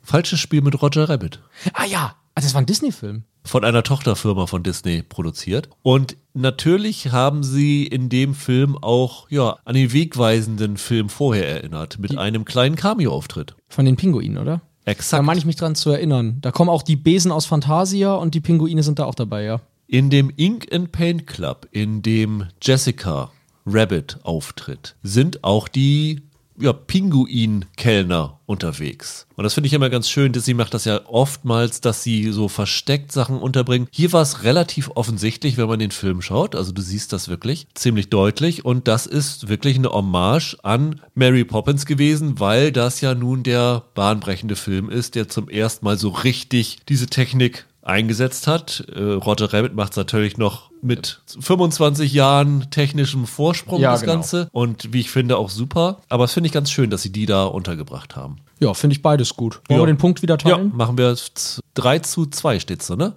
Falsches 0.00 0.40
Spiel 0.40 0.62
mit 0.62 0.80
Roger 0.80 1.10
Rabbit. 1.10 1.40
Ah 1.74 1.84
ja, 1.84 2.14
also 2.34 2.46
das 2.46 2.54
war 2.54 2.62
ein 2.62 2.66
Disney-Film. 2.66 3.24
Von 3.44 3.62
einer 3.62 3.82
Tochterfirma 3.82 4.46
von 4.46 4.62
Disney 4.62 5.02
produziert. 5.02 5.68
Und 5.82 6.16
natürlich 6.32 7.12
haben 7.12 7.42
sie 7.42 7.86
in 7.86 8.08
dem 8.08 8.34
Film 8.34 8.78
auch 8.78 9.30
ja, 9.30 9.58
an 9.66 9.74
den 9.74 9.92
wegweisenden 9.92 10.78
Film 10.78 11.10
vorher 11.10 11.46
erinnert, 11.46 11.98
mit 11.98 12.16
einem 12.16 12.46
kleinen 12.46 12.76
Cameo-Auftritt. 12.76 13.54
Von 13.68 13.84
den 13.84 13.96
Pinguinen, 13.96 14.38
oder? 14.38 14.62
Da 14.86 14.92
Exakt. 14.92 15.24
meine 15.24 15.38
ich 15.38 15.44
mich 15.44 15.56
dran 15.56 15.74
zu 15.74 15.90
erinnern. 15.90 16.38
Da 16.40 16.52
kommen 16.52 16.70
auch 16.70 16.82
die 16.82 16.96
Besen 16.96 17.32
aus 17.32 17.44
Fantasia 17.44 18.14
und 18.14 18.34
die 18.34 18.40
Pinguine 18.40 18.82
sind 18.82 18.98
da 18.98 19.04
auch 19.04 19.14
dabei, 19.14 19.42
ja. 19.44 19.60
In 19.92 20.08
dem 20.08 20.30
Ink 20.36 20.72
and 20.72 20.92
Paint 20.92 21.26
Club, 21.26 21.66
in 21.72 22.00
dem 22.00 22.46
Jessica 22.62 23.32
Rabbit 23.66 24.20
auftritt, 24.22 24.94
sind 25.02 25.42
auch 25.42 25.66
die 25.66 26.22
ja, 26.60 26.72
Pinguin-Kellner 26.72 28.38
unterwegs. 28.46 29.26
Und 29.34 29.42
das 29.42 29.54
finde 29.54 29.66
ich 29.66 29.72
immer 29.72 29.90
ganz 29.90 30.08
schön. 30.08 30.32
Disney 30.32 30.54
macht 30.54 30.74
das 30.74 30.84
ja 30.84 31.00
oftmals, 31.06 31.80
dass 31.80 32.04
sie 32.04 32.30
so 32.30 32.46
versteckt 32.46 33.10
Sachen 33.10 33.38
unterbringen. 33.38 33.88
Hier 33.90 34.12
war 34.12 34.22
es 34.22 34.44
relativ 34.44 34.92
offensichtlich, 34.94 35.56
wenn 35.56 35.66
man 35.66 35.80
den 35.80 35.90
Film 35.90 36.22
schaut. 36.22 36.54
Also 36.54 36.70
du 36.70 36.82
siehst 36.82 37.12
das 37.12 37.28
wirklich 37.28 37.66
ziemlich 37.74 38.10
deutlich. 38.10 38.64
Und 38.64 38.86
das 38.86 39.06
ist 39.06 39.48
wirklich 39.48 39.76
eine 39.76 39.90
Hommage 39.90 40.56
an 40.62 41.00
Mary 41.16 41.44
Poppins 41.44 41.84
gewesen, 41.84 42.38
weil 42.38 42.70
das 42.70 43.00
ja 43.00 43.16
nun 43.16 43.42
der 43.42 43.82
bahnbrechende 43.94 44.54
Film 44.54 44.88
ist, 44.88 45.16
der 45.16 45.28
zum 45.28 45.48
ersten 45.48 45.84
Mal 45.84 45.98
so 45.98 46.10
richtig 46.10 46.78
diese 46.88 47.08
Technik 47.08 47.66
eingesetzt 47.82 48.46
hat. 48.46 48.84
Äh, 48.94 49.00
Roger 49.02 49.52
Rabbit 49.52 49.74
macht 49.74 49.92
es 49.92 49.96
natürlich 49.96 50.36
noch 50.38 50.70
mit 50.82 51.22
25 51.40 52.12
Jahren 52.12 52.70
technischem 52.70 53.26
Vorsprung 53.26 53.80
Ja, 53.80 53.92
das 53.92 54.00
genau. 54.02 54.14
Ganze 54.14 54.48
und 54.52 54.92
wie 54.92 55.00
ich 55.00 55.10
finde 55.10 55.36
auch 55.36 55.50
super. 55.50 56.00
Aber 56.08 56.24
es 56.24 56.32
finde 56.32 56.46
ich 56.48 56.52
ganz 56.52 56.70
schön, 56.70 56.90
dass 56.90 57.02
sie 57.02 57.12
die 57.12 57.26
da 57.26 57.44
untergebracht 57.44 58.16
haben. 58.16 58.36
Ja, 58.60 58.74
finde 58.74 58.94
ich 58.96 59.02
beides 59.02 59.34
gut. 59.36 59.60
Wollen 59.68 59.80
Ja. 59.80 59.86
wir 59.86 59.92
den 59.92 59.98
Punkt 59.98 60.22
wieder 60.22 60.36
Ja, 60.44 60.56
teilen? 60.56 60.72
machen 60.74 60.98
wir 60.98 61.14
z- 61.16 61.60
3 61.74 61.98
zu 62.00 62.26
2 62.26 62.60
steht's 62.60 62.86
so, 62.86 62.94
ne? 62.96 63.14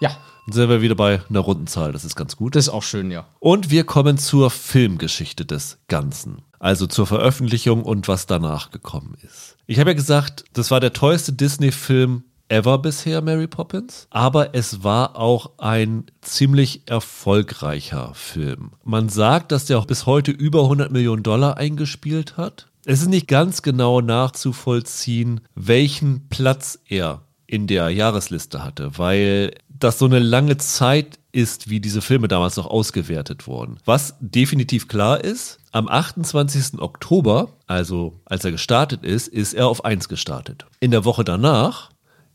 Ja. 0.00 0.10
Dann 0.46 0.54
sind 0.54 0.68
wir 0.68 0.82
wieder 0.82 0.96
bei 0.96 1.20
einer 1.30 1.38
runden 1.38 1.68
Zahl, 1.68 1.92
das 1.92 2.04
ist 2.04 2.16
ganz 2.16 2.36
gut. 2.36 2.56
Das 2.56 2.66
ist 2.66 2.72
auch 2.72 2.82
schön, 2.82 3.12
ja. 3.12 3.26
Und 3.38 3.70
wir 3.70 3.84
kommen 3.84 4.18
zur 4.18 4.50
Filmgeschichte 4.50 5.44
des 5.44 5.78
Ganzen. 5.86 6.42
Also 6.58 6.86
zur 6.88 7.06
Veröffentlichung 7.06 7.82
und 7.84 8.08
was 8.08 8.26
danach 8.26 8.70
gekommen 8.72 9.16
ist. 9.22 9.56
Ich 9.66 9.78
habe 9.78 9.90
ja 9.90 9.94
gesagt, 9.94 10.44
das 10.52 10.70
war 10.72 10.80
der 10.80 10.92
teuerste 10.92 11.32
Disney-Film 11.32 12.24
ever 12.52 12.78
bisher, 12.78 13.22
Mary 13.22 13.48
Poppins. 13.48 14.06
Aber 14.10 14.54
es 14.54 14.84
war 14.84 15.16
auch 15.16 15.52
ein 15.58 16.04
ziemlich 16.20 16.82
erfolgreicher 16.86 18.12
Film. 18.14 18.72
Man 18.84 19.08
sagt, 19.08 19.52
dass 19.52 19.64
der 19.64 19.78
auch 19.78 19.86
bis 19.86 20.06
heute 20.06 20.30
über 20.30 20.64
100 20.64 20.92
Millionen 20.92 21.22
Dollar 21.22 21.56
eingespielt 21.56 22.36
hat. 22.36 22.68
Es 22.84 23.00
ist 23.00 23.08
nicht 23.08 23.28
ganz 23.28 23.62
genau 23.62 24.00
nachzuvollziehen, 24.00 25.40
welchen 25.54 26.28
Platz 26.28 26.78
er 26.88 27.22
in 27.46 27.66
der 27.66 27.88
Jahresliste 27.90 28.64
hatte, 28.64 28.98
weil 28.98 29.54
das 29.68 29.98
so 29.98 30.04
eine 30.04 30.18
lange 30.18 30.58
Zeit 30.58 31.18
ist, 31.32 31.70
wie 31.70 31.80
diese 31.80 32.02
Filme 32.02 32.28
damals 32.28 32.56
noch 32.56 32.66
ausgewertet 32.66 33.46
wurden. 33.46 33.78
Was 33.84 34.14
definitiv 34.20 34.88
klar 34.88 35.22
ist, 35.24 35.58
am 35.70 35.88
28. 35.88 36.80
Oktober, 36.80 37.48
also 37.66 38.20
als 38.26 38.44
er 38.44 38.52
gestartet 38.52 39.04
ist, 39.04 39.28
ist 39.28 39.54
er 39.54 39.68
auf 39.68 39.84
1 39.84 40.08
gestartet. 40.08 40.66
In 40.80 40.90
der 40.90 41.04
Woche 41.04 41.24
danach 41.24 41.91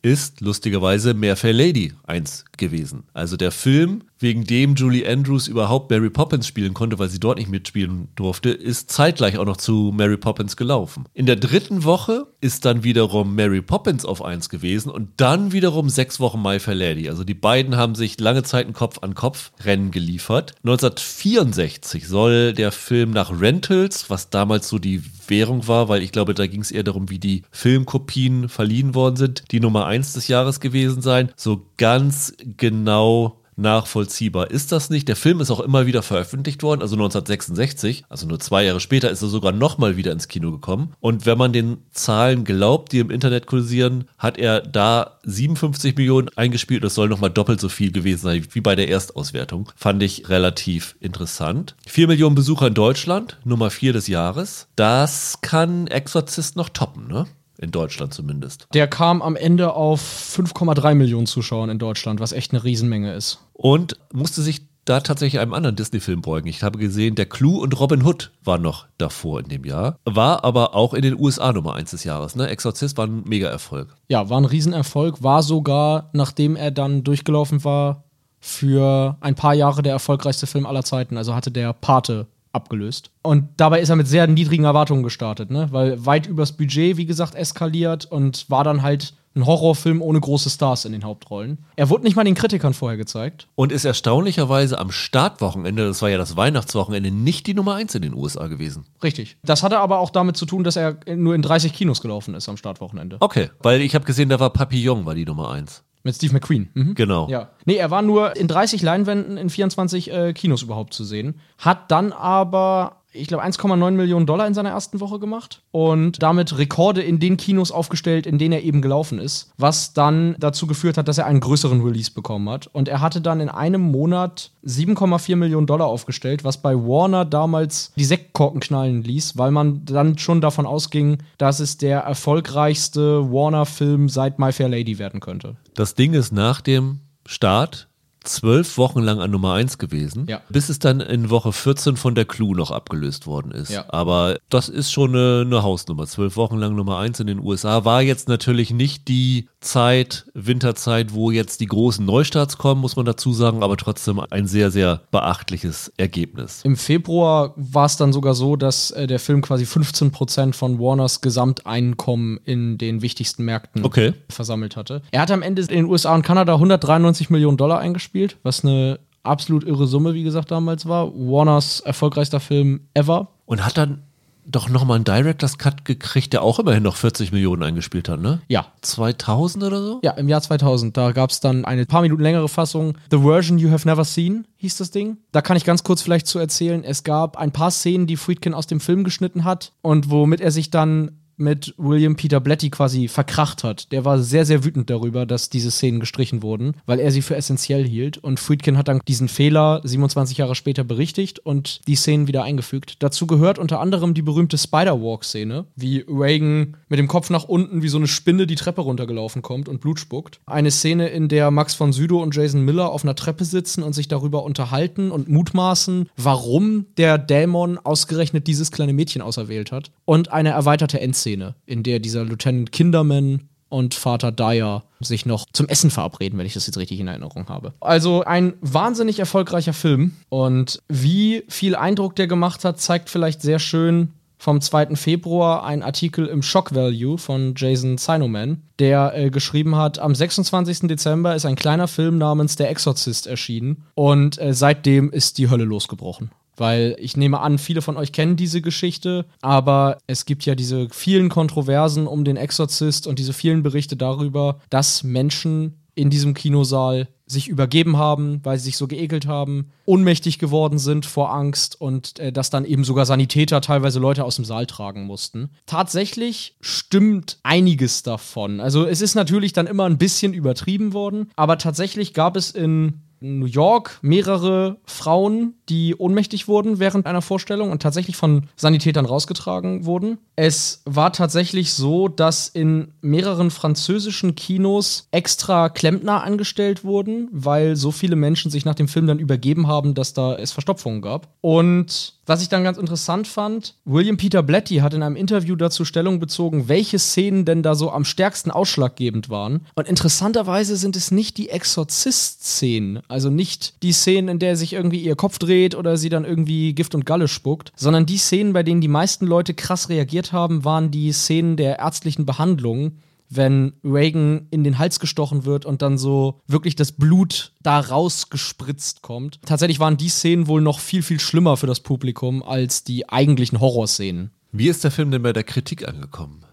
ist 0.08 0.40
lustigerweise 0.40 1.14
Mehr 1.14 1.36
Fair 1.36 1.52
Lady 1.52 1.94
1 2.06 2.46
gewesen. 2.56 3.04
Also 3.14 3.36
der 3.36 3.52
Film, 3.52 4.04
wegen 4.20 4.44
dem 4.44 4.76
Julie 4.76 5.08
Andrews 5.08 5.48
überhaupt 5.48 5.90
Mary 5.90 6.10
Poppins 6.10 6.48
spielen 6.48 6.74
konnte, 6.74 7.00
weil 7.00 7.10
sie 7.10 7.20
dort 7.20 7.38
nicht 7.38 7.50
mitspielen 7.50 8.08
durfte, 8.16 8.50
ist 8.50 8.92
zeitgleich 8.92 9.38
auch 9.38 9.46
noch 9.46 9.58
zu 9.58 9.92
Mary 9.96 10.18
Poppins 10.18 10.58
gelaufen. 10.58 11.06
In 11.14 11.26
der 11.26 11.36
dritten 11.36 11.84
Woche 11.84 12.28
ist 12.42 12.66
dann 12.66 12.84
wiederum 12.84 13.36
Mary 13.36 13.62
Poppins 13.62 14.06
auf 14.06 14.24
1 14.24 14.50
gewesen 14.50 14.90
und 14.90 15.10
dann 15.18 15.52
wiederum 15.52 15.90
sechs 15.90 16.20
Wochen 16.20 16.42
My 16.42 16.60
Fair 16.60 16.76
Lady. 16.76 17.10
Also 17.10 17.24
die 17.24 17.34
beiden 17.34 17.76
haben 17.78 17.96
sich 17.96 18.20
lange 18.20 18.44
Zeit 18.44 18.68
ein 18.68 18.74
Kopf 18.74 19.00
an 19.02 19.16
Kopf 19.16 19.52
Rennen 19.64 19.92
geliefert. 19.92 20.56
1964 20.64 22.08
soll 22.08 22.54
der 22.54 22.72
Film 22.72 23.12
nach 23.12 23.40
Rentals, 23.40 24.10
was 24.10 24.30
damals 24.30 24.68
so 24.68 24.80
die 24.80 25.02
Währung 25.28 25.68
war, 25.68 25.90
weil 25.90 26.02
ich 26.02 26.12
glaube, 26.12 26.34
da 26.34 26.48
ging 26.48 26.62
es 26.62 26.72
eher 26.72 26.84
darum, 26.84 27.10
wie 27.10 27.20
die 27.20 27.44
Filmkopien 27.52 28.50
verliehen 28.50 28.96
worden 28.96 29.16
sind, 29.16 29.44
die 29.52 29.60
Nummer 29.60 29.86
1 29.86 30.14
des 30.14 30.28
Jahres 30.28 30.60
gewesen 30.60 31.02
sein. 31.02 31.32
So 31.36 31.68
ganz 31.78 32.34
genau 32.58 33.42
nachvollziehbar 33.58 34.52
ist 34.52 34.72
das 34.72 34.90
nicht. 34.90 35.08
Der 35.08 35.16
Film 35.16 35.42
ist 35.42 35.52
auch 35.52 35.60
immer 35.60 35.86
wieder 35.86 36.04
veröffentlicht 36.04 36.64
worden, 36.64 36.82
also 36.82 36.96
1966, 36.96 38.06
also 38.10 38.28
nur 38.28 38.40
zwei 38.40 38.64
Jahre 38.64 38.80
später 38.80 39.10
ist 39.10 39.22
er 39.22 39.28
sogar 39.28 39.52
nochmal 39.52 39.98
wieder 39.98 40.12
ins 40.12 40.28
Kino 40.28 40.52
gekommen. 40.52 40.94
Und 41.00 41.26
wenn 41.26 41.38
man 41.38 41.54
den 41.54 41.78
Zahlen 41.92 42.44
glaubt, 42.44 42.92
die 42.92 43.00
im 43.00 43.12
Internet 43.12 43.48
kursieren, 43.48 44.06
hat 44.18 44.38
er 44.38 44.62
da 44.62 45.18
57 45.24 45.98
Millionen 45.98 46.30
eingespielt. 46.36 46.84
Das 46.84 46.96
soll 46.96 47.10
nochmal 47.10 47.32
doppelt 47.32 47.60
so 47.60 47.70
viel 47.70 47.92
gewesen 47.92 48.22
sein 48.22 48.48
wie 48.52 48.62
bei 48.62 48.76
der 48.76 48.88
Erstauswertung. 48.88 49.70
Fand 49.76 50.02
ich 50.04 50.30
relativ 50.30 50.96
interessant. 51.00 51.76
4 51.88 52.08
Millionen 52.08 52.36
Besucher 52.36 52.68
in 52.68 52.74
Deutschland, 52.74 53.40
Nummer 53.44 53.70
4 53.70 53.94
des 53.94 54.08
Jahres. 54.08 54.68
Das 54.76 55.40
kann 55.42 55.88
Exorzist 55.88 56.56
noch 56.56 56.70
toppen, 56.70 57.08
ne? 57.08 57.26
In 57.60 57.72
Deutschland 57.72 58.14
zumindest. 58.14 58.68
Der 58.74 58.88
kam 58.88 59.22
am 59.22 59.36
Ende 59.36 59.74
auf 59.74 60.02
5,3 60.02 60.94
Millionen 60.94 61.26
Zuschauern 61.26 61.70
in 61.70 61.80
Deutschland, 61.80 62.20
was 62.20 62.32
echt 62.32 62.52
eine 62.54 62.64
Riesenmenge 62.64 63.14
ist. 63.14 63.40
Und 63.54 63.98
musste 64.14 64.42
sich 64.42 64.62
da 64.86 65.02
tatsächlich 65.02 65.42
einem 65.42 65.54
anderen 65.54 65.76
Disney-Film 65.76 66.22
beugen. 66.22 66.48
Ich 66.48 66.64
habe 66.64 66.78
gesehen, 66.78 67.16
der 67.16 67.26
Clou 67.26 67.58
und 67.62 67.78
Robin 67.80 68.06
Hood 68.06 68.32
war 68.44 68.58
noch 68.58 68.88
davor 68.98 69.40
in 69.40 69.50
dem 69.50 69.66
Jahr. 69.66 69.98
War 70.06 70.44
aber 70.44 70.76
auch 70.76 70.94
in 70.94 71.02
den 71.02 71.20
USA 71.20 71.52
Nummer 71.52 71.74
1 71.76 71.92
des 71.92 72.04
Jahres. 72.04 72.36
Ne? 72.36 72.48
Exorzist 72.48 72.98
war 72.98 73.08
ein 73.08 73.24
Mega-Erfolg. 73.26 73.96
Ja, 74.08 74.30
war 74.30 74.40
ein 74.40 74.46
Riesenerfolg. 74.46 75.24
War 75.24 75.44
sogar, 75.44 76.10
nachdem 76.14 76.56
er 76.56 76.72
dann 76.72 77.04
durchgelaufen 77.04 77.64
war, 77.64 78.04
für 78.40 79.18
ein 79.20 79.36
paar 79.36 79.54
Jahre 79.54 79.82
der 79.82 79.94
erfolgreichste 79.94 80.48
Film 80.48 80.66
aller 80.66 80.84
Zeiten. 80.84 81.18
Also 81.18 81.36
hatte 81.36 81.52
der 81.52 81.74
Pate 81.74 82.28
abgelöst. 82.58 83.12
Und 83.22 83.48
dabei 83.56 83.80
ist 83.80 83.90
er 83.90 83.96
mit 83.96 84.08
sehr 84.08 84.28
niedrigen 84.28 84.66
Erwartungen 84.66 85.04
gestartet, 85.04 85.50
ne? 85.50 85.70
Weil 85.72 86.06
weit 86.06 86.28
übers 86.28 86.52
Budget, 86.52 86.98
wie 86.98 87.06
gesagt, 87.06 87.36
eskaliert 87.36 88.06
und 88.06 88.50
war 88.50 88.66
dann 88.66 88.82
halt 88.82 89.14
ein 89.38 89.46
Horrorfilm 89.46 90.02
ohne 90.02 90.20
große 90.20 90.50
Stars 90.50 90.86
in 90.86 90.92
den 90.92 91.04
Hauptrollen. 91.04 91.60
Er 91.76 91.90
wurde 91.90 92.04
nicht 92.04 92.16
mal 92.16 92.24
den 92.24 92.36
Kritikern 92.36 92.74
vorher 92.74 92.98
gezeigt. 92.98 93.48
Und 93.56 93.72
ist 93.72 93.86
erstaunlicherweise 93.86 94.80
am 94.80 94.92
Startwochenende, 94.92 95.88
das 95.88 96.02
war 96.02 96.10
ja 96.10 96.18
das 96.18 96.36
Weihnachtswochenende, 96.36 97.12
nicht 97.12 97.48
die 97.48 97.54
Nummer 97.54 97.76
1 97.76 97.96
in 97.96 98.02
den 98.02 98.14
USA 98.14 98.48
gewesen. 98.48 98.86
Richtig. 99.02 99.38
Das 99.44 99.64
hatte 99.64 99.80
aber 99.80 100.00
auch 100.00 100.10
damit 100.10 100.36
zu 100.36 100.46
tun, 100.46 100.64
dass 100.64 100.76
er 100.76 100.98
nur 101.16 101.36
in 101.36 101.42
30 101.42 101.72
Kinos 101.72 102.02
gelaufen 102.02 102.34
ist 102.34 102.50
am 102.50 102.58
Startwochenende. 102.58 103.18
Okay, 103.20 103.50
weil 103.62 103.82
ich 103.82 103.96
habe 103.96 104.06
gesehen, 104.06 104.30
da 104.30 104.40
war 104.40 104.50
Papillon 104.50 105.06
war 105.06 105.16
die 105.16 105.26
Nummer 105.26 105.52
1. 105.52 105.84
Mit 106.08 106.16
Steve 106.16 106.32
McQueen. 106.32 106.70
Mhm. 106.74 106.96
Genau. 106.96 107.28
Ja. 107.28 107.50
Nee, 107.66 107.76
er 107.76 107.92
war 107.92 108.02
nur 108.02 108.38
in 108.38 108.48
30 108.48 108.82
Leinwänden 108.82 109.36
in 109.36 109.50
24 109.50 110.10
äh, 110.10 110.32
Kinos 110.32 110.62
überhaupt 110.64 110.94
zu 110.94 111.04
sehen. 111.04 111.42
Hat 111.58 111.92
dann 111.92 112.14
aber, 112.14 112.97
ich 113.14 113.28
glaube, 113.28 113.44
1,9 113.44 113.92
Millionen 113.92 114.26
Dollar 114.26 114.48
in 114.48 114.54
seiner 114.54 114.70
ersten 114.70 115.00
Woche 115.00 115.20
gemacht 115.20 115.62
und 115.72 116.22
damit 116.22 116.58
Rekorde 116.58 117.02
in 117.02 117.20
den 117.20 117.38
Kinos 117.38 117.72
aufgestellt, 117.72 118.26
in 118.26 118.38
denen 118.38 118.54
er 118.54 118.64
eben 118.64 118.82
gelaufen 118.82 119.20
ist, 119.20 119.52
was 119.58 119.94
dann 119.94 120.36
dazu 120.40 120.68
geführt 120.68 120.98
hat, 120.98 121.08
dass 121.08 121.18
er 121.18 121.26
einen 121.26 121.40
größeren 121.40 121.82
Release 121.82 122.12
bekommen 122.12 122.50
hat. 122.50 122.68
Und 122.68 122.88
er 122.88 123.02
hatte 123.02 123.22
dann 123.22 123.40
in 123.40 123.50
einem 123.50 123.82
Monat 123.82 124.52
7,4 124.66 125.36
Millionen 125.36 125.68
Dollar 125.68 125.88
aufgestellt, 125.88 126.44
was 126.44 126.62
bei 126.62 126.76
Warner 126.76 127.26
damals 127.26 127.94
die 127.96 128.06
Sektkorken 128.06 128.60
knallen 128.60 129.04
ließ, 129.04 129.38
weil 129.38 129.52
man 129.52 129.86
dann 129.86 130.18
schon 130.18 130.42
davon 130.42 130.66
ausging, 130.66 131.20
dass 131.38 131.60
es 131.60 131.78
der 131.78 132.00
erfolgreichste 132.02 133.32
Warner-Film 133.32 134.10
seit 134.10 134.40
My 134.40 134.52
Fair 134.52 134.70
Lady 134.70 135.00
werden 135.00 135.20
könnte. 135.20 135.56
Das 135.76 135.96
Ding 135.96 136.14
ist 136.14 136.32
nach 136.32 136.62
dem 136.62 137.00
Start 137.26 137.87
zwölf 138.28 138.78
Wochen 138.78 139.00
lang 139.00 139.20
an 139.20 139.32
Nummer 139.32 139.54
1 139.54 139.78
gewesen, 139.78 140.26
Ja. 140.30 140.42
bis 140.50 140.70
es 140.70 140.80
dann 140.80 141.00
in 141.00 141.30
Woche 141.30 141.52
14 141.52 141.96
von 141.98 142.16
der 142.16 142.26
Clue 142.26 142.56
noch 142.56 142.72
abgelöst 142.72 143.26
worden 143.28 143.52
ist. 143.52 143.72
Ja. 143.72 143.86
Aber 143.90 144.38
das 144.50 144.70
ist 144.70 144.92
schon 144.92 145.16
eine, 145.16 145.44
eine 145.46 145.64
Hausnummer. 145.64 146.06
Zwölf 146.06 146.36
Wochen 146.38 146.58
lang 146.58 146.76
Nummer 146.76 146.98
1 147.00 147.20
in 147.20 147.28
den 147.28 147.40
USA 147.40 147.86
war 147.86 148.02
jetzt 148.02 148.28
natürlich 148.30 148.72
nicht 148.72 149.08
die 149.08 149.50
Zeit, 149.62 150.26
Winterzeit, 150.34 151.14
wo 151.14 151.32
jetzt 151.32 151.60
die 151.62 151.66
großen 151.66 152.06
Neustarts 152.06 152.58
kommen, 152.58 152.80
muss 152.82 152.96
man 152.96 153.06
dazu 153.06 153.34
sagen, 153.34 153.64
aber 153.64 153.76
trotzdem 153.78 154.20
ein 154.30 154.48
sehr, 154.48 154.72
sehr 154.72 155.02
beachtliches 155.12 155.92
Ergebnis. 155.98 156.62
Im 156.64 156.76
Februar 156.78 157.54
war 157.56 157.86
es 157.86 157.98
dann 157.98 158.14
sogar 158.14 158.34
so, 158.34 158.56
dass 158.56 158.92
äh, 158.92 159.08
der 159.08 159.20
Film 159.20 159.42
quasi 159.42 159.64
15% 159.66 160.54
von 160.54 160.80
Warners 160.80 161.22
Gesamteinkommen 161.22 162.40
in 162.46 162.78
den 162.78 163.02
wichtigsten 163.02 163.44
Märkten 163.46 163.84
Okay. 163.86 164.14
versammelt 164.30 164.76
hatte. 164.76 165.02
Er 165.12 165.22
hatte 165.22 165.34
am 165.34 165.42
Ende 165.42 165.62
in 165.64 165.68
den 165.68 165.86
USA 165.86 166.14
und 166.16 166.22
Kanada 166.24 166.54
193 166.54 167.30
Millionen 167.30 167.58
Dollar 167.58 167.80
eingespielt, 167.80 168.08
was 168.44 168.64
eine 168.64 169.00
absolut 169.24 169.64
irre 169.64 169.88
Summe, 169.88 170.14
wie 170.14 170.24
gesagt, 170.24 170.52
damals 170.52 170.86
war. 170.88 171.12
Warners 171.14 171.82
erfolgreichster 171.82 172.40
Film 172.40 172.82
ever. 172.94 173.28
Und 173.46 173.66
hat 173.66 173.78
dann 173.78 174.04
doch 174.50 174.70
nochmal 174.70 174.96
einen 174.96 175.04
Director's 175.04 175.58
Cut 175.58 175.84
gekriegt, 175.84 176.32
der 176.32 176.42
auch 176.42 176.60
immerhin 176.60 176.84
noch 176.84 176.96
40 176.96 177.32
Millionen 177.32 177.64
eingespielt 177.64 178.08
hat, 178.08 178.22
ne? 178.22 178.40
Ja. 178.48 178.68
2000 178.82 179.64
oder 179.66 179.82
so? 179.82 180.00
Ja, 180.04 180.12
im 180.12 180.30
Jahr 180.30 180.42
2000. 180.42 180.96
Da 180.96 181.12
gab 181.12 181.32
es 181.32 181.42
dann 181.42 181.66
eine 181.66 181.86
paar 181.86 182.02
Minuten 182.02 182.24
längere 182.24 182.48
Fassung. 182.48 182.98
The 183.12 183.20
Version 183.20 183.58
You 183.58 183.70
Have 183.72 183.88
Never 183.88 184.06
Seen 184.06 184.48
hieß 184.58 184.78
das 184.78 184.92
Ding. 184.92 185.18
Da 185.34 185.42
kann 185.42 185.58
ich 185.58 185.66
ganz 185.66 185.84
kurz 185.84 186.02
vielleicht 186.02 186.28
zu 186.28 186.40
erzählen. 186.40 186.84
Es 186.84 187.04
gab 187.04 187.38
ein 187.38 187.52
paar 187.52 187.72
Szenen, 187.72 188.08
die 188.08 188.16
Friedkin 188.16 188.54
aus 188.54 188.68
dem 188.68 188.80
Film 188.80 189.04
geschnitten 189.04 189.44
hat 189.44 189.74
und 189.82 190.10
womit 190.10 190.40
er 190.40 190.52
sich 190.52 190.72
dann 190.72 191.12
mit 191.38 191.74
William 191.78 192.16
Peter 192.16 192.40
Blatty 192.40 192.70
quasi 192.70 193.08
verkracht 193.08 193.64
hat. 193.64 193.92
Der 193.92 194.06
war 194.06 194.20
sehr, 194.20 194.46
sehr 194.46 194.64
wütend 194.64 194.90
darüber, 194.90 195.26
dass 195.26 195.50
diese 195.50 195.72
Szenen 195.72 196.00
gestrichen 196.00 196.42
wurden, 196.42 196.74
weil 196.86 197.00
er 197.00 197.12
sie 197.12 197.22
für 197.22 197.36
essentiell 197.36 197.88
hielt. 197.88 198.18
Und 198.18 198.40
Friedkin 198.40 198.78
hat 198.78 198.88
dann 198.88 199.02
diesen 199.08 199.28
Fehler 199.28 199.82
27 199.84 200.38
Jahre 200.38 200.56
später 200.56 200.84
berichtigt 200.84 201.40
und 201.40 201.82
die 201.88 201.96
Szenen 201.96 202.28
wieder 202.28 202.44
eingefügt. 202.44 202.98
Dazu 203.00 203.28
gehört 203.28 203.60
unter 203.60 203.80
anderem 203.80 204.14
die 204.14 204.22
berühmte 204.22 204.58
Spider-Walk-Szene, 204.58 205.66
wie 205.76 206.04
Reagan 206.08 206.78
mit 206.90 207.00
dem 207.00 207.08
Kopf 207.08 207.30
nach 207.30 207.44
unten 207.44 207.82
wie 207.84 207.90
so 207.90 207.98
eine 207.98 208.08
Spinne 208.08 208.48
die 208.48 208.56
Treppe 208.56 208.82
runtergelaufen 208.82 209.42
kommt 209.42 209.70
und 209.70 209.82
Blut 209.82 210.00
spuckt. 210.00 210.40
Eine 210.46 210.72
Szene, 210.72 211.10
in 211.10 211.28
der 211.28 211.52
Max 211.52 211.76
von 211.76 211.94
Sydow 211.94 212.22
und 212.22 212.36
Jason 212.36 212.62
Miller 212.62 212.90
auf 212.92 213.04
einer 213.04 213.16
Treppe 213.16 213.46
sitzen 213.46 213.84
und 213.84 213.94
sich 213.94 214.08
darüber 214.08 214.44
unterhalten 214.44 215.12
und 215.12 215.30
mutmaßen, 215.30 216.10
warum 216.18 216.86
der 216.98 217.18
Dämon 217.18 217.78
ausgerechnet 217.78 218.48
dieses 218.48 218.72
kleine 218.72 218.94
Mädchen 218.94 219.22
auserwählt 219.22 219.72
hat. 219.72 219.92
Und 220.06 220.32
eine 220.32 220.50
erweiterte 220.50 221.00
Endszene, 221.00 221.27
in 221.34 221.84
der 221.84 222.00
dieser 222.00 222.24
Lieutenant 222.24 222.72
Kinderman 222.72 223.50
und 223.70 223.94
Vater 223.94 224.32
Dyer 224.32 224.84
sich 225.00 225.26
noch 225.26 225.46
zum 225.52 225.68
Essen 225.68 225.92
verabreden, 225.92 226.40
wenn 226.40 226.46
ich 226.46 226.54
das 226.54 226.68
jetzt 226.68 226.78
richtig 226.78 227.00
in 227.00 227.08
Erinnerung 227.08 227.50
habe. 227.50 227.74
Also 227.80 228.24
ein 228.24 228.54
wahnsinnig 228.62 229.20
erfolgreicher 229.20 229.74
Film 229.74 230.14
und 230.30 230.82
wie 230.88 231.44
viel 231.50 231.76
Eindruck 231.76 232.16
der 232.16 232.28
gemacht 232.28 232.64
hat, 232.64 232.80
zeigt 232.80 233.10
vielleicht 233.10 233.42
sehr 233.42 233.60
schön 233.60 234.14
vom 234.40 234.62
2. 234.62 234.96
Februar 234.96 235.64
ein 235.64 235.82
Artikel 235.82 236.28
im 236.28 236.44
Shock 236.44 236.74
Value 236.74 237.18
von 237.18 237.54
Jason 237.58 237.98
Sinoman, 237.98 238.62
der 238.80 239.14
äh, 239.16 239.30
geschrieben 239.30 239.76
hat, 239.76 240.00
am 240.00 240.14
26. 240.14 240.82
Dezember 240.88 241.36
ist 241.36 241.46
ein 241.46 241.56
kleiner 241.56 241.88
Film 241.88 242.18
namens 242.18 242.56
Der 242.56 242.70
Exorzist 242.70 243.28
erschienen 243.28 243.84
und 243.96 244.40
äh, 244.40 244.54
seitdem 244.54 245.12
ist 245.12 245.40
die 245.40 245.50
Hölle 245.50 245.66
losgebrochen. 245.66 246.32
Weil 246.58 246.96
ich 247.00 247.16
nehme 247.16 247.40
an, 247.40 247.58
viele 247.58 247.82
von 247.82 247.98
euch 247.98 248.12
kennen 248.12 248.36
diese 248.36 248.62
Geschichte, 248.62 249.26
aber 249.42 250.00
es 250.08 250.26
gibt 250.26 250.46
ja 250.46 250.56
diese 250.56 250.90
vielen 250.90 251.30
Kontroversen 251.30 252.08
um 252.08 252.26
den 252.26 252.36
Exorzist 252.36 253.08
und 253.08 253.20
diese 253.20 253.34
vielen 253.34 253.64
Berichte 253.64 253.96
darüber, 253.96 254.60
dass 254.70 255.04
Menschen 255.04 255.80
in 255.98 256.10
diesem 256.10 256.34
Kinosaal 256.34 257.08
sich 257.26 257.50
übergeben 257.50 257.98
haben, 257.98 258.40
weil 258.44 258.58
sie 258.58 258.66
sich 258.66 258.78
so 258.78 258.88
geekelt 258.88 259.28
haben, 259.28 259.72
ohnmächtig 259.86 260.40
geworden 260.40 260.80
sind 260.80 261.06
vor 261.06 261.34
Angst 261.34 261.80
und 261.80 262.20
äh, 262.20 262.32
dass 262.32 262.50
dann 262.50 262.64
eben 262.66 262.84
sogar 262.84 263.06
Sanitäter 263.06 263.60
teilweise 263.60 264.00
Leute 264.00 264.24
aus 264.24 264.38
dem 264.38 264.46
Saal 264.46 264.66
tragen 264.66 265.06
mussten. 265.06 265.50
Tatsächlich 265.66 266.56
stimmt 266.62 267.40
einiges 267.44 268.04
davon. 268.04 268.62
Also 268.62 268.86
es 268.86 269.02
ist 269.02 269.16
natürlich 269.16 269.54
dann 269.54 269.68
immer 269.68 269.86
ein 269.86 269.98
bisschen 269.98 270.34
übertrieben 270.34 270.94
worden, 270.94 271.32
aber 271.36 271.58
tatsächlich 271.58 272.14
gab 272.14 272.38
es 272.38 272.52
in 272.52 273.02
New 273.20 273.46
York 273.46 273.98
mehrere 274.02 274.78
Frauen, 274.86 275.56
die 275.70 275.96
ohnmächtig 275.96 276.48
wurden 276.48 276.80
während 276.80 277.06
einer 277.06 277.22
Vorstellung 277.22 277.72
und 277.72 277.82
tatsächlich 277.82 278.16
von 278.16 278.44
Sanitätern 278.56 279.06
rausgetragen 279.06 279.86
wurden. 279.86 280.18
Es 280.36 280.82
war 280.86 281.12
tatsächlich 281.12 281.74
so, 281.74 282.08
dass 282.08 282.48
in 282.48 282.90
mehreren 283.02 283.52
französischen 283.52 284.36
Kinos 284.36 285.08
extra 285.12 285.70
Klempner 285.70 286.24
angestellt 286.24 286.84
wurden, 286.84 287.28
weil 287.32 287.76
so 287.76 287.92
viele 287.92 288.16
Menschen 288.16 288.52
sich 288.52 288.66
nach 288.66 288.76
dem 288.76 288.88
Film 288.88 289.08
dann 289.08 289.20
übergeben 289.20 289.68
haben, 289.68 289.94
dass 289.94 290.14
da 290.14 290.36
es 290.36 290.52
Verstopfungen 290.52 291.02
gab. 291.02 291.28
Und 291.42 292.14
was 292.26 292.42
ich 292.42 292.50
dann 292.50 292.64
ganz 292.64 292.78
interessant 292.78 293.28
fand, 293.28 293.76
William 293.86 294.18
Peter 294.18 294.44
Blatty 294.44 294.78
hat 294.78 294.94
in 294.94 295.02
einem 295.02 295.16
Interview 295.16 295.56
dazu 295.56 295.86
Stellung 295.86 296.20
bezogen, 296.20 296.68
welche 296.68 297.00
Szenen 297.00 297.46
denn 297.46 297.64
da 297.64 297.74
so 297.74 297.92
am 297.92 298.06
stärksten 298.06 298.52
ausschlaggebend 298.52 299.30
waren. 299.30 299.66
Und 299.76 299.88
interessanterweise 299.88 300.76
sind 300.76 300.96
es 300.96 301.12
nicht 301.12 301.38
die 301.38 301.50
Exorzist-Szenen, 301.50 303.00
also 303.08 303.30
nicht 303.30 303.82
die 303.82 303.94
Szenen, 303.94 304.28
in 304.28 304.40
der 304.40 304.58
sich 304.58 304.74
irgendwie 304.74 305.00
ihr 305.00 305.16
Kopf 305.16 305.40
dreht 305.40 305.57
oder 305.76 305.98
sie 305.98 306.10
dann 306.10 306.26
irgendwie 306.26 306.74
Gift 306.74 306.96
und 306.96 307.06
Galle 307.06 307.28
spuckt, 307.28 307.72
sondern 307.76 308.06
die 308.06 308.18
Szenen, 308.18 308.54
bei 308.54 308.64
denen 308.64 308.82
die 308.82 308.88
meisten 308.88 309.26
Leute 309.26 309.54
krass 309.54 309.90
reagiert 309.90 310.32
haben, 310.32 310.64
waren 310.66 310.92
die 310.92 311.12
Szenen 311.12 311.58
der 311.58 311.80
ärztlichen 311.80 312.26
Behandlung, 312.26 312.98
wenn 313.30 313.74
Reagan 313.84 314.48
in 314.52 314.64
den 314.64 314.80
Hals 314.80 315.00
gestochen 315.00 315.46
wird 315.46 315.66
und 315.66 315.82
dann 315.82 315.98
so 315.98 316.40
wirklich 316.48 316.76
das 316.76 316.94
Blut 316.94 317.52
da 317.62 317.80
rausgespritzt 317.80 319.02
kommt. 319.02 319.40
Tatsächlich 319.46 319.80
waren 319.80 319.98
die 319.98 320.10
Szenen 320.10 320.48
wohl 320.48 320.62
noch 320.62 320.80
viel, 320.80 321.04
viel 321.04 321.20
schlimmer 321.20 321.58
für 321.58 321.68
das 321.68 321.82
Publikum 321.82 322.42
als 322.44 322.84
die 322.84 323.10
eigentlichen 323.10 323.60
Horrorszenen. 323.60 324.32
Wie 324.52 324.70
ist 324.70 324.84
der 324.84 324.92
Film 324.92 325.12
denn 325.12 325.24
bei 325.24 325.34
der 325.34 325.44
Kritik 325.44 325.88
angekommen? 325.88 326.47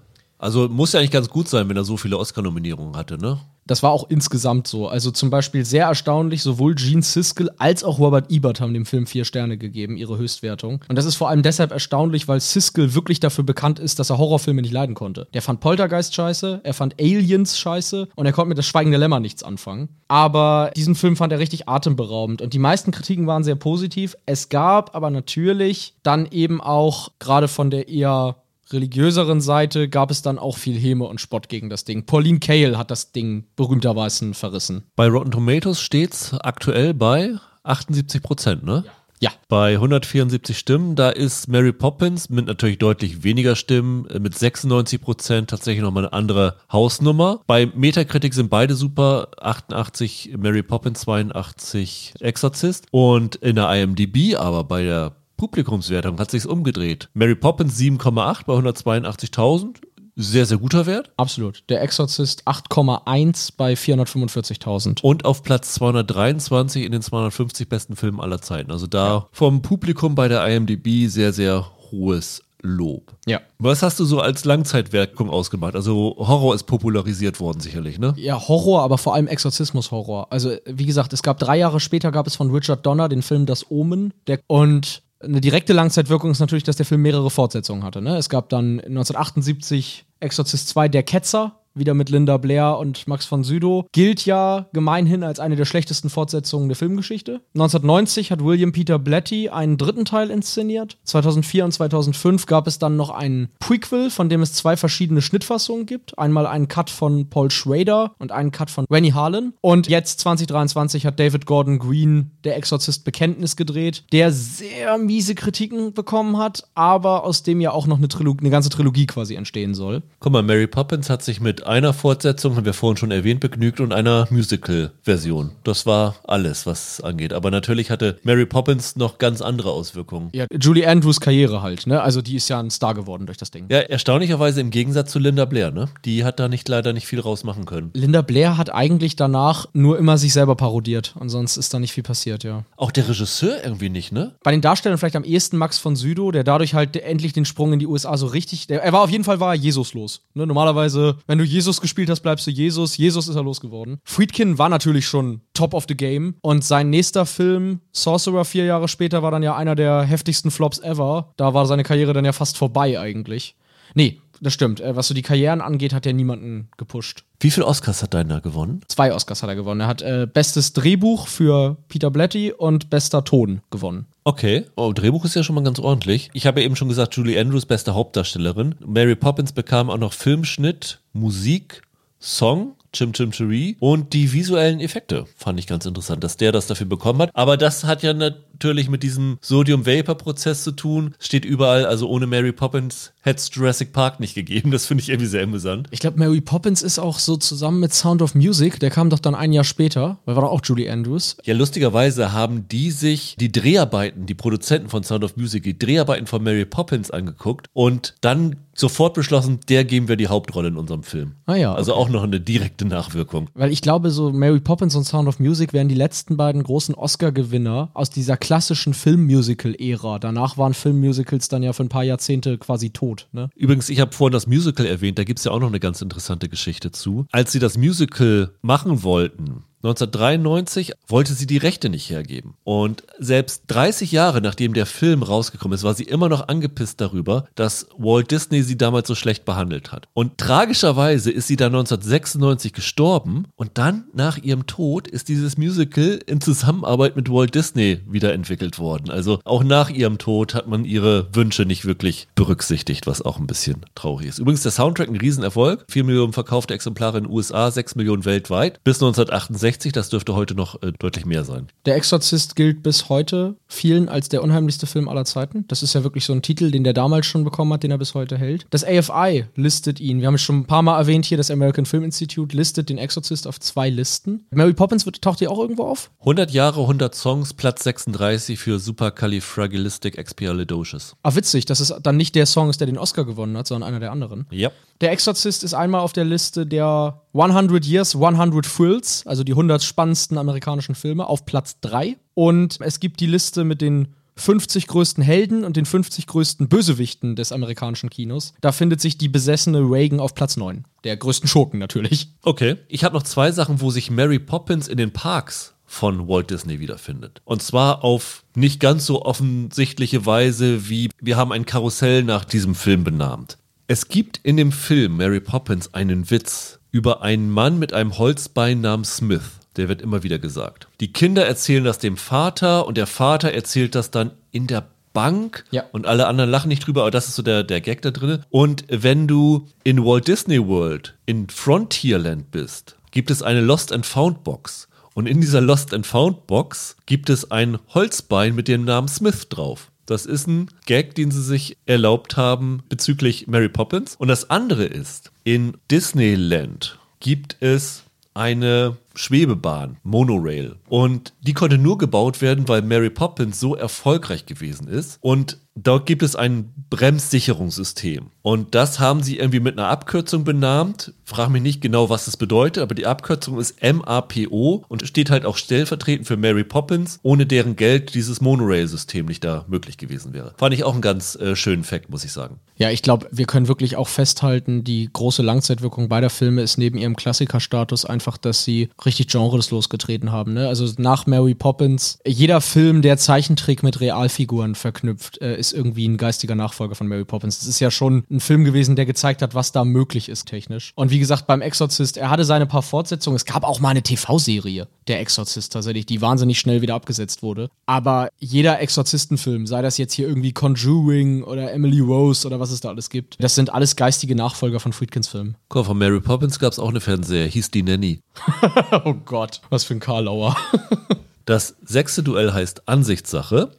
Also 0.45 0.69
muss 0.69 0.93
ja 0.93 1.01
eigentlich 1.01 1.11
ganz 1.11 1.31
gut 1.31 1.49
sein, 1.49 1.71
wenn 1.71 1.77
er 1.79 1.85
so 1.85 1.97
viele 1.97 2.19
Oscar-Nominierungen 2.19 2.99
hatte, 2.99 3.17
ne? 3.17 3.39
Das 3.67 3.83
war 3.83 3.93
auch 3.93 4.11
insgesamt 4.11 4.67
so. 4.67 4.89
Also 4.89 5.11
zum 5.11 5.31
Beispiel 5.31 5.65
sehr 5.65 5.87
erstaunlich, 5.87 6.43
sowohl 6.43 6.75
Gene 6.75 7.01
Siskel 7.01 7.51
als 7.57 7.83
auch 7.83 7.99
Robert 7.99 8.31
Ebert 8.31 8.61
haben 8.61 8.75
dem 8.75 8.85
Film 8.85 9.07
vier 9.07 9.25
Sterne 9.25 9.57
gegeben, 9.57 9.97
ihre 9.97 10.19
Höchstwertung. 10.19 10.85
Und 10.87 10.97
das 10.97 11.07
ist 11.07 11.15
vor 11.15 11.31
allem 11.31 11.43
deshalb 11.43 11.73
erstaunlich, 11.73 12.29
weil 12.29 12.41
Siskel 12.41 12.93
wirklich 12.95 13.21
dafür 13.21 13.43
bekannt 13.43 13.79
ist, 13.79 13.99
dass 13.99 14.11
er 14.11 14.19
Horrorfilme 14.19 14.61
nicht 14.61 14.75
leiden 14.75 14.95
konnte. 14.95 15.29
Der 15.33 15.41
fand 15.41 15.61
Poltergeist 15.61 16.15
scheiße, 16.15 16.61
er 16.63 16.75
fand 16.75 17.01
Aliens 17.01 17.59
scheiße 17.59 18.09
und 18.15 18.27
er 18.27 18.33
konnte 18.33 18.51
mit 18.51 18.59
Das 18.59 18.67
Schweigende 18.67 18.99
Lämmer 18.99 19.21
nichts 19.21 19.43
anfangen. 19.43 19.89
Aber 20.09 20.71
diesen 20.77 20.95
Film 20.95 21.17
fand 21.17 21.33
er 21.33 21.39
richtig 21.39 21.71
atemberaubend 21.71 22.43
und 22.43 22.53
die 22.53 22.59
meisten 22.59 22.91
Kritiken 22.91 23.27
waren 23.27 23.45
sehr 23.45 23.57
positiv. 23.57 24.15
Es 24.27 24.51
gab 24.51 24.95
aber 24.95 25.09
natürlich 25.09 25.95
dann 26.03 26.27
eben 26.31 26.61
auch 26.61 27.13
gerade 27.19 27.49
von 27.49 27.71
der 27.71 27.89
eher 27.89 28.37
religiöseren 28.75 29.41
Seite 29.41 29.89
gab 29.89 30.11
es 30.11 30.21
dann 30.21 30.39
auch 30.39 30.59
viel 30.59 30.79
Häme 30.79 31.05
und 31.05 31.21
Spott 31.21 31.49
gegen 31.49 31.71
das 31.71 31.85
Ding. 31.85 32.05
Pauline 32.05 32.41
Kael 32.41 32.77
hat 32.77 32.91
das 32.91 33.13
Ding 33.13 33.45
berühmterweise 33.57 34.35
verrissen. 34.35 34.85
Bei 34.97 35.09
Rotten 35.09 35.31
Tomatoes 35.31 35.81
steht's 35.81 36.35
aktuell 36.35 36.93
bei 36.93 37.35
78 37.63 38.23
Prozent, 38.23 38.65
ne? 38.65 38.85
Ja. 38.87 38.93
Ja. 39.21 39.31
Bei 39.49 39.75
174 39.75 40.59
Stimmen, 40.59 40.97
da 40.97 41.09
ist 41.09 41.49
Mary 41.49 41.73
Poppins 41.73 42.29
mit 42.29 42.47
natürlich 42.47 42.79
deutlich 42.79 43.25
weniger 43.25 43.57
Stimmen, 43.57 44.07
äh, 44.11 44.19
mit 44.19 44.37
96 44.37 45.01
Prozent 45.01 45.49
tatsächlich 45.49 45.83
nochmal 45.83 46.05
eine 46.05 46.13
andere 46.13 46.57
Hausnummer. 46.71 47.41
Bei 47.47 47.65
Metacritic 47.75 48.35
sind 48.35 48.51
beide 48.51 48.75
super, 48.75 49.29
88 49.41 50.35
Mary 50.37 50.63
Poppins, 50.63 51.01
82 51.01 52.15
Exorcist. 52.21 52.87
Und 52.91 53.37
in 53.37 53.57
der 53.57 53.71
IMDb, 53.71 54.37
aber 54.37 54.65
bei 54.65 54.83
der 54.83 55.13
Publikumswertung 55.37 56.19
hat 56.19 56.31
sich's 56.31 56.47
umgedreht. 56.47 57.09
Mary 57.15 57.35
Poppins 57.35 57.79
7,8 57.79 58.45
bei 58.47 58.55
182.000. 58.55 59.77
Sehr, 60.17 60.47
sehr 60.47 60.59
guter 60.59 60.87
Wert. 60.87 61.11
Absolut. 61.17 61.65
Der 61.69 61.83
Exorzist 61.83 62.47
8,1 62.47 63.55
bei 63.57 63.75
445.000. 63.75 65.03
Und 65.03 65.25
auf 65.25 65.43
Platz 65.43 65.75
223 65.75 66.85
in 66.85 66.93
den 66.93 67.03
250 67.03 67.69
besten 67.69 67.97
Filmen 67.97 68.21
aller 68.21 68.41
Zeiten. 68.41 68.71
Also 68.71 68.87
da 68.87 69.07
ja. 69.07 69.27
vom 69.33 69.63
Publikum 69.63 70.15
bei 70.15 70.29
der 70.29 70.47
IMDb 70.47 71.09
sehr, 71.09 71.33
sehr 71.33 71.67
hohes 71.91 72.43
Lob. 72.65 73.15
Ja. 73.27 73.41
Was 73.59 73.83
hast 73.83 74.01
du 74.01 74.07
so 74.07 74.21
als 74.21 74.45
Langzeitwirkung 74.47 75.29
ausgemacht? 75.29 75.75
Also 75.75 76.17
Horror 76.19 76.55
ist 76.55 76.65
popularisiert 76.65 77.39
worden 77.39 77.61
sicherlich, 77.61 77.99
ne? 77.99 78.15
Ja, 78.17 78.49
Horror, 78.49 78.83
aber 78.83 78.97
vor 78.97 79.15
allem 79.15 79.27
Exorzismus-Horror. 79.27 80.29
Also 80.31 80.57
wie 80.65 80.87
gesagt, 80.87 81.13
es 81.13 81.23
gab 81.23 81.39
drei 81.39 81.59
Jahre 81.59 81.79
später 81.79 82.11
gab 82.11 82.27
es 82.27 82.37
von 82.37 82.51
Richard 82.51 82.87
Donner 82.87 83.11
den 83.11 83.21
Film 83.21 83.45
Das 83.45 83.71
Omen. 83.71 84.15
Der, 84.27 84.41
und 84.47 85.03
eine 85.25 85.41
direkte 85.41 85.73
Langzeitwirkung 85.73 86.31
ist 86.31 86.41
natürlich, 86.41 86.65
dass 86.65 86.77
der 86.77 86.87
Film 86.87 87.03
mehrere 87.03 87.31
Fortsetzungen 87.31 87.83
hatte. 87.83 88.01
Ne? 88.03 88.17
Es 88.17 88.29
gab 88.29 88.49
dann 88.49 88.81
1978 88.81 90.05
Exorcist 90.21 90.69
2 90.69 90.89
Der 90.89 91.03
Ketzer, 91.03 91.61
wieder 91.75 91.95
mit 91.95 92.09
Linda 92.09 92.37
Blair 92.37 92.79
und 92.79 93.07
Max 93.09 93.27
von 93.27 93.45
Sydow, 93.45 93.87
gilt 93.93 94.25
ja 94.25 94.67
gemeinhin 94.73 95.23
als 95.23 95.41
eine 95.41 95.57
der 95.57 95.65
schlechtesten 95.65 96.11
Fortsetzungen 96.11 96.69
der 96.69 96.77
Filmgeschichte. 96.77 97.41
1990 97.55 98.31
hat 98.31 98.45
William 98.45 98.73
Peter 98.73 98.99
Blatty 98.99 99.49
einen 99.49 99.77
dritten 99.77 100.05
Teil 100.05 100.31
inszeniert. 100.31 100.97
2004 101.05 101.65
und 101.65 101.73
2005 101.73 102.47
gab 102.47 102.67
es 102.67 102.79
dann 102.79 102.97
noch 102.97 103.11
einen 103.11 103.49
Prequel, 103.59 104.11
von 104.11 104.29
dem 104.29 104.43
es 104.43 104.53
zwei 104.53 104.77
verschiedene 104.77 105.23
Schnittfassungen 105.23 105.87
gibt. 105.87 106.19
Einmal 106.19 106.47
einen 106.47 106.69
Cut 106.69 106.91
von 106.91 107.29
Paul 107.29 107.51
Schrader 107.51 108.15
und 108.19 108.33
einen 108.33 108.53
Cut 108.53 108.71
von 108.71 108.85
Rennie 108.91 109.13
Harlan. 109.13 109.55
Und 109.61 109.89
jetzt 109.89 110.21
2023 110.21 111.07
hat 111.07 111.19
David 111.19 111.47
Gordon 111.47 111.79
Green 111.79 112.31
Der 112.45 112.57
Exorzist 112.57 113.05
Bekenntnis 113.05 113.57
gedreht, 113.57 114.05
der 114.13 114.31
sehr 114.33 114.99
miese 114.99 115.35
Kritiken 115.35 115.93
bekommen 115.93 116.39
hat, 116.39 116.69
aber 116.75 117.25
aus 117.25 117.43
dem 117.43 117.61
ja 117.61 117.73
auch 117.73 117.87
noch 117.87 117.99
eine, 117.99 118.09
Trilog 118.09 118.41
eine 118.41 118.51
ganze 118.51 118.71
Trilogie 118.71 119.07
quasi 119.07 119.35
entstehen 119.35 119.75
soll. 119.75 120.03
Guck 120.21 120.33
mal, 120.33 120.43
Mary 120.43 120.67
Poppins 120.67 121.11
hat 121.11 121.23
sich 121.23 121.41
mit 121.41 121.64
einer 121.67 121.93
Fortsetzung, 121.93 122.57
haben 122.57 122.65
wir 122.65 122.75
vorhin 122.75 122.97
schon 122.97 123.11
erwähnt, 123.11 123.41
begnügt 123.41 123.81
und 123.81 123.93
einer 123.93 124.27
Musical-Version. 124.31 125.53
Das 125.65 125.87
war 125.87 126.17
alles, 126.25 126.67
was 126.67 127.01
angeht. 127.01 127.33
Aber 127.33 127.51
natürlich 127.51 127.91
hatte 127.91 128.19
Mary 128.23 128.47
Poppins 128.47 128.97
noch 128.97 129.19
ganz 129.19 129.43
andere 129.43 129.71
Auswirkungen. 129.71 130.31
Ja, 130.33 130.47
Julie 130.61 130.89
Andrews 130.89 131.21
Karriere 131.21 131.63
halt, 131.63 131.87
ne? 131.87 132.03
Also 132.03 132.23
die 132.23 132.37
ist 132.37 132.49
ja 132.49 132.61
ein 132.61 132.71
Star 132.71 132.95
geworden 132.95 133.27
durch 133.27 133.39
das 133.39 133.51
Ding. 133.51 133.67
Ja, 133.71 133.79
erstaunlicherweise 133.79 134.61
im 134.61 134.71
Gegensatz 134.71 135.11
zu 135.11 135.19
Linda 135.19 135.45
Blair, 135.45 135.71
ne? 135.71 135.89
Die 136.05 136.25
hat 136.25 136.41
da 136.41 136.49
nicht 136.49 136.69
leider 136.69 136.93
nicht 136.93 137.07
viel 137.07 137.21
rausmachen 137.21 137.65
können. 137.65 137.91
Linda 137.95 138.23
Blair 138.23 138.57
hat 138.57 138.73
eigentlich 138.73 139.17
danach 139.17 139.67
nur 139.73 139.99
immer 139.99 140.19
sich 140.19 140.33
selber 140.33 140.57
parodiert 140.57 141.15
und 141.19 141.29
sonst 141.29 141.57
ist 141.57 141.73
da 141.73 141.79
nicht 141.79 141.93
viel 141.93 142.03
passiert, 142.03 142.45
ja. 142.45 142.65
Auch 142.77 142.91
der 142.91 143.09
Regisseur 143.09 143.65
irgendwie 143.65 143.91
nicht, 143.91 144.13
ne? 144.13 144.35
Bei 144.43 144.51
den 144.51 144.61
Darstellern 144.61 144.99
vielleicht 144.99 145.17
am 145.17 145.25
ehesten 145.25 145.57
Max 145.57 145.79
von 145.79 145.97
Sydow, 145.97 146.31
der 146.31 146.45
dadurch 146.45 146.75
halt 146.75 146.97
endlich 146.97 147.33
den 147.33 147.45
Sprung 147.45 147.73
in 147.73 147.79
die 147.79 147.87
USA 147.87 148.17
so 148.17 148.27
richtig. 148.27 148.67
Der, 148.67 148.83
er 148.83 148.93
war 148.93 149.03
auf 149.03 149.11
jeden 149.11 149.25
Fall 149.25 149.41
war 149.41 149.55
Jesuslos. 149.55 150.23
Ne? 150.35 150.47
Normalerweise, 150.47 151.17
wenn 151.27 151.39
du 151.39 151.45
Jesus 151.55 151.81
gespielt 151.81 152.11
hast, 152.11 152.21
bleibst 152.21 152.47
du 152.47 152.51
Jesus. 152.51 152.97
Jesus 152.97 153.29
ist 153.29 153.37
er 153.37 153.45
losgeworden. 153.45 153.99
Friedkin 154.05 154.59
war 154.59 154.69
natürlich 154.69 155.07
schon 155.07 155.41
top 155.55 155.73
of 155.73 155.85
the 155.89 155.97
game. 155.97 156.35
Und 156.41 156.65
sein 156.65 156.91
nächster 156.91 157.27
Film, 157.27 157.81
Sorcerer, 157.93 158.45
vier 158.45 158.65
Jahre 158.65 158.89
später, 158.89 159.23
war 159.23 159.31
dann 159.31 159.45
ja 159.45 159.55
einer 159.55 159.77
der 159.77 160.03
heftigsten 160.03 160.51
Flops 160.51 160.81
ever. 160.81 161.33
Da 161.37 161.55
war 161.55 161.67
seine 161.67 161.85
Karriere 161.85 162.13
dann 162.13 162.25
ja 162.25 162.33
fast 162.33 162.59
vorbei 162.59 162.99
eigentlich. 162.99 163.55
Nee, 163.95 164.21
das 164.45 164.55
stimmt. 164.55 164.81
Äh, 164.81 164.95
was 164.97 165.09
so 165.09 165.15
die 165.15 165.23
Karrieren 165.23 165.61
angeht, 165.61 165.93
hat 165.93 166.07
er 166.07 166.13
niemanden 166.13 166.69
gepusht. 166.77 167.25
Wie 167.41 167.51
viele 167.51 167.67
Oscars 167.67 168.03
hat 168.03 168.15
deiner 168.15 168.41
gewonnen? 168.41 168.81
Zwei 168.89 169.13
Oscars 169.13 169.43
hat 169.43 169.49
er 169.49 169.57
gewonnen. 169.57 169.81
Er 169.81 169.87
hat 169.87 170.03
äh, 170.03 170.27
bestes 170.33 170.73
Drehbuch 170.73 171.27
für 171.27 171.77
Peter 171.89 172.11
Blatty 172.11 172.53
und 172.53 172.91
bester 172.91 173.25
Ton 173.25 173.61
gewonnen. 173.71 174.07
Okay, 174.25 174.67
oh, 174.77 174.93
Drehbuch 174.93 175.25
ist 175.25 175.35
ja 175.35 175.43
schon 175.43 175.55
mal 175.55 175.65
ganz 175.65 175.79
ordentlich. 175.79 176.31
Ich 176.33 176.47
habe 176.47 176.61
ja 176.61 176.67
eben 176.67 176.77
schon 176.77 176.89
gesagt, 176.89 177.17
Julie 177.17 177.39
Andrews, 177.41 177.67
beste 177.67 177.95
Hauptdarstellerin. 177.95 178.77
Mary 178.87 179.17
Poppins 179.17 179.53
bekam 179.53 179.91
auch 179.91 179.99
noch 179.99 180.13
Filmschnitt, 180.13 181.01
Musik, 181.13 181.83
Song 182.21 182.77
Chim 182.95 183.13
Chim 183.13 183.33
Cherie 183.33 183.77
und 183.81 184.13
die 184.13 184.33
visuellen 184.33 184.81
Effekte 184.81 185.27
fand 185.37 185.59
ich 185.59 185.67
ganz 185.67 185.85
interessant, 185.85 186.25
dass 186.25 186.37
der 186.37 186.53
das 186.53 186.69
dafür 186.69 186.87
bekommen 186.87 187.21
hat. 187.21 187.31
Aber 187.35 187.57
das 187.57 187.85
hat 187.85 188.03
ja 188.03 188.15
natürlich 188.55 188.89
mit 188.89 189.03
diesem 189.03 189.39
Sodium-Vapor-Prozess 189.41 190.65
zu 190.65 190.73
tun. 190.73 191.15
Steht 191.19 191.45
überall, 191.45 191.87
also 191.87 192.09
ohne 192.09 192.27
Mary 192.27 192.53
Poppins 192.53 193.13
hätte 193.21 193.39
es 193.39 193.51
Jurassic 193.53 193.93
Park 193.93 194.21
nicht 194.21 194.35
gegeben. 194.35 194.71
Das 194.71 194.87
finde 194.87 195.03
ich 195.03 195.09
irgendwie 195.09 195.29
sehr 195.29 195.43
amüsant. 195.43 195.89
Ich 195.91 196.01
glaube, 196.01 196.19
Mary 196.19 196.41
Poppins 196.41 196.83
ist 196.83 196.99
auch 196.99 197.19
so 197.19 197.37
zusammen 197.37 197.81
mit 197.81 197.93
Sound 197.93 198.23
of 198.23 198.35
Music, 198.35 198.79
der 198.81 198.91
kam 198.91 199.11
doch 199.11 199.19
dann 199.19 199.35
ein 199.35 199.53
Jahr 199.53 199.65
später, 199.65 200.19
weil 200.25 200.37
war 200.37 200.43
doch 200.43 200.51
auch 200.51 200.61
Julie 200.63 200.91
Andrews. 200.91 201.37
Ja, 201.45 201.55
lustigerweise 201.55 202.33
haben 202.33 202.69
die 202.69 202.91
sich 202.91 203.37
die 203.39 203.51
Dreharbeiten, 203.51 204.27
die 204.27 204.35
Produzenten 204.35 204.89
von 204.89 205.03
Sound 205.03 205.25
of 205.25 205.37
Music, 205.37 205.63
die 205.63 205.79
Dreharbeiten 205.79 206.27
von 206.27 206.43
Mary 206.43 206.67
Poppins 206.67 207.11
angeguckt 207.11 207.69
und 207.73 208.15
dann 208.21 208.57
sofort 208.75 209.15
beschlossen, 209.15 209.61
der 209.69 209.85
geben 209.85 210.09
wir 210.09 210.17
die 210.17 210.29
Hauptrolle 210.29 210.69
in 210.69 210.77
unserem 210.77 211.03
Film. 211.03 211.37
Ah 211.47 211.55
ja. 211.55 211.71
Okay. 211.71 211.79
Also 211.79 211.95
auch 211.95 212.09
noch 212.09 212.23
eine 212.23 212.41
direkte 212.41 212.85
Nachwirkung. 212.85 213.49
Weil 213.55 213.73
ich 213.73 213.83
glaube, 213.83 214.11
so 214.11 214.33
Mary 214.33 214.61
Poppins 214.61 214.95
und 214.97 215.05
Sound 215.05 215.29
of 215.29 215.39
Music 215.39 215.73
wären 215.73 215.89
die 215.89 215.95
letzten 215.95 216.37
beiden 216.37 216.63
großen 216.63 216.95
Oscar-Gewinner 216.95 217.91
aus 217.95 218.11
dieser 218.11 218.37
klassischen 218.45 218.95
Filmmusical-Ära. 218.95 220.19
Danach 220.19 220.59
waren 220.59 220.75
Filmmusicals 220.75 221.49
dann 221.49 221.63
ja 221.63 221.73
für 221.73 221.83
ein 221.83 221.89
paar 221.89 222.05
Jahrzehnte 222.05 222.59
quasi 222.59 222.91
tot. 222.91 223.29
Ne? 223.33 223.49
Übrigens, 223.57 223.89
ich 223.89 224.01
habe 224.01 224.13
vorhin 224.13 224.33
das 224.33 224.47
Musical 224.47 224.87
erwähnt, 224.87 225.19
da 225.19 225.25
gibt 225.25 225.39
es 225.39 225.45
ja 225.45 225.53
auch 225.53 225.61
noch 225.61 225.69
eine 225.69 225.81
ganz 225.81 226.03
interessante 226.03 226.49
Geschichte 226.49 226.93
zu. 226.93 227.27
Als 227.33 227.53
sie 227.53 227.59
das 227.59 227.79
Musical 227.79 228.53
machen 228.61 229.03
wollten, 229.03 229.65
1993 229.85 230.93
wollte 231.09 231.35
sie 231.35 231.47
die 231.47 231.59
Rechte 231.59 231.91
nicht 231.91 232.09
hergeben. 232.09 232.55
Und 232.65 233.03
selbst 233.19 233.65
30 233.67 234.13
Jahre 234.13 234.41
nachdem 234.41 234.73
der 234.73 234.87
Film 234.87 235.23
rausgekommen 235.23 235.75
ist, 235.75 235.85
war 235.85 235.93
sie 235.93 236.05
immer 236.05 236.31
noch 236.31 236.49
angepisst 236.49 237.03
darüber, 237.03 237.45
dass 237.55 237.87
Walt 237.99 238.31
Disney 238.31 238.63
sie 238.63 238.79
damals 238.79 239.09
so 239.09 239.15
schlecht 239.15 239.45
behandelt 239.45 239.93
hat. 239.93 240.09
Und 240.15 240.39
tragischerweise 240.39 241.31
ist 241.31 241.49
sie 241.49 241.57
dann 241.57 241.75
1996 241.75 242.73
gestorben 242.73 243.45
und 243.57 243.73
dann 243.75 244.05
nach 244.15 244.39
ihrem 244.39 244.67
Tod 244.67 245.07
ist 245.07 245.29
dieses 245.29 245.59
Musical 245.59 246.19
in 246.27 246.41
Zusammenarbeit 246.41 247.15
mit 247.15 247.31
Walt 247.31 247.55
Disney 247.55 248.01
wiederentwickelt 248.07 248.79
worden. 248.79 249.11
Also 249.11 249.41
auch 249.45 249.65
nach 249.65 249.91
ihrem 249.91 250.17
Tod 250.17 250.55
hat 250.55 250.67
man 250.67 250.87
ihre 250.87 251.29
Wünsche 251.35 251.67
nicht 251.67 251.85
wirklich 251.85 252.27
berücksichtigt, 252.35 253.07
was 253.07 253.21
auch 253.21 253.39
ein 253.39 253.47
bisschen 253.47 253.85
traurig 253.95 254.29
ist. 254.29 254.39
Übrigens 254.39 254.63
der 254.63 254.73
Soundtrack 254.73 255.09
ein 255.09 255.17
Riesenerfolg. 255.17 255.85
4 255.91 256.05
Millionen 256.05 256.33
verkaufte 256.33 256.73
Exemplare 256.73 257.19
in 257.19 257.25
den 257.25 257.33
USA, 257.33 257.71
6 257.71 257.97
Millionen 257.97 258.25
weltweit. 258.25 258.83
Bis 258.83 258.97
1968 258.97 259.74
60, 259.75 259.93
das 259.93 260.09
dürfte 260.09 260.35
heute 260.35 260.55
noch 260.55 260.83
äh, 260.83 260.93
deutlich 260.93 261.27
mehr 261.27 261.45
sein. 261.45 261.67
Der 261.85 261.97
Exorzist 261.97 262.57
gilt 262.57 262.83
bis 262.83 263.09
heute 263.09 263.55
vielen 263.67 264.09
als 264.09 264.29
der 264.29 264.43
unheimlichste 264.43 264.87
Film 264.87 265.09
aller 265.09 265.25
Zeiten. 265.25 265.65
Das 265.69 265.83
ist 265.83 265.95
ja 265.95 266.03
wirklich 266.05 266.25
so 266.25 266.33
ein 266.33 266.43
Titel, 266.43 266.71
den 266.71 266.85
der 266.85 266.93
damals 266.93 267.27
schon 267.27 267.43
bekommen 267.45 267.73
hat, 267.73 267.83
den 267.83 267.91
er 267.91 267.99
bis 267.99 268.15
heute 268.15 268.39
hält. 268.39 268.67
Das 268.71 268.85
AFI 268.85 269.47
listet 269.57 269.99
ihn, 270.01 270.21
wir 270.21 270.29
haben 270.29 270.37
es 270.37 270.43
schon 270.43 270.61
ein 270.61 270.67
paar 270.67 270.83
Mal 270.83 270.97
erwähnt 270.99 271.25
hier, 271.25 271.39
das 271.39 271.51
American 271.51 271.87
Film 271.87 272.05
Institute 272.05 272.57
listet 272.57 272.89
den 272.89 272.99
Exorzist 272.99 273.49
auf 273.49 273.59
zwei 273.59 273.91
Listen. 273.91 274.47
Mary 274.51 274.75
Poppins 274.75 275.07
wird, 275.07 275.21
taucht 275.23 275.41
hier 275.41 275.51
auch 275.51 275.59
irgendwo 275.59 275.83
auf? 275.85 276.13
100 276.21 276.53
Jahre, 276.53 276.83
100 276.83 277.13
Songs, 277.15 277.55
Platz 277.55 277.83
36 277.85 278.59
für 278.59 278.79
Supercalifragilisticexpialidocious. 278.79 281.17
Ah, 281.23 281.35
witzig, 281.35 281.65
dass 281.67 281.81
es 281.81 281.93
dann 282.03 282.17
nicht 282.17 282.37
der 282.37 282.47
Song 282.47 282.71
ist, 282.71 282.81
der 282.81 282.87
den 282.87 282.99
Oscar 282.99 283.25
gewonnen 283.25 283.57
hat, 283.57 283.67
sondern 283.67 283.89
einer 283.89 284.01
der 284.01 284.13
anderen. 284.13 284.47
Ja. 284.51 284.71
Der 285.01 285.13
Exorzist 285.13 285.65
ist 285.65 285.75
einmal 285.75 286.01
auf 286.01 286.13
der 286.13 286.25
Liste 286.25 286.67
der 286.67 287.23
100 287.35 287.85
Years, 287.85 288.15
100 288.15 288.65
Thrills, 288.65 289.27
also 289.27 289.45
die 289.45 289.53
100 289.53 289.83
spannendsten 289.83 290.39
amerikanischen 290.39 290.95
Filme, 290.95 291.27
auf 291.27 291.45
Platz 291.47 291.81
3. 291.81 292.17
Und 292.35 292.79
es 292.81 293.01
gibt 293.01 293.21
die 293.21 293.27
Liste 293.27 293.65
mit 293.65 293.81
den 293.81 294.09
50 294.37 294.87
größten 294.87 295.23
Helden 295.23 295.65
und 295.65 295.77
den 295.77 295.87
50 295.87 296.27
größten 296.27 296.69
Bösewichten 296.69 297.37
des 297.37 297.53
amerikanischen 297.53 298.11
Kinos. 298.11 298.55
Da 298.61 298.73
findet 298.73 299.01
sich 299.01 299.17
die 299.17 299.29
besessene 299.29 299.79
Reagan 299.79 300.21
auf 300.21 300.35
Platz 300.35 300.57
9. 300.57 300.85
Der 301.05 301.17
größten 301.17 301.49
Schurken 301.49 301.79
natürlich. 301.79 302.31
Okay. 302.43 302.77
Ich 302.89 303.05
habe 303.05 303.15
noch 303.15 303.23
zwei 303.23 303.53
Sachen, 303.53 303.81
wo 303.81 303.91
sich 303.91 304.11
Mary 304.11 304.39
Poppins 304.39 304.89
in 304.89 304.97
den 304.97 305.13
Parks 305.13 305.75
von 305.87 306.27
Walt 306.27 306.51
Disney 306.51 306.81
wiederfindet. 306.81 307.43
Und 307.45 307.63
zwar 307.63 308.03
auf 308.03 308.45
nicht 308.55 308.81
ganz 308.81 309.07
so 309.07 309.23
offensichtliche 309.23 310.27
Weise 310.27 310.89
wie 310.89 311.11
wir 311.21 311.37
haben 311.37 311.53
ein 311.53 311.67
Karussell 311.67 312.25
nach 312.25 312.45
diesem 312.45 312.75
Film 312.75 313.05
benannt. 313.05 313.59
Es 313.87 314.09
gibt 314.09 314.41
in 314.43 314.57
dem 314.57 314.73
Film 314.73 315.19
Mary 315.19 315.41
Poppins 315.41 315.93
einen 315.93 316.31
Witz 316.31 316.79
über 316.91 317.21
einen 317.21 317.51
Mann 317.51 317.79
mit 317.79 317.93
einem 317.93 318.17
Holzbein 318.17 318.81
namens 318.81 319.17
Smith. 319.17 319.43
Der 319.77 319.91
wird 319.91 320.01
immer 320.01 320.23
wieder 320.23 320.39
gesagt. 320.39 320.89
Die 321.01 321.13
Kinder 321.13 321.47
erzählen 321.47 321.85
das 321.85 321.99
dem 321.99 322.17
Vater 322.17 322.87
und 322.87 322.97
der 322.97 323.07
Vater 323.07 323.53
erzählt 323.53 323.95
das 323.95 324.11
dann 324.11 324.31
in 324.53 324.67
der 324.67 324.89
Bank 325.13 325.67
ja. 325.71 325.85
und 325.93 326.07
alle 326.07 326.29
anderen 326.29 326.49
lachen 326.51 326.69
nicht 326.69 326.87
drüber, 326.87 327.03
aber 327.03 327.11
das 327.11 327.29
ist 327.29 327.37
so 327.37 327.43
der, 327.43 327.63
der 327.63 327.83
Gag 327.83 328.01
da 328.01 328.11
drin. 328.11 328.43
Und 328.49 328.85
wenn 328.89 329.29
du 329.29 329.69
in 329.83 330.03
Walt 330.03 330.29
Disney 330.29 330.67
World 330.67 331.15
in 331.27 331.51
Frontierland 331.51 332.51
bist, 332.51 332.97
gibt 333.11 333.31
es 333.31 333.43
eine 333.43 333.61
Lost 333.61 333.93
and 333.93 334.07
Found 334.07 334.45
Box. 334.45 334.89
Und 335.13 335.27
in 335.27 335.43
dieser 335.43 335.61
Lost 335.61 335.93
and 335.93 336.07
Found 336.07 336.47
Box 336.47 336.97
gibt 337.05 337.29
es 337.29 337.51
ein 337.51 337.79
Holzbein 337.89 338.55
mit 338.55 338.67
dem 338.67 338.87
Namen 338.87 339.09
Smith 339.09 339.51
drauf. 339.51 339.91
Das 340.07 340.27
ist 340.27 340.47
ein 340.47 340.69
Gag, 340.87 341.15
den 341.15 341.31
sie 341.31 341.43
sich 341.43 341.79
erlaubt 341.87 342.37
haben 342.37 342.83
bezüglich 342.89 343.47
Mary 343.47 343.69
Poppins. 343.69 344.17
Und 344.17 344.29
das 344.29 344.51
andere 344.51 344.85
ist, 344.85 345.33
in 345.45 345.77
Disneyland 345.91 346.99
gibt 347.21 347.57
es 347.61 348.05
eine 348.35 348.97
Schwebebahn, 349.15 349.97
Monorail. 350.03 350.77
Und 350.89 351.35
die 351.41 351.55
konnte 351.55 351.79
nur 351.79 351.99
gebaut 351.99 352.41
werden, 352.41 352.69
weil 352.69 352.83
Mary 352.83 353.11
Poppins 353.11 353.61
so 353.61 353.75
erfolgreich 353.75 354.47
gewesen 354.47 354.89
ist. 354.89 355.19
Und 355.21 355.59
dort 355.77 356.07
gibt 356.07 356.23
es 356.23 356.37
ein 356.37 356.73
Bremssicherungssystem. 356.91 358.31
Und 358.43 358.75
das 358.75 359.01
haben 359.01 359.23
sie 359.23 359.39
irgendwie 359.39 359.61
mit 359.61 359.79
einer 359.79 359.89
Abkürzung 359.89 360.45
benannt. 360.45 361.13
Frag 361.25 361.49
mich 361.49 361.63
nicht 361.63 361.81
genau, 361.81 362.11
was 362.11 362.27
das 362.27 362.37
bedeutet, 362.37 362.83
aber 362.83 362.95
die 362.95 363.07
Abkürzung 363.07 363.59
ist 363.59 363.83
MAPO 363.83 364.85
und 364.89 365.07
steht 365.07 365.31
halt 365.31 365.45
auch 365.45 365.57
stellvertretend 365.57 366.27
für 366.27 366.37
Mary 366.37 366.65
Poppins, 366.65 367.19
ohne 367.23 367.47
deren 367.47 367.77
Geld 367.77 368.15
dieses 368.15 368.41
Monorail-System 368.41 369.27
nicht 369.27 369.43
da 369.43 369.65
möglich 369.69 369.97
gewesen 369.97 370.33
wäre. 370.33 370.55
Fand 370.59 370.75
ich 370.75 370.85
auch 370.85 370.93
einen 370.93 371.03
ganz 371.03 371.35
äh, 371.37 371.57
schönen 371.57 371.85
Fakt, 371.85 372.11
muss 372.11 372.25
ich 372.25 372.33
sagen. 372.33 372.61
Ja, 372.77 372.91
ich 372.91 373.03
glaube, 373.03 373.29
wir 373.31 373.47
können 373.47 373.69
wirklich 373.69 373.97
auch 373.97 374.09
festhalten, 374.09 374.85
die 374.85 375.09
große 375.13 375.43
Langzeitwirkung 375.43 376.09
beider 376.09 376.31
Filme 376.31 376.63
ist 376.63 376.77
neben 376.77 376.99
ihrem 376.99 377.17
Klassikerstatus 377.17 378.05
einfach, 378.05 378.37
dass 378.37 378.65
sie 378.65 378.91
richtig 379.07 379.29
Genres 379.29 379.71
losgetreten 379.71 380.33
haben. 380.33 380.55
Ne? 380.55 380.69
Also 380.69 380.87
nach 380.99 381.27
Mary 381.27 381.55
Poppins, 381.55 382.19
jeder 382.27 382.61
Film, 382.61 383.03
der 383.03 383.17
Zeichentrick 383.19 383.83
mit 383.83 384.01
Realfiguren 384.01 384.75
verknüpft, 384.75 385.41
äh, 385.41 385.57
ist 385.57 385.73
irgendwie 385.73 386.07
ein 386.09 386.17
geistiger 386.17 386.55
Nachfolger 386.55 386.95
von 386.95 387.07
Mary 387.07 387.25
Poppins. 387.25 387.59
Das 387.59 387.69
ist 387.69 387.81
ja 387.81 387.91
schon 387.91 388.25
ein 388.31 388.41
Film 388.41 388.65
gewesen, 388.65 388.97
der 388.97 389.07
gezeigt 389.07 389.43
hat, 389.43 389.55
was 389.55 389.73
da 389.73 389.85
möglich 389.85 390.29
ist 390.29 390.47
technisch. 390.47 390.93
Und 390.95 391.11
wie 391.11 391.19
gesagt, 391.19 391.47
beim 391.47 391.61
Exorzist, 391.61 392.17
er 392.17 392.31
hatte 392.31 392.45
seine 392.45 392.67
paar 392.67 392.83
Fortsetzungen. 392.83 393.37
Es 393.37 393.45
gab 393.45 393.65
auch 393.65 393.81
mal 393.81 393.91
eine 393.91 394.03
TV-Serie, 394.03 394.89
der 395.09 395.21
Exorzist 395.21 395.73
tatsächlich, 395.73 396.07
die 396.07 396.21
wahnsinnig 396.21 396.59
schnell 396.59 396.83
wieder 396.83 396.95
abgesetzt 396.95 397.43
wurde. 397.43 397.71
Aber 397.87 398.29
jeder 398.39 398.81
Exorzistenfilm, 398.81 399.67
sei 399.67 399.83
das 399.83 399.99
jetzt 399.99 400.13
hier 400.15 400.29
irgendwie 400.29 400.53
Conjuring 400.53 401.43
oder 401.43 401.73
Emily 401.73 402.01
Rose 402.01 402.47
oder 402.47 402.61
was 402.61 402.71
es 402.71 402.81
da 402.81 402.89
alles 402.89 403.11
gibt, 403.11 403.37
das 403.43 403.55
sind 403.55 403.73
alles 403.73 403.97
geistige 403.97 404.35
Nachfolger 404.35 404.81
von 404.81 404.93
Friedkins 404.93 405.29
Filmen. 405.29 405.57
Guck, 405.69 405.87
von 405.87 405.99
Mary 405.99 406.21
Poppins 406.21 406.59
gab 406.59 406.73
es 406.73 406.79
auch 406.79 406.89
eine 406.89 407.01
Fernseher, 407.01 407.47
hieß 407.47 407.71
die 407.71 407.83
Nanny. 407.83 408.21
oh 409.05 409.15
Gott, 409.15 409.61
was 409.71 409.85
für 409.85 409.95
ein 409.95 410.01
Karlauer. 410.01 410.57
das 411.45 411.77
sechste 411.85 412.23
Duell 412.23 412.53
heißt 412.53 412.89
Ansichtssache. 412.89 413.71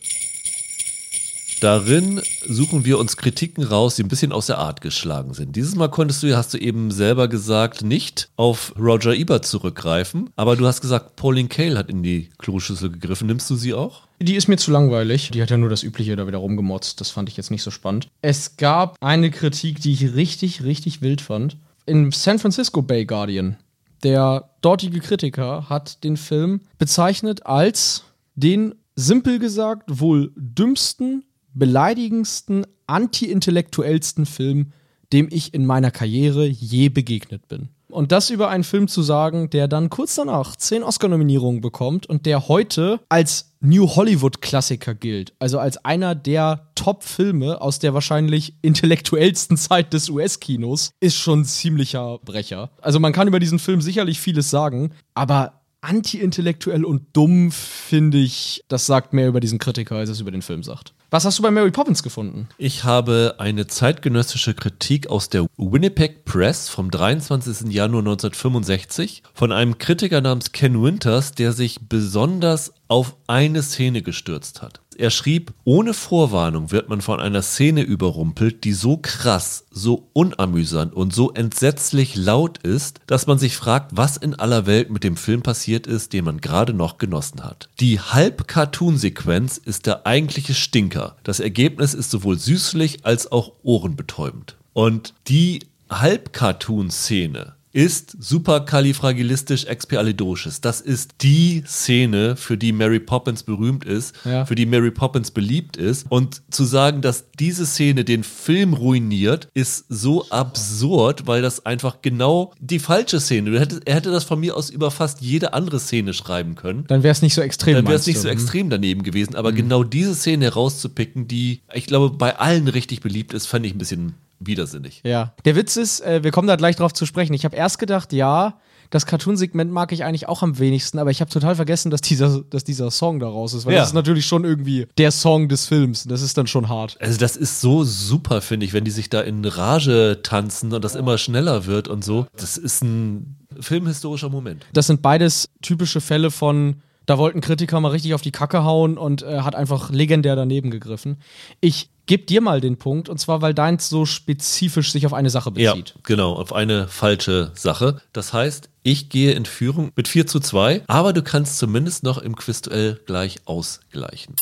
Darin 1.61 2.21
suchen 2.47 2.83
wir 2.83 2.99
uns 2.99 3.15
Kritiken 3.15 3.63
raus, 3.63 3.95
die 3.95 4.03
ein 4.03 4.09
bisschen 4.09 4.33
aus 4.33 4.47
der 4.47 4.57
Art 4.57 4.81
geschlagen 4.81 5.33
sind. 5.33 5.55
Dieses 5.55 5.75
Mal 5.75 5.87
konntest 5.87 6.21
du, 6.21 6.35
hast 6.35 6.53
du 6.53 6.57
eben 6.57 6.91
selber 6.91 7.29
gesagt, 7.29 7.81
nicht 7.81 8.29
auf 8.35 8.73
Roger 8.77 9.15
Ebert 9.15 9.45
zurückgreifen, 9.45 10.29
aber 10.35 10.57
du 10.57 10.67
hast 10.67 10.81
gesagt, 10.81 11.15
Pauline 11.15 11.47
Kael 11.47 11.77
hat 11.77 11.89
in 11.89 12.03
die 12.03 12.29
Kloschüssel 12.37 12.91
gegriffen. 12.91 13.27
Nimmst 13.27 13.49
du 13.49 13.55
sie 13.55 13.73
auch? 13.73 14.01
Die 14.19 14.35
ist 14.35 14.49
mir 14.49 14.57
zu 14.57 14.69
langweilig. 14.71 15.31
Die 15.31 15.41
hat 15.41 15.49
ja 15.49 15.57
nur 15.57 15.69
das 15.69 15.83
Übliche 15.83 16.15
da 16.17 16.27
wieder 16.27 16.39
rumgemotzt. 16.39 16.99
Das 16.99 17.09
fand 17.09 17.29
ich 17.29 17.37
jetzt 17.37 17.51
nicht 17.51 17.63
so 17.63 17.71
spannend. 17.71 18.09
Es 18.21 18.57
gab 18.57 18.97
eine 18.99 19.31
Kritik, 19.31 19.79
die 19.79 19.93
ich 19.93 20.13
richtig, 20.13 20.63
richtig 20.63 21.01
wild 21.01 21.21
fand. 21.21 21.57
Im 21.85 22.11
San 22.11 22.37
Francisco 22.37 22.81
Bay 22.81 23.05
Guardian 23.05 23.57
der 24.03 24.49
dortige 24.61 24.99
Kritiker 24.99 25.69
hat 25.69 26.03
den 26.03 26.17
Film 26.17 26.61
bezeichnet 26.77 27.45
als 27.45 28.03
den, 28.35 28.75
simpel 28.95 29.39
gesagt, 29.39 29.99
wohl 29.99 30.31
dümmsten, 30.35 31.25
beleidigendsten, 31.53 32.65
anti-intellektuellsten 32.87 34.25
Film, 34.25 34.71
dem 35.13 35.27
ich 35.31 35.53
in 35.53 35.65
meiner 35.65 35.91
Karriere 35.91 36.45
je 36.45 36.89
begegnet 36.89 37.47
bin. 37.47 37.69
Und 37.89 38.11
das 38.11 38.29
über 38.29 38.49
einen 38.49 38.63
Film 38.63 38.87
zu 38.87 39.01
sagen, 39.03 39.49
der 39.49 39.67
dann 39.67 39.89
kurz 39.89 40.15
danach 40.15 40.55
zehn 40.55 40.83
Oscar-Nominierungen 40.83 41.61
bekommt 41.61 42.07
und 42.07 42.25
der 42.25 42.47
heute 42.47 42.99
als 43.07 43.54
New 43.65 43.87
Hollywood-Klassiker 43.87 44.93
gilt. 44.95 45.33
Also 45.39 45.59
als 45.59 45.83
einer 45.83 46.15
der 46.15 46.71
Top-Filme 46.75 47.61
aus 47.61 47.79
der 47.79 47.93
wahrscheinlich 47.93 48.53
intellektuellsten 48.61 49.57
Zeit 49.57 49.93
des 49.93 50.09
US-Kinos, 50.09 50.91
ist 50.99 51.15
schon 51.15 51.41
ein 51.41 51.45
ziemlicher 51.45 52.19
Brecher. 52.19 52.69
Also 52.81 52.99
man 52.99 53.13
kann 53.13 53.27
über 53.27 53.39
diesen 53.39 53.59
Film 53.59 53.81
sicherlich 53.81 54.19
vieles 54.19 54.49
sagen, 54.49 54.91
aber 55.13 55.64
anti-intellektuell 55.85 56.83
und 56.83 57.03
dumm 57.13 57.51
finde 57.51 58.17
ich, 58.17 58.63
das 58.67 58.85
sagt 58.85 59.13
mehr 59.13 59.27
über 59.27 59.39
diesen 59.39 59.59
Kritiker, 59.59 59.95
als 59.95 60.09
es 60.09 60.19
über 60.19 60.31
den 60.31 60.41
Film 60.41 60.63
sagt. 60.63 60.93
Was 61.11 61.23
hast 61.23 61.39
du 61.39 61.43
bei 61.43 61.51
Mary 61.51 61.71
Poppins 61.71 62.03
gefunden? 62.03 62.49
Ich 62.57 62.83
habe 62.83 63.35
eine 63.37 63.67
zeitgenössische 63.67 64.53
Kritik 64.53 65.07
aus 65.07 65.29
der 65.29 65.45
Winnipeg 65.55 66.25
Press 66.25 66.67
vom 66.67 66.91
23. 66.91 67.71
Januar 67.71 68.01
1965 68.01 69.23
von 69.33 69.51
einem 69.51 69.77
Kritiker 69.77 70.21
namens 70.21 70.51
Ken 70.51 70.81
Winters, 70.81 71.31
der 71.31 71.53
sich 71.53 71.87
besonders 71.87 72.73
auf 72.87 73.15
eine 73.27 73.63
Szene 73.63 74.01
gestürzt 74.01 74.61
hat. 74.61 74.81
Er 74.97 75.09
schrieb, 75.09 75.53
ohne 75.63 75.93
Vorwarnung 75.93 76.71
wird 76.71 76.89
man 76.89 77.01
von 77.01 77.19
einer 77.19 77.41
Szene 77.41 77.81
überrumpelt, 77.81 78.63
die 78.63 78.73
so 78.73 78.97
krass, 78.97 79.65
so 79.71 80.07
unamüsant 80.13 80.93
und 80.93 81.13
so 81.13 81.31
entsetzlich 81.31 82.15
laut 82.15 82.59
ist, 82.59 83.01
dass 83.07 83.27
man 83.27 83.37
sich 83.37 83.55
fragt, 83.57 83.91
was 83.95 84.17
in 84.17 84.35
aller 84.35 84.65
Welt 84.65 84.89
mit 84.89 85.03
dem 85.03 85.17
Film 85.17 85.41
passiert 85.41 85.87
ist, 85.87 86.13
den 86.13 86.25
man 86.25 86.39
gerade 86.39 86.73
noch 86.73 86.97
genossen 86.97 87.43
hat. 87.43 87.69
Die 87.79 87.99
Halb-Cartoon-Sequenz 87.99 89.57
ist 89.57 89.85
der 89.85 90.05
eigentliche 90.05 90.53
Stinker. 90.53 91.17
Das 91.23 91.39
Ergebnis 91.39 91.93
ist 91.93 92.11
sowohl 92.11 92.37
süßlich 92.37 93.05
als 93.05 93.31
auch 93.31 93.53
ohrenbetäubend. 93.63 94.55
Und 94.73 95.13
die 95.27 95.59
Halb-Cartoon-Szene 95.89 97.54
ist 97.75 98.15
superkalifragilistisch-expialidocious. 98.21 100.61
Das 100.61 100.79
ist 100.79 101.15
die 101.21 101.61
Szene, 101.67 102.37
für 102.37 102.57
die 102.57 102.71
Mary 102.71 103.01
Poppins 103.01 103.43
berühmt 103.43 103.83
ist, 103.83 104.15
Ja. 104.23 104.45
für 104.45 104.55
die 104.55 104.65
Mary 104.65 104.91
Poppins 104.91 105.29
beliebt 105.31 105.75
ist. 105.75 106.05
Und 106.09 106.41
zu 106.49 106.63
sagen, 106.63 107.01
dass 107.01 107.25
diese 107.37 107.65
Szene 107.65 108.05
den 108.05 108.23
Film 108.23 108.73
ruiniert, 108.73 109.49
ist 109.53 109.83
so 109.89 110.25
absurd, 110.29 111.27
weil 111.27 111.41
das 111.41 111.65
einfach 111.65 111.97
genau 112.01 112.53
die 112.61 112.79
falsche 112.79 113.19
Szene. 113.19 113.59
Hättest- 113.59 113.81
Er 113.85 113.95
hätte 113.95 114.11
das 114.11 114.23
von 114.23 114.39
mir 114.39 114.55
aus 114.55 114.69
über 114.69 114.89
fast 114.89 115.19
jede 115.21 115.53
andere 115.53 115.81
Szene 115.81 116.13
schreiben 116.13 116.55
können. 116.55 116.85
Dann 116.87 117.03
wäre 117.03 117.11
es 117.11 117.21
nicht 117.21 117.33
so 117.33 117.41
extrem. 117.41 117.75
Dann 117.75 117.85
wäre 117.87 117.95
es 117.97 118.07
nicht 118.07 118.15
du? 118.17 118.21
so 118.21 118.27
Mhm. 118.29 118.33
extrem 118.33 118.69
daneben 118.69 119.03
gewesen, 119.03 119.35
aber 119.35 119.51
genau 119.51 119.83
diese 119.83 120.15
Szene 120.15 120.45
herauszupicken, 120.45 121.27
die, 121.27 121.59
ich 121.73 121.87
glaube, 121.87 122.15
bei 122.15 122.37
allen 122.37 122.69
richtig 122.69 123.01
beliebt 123.01 123.33
ist, 123.33 123.47
fand 123.47 123.65
ich 123.65 123.75
ein 123.75 123.79
bisschen 123.79 124.13
widersinnig. 124.39 125.01
Ja. 125.05 125.33
Der 125.45 125.55
Witz 125.55 125.75
ist, 125.77 126.01
äh, 126.01 126.23
wir 126.23 126.31
kommen 126.31 126.47
da 126.47 126.55
gleich 126.55 126.75
drauf 126.75 126.93
zu 126.93 127.05
sprechen. 127.05 127.33
Ich 127.33 127.45
habe 127.45 127.55
erst 127.55 127.79
gedacht, 127.79 128.13
ja, 128.13 128.59
das 128.91 129.07
Cartoon-Segment 129.07 129.71
mag 129.71 129.91
ich 129.91 130.03
eigentlich 130.03 130.27
auch 130.27 130.43
am 130.43 130.59
wenigsten, 130.59 130.99
aber 130.99 131.09
ich 131.09 131.19
habe 131.19 131.31
total 131.31 131.55
vergessen, 131.55 131.89
dass 131.89 132.01
dieser, 132.01 132.41
dass 132.41 132.63
dieser 132.63 132.91
Song 132.91 133.19
daraus 133.19 133.53
ist. 133.53 133.65
Weil 133.65 133.73
Ja. 133.73 133.79
das 133.79 133.89
ist 133.89 133.93
natürlich 133.95 134.25
schon 134.27 134.43
irgendwie 134.45 134.85
der 134.97 135.11
Song 135.11 135.49
des 135.49 135.65
Films. 135.67 136.03
Das 136.03 136.21
ist 136.21 136.37
dann 136.37 136.45
schon 136.47 136.69
hart. 136.69 136.95
Also 137.01 137.17
das 137.17 137.35
ist 137.35 137.61
so 137.61 137.83
super, 137.83 138.41
finde 138.41 138.65
ich, 138.65 138.73
wenn 138.73 138.85
die 138.85 138.91
sich 138.91 139.09
da 139.09 139.21
in 139.21 139.43
Rage 139.43 140.19
tanzen 140.21 140.71
und 140.71 140.83
das 140.83 140.93
immer 140.95 141.17
schneller 141.17 141.65
wird 141.65 141.87
und 141.87 142.03
so. 142.05 142.27
Das 142.37 142.57
ist 142.57 142.83
ein 142.83 143.37
filmhistorischer 143.59 144.29
Moment. 144.29 144.65
Das 144.73 144.87
sind 144.87 145.01
beides 145.01 145.49
typische 145.63 145.99
Fälle 145.99 146.29
von, 146.29 146.75
da 147.07 147.17
wollten 147.17 147.41
Kritiker 147.41 147.79
mal 147.79 147.89
richtig 147.89 148.13
auf 148.13 148.21
die 148.21 148.31
Kacke 148.31 148.63
hauen 148.63 148.97
und 148.99 149.23
äh, 149.23 149.39
hat 149.41 149.55
einfach 149.55 149.89
legendär 149.89 150.35
daneben 150.35 150.69
gegriffen. 150.69 151.17
Ich 151.59 151.89
gebe 152.05 152.25
dir 152.25 152.41
mal 152.41 152.61
den 152.61 152.77
Punkt, 152.77 153.09
und 153.09 153.17
zwar, 153.19 153.41
weil 153.41 153.53
deins 153.53 153.89
so 153.89 154.05
spezifisch 154.05 154.91
sich 154.91 155.05
auf 155.05 155.13
eine 155.13 155.29
Sache 155.29 155.51
Ja, 155.55 155.73
bezieht. 155.73 155.95
genau, 156.03 156.33
auf 156.33 156.53
eine 156.53 156.87
falsche 156.87 157.51
Sache. 157.55 158.01
Das 158.13 158.33
heißt, 158.33 158.69
ich 158.83 159.09
gehe 159.09 159.31
in 159.33 159.45
Führung 159.45 159.91
mit 159.95 160.07
4 160.07 160.27
zu 160.27 160.39
2, 160.39 160.83
aber 160.87 161.13
du 161.13 161.21
kannst 161.23 161.57
zumindest 161.57 162.03
noch 162.03 162.17
im 162.17 162.35
Quizduell 162.35 162.99
gleich 163.05 163.37
ausgleichen. 163.45 164.35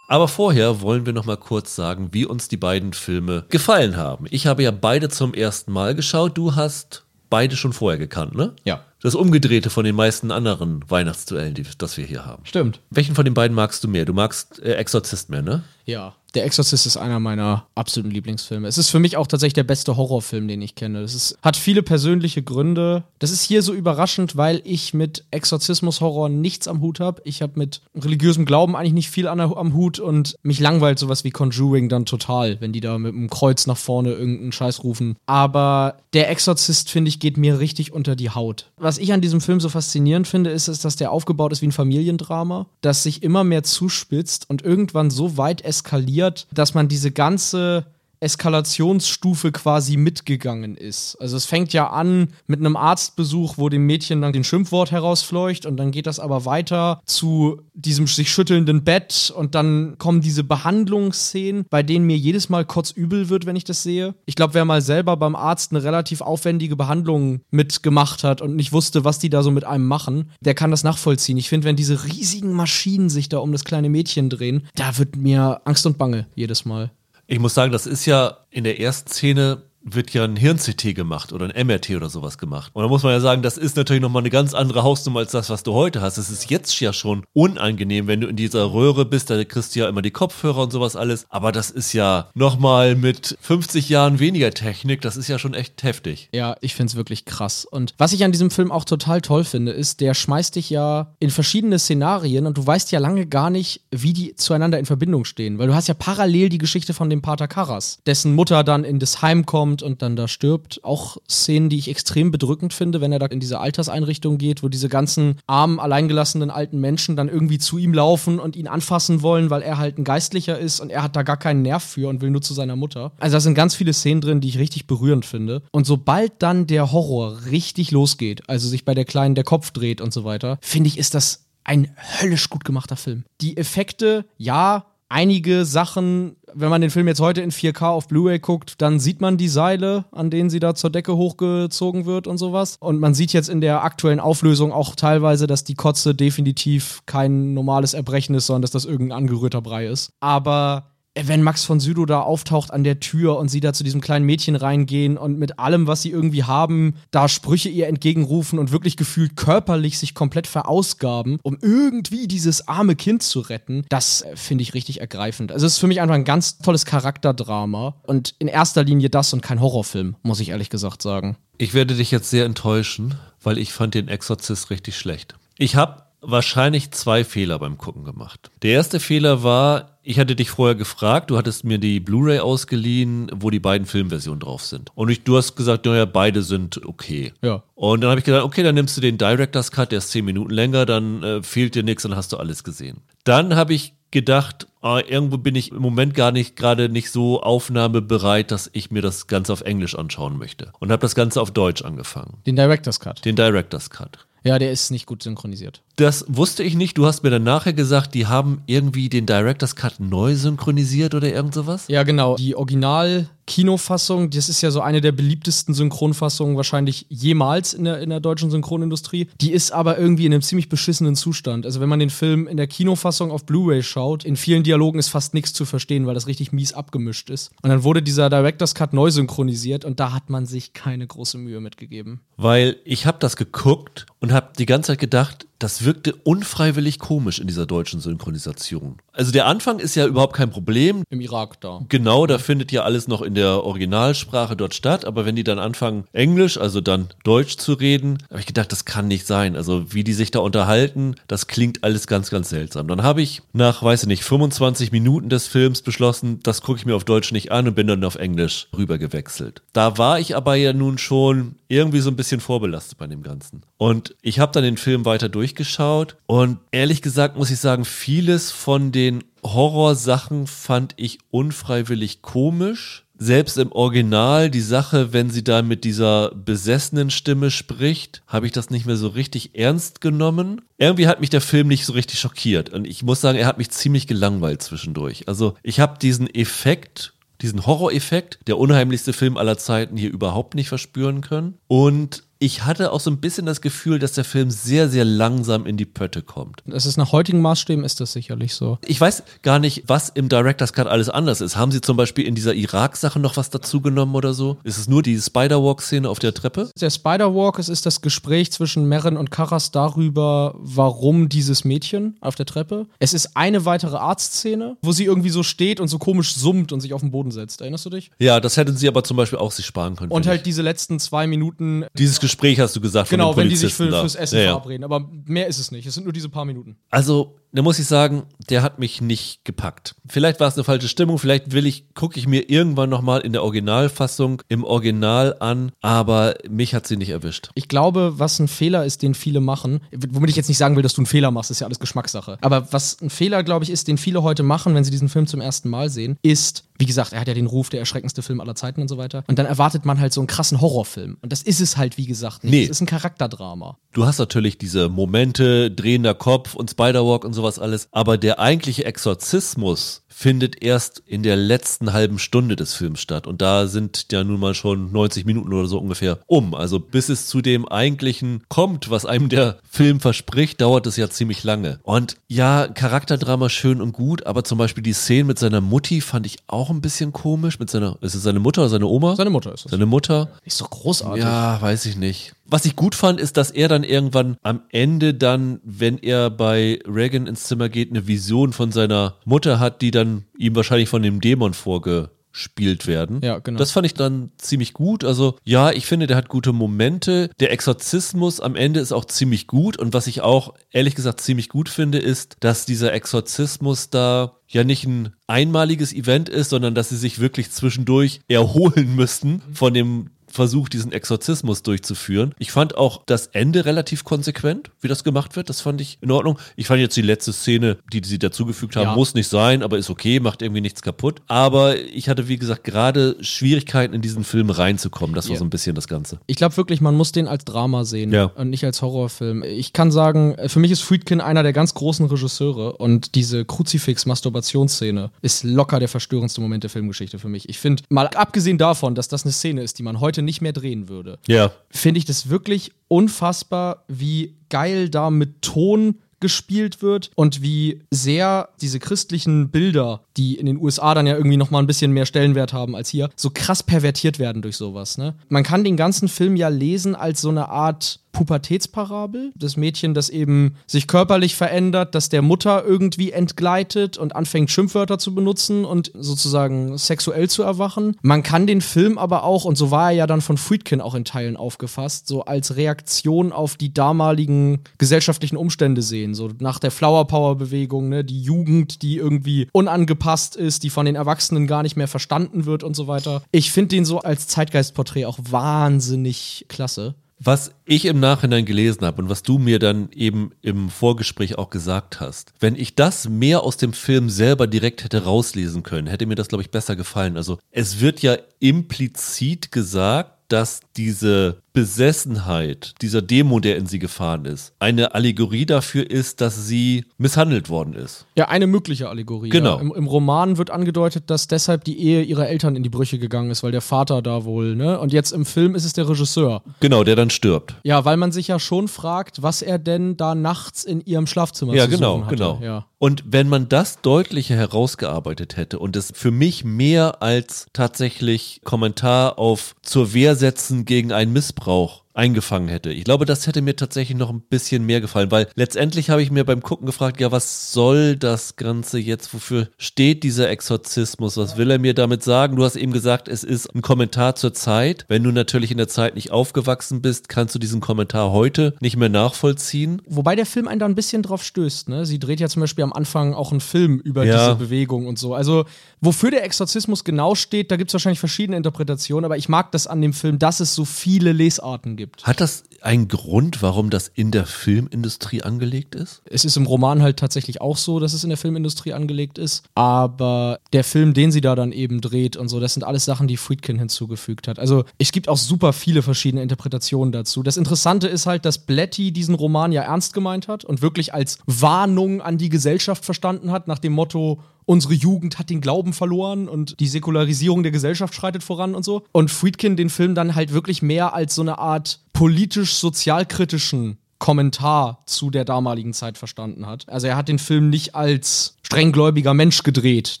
Aber 0.08 0.26
vorher 0.26 0.80
wollen 0.80 1.06
wir 1.06 1.12
noch 1.12 1.24
mal 1.24 1.36
kurz 1.36 1.76
sagen, 1.76 2.08
wie 2.12 2.26
uns 2.26 2.48
die 2.48 2.56
beiden 2.56 2.92
Filme 2.94 3.44
gefallen 3.48 3.96
haben. 3.96 4.26
Ich 4.30 4.46
habe 4.48 4.62
ja 4.64 4.72
beide 4.72 5.08
zum 5.08 5.34
ersten 5.34 5.70
Mal 5.72 5.94
geschaut. 5.94 6.36
Du 6.36 6.56
hast 6.56 7.04
beide 7.30 7.54
schon 7.54 7.72
vorher 7.72 7.96
gekannt, 7.98 8.34
ne? 8.34 8.54
Ja. 8.64 8.84
Das 9.02 9.14
Umgedrehte 9.14 9.70
von 9.70 9.84
den 9.84 9.94
meisten 9.94 10.32
anderen 10.32 10.82
Weihnachtsduellen, 10.90 11.54
die 11.54 11.64
das 11.78 11.96
wir 11.96 12.04
hier 12.04 12.26
haben. 12.26 12.44
Stimmt. 12.44 12.80
Welchen 12.90 13.14
von 13.14 13.24
den 13.24 13.34
beiden 13.34 13.54
magst 13.54 13.84
du 13.84 13.88
mehr? 13.88 14.04
Du 14.04 14.12
magst 14.12 14.58
äh, 14.60 14.74
Exorzist 14.74 15.30
mehr, 15.30 15.42
ne? 15.42 15.62
Ja, 15.86 16.16
Der 16.34 16.44
Exorzist 16.44 16.86
ist 16.86 16.96
einer 16.96 17.20
meiner 17.20 17.66
absoluten 17.74 18.12
Lieblingsfilme. 18.12 18.68
Es 18.68 18.78
ist 18.78 18.90
für 18.90 18.98
mich 18.98 19.16
auch 19.16 19.26
tatsächlich 19.26 19.54
der 19.54 19.64
beste 19.64 19.96
Horrorfilm, 19.96 20.46
den 20.48 20.62
ich 20.62 20.74
kenne. 20.74 21.02
Ist, 21.02 21.36
hat 21.42 21.56
viele 21.56 21.82
persönliche 21.82 22.42
Gründe. 22.42 23.04
Das 23.18 23.30
ist 23.30 23.42
hier 23.42 23.62
so 23.62 23.72
überraschend, 23.72 24.36
weil 24.36 24.60
ich 24.64 24.94
mit 24.94 25.24
Exorzismus-Horror 25.30 26.28
nichts 26.28 26.68
am 26.68 26.80
Hut 26.80 27.00
habe. 27.00 27.20
Ich 27.24 27.42
habe 27.42 27.52
mit 27.56 27.80
religiösem 27.94 28.44
Glauben 28.44 28.76
eigentlich 28.76 28.92
nicht 28.92 29.10
viel 29.10 29.26
an, 29.26 29.40
am 29.40 29.74
Hut 29.74 29.98
und 29.98 30.36
mich 30.42 30.60
langweilt 30.60 30.98
sowas 30.98 31.24
wie 31.24 31.30
Conjuring 31.30 31.88
dann 31.88 32.06
total, 32.06 32.60
wenn 32.60 32.72
die 32.72 32.80
da 32.80 32.98
mit 32.98 33.12
dem 33.12 33.30
Kreuz 33.30 33.66
nach 33.66 33.76
vorne 33.76 34.12
irgendeinen 34.12 34.52
Scheiß 34.52 34.84
rufen. 34.84 35.16
Aber 35.26 35.96
der 36.12 36.30
Exorzist, 36.30 36.90
finde 36.90 37.08
ich, 37.08 37.20
geht 37.20 37.36
mir 37.36 37.58
richtig 37.58 37.92
unter 37.92 38.16
die 38.16 38.30
Haut. 38.30 38.70
Was 38.76 38.98
ich 38.98 39.12
an 39.12 39.20
diesem 39.20 39.40
Film 39.40 39.60
so 39.60 39.68
faszinierend 39.68 40.28
finde, 40.28 40.50
ist, 40.50 40.68
ist, 40.68 40.84
dass 40.84 40.96
der 40.96 41.12
aufgebaut 41.12 41.52
ist 41.52 41.62
wie 41.62 41.68
ein 41.68 41.72
Familiendrama, 41.72 42.66
das 42.80 43.02
sich 43.02 43.22
immer 43.22 43.44
mehr 43.44 43.62
zuspitzt 43.62 44.48
und 44.48 44.62
irgendwann 44.62 45.10
so 45.10 45.36
weit 45.36 45.62
eskaliert, 45.62 46.19
dass 46.52 46.74
man 46.74 46.88
diese 46.88 47.10
ganze 47.10 47.84
Eskalationsstufe 48.20 49.50
quasi 49.52 49.96
mitgegangen 49.96 50.76
ist. 50.76 51.16
Also 51.20 51.36
es 51.36 51.46
fängt 51.46 51.72
ja 51.72 51.88
an 51.88 52.28
mit 52.46 52.60
einem 52.60 52.76
Arztbesuch, 52.76 53.56
wo 53.56 53.68
dem 53.68 53.86
Mädchen 53.86 54.20
dann 54.20 54.32
den 54.32 54.44
Schimpfwort 54.44 54.90
herausfleucht 54.90 55.66
und 55.66 55.76
dann 55.76 55.90
geht 55.90 56.06
das 56.06 56.20
aber 56.20 56.44
weiter 56.44 57.00
zu 57.06 57.62
diesem 57.74 58.06
sich 58.06 58.30
schüttelnden 58.30 58.84
Bett 58.84 59.32
und 59.34 59.54
dann 59.54 59.96
kommen 59.98 60.20
diese 60.20 60.44
Behandlungsszenen, 60.44 61.64
bei 61.70 61.82
denen 61.82 62.06
mir 62.06 62.16
jedes 62.16 62.48
Mal 62.48 62.64
kotzübel 62.64 63.28
wird, 63.30 63.46
wenn 63.46 63.56
ich 63.56 63.64
das 63.64 63.82
sehe. 63.82 64.14
Ich 64.26 64.36
glaube, 64.36 64.54
wer 64.54 64.64
mal 64.64 64.82
selber 64.82 65.16
beim 65.16 65.34
Arzt 65.34 65.72
eine 65.72 65.82
relativ 65.82 66.20
aufwendige 66.20 66.76
Behandlung 66.76 67.40
mitgemacht 67.50 68.22
hat 68.24 68.42
und 68.42 68.56
nicht 68.56 68.72
wusste, 68.72 69.04
was 69.04 69.18
die 69.18 69.30
da 69.30 69.42
so 69.42 69.50
mit 69.50 69.64
einem 69.64 69.86
machen, 69.86 70.30
der 70.40 70.54
kann 70.54 70.70
das 70.70 70.84
nachvollziehen. 70.84 71.38
Ich 71.38 71.48
finde, 71.48 71.66
wenn 71.66 71.76
diese 71.76 72.04
riesigen 72.04 72.52
Maschinen 72.52 73.08
sich 73.08 73.28
da 73.28 73.38
um 73.38 73.52
das 73.52 73.64
kleine 73.64 73.88
Mädchen 73.88 74.28
drehen, 74.28 74.66
da 74.74 74.98
wird 74.98 75.16
mir 75.16 75.62
Angst 75.64 75.86
und 75.86 75.98
Bange 75.98 76.26
jedes 76.34 76.64
Mal. 76.64 76.90
Ich 77.30 77.38
muss 77.38 77.54
sagen, 77.54 77.70
das 77.70 77.86
ist 77.86 78.06
ja 78.06 78.38
in 78.50 78.64
der 78.64 78.80
ersten 78.80 79.08
Szene 79.08 79.62
wird 79.82 80.12
ja 80.12 80.24
ein 80.24 80.36
Hirn-CT 80.36 80.94
gemacht 80.94 81.32
oder 81.32 81.50
ein 81.50 81.66
MRT 81.66 81.90
oder 81.90 82.10
sowas 82.10 82.38
gemacht. 82.38 82.70
Und 82.74 82.82
da 82.82 82.88
muss 82.88 83.02
man 83.02 83.12
ja 83.12 83.20
sagen, 83.20 83.42
das 83.42 83.56
ist 83.56 83.76
natürlich 83.76 84.02
nochmal 84.02 84.22
eine 84.22 84.30
ganz 84.30 84.54
andere 84.54 84.82
Hausnummer 84.82 85.20
als 85.20 85.32
das, 85.32 85.50
was 85.50 85.62
du 85.62 85.72
heute 85.72 86.00
hast. 86.00 86.18
Es 86.18 86.30
ist 86.30 86.50
jetzt 86.50 86.78
ja 86.80 86.92
schon 86.92 87.24
unangenehm, 87.32 88.06
wenn 88.06 88.20
du 88.20 88.28
in 88.28 88.36
dieser 88.36 88.72
Röhre 88.72 89.04
bist, 89.04 89.30
da 89.30 89.42
kriegst 89.44 89.74
du 89.74 89.80
ja 89.80 89.88
immer 89.88 90.02
die 90.02 90.10
Kopfhörer 90.10 90.62
und 90.62 90.72
sowas 90.72 90.96
alles. 90.96 91.24
Aber 91.30 91.52
das 91.52 91.70
ist 91.70 91.92
ja 91.92 92.28
nochmal 92.34 92.94
mit 92.94 93.38
50 93.40 93.88
Jahren 93.88 94.18
weniger 94.18 94.50
Technik, 94.50 95.00
das 95.00 95.16
ist 95.16 95.28
ja 95.28 95.38
schon 95.38 95.54
echt 95.54 95.82
heftig. 95.82 96.28
Ja, 96.32 96.56
ich 96.60 96.74
finde 96.74 96.90
es 96.90 96.96
wirklich 96.96 97.24
krass. 97.24 97.64
Und 97.64 97.94
was 97.98 98.12
ich 98.12 98.24
an 98.24 98.32
diesem 98.32 98.50
Film 98.50 98.70
auch 98.70 98.84
total 98.84 99.20
toll 99.22 99.44
finde, 99.44 99.72
ist, 99.72 100.00
der 100.00 100.14
schmeißt 100.14 100.56
dich 100.56 100.70
ja 100.70 101.14
in 101.18 101.30
verschiedene 101.30 101.78
Szenarien 101.78 102.46
und 102.46 102.58
du 102.58 102.66
weißt 102.66 102.92
ja 102.92 102.98
lange 102.98 103.26
gar 103.26 103.50
nicht, 103.50 103.82
wie 103.90 104.12
die 104.12 104.34
zueinander 104.34 104.78
in 104.78 104.86
Verbindung 104.86 105.24
stehen. 105.24 105.58
Weil 105.58 105.68
du 105.68 105.74
hast 105.74 105.88
ja 105.88 105.94
parallel 105.94 106.50
die 106.50 106.58
Geschichte 106.58 106.92
von 106.92 107.08
dem 107.08 107.22
Pater 107.22 107.48
Karras, 107.48 107.98
dessen 108.06 108.34
Mutter 108.34 108.62
dann 108.62 108.84
in 108.84 108.98
das 108.98 109.22
Heim 109.22 109.46
kommt 109.46 109.69
und 109.78 110.02
dann 110.02 110.16
da 110.16 110.28
stirbt. 110.28 110.80
Auch 110.82 111.18
Szenen, 111.28 111.68
die 111.68 111.78
ich 111.78 111.88
extrem 111.88 112.30
bedrückend 112.30 112.72
finde, 112.74 113.00
wenn 113.00 113.12
er 113.12 113.18
da 113.18 113.26
in 113.26 113.40
diese 113.40 113.60
Alterseinrichtung 113.60 114.38
geht, 114.38 114.62
wo 114.62 114.68
diese 114.68 114.88
ganzen 114.88 115.36
armen, 115.46 115.78
alleingelassenen 115.78 116.50
alten 116.50 116.80
Menschen 116.80 117.16
dann 117.16 117.28
irgendwie 117.28 117.58
zu 117.58 117.78
ihm 117.78 117.94
laufen 117.94 118.38
und 118.38 118.56
ihn 118.56 118.68
anfassen 118.68 119.22
wollen, 119.22 119.50
weil 119.50 119.62
er 119.62 119.78
halt 119.78 119.98
ein 119.98 120.04
Geistlicher 120.04 120.58
ist 120.58 120.80
und 120.80 120.90
er 120.90 121.02
hat 121.02 121.16
da 121.16 121.22
gar 121.22 121.36
keinen 121.36 121.62
Nerv 121.62 121.82
für 121.82 122.08
und 122.08 122.20
will 122.20 122.30
nur 122.30 122.42
zu 122.42 122.54
seiner 122.54 122.76
Mutter. 122.76 123.12
Also 123.18 123.36
da 123.36 123.40
sind 123.40 123.54
ganz 123.54 123.74
viele 123.74 123.92
Szenen 123.92 124.20
drin, 124.20 124.40
die 124.40 124.48
ich 124.48 124.58
richtig 124.58 124.86
berührend 124.86 125.24
finde. 125.24 125.62
Und 125.70 125.86
sobald 125.86 126.32
dann 126.42 126.66
der 126.66 126.92
Horror 126.92 127.46
richtig 127.50 127.90
losgeht, 127.90 128.42
also 128.48 128.68
sich 128.68 128.84
bei 128.84 128.94
der 128.94 129.04
Kleinen 129.04 129.34
der 129.34 129.44
Kopf 129.44 129.70
dreht 129.70 130.00
und 130.00 130.12
so 130.12 130.24
weiter, 130.24 130.58
finde 130.60 130.88
ich, 130.88 130.98
ist 130.98 131.14
das 131.14 131.46
ein 131.64 131.94
höllisch 132.20 132.50
gut 132.50 132.64
gemachter 132.64 132.96
Film. 132.96 133.24
Die 133.40 133.56
Effekte, 133.56 134.24
ja, 134.36 134.86
einige 135.10 135.64
Sachen, 135.66 136.36
wenn 136.54 136.70
man 136.70 136.80
den 136.80 136.90
Film 136.90 137.06
jetzt 137.08 137.20
heute 137.20 137.42
in 137.42 137.50
4K 137.50 137.88
auf 137.88 138.08
Blu-ray 138.08 138.38
guckt, 138.38 138.80
dann 138.80 138.98
sieht 138.98 139.20
man 139.20 139.36
die 139.36 139.48
Seile, 139.48 140.06
an 140.12 140.30
denen 140.30 140.48
sie 140.48 140.60
da 140.60 140.74
zur 140.74 140.90
Decke 140.90 141.16
hochgezogen 141.16 142.06
wird 142.06 142.26
und 142.26 142.38
sowas. 142.38 142.76
Und 142.80 143.00
man 143.00 143.12
sieht 143.12 143.32
jetzt 143.32 143.48
in 143.48 143.60
der 143.60 143.84
aktuellen 143.84 144.20
Auflösung 144.20 144.72
auch 144.72 144.94
teilweise, 144.94 145.46
dass 145.46 145.64
die 145.64 145.74
Kotze 145.74 146.14
definitiv 146.14 147.02
kein 147.06 147.52
normales 147.52 147.92
Erbrechen 147.92 148.34
ist, 148.34 148.46
sondern 148.46 148.62
dass 148.62 148.70
das 148.70 148.84
irgendein 148.84 149.18
angerührter 149.18 149.60
Brei 149.60 149.86
ist. 149.86 150.12
Aber 150.20 150.89
wenn 151.16 151.42
Max 151.42 151.64
von 151.64 151.80
Südow 151.80 152.06
da 152.06 152.20
auftaucht 152.20 152.72
an 152.72 152.84
der 152.84 153.00
Tür 153.00 153.36
und 153.36 153.48
sie 153.48 153.60
da 153.60 153.72
zu 153.72 153.82
diesem 153.82 154.00
kleinen 154.00 154.24
Mädchen 154.24 154.54
reingehen 154.54 155.18
und 155.18 155.38
mit 155.38 155.58
allem, 155.58 155.86
was 155.86 156.02
sie 156.02 156.10
irgendwie 156.10 156.44
haben, 156.44 156.94
da 157.10 157.28
Sprüche 157.28 157.68
ihr 157.68 157.88
entgegenrufen 157.88 158.58
und 158.58 158.70
wirklich 158.70 158.96
gefühlt 158.96 159.36
körperlich 159.36 159.98
sich 159.98 160.14
komplett 160.14 160.46
verausgaben, 160.46 161.38
um 161.42 161.58
irgendwie 161.60 162.28
dieses 162.28 162.68
arme 162.68 162.94
Kind 162.94 163.22
zu 163.22 163.40
retten, 163.40 163.84
das 163.88 164.22
äh, 164.22 164.36
finde 164.36 164.62
ich 164.62 164.74
richtig 164.74 165.00
ergreifend. 165.00 165.50
Also 165.50 165.66
es 165.66 165.74
ist 165.74 165.78
für 165.78 165.88
mich 165.88 166.00
einfach 166.00 166.14
ein 166.14 166.24
ganz 166.24 166.58
tolles 166.58 166.84
Charakterdrama 166.84 167.96
und 168.06 168.34
in 168.38 168.48
erster 168.48 168.84
Linie 168.84 169.10
das 169.10 169.32
und 169.32 169.42
kein 169.42 169.60
Horrorfilm, 169.60 170.16
muss 170.22 170.40
ich 170.40 170.50
ehrlich 170.50 170.70
gesagt 170.70 171.02
sagen. 171.02 171.36
Ich 171.58 171.74
werde 171.74 171.94
dich 171.94 172.10
jetzt 172.10 172.30
sehr 172.30 172.44
enttäuschen, 172.44 173.16
weil 173.42 173.58
ich 173.58 173.72
fand 173.72 173.94
den 173.94 174.08
Exorzist 174.08 174.70
richtig 174.70 174.96
schlecht. 174.96 175.34
Ich 175.58 175.76
habe 175.76 176.04
wahrscheinlich 176.20 176.90
zwei 176.90 177.24
Fehler 177.24 177.58
beim 177.58 177.78
Gucken 177.78 178.04
gemacht. 178.04 178.50
Der 178.62 178.72
erste 178.72 179.00
Fehler 179.00 179.42
war, 179.42 179.98
ich 180.02 180.18
hatte 180.18 180.36
dich 180.36 180.50
vorher 180.50 180.74
gefragt, 180.74 181.30
du 181.30 181.38
hattest 181.38 181.64
mir 181.64 181.78
die 181.78 182.00
Blu-ray 182.00 182.40
ausgeliehen, 182.40 183.30
wo 183.34 183.50
die 183.50 183.60
beiden 183.60 183.86
Filmversionen 183.86 184.40
drauf 184.40 184.64
sind. 184.64 184.90
Und 184.94 185.08
ich, 185.08 185.24
du 185.24 185.36
hast 185.36 185.56
gesagt, 185.56 185.86
naja, 185.86 186.04
beide 186.04 186.42
sind 186.42 186.84
okay. 186.86 187.32
Ja. 187.42 187.62
Und 187.74 188.02
dann 188.02 188.10
habe 188.10 188.20
ich 188.20 188.24
gesagt, 188.24 188.44
okay, 188.44 188.62
dann 188.62 188.74
nimmst 188.74 188.96
du 188.96 189.00
den 189.00 189.18
Director's 189.18 189.72
Cut, 189.72 189.92
der 189.92 189.98
ist 189.98 190.10
zehn 190.10 190.24
Minuten 190.24 190.50
länger, 190.50 190.86
dann 190.86 191.22
äh, 191.22 191.42
fehlt 191.42 191.74
dir 191.74 191.82
nichts, 191.82 192.02
dann 192.02 192.16
hast 192.16 192.32
du 192.32 192.36
alles 192.36 192.64
gesehen. 192.64 192.98
Dann 193.24 193.54
habe 193.56 193.74
ich 193.74 193.94
gedacht, 194.10 194.66
ah, 194.80 195.00
irgendwo 195.06 195.38
bin 195.38 195.54
ich 195.54 195.70
im 195.70 195.82
Moment 195.82 196.14
gar 196.14 196.32
nicht 196.32 196.56
gerade 196.56 196.88
nicht 196.88 197.10
so 197.10 197.42
aufnahmebereit, 197.42 198.50
dass 198.50 198.68
ich 198.72 198.90
mir 198.90 199.02
das 199.02 199.26
Ganze 199.26 199.52
auf 199.52 199.60
Englisch 199.60 199.94
anschauen 199.94 200.36
möchte. 200.38 200.72
Und 200.80 200.90
habe 200.90 201.02
das 201.02 201.14
Ganze 201.14 201.40
auf 201.40 201.52
Deutsch 201.52 201.82
angefangen. 201.82 202.38
Den 202.46 202.56
Director's 202.56 202.98
Cut. 202.98 203.24
Den 203.24 203.36
Director's 203.36 203.90
Cut. 203.90 204.26
Ja, 204.42 204.58
der 204.58 204.72
ist 204.72 204.90
nicht 204.90 205.06
gut 205.06 205.22
synchronisiert. 205.22 205.82
Das 205.96 206.24
wusste 206.28 206.62
ich 206.62 206.74
nicht. 206.74 206.96
Du 206.96 207.06
hast 207.06 207.22
mir 207.22 207.30
dann 207.30 207.42
nachher 207.42 207.72
gesagt, 207.72 208.14
die 208.14 208.26
haben 208.26 208.62
irgendwie 208.66 209.08
den 209.08 209.26
Director's 209.26 209.76
Cut 209.76 210.00
neu 210.00 210.34
synchronisiert 210.34 211.14
oder 211.14 211.32
irgend 211.32 211.54
sowas. 211.54 211.84
Ja, 211.88 212.02
genau. 212.04 212.36
Die 212.36 212.56
Original 212.56 213.28
Kinofassung, 213.50 214.30
das 214.30 214.48
ist 214.48 214.62
ja 214.62 214.70
so 214.70 214.80
eine 214.80 215.00
der 215.00 215.10
beliebtesten 215.10 215.74
Synchronfassungen 215.74 216.56
wahrscheinlich 216.56 217.06
jemals 217.08 217.74
in 217.74 217.82
der, 217.82 217.98
in 217.98 218.10
der 218.10 218.20
deutschen 218.20 218.48
Synchronindustrie. 218.48 219.26
Die 219.40 219.50
ist 219.50 219.72
aber 219.72 219.98
irgendwie 219.98 220.24
in 220.24 220.32
einem 220.32 220.42
ziemlich 220.42 220.68
beschissenen 220.68 221.16
Zustand. 221.16 221.66
Also 221.66 221.80
wenn 221.80 221.88
man 221.88 221.98
den 221.98 222.10
Film 222.10 222.46
in 222.46 222.56
der 222.56 222.68
Kinofassung 222.68 223.32
auf 223.32 223.44
Blu-ray 223.44 223.82
schaut, 223.82 224.24
in 224.24 224.36
vielen 224.36 224.62
Dialogen 224.62 225.00
ist 225.00 225.08
fast 225.08 225.34
nichts 225.34 225.52
zu 225.52 225.64
verstehen, 225.64 226.06
weil 226.06 226.14
das 226.14 226.28
richtig 226.28 226.52
mies 226.52 226.74
abgemischt 226.74 227.28
ist. 227.28 227.50
Und 227.60 227.70
dann 227.70 227.82
wurde 227.82 228.02
dieser 228.02 228.30
Director's 228.30 228.76
Cut 228.76 228.92
neu 228.92 229.10
synchronisiert 229.10 229.84
und 229.84 229.98
da 229.98 230.12
hat 230.12 230.30
man 230.30 230.46
sich 230.46 230.72
keine 230.72 231.08
große 231.08 231.36
Mühe 231.36 231.60
mitgegeben. 231.60 232.20
Weil 232.36 232.76
ich 232.84 233.04
habe 233.04 233.18
das 233.18 233.34
geguckt 233.34 234.06
und 234.20 234.32
habe 234.32 234.52
die 234.56 234.66
ganze 234.66 234.92
Zeit 234.92 235.00
gedacht, 235.00 235.48
das 235.60 235.84
wirkte 235.84 236.14
unfreiwillig 236.14 236.98
komisch 236.98 237.38
in 237.38 237.46
dieser 237.46 237.66
deutschen 237.66 238.00
Synchronisation. 238.00 238.96
Also 239.12 239.30
der 239.30 239.46
Anfang 239.46 239.78
ist 239.78 239.94
ja 239.94 240.06
überhaupt 240.06 240.34
kein 240.34 240.50
Problem. 240.50 241.04
Im 241.10 241.20
Irak 241.20 241.60
da. 241.60 241.82
Genau, 241.88 242.26
da 242.26 242.38
findet 242.38 242.72
ja 242.72 242.82
alles 242.82 243.08
noch 243.08 243.20
in 243.20 243.34
der 243.34 243.39
Originalsprache 243.48 244.56
dort 244.56 244.74
statt, 244.74 245.04
aber 245.04 245.24
wenn 245.26 245.36
die 245.36 245.44
dann 245.44 245.58
anfangen, 245.58 246.04
Englisch, 246.12 246.58
also 246.58 246.80
dann 246.80 247.08
Deutsch 247.24 247.56
zu 247.56 247.74
reden, 247.74 248.18
habe 248.30 248.40
ich 248.40 248.46
gedacht, 248.46 248.72
das 248.72 248.84
kann 248.84 249.08
nicht 249.08 249.26
sein. 249.26 249.56
Also 249.56 249.92
wie 249.92 250.04
die 250.04 250.12
sich 250.12 250.30
da 250.30 250.40
unterhalten, 250.40 251.14
das 251.28 251.46
klingt 251.46 251.84
alles 251.84 252.06
ganz, 252.06 252.30
ganz 252.30 252.50
seltsam. 252.50 252.88
Dann 252.88 253.02
habe 253.02 253.22
ich 253.22 253.42
nach, 253.52 253.82
weiß 253.82 254.02
ich 254.02 254.08
nicht, 254.08 254.24
25 254.24 254.92
Minuten 254.92 255.28
des 255.28 255.46
Films 255.46 255.82
beschlossen, 255.82 256.40
das 256.42 256.62
gucke 256.62 256.78
ich 256.78 256.86
mir 256.86 256.94
auf 256.94 257.04
Deutsch 257.04 257.32
nicht 257.32 257.52
an 257.52 257.68
und 257.68 257.74
bin 257.74 257.86
dann 257.86 258.04
auf 258.04 258.16
Englisch 258.16 258.68
rübergewechselt. 258.76 259.62
Da 259.72 259.98
war 259.98 260.20
ich 260.20 260.36
aber 260.36 260.54
ja 260.54 260.72
nun 260.72 260.98
schon 260.98 261.56
irgendwie 261.68 262.00
so 262.00 262.10
ein 262.10 262.16
bisschen 262.16 262.40
vorbelastet 262.40 262.98
bei 262.98 263.06
dem 263.06 263.22
Ganzen. 263.22 263.62
Und 263.78 264.16
ich 264.22 264.40
habe 264.40 264.52
dann 264.52 264.64
den 264.64 264.76
Film 264.76 265.04
weiter 265.04 265.28
durchgeschaut 265.28 266.16
und 266.26 266.58
ehrlich 266.72 267.00
gesagt 267.00 267.36
muss 267.36 267.50
ich 267.50 267.60
sagen, 267.60 267.84
vieles 267.84 268.50
von 268.50 268.92
den 268.92 269.24
Horrorsachen 269.42 270.46
fand 270.46 270.94
ich 270.96 271.18
unfreiwillig 271.30 272.22
komisch. 272.22 273.04
Selbst 273.22 273.58
im 273.58 273.70
Original, 273.70 274.48
die 274.50 274.62
Sache, 274.62 275.12
wenn 275.12 275.28
sie 275.28 275.44
da 275.44 275.60
mit 275.60 275.84
dieser 275.84 276.34
besessenen 276.34 277.10
Stimme 277.10 277.50
spricht, 277.50 278.22
habe 278.26 278.46
ich 278.46 278.52
das 278.52 278.70
nicht 278.70 278.86
mehr 278.86 278.96
so 278.96 279.08
richtig 279.08 279.54
ernst 279.54 280.00
genommen. 280.00 280.62
Irgendwie 280.78 281.06
hat 281.06 281.20
mich 281.20 281.28
der 281.28 281.42
Film 281.42 281.68
nicht 281.68 281.84
so 281.84 281.92
richtig 281.92 282.18
schockiert. 282.18 282.70
Und 282.70 282.86
ich 282.86 283.02
muss 283.02 283.20
sagen, 283.20 283.36
er 283.36 283.46
hat 283.46 283.58
mich 283.58 283.70
ziemlich 283.70 284.06
gelangweilt 284.06 284.62
zwischendurch. 284.62 285.28
Also 285.28 285.54
ich 285.62 285.80
habe 285.80 285.98
diesen 285.98 286.34
Effekt 286.34 287.12
diesen 287.42 287.64
Horror-Effekt, 287.66 288.38
der 288.46 288.58
unheimlichste 288.58 289.14
Film 289.14 289.36
aller 289.38 289.56
Zeiten, 289.56 289.96
hier 289.96 290.10
überhaupt 290.10 290.54
nicht 290.54 290.68
verspüren 290.68 291.22
können. 291.22 291.58
Und 291.68 292.24
ich 292.42 292.64
hatte 292.64 292.90
auch 292.90 293.00
so 293.00 293.10
ein 293.10 293.18
bisschen 293.18 293.44
das 293.44 293.60
Gefühl, 293.60 293.98
dass 293.98 294.12
der 294.12 294.24
Film 294.24 294.50
sehr, 294.50 294.88
sehr 294.88 295.04
langsam 295.04 295.66
in 295.66 295.76
die 295.76 295.84
Pötte 295.84 296.22
kommt. 296.22 296.62
Es 296.72 296.86
ist 296.86 296.96
nach 296.96 297.12
heutigen 297.12 297.42
Maßstäben 297.42 297.84
ist 297.84 298.00
das 298.00 298.14
sicherlich 298.14 298.54
so. 298.54 298.78
Ich 298.86 298.98
weiß 298.98 299.22
gar 299.42 299.58
nicht, 299.58 299.84
was 299.86 300.08
im 300.08 300.30
Director's 300.30 300.72
Cut 300.72 300.86
alles 300.86 301.10
anders 301.10 301.42
ist. 301.42 301.56
Haben 301.58 301.70
sie 301.70 301.82
zum 301.82 301.98
Beispiel 301.98 302.26
in 302.26 302.34
dieser 302.34 302.54
Irak-Sache 302.54 303.20
noch 303.20 303.36
was 303.36 303.50
dazugenommen 303.50 304.14
oder 304.14 304.32
so? 304.32 304.56
Ist 304.64 304.78
es 304.78 304.88
nur 304.88 305.02
die 305.02 305.20
Spider-Walk-Szene 305.20 306.08
auf 306.08 306.18
der 306.18 306.32
Treppe? 306.32 306.70
Der 306.80 306.88
Spider-Walk, 306.88 307.58
es 307.58 307.68
ist 307.68 307.84
das 307.84 308.00
Gespräch 308.00 308.50
zwischen 308.52 308.86
Merrin 308.86 309.18
und 309.18 309.30
Karas 309.30 309.70
darüber, 309.70 310.54
warum 310.56 311.28
dieses 311.28 311.66
Mädchen 311.66 312.16
auf 312.22 312.36
der 312.36 312.46
Treppe. 312.46 312.86
Es 312.98 313.12
ist 313.12 313.36
eine 313.36 313.66
weitere 313.66 313.98
Arztszene, 313.98 314.78
wo 314.80 314.92
sie 314.92 315.04
irgendwie 315.04 315.28
so 315.28 315.42
steht 315.42 315.78
und 315.78 315.88
so 315.88 315.98
komisch 315.98 316.34
summt 316.34 316.72
und 316.72 316.80
sich 316.80 316.94
auf 316.94 317.02
den 317.02 317.10
Boden 317.10 317.32
setzt. 317.32 317.60
Erinnerst 317.60 317.84
du 317.84 317.90
dich? 317.90 318.10
Ja, 318.18 318.40
das 318.40 318.56
hätten 318.56 318.78
sie 318.78 318.88
aber 318.88 319.04
zum 319.04 319.18
Beispiel 319.18 319.38
auch 319.38 319.52
sich 319.52 319.66
sparen 319.66 319.96
können. 319.96 320.10
Und 320.10 320.26
halt 320.26 320.38
ich. 320.38 320.44
diese 320.44 320.62
letzten 320.62 320.98
zwei 320.98 321.26
Minuten. 321.26 321.84
Dieses 321.98 322.18
Gespräch 322.18 322.29
hast 322.58 322.76
du 322.76 322.80
gesagt. 322.80 323.10
Genau, 323.10 323.36
wenn 323.36 323.48
die 323.48 323.56
sich 323.56 323.74
für, 323.74 323.88
fürs 323.88 324.14
Essen 324.14 324.38
ja, 324.38 324.44
verabreden. 324.44 324.84
Aber 324.84 325.08
mehr 325.24 325.46
ist 325.46 325.58
es 325.58 325.70
nicht. 325.70 325.86
Es 325.86 325.94
sind 325.94 326.04
nur 326.04 326.12
diese 326.12 326.28
paar 326.28 326.44
Minuten. 326.44 326.76
Also, 326.90 327.39
da 327.52 327.62
muss 327.62 327.78
ich 327.78 327.86
sagen, 327.86 328.24
der 328.48 328.62
hat 328.62 328.78
mich 328.78 329.00
nicht 329.00 329.44
gepackt. 329.44 329.94
Vielleicht 330.08 330.40
war 330.40 330.48
es 330.48 330.54
eine 330.54 330.64
falsche 330.64 330.88
Stimmung, 330.88 331.18
vielleicht 331.18 331.52
will 331.52 331.66
ich, 331.66 331.94
gucke 331.94 332.18
ich 332.18 332.26
mir 332.26 332.48
irgendwann 332.50 332.90
nochmal 332.90 333.20
in 333.20 333.32
der 333.32 333.42
Originalfassung 333.42 334.42
im 334.48 334.64
Original 334.64 335.36
an, 335.40 335.72
aber 335.80 336.34
mich 336.48 336.74
hat 336.74 336.86
sie 336.86 336.96
nicht 336.96 337.10
erwischt. 337.10 337.50
Ich 337.54 337.68
glaube, 337.68 338.14
was 338.18 338.38
ein 338.38 338.48
Fehler 338.48 338.84
ist, 338.84 339.02
den 339.02 339.14
viele 339.14 339.40
machen, 339.40 339.80
womit 339.92 340.30
ich 340.30 340.36
jetzt 340.36 340.48
nicht 340.48 340.58
sagen 340.58 340.76
will, 340.76 340.82
dass 340.82 340.94
du 340.94 341.00
einen 341.00 341.06
Fehler 341.06 341.30
machst, 341.30 341.50
ist 341.50 341.60
ja 341.60 341.66
alles 341.66 341.80
Geschmackssache. 341.80 342.38
Aber 342.40 342.72
was 342.72 343.00
ein 343.00 343.10
Fehler, 343.10 343.42
glaube 343.42 343.64
ich, 343.64 343.70
ist, 343.70 343.88
den 343.88 343.98
viele 343.98 344.22
heute 344.22 344.42
machen, 344.42 344.74
wenn 344.74 344.84
sie 344.84 344.90
diesen 344.90 345.08
Film 345.08 345.26
zum 345.26 345.40
ersten 345.40 345.68
Mal 345.68 345.90
sehen, 345.90 346.16
ist, 346.22 346.64
wie 346.78 346.86
gesagt, 346.86 347.12
er 347.12 347.20
hat 347.20 347.28
ja 347.28 347.34
den 347.34 347.46
Ruf, 347.46 347.68
der 347.68 347.80
erschreckendste 347.80 348.22
Film 348.22 348.40
aller 348.40 348.54
Zeiten 348.54 348.80
und 348.80 348.88
so 348.88 348.96
weiter. 348.96 349.24
Und 349.26 349.38
dann 349.38 349.46
erwartet 349.46 349.84
man 349.84 350.00
halt 350.00 350.12
so 350.12 350.20
einen 350.20 350.28
krassen 350.28 350.60
Horrorfilm. 350.60 351.18
Und 351.20 351.32
das 351.32 351.42
ist 351.42 351.60
es 351.60 351.76
halt, 351.76 351.98
wie 351.98 352.06
gesagt, 352.06 352.44
nicht. 352.44 352.52
Nee. 352.52 352.64
Es 352.64 352.70
ist 352.70 352.80
ein 352.80 352.86
Charakterdrama. 352.86 353.78
Du 353.92 354.06
hast 354.06 354.18
natürlich 354.18 354.56
diese 354.56 354.88
Momente, 354.88 355.70
drehender 355.70 356.14
Kopf 356.14 356.54
und 356.54 356.70
Spider-Walk 356.70 357.24
und 357.24 357.34
sowas 357.40 357.58
alles, 357.58 357.88
aber 357.90 358.18
der 358.18 358.38
eigentliche 358.38 358.84
Exorzismus 358.84 360.02
findet 360.08 360.62
erst 360.62 361.02
in 361.06 361.22
der 361.22 361.36
letzten 361.36 361.94
halben 361.94 362.18
Stunde 362.18 362.54
des 362.54 362.74
Films 362.74 363.00
statt. 363.00 363.26
Und 363.26 363.40
da 363.40 363.66
sind 363.66 364.06
ja 364.12 364.22
nun 364.22 364.38
mal 364.38 364.54
schon 364.54 364.92
90 364.92 365.24
Minuten 365.24 365.50
oder 365.52 365.66
so 365.66 365.78
ungefähr 365.78 366.18
um. 366.26 366.54
Also 366.54 366.78
bis 366.78 367.08
es 367.08 367.26
zu 367.26 367.40
dem 367.40 367.66
eigentlichen 367.66 368.42
kommt, 368.48 368.90
was 368.90 369.06
einem 369.06 369.30
der 369.30 369.56
Film 369.70 369.98
verspricht, 369.98 370.60
dauert 370.60 370.86
es 370.86 370.96
ja 370.96 371.08
ziemlich 371.08 371.42
lange. 371.42 371.80
Und 371.84 372.16
ja, 372.28 372.68
Charakterdrama 372.68 373.48
schön 373.48 373.80
und 373.80 373.92
gut, 373.92 374.26
aber 374.26 374.44
zum 374.44 374.58
Beispiel 374.58 374.82
die 374.82 374.92
Szene 374.92 375.24
mit 375.24 375.38
seiner 375.38 375.62
Mutti 375.62 376.02
fand 376.02 376.26
ich 376.26 376.36
auch 376.48 376.68
ein 376.68 376.82
bisschen 376.82 377.14
komisch. 377.14 377.58
Mit 377.58 377.70
seiner, 377.70 377.96
ist 378.02 378.14
es 378.14 378.22
seine 378.22 378.40
Mutter 378.40 378.62
oder 378.62 378.70
seine 378.70 378.86
Oma? 378.86 379.16
Seine 379.16 379.30
Mutter 379.30 379.54
ist 379.54 379.64
es. 379.64 379.70
Seine 379.70 379.86
Mutter. 379.86 380.32
Ist 380.44 380.58
so 380.58 380.66
großartig. 380.66 381.22
Ja, 381.22 381.62
weiß 381.62 381.86
ich 381.86 381.96
nicht. 381.96 382.34
Was 382.50 382.64
ich 382.64 382.74
gut 382.74 382.96
fand, 382.96 383.20
ist, 383.20 383.36
dass 383.36 383.52
er 383.52 383.68
dann 383.68 383.84
irgendwann 383.84 384.36
am 384.42 384.62
Ende 384.70 385.14
dann, 385.14 385.60
wenn 385.62 385.98
er 385.98 386.30
bei 386.30 386.80
Reagan 386.84 387.28
ins 387.28 387.44
Zimmer 387.44 387.68
geht, 387.68 387.90
eine 387.90 388.08
Vision 388.08 388.52
von 388.52 388.72
seiner 388.72 389.18
Mutter 389.24 389.60
hat, 389.60 389.82
die 389.82 389.92
dann 389.92 390.24
ihm 390.36 390.56
wahrscheinlich 390.56 390.88
von 390.88 391.02
dem 391.02 391.20
Dämon 391.20 391.54
vorgespielt 391.54 392.88
werden. 392.88 393.20
Ja, 393.22 393.38
genau. 393.38 393.56
Das 393.56 393.70
fand 393.70 393.86
ich 393.86 393.94
dann 393.94 394.32
ziemlich 394.36 394.72
gut. 394.72 395.04
Also 395.04 395.38
ja, 395.44 395.70
ich 395.70 395.86
finde, 395.86 396.08
der 396.08 396.16
hat 396.16 396.28
gute 396.28 396.52
Momente. 396.52 397.30
Der 397.38 397.52
Exorzismus 397.52 398.40
am 398.40 398.56
Ende 398.56 398.80
ist 398.80 398.90
auch 398.90 399.04
ziemlich 399.04 399.46
gut. 399.46 399.76
Und 399.76 399.94
was 399.94 400.08
ich 400.08 400.22
auch 400.22 400.54
ehrlich 400.72 400.96
gesagt 400.96 401.20
ziemlich 401.20 401.50
gut 401.50 401.68
finde, 401.68 401.98
ist, 401.98 402.36
dass 402.40 402.66
dieser 402.66 402.92
Exorzismus 402.92 403.90
da 403.90 404.38
ja 404.48 404.64
nicht 404.64 404.84
ein 404.86 405.14
einmaliges 405.28 405.92
Event 405.92 406.28
ist, 406.28 406.50
sondern 406.50 406.74
dass 406.74 406.88
sie 406.88 406.96
sich 406.96 407.20
wirklich 407.20 407.52
zwischendurch 407.52 408.22
erholen 408.26 408.96
müssten 408.96 409.40
von 409.52 409.72
dem 409.72 410.10
versucht, 410.30 410.72
diesen 410.72 410.92
Exorzismus 410.92 411.62
durchzuführen. 411.62 412.34
Ich 412.38 412.52
fand 412.52 412.76
auch 412.76 413.02
das 413.06 413.28
Ende 413.28 413.64
relativ 413.64 414.04
konsequent, 414.04 414.70
wie 414.80 414.88
das 414.88 415.04
gemacht 415.04 415.36
wird. 415.36 415.48
Das 415.48 415.60
fand 415.60 415.80
ich 415.80 415.98
in 416.00 416.10
Ordnung. 416.10 416.38
Ich 416.56 416.66
fand 416.66 416.80
jetzt 416.80 416.96
die 416.96 417.02
letzte 417.02 417.32
Szene, 417.32 417.78
die 417.92 418.00
sie 418.04 418.18
dazugefügt 418.18 418.76
haben, 418.76 418.88
ja. 418.88 418.94
muss 418.94 419.14
nicht 419.14 419.28
sein, 419.28 419.62
aber 419.62 419.78
ist 419.78 419.90
okay, 419.90 420.20
macht 420.20 420.42
irgendwie 420.42 420.60
nichts 420.60 420.82
kaputt. 420.82 421.22
Aber 421.26 421.78
ich 421.78 422.08
hatte, 422.08 422.28
wie 422.28 422.36
gesagt, 422.38 422.64
gerade 422.64 423.16
Schwierigkeiten 423.20 423.94
in 423.94 424.02
diesen 424.02 424.24
Film 424.24 424.50
reinzukommen. 424.50 425.14
Das 425.14 425.26
war 425.26 425.34
ja. 425.34 425.38
so 425.38 425.44
ein 425.44 425.50
bisschen 425.50 425.74
das 425.74 425.88
Ganze. 425.88 426.20
Ich 426.26 426.36
glaube 426.36 426.56
wirklich, 426.56 426.80
man 426.80 426.94
muss 426.94 427.12
den 427.12 427.26
als 427.26 427.44
Drama 427.44 427.84
sehen 427.84 428.12
ja. 428.12 428.24
und 428.24 428.50
nicht 428.50 428.64
als 428.64 428.82
Horrorfilm. 428.82 429.42
Ich 429.42 429.72
kann 429.72 429.90
sagen, 429.90 430.36
für 430.46 430.60
mich 430.60 430.70
ist 430.70 430.82
Friedkin 430.82 431.20
einer 431.20 431.42
der 431.42 431.52
ganz 431.52 431.74
großen 431.74 432.06
Regisseure 432.06 432.76
und 432.76 433.14
diese 433.14 433.44
Kruzifix-Masturbationsszene 433.44 435.10
ist 435.22 435.44
locker 435.44 435.78
der 435.78 435.88
verstörendste 435.88 436.40
Moment 436.40 436.62
der 436.62 436.70
Filmgeschichte 436.70 437.18
für 437.18 437.28
mich. 437.28 437.48
Ich 437.48 437.58
finde, 437.58 437.82
mal 437.88 438.06
abgesehen 438.08 438.58
davon, 438.58 438.94
dass 438.94 439.08
das 439.08 439.24
eine 439.24 439.32
Szene 439.32 439.62
ist, 439.62 439.78
die 439.78 439.82
man 439.82 440.00
heute 440.00 440.19
heute 440.20 440.22
nicht 440.22 440.40
mehr 440.40 440.52
drehen 440.52 440.88
würde, 440.88 441.18
ja. 441.26 441.50
finde 441.70 441.98
ich 441.98 442.04
das 442.04 442.28
wirklich 442.28 442.72
unfassbar, 442.88 443.84
wie 443.88 444.36
geil 444.48 444.88
da 444.88 445.10
mit 445.10 445.42
Ton 445.42 445.96
gespielt 446.20 446.82
wird 446.82 447.10
und 447.14 447.40
wie 447.40 447.80
sehr 447.90 448.50
diese 448.60 448.78
christlichen 448.78 449.50
Bilder, 449.50 450.02
die 450.18 450.34
in 450.34 450.44
den 450.44 450.60
USA 450.60 450.94
dann 450.94 451.06
ja 451.06 451.16
irgendwie 451.16 451.38
noch 451.38 451.50
mal 451.50 451.60
ein 451.60 451.66
bisschen 451.66 451.92
mehr 451.92 452.04
Stellenwert 452.04 452.52
haben 452.52 452.76
als 452.76 452.90
hier, 452.90 453.08
so 453.16 453.30
krass 453.32 453.62
pervertiert 453.62 454.18
werden 454.18 454.42
durch 454.42 454.56
sowas. 454.58 454.98
Ne? 454.98 455.14
Man 455.30 455.44
kann 455.44 455.64
den 455.64 455.78
ganzen 455.78 456.08
Film 456.08 456.36
ja 456.36 456.48
lesen 456.48 456.94
als 456.94 457.22
so 457.22 457.30
eine 457.30 457.48
Art 457.48 458.00
Pubertätsparabel. 458.12 459.32
Das 459.36 459.56
Mädchen, 459.56 459.94
das 459.94 460.08
eben 460.08 460.56
sich 460.66 460.86
körperlich 460.86 461.34
verändert, 461.34 461.94
das 461.94 462.08
der 462.08 462.22
Mutter 462.22 462.64
irgendwie 462.64 463.12
entgleitet 463.12 463.98
und 463.98 464.14
anfängt 464.16 464.50
Schimpfwörter 464.50 464.98
zu 464.98 465.14
benutzen 465.14 465.64
und 465.64 465.92
sozusagen 465.94 466.76
sexuell 466.78 467.28
zu 467.28 467.42
erwachen. 467.42 467.96
Man 468.02 468.22
kann 468.22 468.46
den 468.46 468.60
Film 468.60 468.98
aber 468.98 469.24
auch, 469.24 469.44
und 469.44 469.56
so 469.56 469.70
war 469.70 469.90
er 469.90 469.96
ja 469.96 470.06
dann 470.06 470.20
von 470.20 470.36
Friedkin 470.36 470.80
auch 470.80 470.94
in 470.94 471.04
Teilen 471.04 471.36
aufgefasst, 471.36 472.06
so 472.06 472.24
als 472.24 472.56
Reaktion 472.56 473.32
auf 473.32 473.56
die 473.56 473.72
damaligen 473.72 474.60
gesellschaftlichen 474.78 475.36
Umstände 475.36 475.82
sehen. 475.82 476.14
So 476.14 476.30
nach 476.40 476.58
der 476.58 476.70
Flower 476.70 477.06
Power 477.06 477.36
Bewegung, 477.36 477.88
ne, 477.88 478.04
die 478.04 478.22
Jugend, 478.22 478.82
die 478.82 478.96
irgendwie 478.96 479.48
unangepasst 479.52 480.36
ist, 480.36 480.62
die 480.62 480.70
von 480.70 480.86
den 480.86 480.96
Erwachsenen 480.96 481.46
gar 481.46 481.62
nicht 481.62 481.76
mehr 481.76 481.88
verstanden 481.88 482.44
wird 482.44 482.62
und 482.62 482.74
so 482.74 482.86
weiter. 482.86 483.22
Ich 483.32 483.52
finde 483.52 483.76
den 483.76 483.84
so 483.84 484.00
als 484.00 484.26
Zeitgeistporträt 484.28 485.06
auch 485.06 485.18
wahnsinnig 485.20 486.46
klasse. 486.48 486.94
Was 487.22 487.52
ich 487.66 487.84
im 487.84 488.00
Nachhinein 488.00 488.46
gelesen 488.46 488.86
habe 488.86 489.02
und 489.02 489.10
was 489.10 489.22
du 489.22 489.38
mir 489.38 489.58
dann 489.58 489.90
eben 489.92 490.32
im 490.40 490.70
Vorgespräch 490.70 491.36
auch 491.36 491.50
gesagt 491.50 492.00
hast, 492.00 492.32
wenn 492.40 492.56
ich 492.56 492.76
das 492.76 493.10
mehr 493.10 493.42
aus 493.42 493.58
dem 493.58 493.74
Film 493.74 494.08
selber 494.08 494.46
direkt 494.46 494.84
hätte 494.84 495.04
rauslesen 495.04 495.62
können, 495.62 495.86
hätte 495.86 496.06
mir 496.06 496.14
das, 496.14 496.28
glaube 496.28 496.42
ich, 496.42 496.50
besser 496.50 496.76
gefallen. 496.76 497.18
Also 497.18 497.38
es 497.50 497.80
wird 497.80 498.00
ja 498.00 498.16
implizit 498.38 499.52
gesagt, 499.52 500.32
dass 500.32 500.60
diese 500.76 501.42
Besessenheit, 501.52 502.74
dieser 502.82 503.02
Demo, 503.02 503.40
der 503.40 503.56
in 503.56 503.66
sie 503.66 503.78
gefahren 503.80 504.24
ist, 504.24 504.52
eine 504.60 504.94
Allegorie 504.94 505.46
dafür 505.46 505.90
ist, 505.90 506.20
dass 506.20 506.46
sie 506.46 506.84
misshandelt 506.98 507.48
worden 507.48 507.74
ist. 507.74 508.06
Ja, 508.16 508.28
eine 508.28 508.46
mögliche 508.46 508.88
Allegorie. 508.88 509.30
Genau. 509.30 509.56
Ja. 509.56 509.60
Im, 509.60 509.72
Im 509.72 509.86
Roman 509.88 510.38
wird 510.38 510.50
angedeutet, 510.50 511.04
dass 511.10 511.26
deshalb 511.26 511.64
die 511.64 511.80
Ehe 511.80 512.02
ihrer 512.02 512.28
Eltern 512.28 512.54
in 512.54 512.62
die 512.62 512.68
Brüche 512.68 512.98
gegangen 512.98 513.30
ist, 513.30 513.42
weil 513.42 513.50
der 513.50 513.60
Vater 513.60 514.02
da 514.02 514.24
wohl, 514.24 514.54
ne? 514.54 514.78
Und 514.78 514.92
jetzt 514.92 515.10
im 515.10 515.26
Film 515.26 515.54
ist 515.56 515.64
es 515.64 515.72
der 515.72 515.88
Regisseur. 515.88 516.42
Genau, 516.60 516.84
der 516.84 516.94
dann 516.94 517.10
stirbt. 517.10 517.56
Ja, 517.64 517.84
weil 517.84 517.96
man 517.96 518.12
sich 518.12 518.28
ja 518.28 518.38
schon 518.38 518.68
fragt, 518.68 519.22
was 519.22 519.42
er 519.42 519.58
denn 519.58 519.96
da 519.96 520.14
nachts 520.14 520.62
in 520.62 520.80
ihrem 520.82 521.06
Schlafzimmer 521.08 521.54
Ja, 521.54 521.64
zu 521.64 521.70
genau, 521.70 521.94
suchen 521.96 522.04
hatte. 522.06 522.16
genau. 522.16 522.40
Ja. 522.42 522.66
Und 522.78 523.02
wenn 523.06 523.28
man 523.28 523.48
das 523.48 523.80
deutlicher 523.82 524.36
herausgearbeitet 524.36 525.36
hätte 525.36 525.58
und 525.58 525.76
es 525.76 525.92
für 525.94 526.10
mich 526.10 526.44
mehr 526.44 527.02
als 527.02 527.48
tatsächlich 527.52 528.40
Kommentar 528.44 529.18
auf 529.18 529.54
zur 529.62 529.92
Wehr 529.92 530.14
setzen 530.16 530.64
gegen 530.64 530.92
einen 530.92 531.12
Missbrauch 531.12 531.39
pro 531.40 531.79
eingefangen 531.92 532.48
hätte. 532.48 532.70
Ich 532.70 532.84
glaube, 532.84 533.04
das 533.04 533.26
hätte 533.26 533.42
mir 533.42 533.56
tatsächlich 533.56 533.96
noch 533.98 534.10
ein 534.10 534.20
bisschen 534.20 534.64
mehr 534.64 534.80
gefallen, 534.80 535.10
weil 535.10 535.28
letztendlich 535.34 535.90
habe 535.90 536.02
ich 536.02 536.10
mir 536.10 536.24
beim 536.24 536.40
Gucken 536.42 536.66
gefragt, 536.66 537.00
ja, 537.00 537.10
was 537.10 537.52
soll 537.52 537.96
das 537.96 538.36
Ganze 538.36 538.78
jetzt? 538.78 539.12
Wofür 539.12 539.48
steht 539.58 540.04
dieser 540.04 540.30
Exorzismus? 540.30 541.16
Was 541.16 541.36
will 541.36 541.50
er 541.50 541.58
mir 541.58 541.74
damit 541.74 542.02
sagen? 542.04 542.36
Du 542.36 542.44
hast 542.44 542.56
eben 542.56 542.72
gesagt, 542.72 543.08
es 543.08 543.24
ist 543.24 543.54
ein 543.54 543.62
Kommentar 543.62 544.14
zur 544.14 544.32
Zeit. 544.32 544.84
Wenn 544.88 545.02
du 545.02 545.10
natürlich 545.10 545.50
in 545.50 545.58
der 545.58 545.68
Zeit 545.68 545.96
nicht 545.96 546.12
aufgewachsen 546.12 546.80
bist, 546.80 547.08
kannst 547.08 547.34
du 547.34 547.38
diesen 547.40 547.60
Kommentar 547.60 548.12
heute 548.12 548.54
nicht 548.60 548.76
mehr 548.76 548.88
nachvollziehen. 548.88 549.82
Wobei 549.88 550.14
der 550.14 550.26
Film 550.26 550.46
einen 550.46 550.60
da 550.60 550.66
ein 550.66 550.74
bisschen 550.76 551.02
drauf 551.02 551.24
stößt. 551.24 551.68
Ne? 551.68 551.86
Sie 551.86 551.98
dreht 551.98 552.20
ja 552.20 552.28
zum 552.28 552.40
Beispiel 552.40 552.62
am 552.64 552.72
Anfang 552.72 553.14
auch 553.14 553.32
einen 553.32 553.40
Film 553.40 553.80
über 553.80 554.04
Ja. 554.04 554.26
diese 554.28 554.36
Bewegung 554.36 554.86
und 554.86 554.98
so. 554.98 555.14
Also, 555.14 555.44
wofür 555.80 556.10
der 556.12 556.24
Exorzismus 556.24 556.84
genau 556.84 557.14
steht, 557.14 557.50
da 557.50 557.56
gibt 557.56 557.70
es 557.70 557.74
wahrscheinlich 557.74 558.00
verschiedene 558.00 558.36
Interpretationen, 558.36 559.04
aber 559.04 559.16
ich 559.16 559.28
mag 559.28 559.50
das 559.52 559.66
an 559.66 559.80
dem 559.82 559.92
Film, 559.92 560.18
dass 560.20 560.38
es 560.40 560.54
so 560.54 560.64
viele 560.64 561.12
Lesarten 561.12 561.76
gibt. 561.76 561.79
Hat 562.02 562.20
das 562.20 562.44
einen 562.62 562.88
Grund, 562.88 563.42
warum 563.42 563.70
das 563.70 563.88
in 563.88 564.10
der 564.10 564.26
Filmindustrie 564.26 565.22
angelegt 565.22 565.74
ist? 565.74 566.02
Es 566.04 566.24
ist 566.24 566.36
im 566.36 566.46
Roman 566.46 566.82
halt 566.82 566.98
tatsächlich 566.98 567.40
auch 567.40 567.56
so, 567.56 567.80
dass 567.80 567.92
es 567.92 568.04
in 568.04 568.10
der 568.10 568.18
Filmindustrie 568.18 568.72
angelegt 568.72 569.18
ist. 569.18 569.44
Aber 569.54 570.38
der 570.52 570.64
Film, 570.64 570.94
den 570.94 571.12
sie 571.12 571.20
da 571.20 571.34
dann 571.34 571.52
eben 571.52 571.80
dreht 571.80 572.16
und 572.16 572.28
so, 572.28 572.40
das 572.40 572.54
sind 572.54 572.64
alles 572.64 572.84
Sachen, 572.84 573.08
die 573.08 573.16
Friedkin 573.16 573.58
hinzugefügt 573.58 574.28
hat. 574.28 574.38
Also 574.38 574.64
es 574.78 574.92
gibt 574.92 575.08
auch 575.08 575.16
super 575.16 575.52
viele 575.52 575.82
verschiedene 575.82 576.22
Interpretationen 576.22 576.92
dazu. 576.92 577.22
Das 577.22 577.36
Interessante 577.36 577.88
ist 577.88 578.06
halt, 578.06 578.24
dass 578.24 578.38
Blatty 578.38 578.92
diesen 578.92 579.14
Roman 579.14 579.52
ja 579.52 579.62
ernst 579.62 579.94
gemeint 579.94 580.28
hat 580.28 580.44
und 580.44 580.62
wirklich 580.62 580.94
als 580.94 581.18
Warnung 581.26 582.00
an 582.02 582.18
die 582.18 582.28
Gesellschaft 582.28 582.84
verstanden 582.84 583.30
hat, 583.30 583.48
nach 583.48 583.58
dem 583.58 583.72
Motto, 583.72 584.20
unsere 584.44 584.74
Jugend 584.74 585.18
hat 585.18 585.30
den 585.30 585.40
Glauben 585.40 585.72
verloren 585.72 586.28
und 586.28 586.58
die 586.60 586.68
Säkularisierung 586.68 587.42
der 587.42 587.52
Gesellschaft 587.52 587.94
schreitet 587.94 588.22
voran 588.22 588.54
und 588.54 588.64
so. 588.64 588.82
Und 588.92 589.10
Friedkin 589.10 589.56
den 589.56 589.70
Film 589.70 589.94
dann 589.94 590.14
halt 590.14 590.32
wirklich 590.32 590.62
mehr 590.62 590.94
als 590.94 591.14
so 591.14 591.22
eine 591.22 591.38
Art 591.38 591.80
politisch-sozialkritischen 591.92 593.78
Kommentar 594.00 594.80
zu 594.86 595.10
der 595.10 595.24
damaligen 595.24 595.72
Zeit 595.72 595.98
verstanden 595.98 596.46
hat. 596.46 596.68
Also 596.68 596.88
er 596.88 596.96
hat 596.96 597.06
den 597.06 597.20
Film 597.20 597.50
nicht 597.50 597.76
als 597.76 598.34
strenggläubiger 598.42 599.14
Mensch 599.14 599.44
gedreht. 599.44 600.00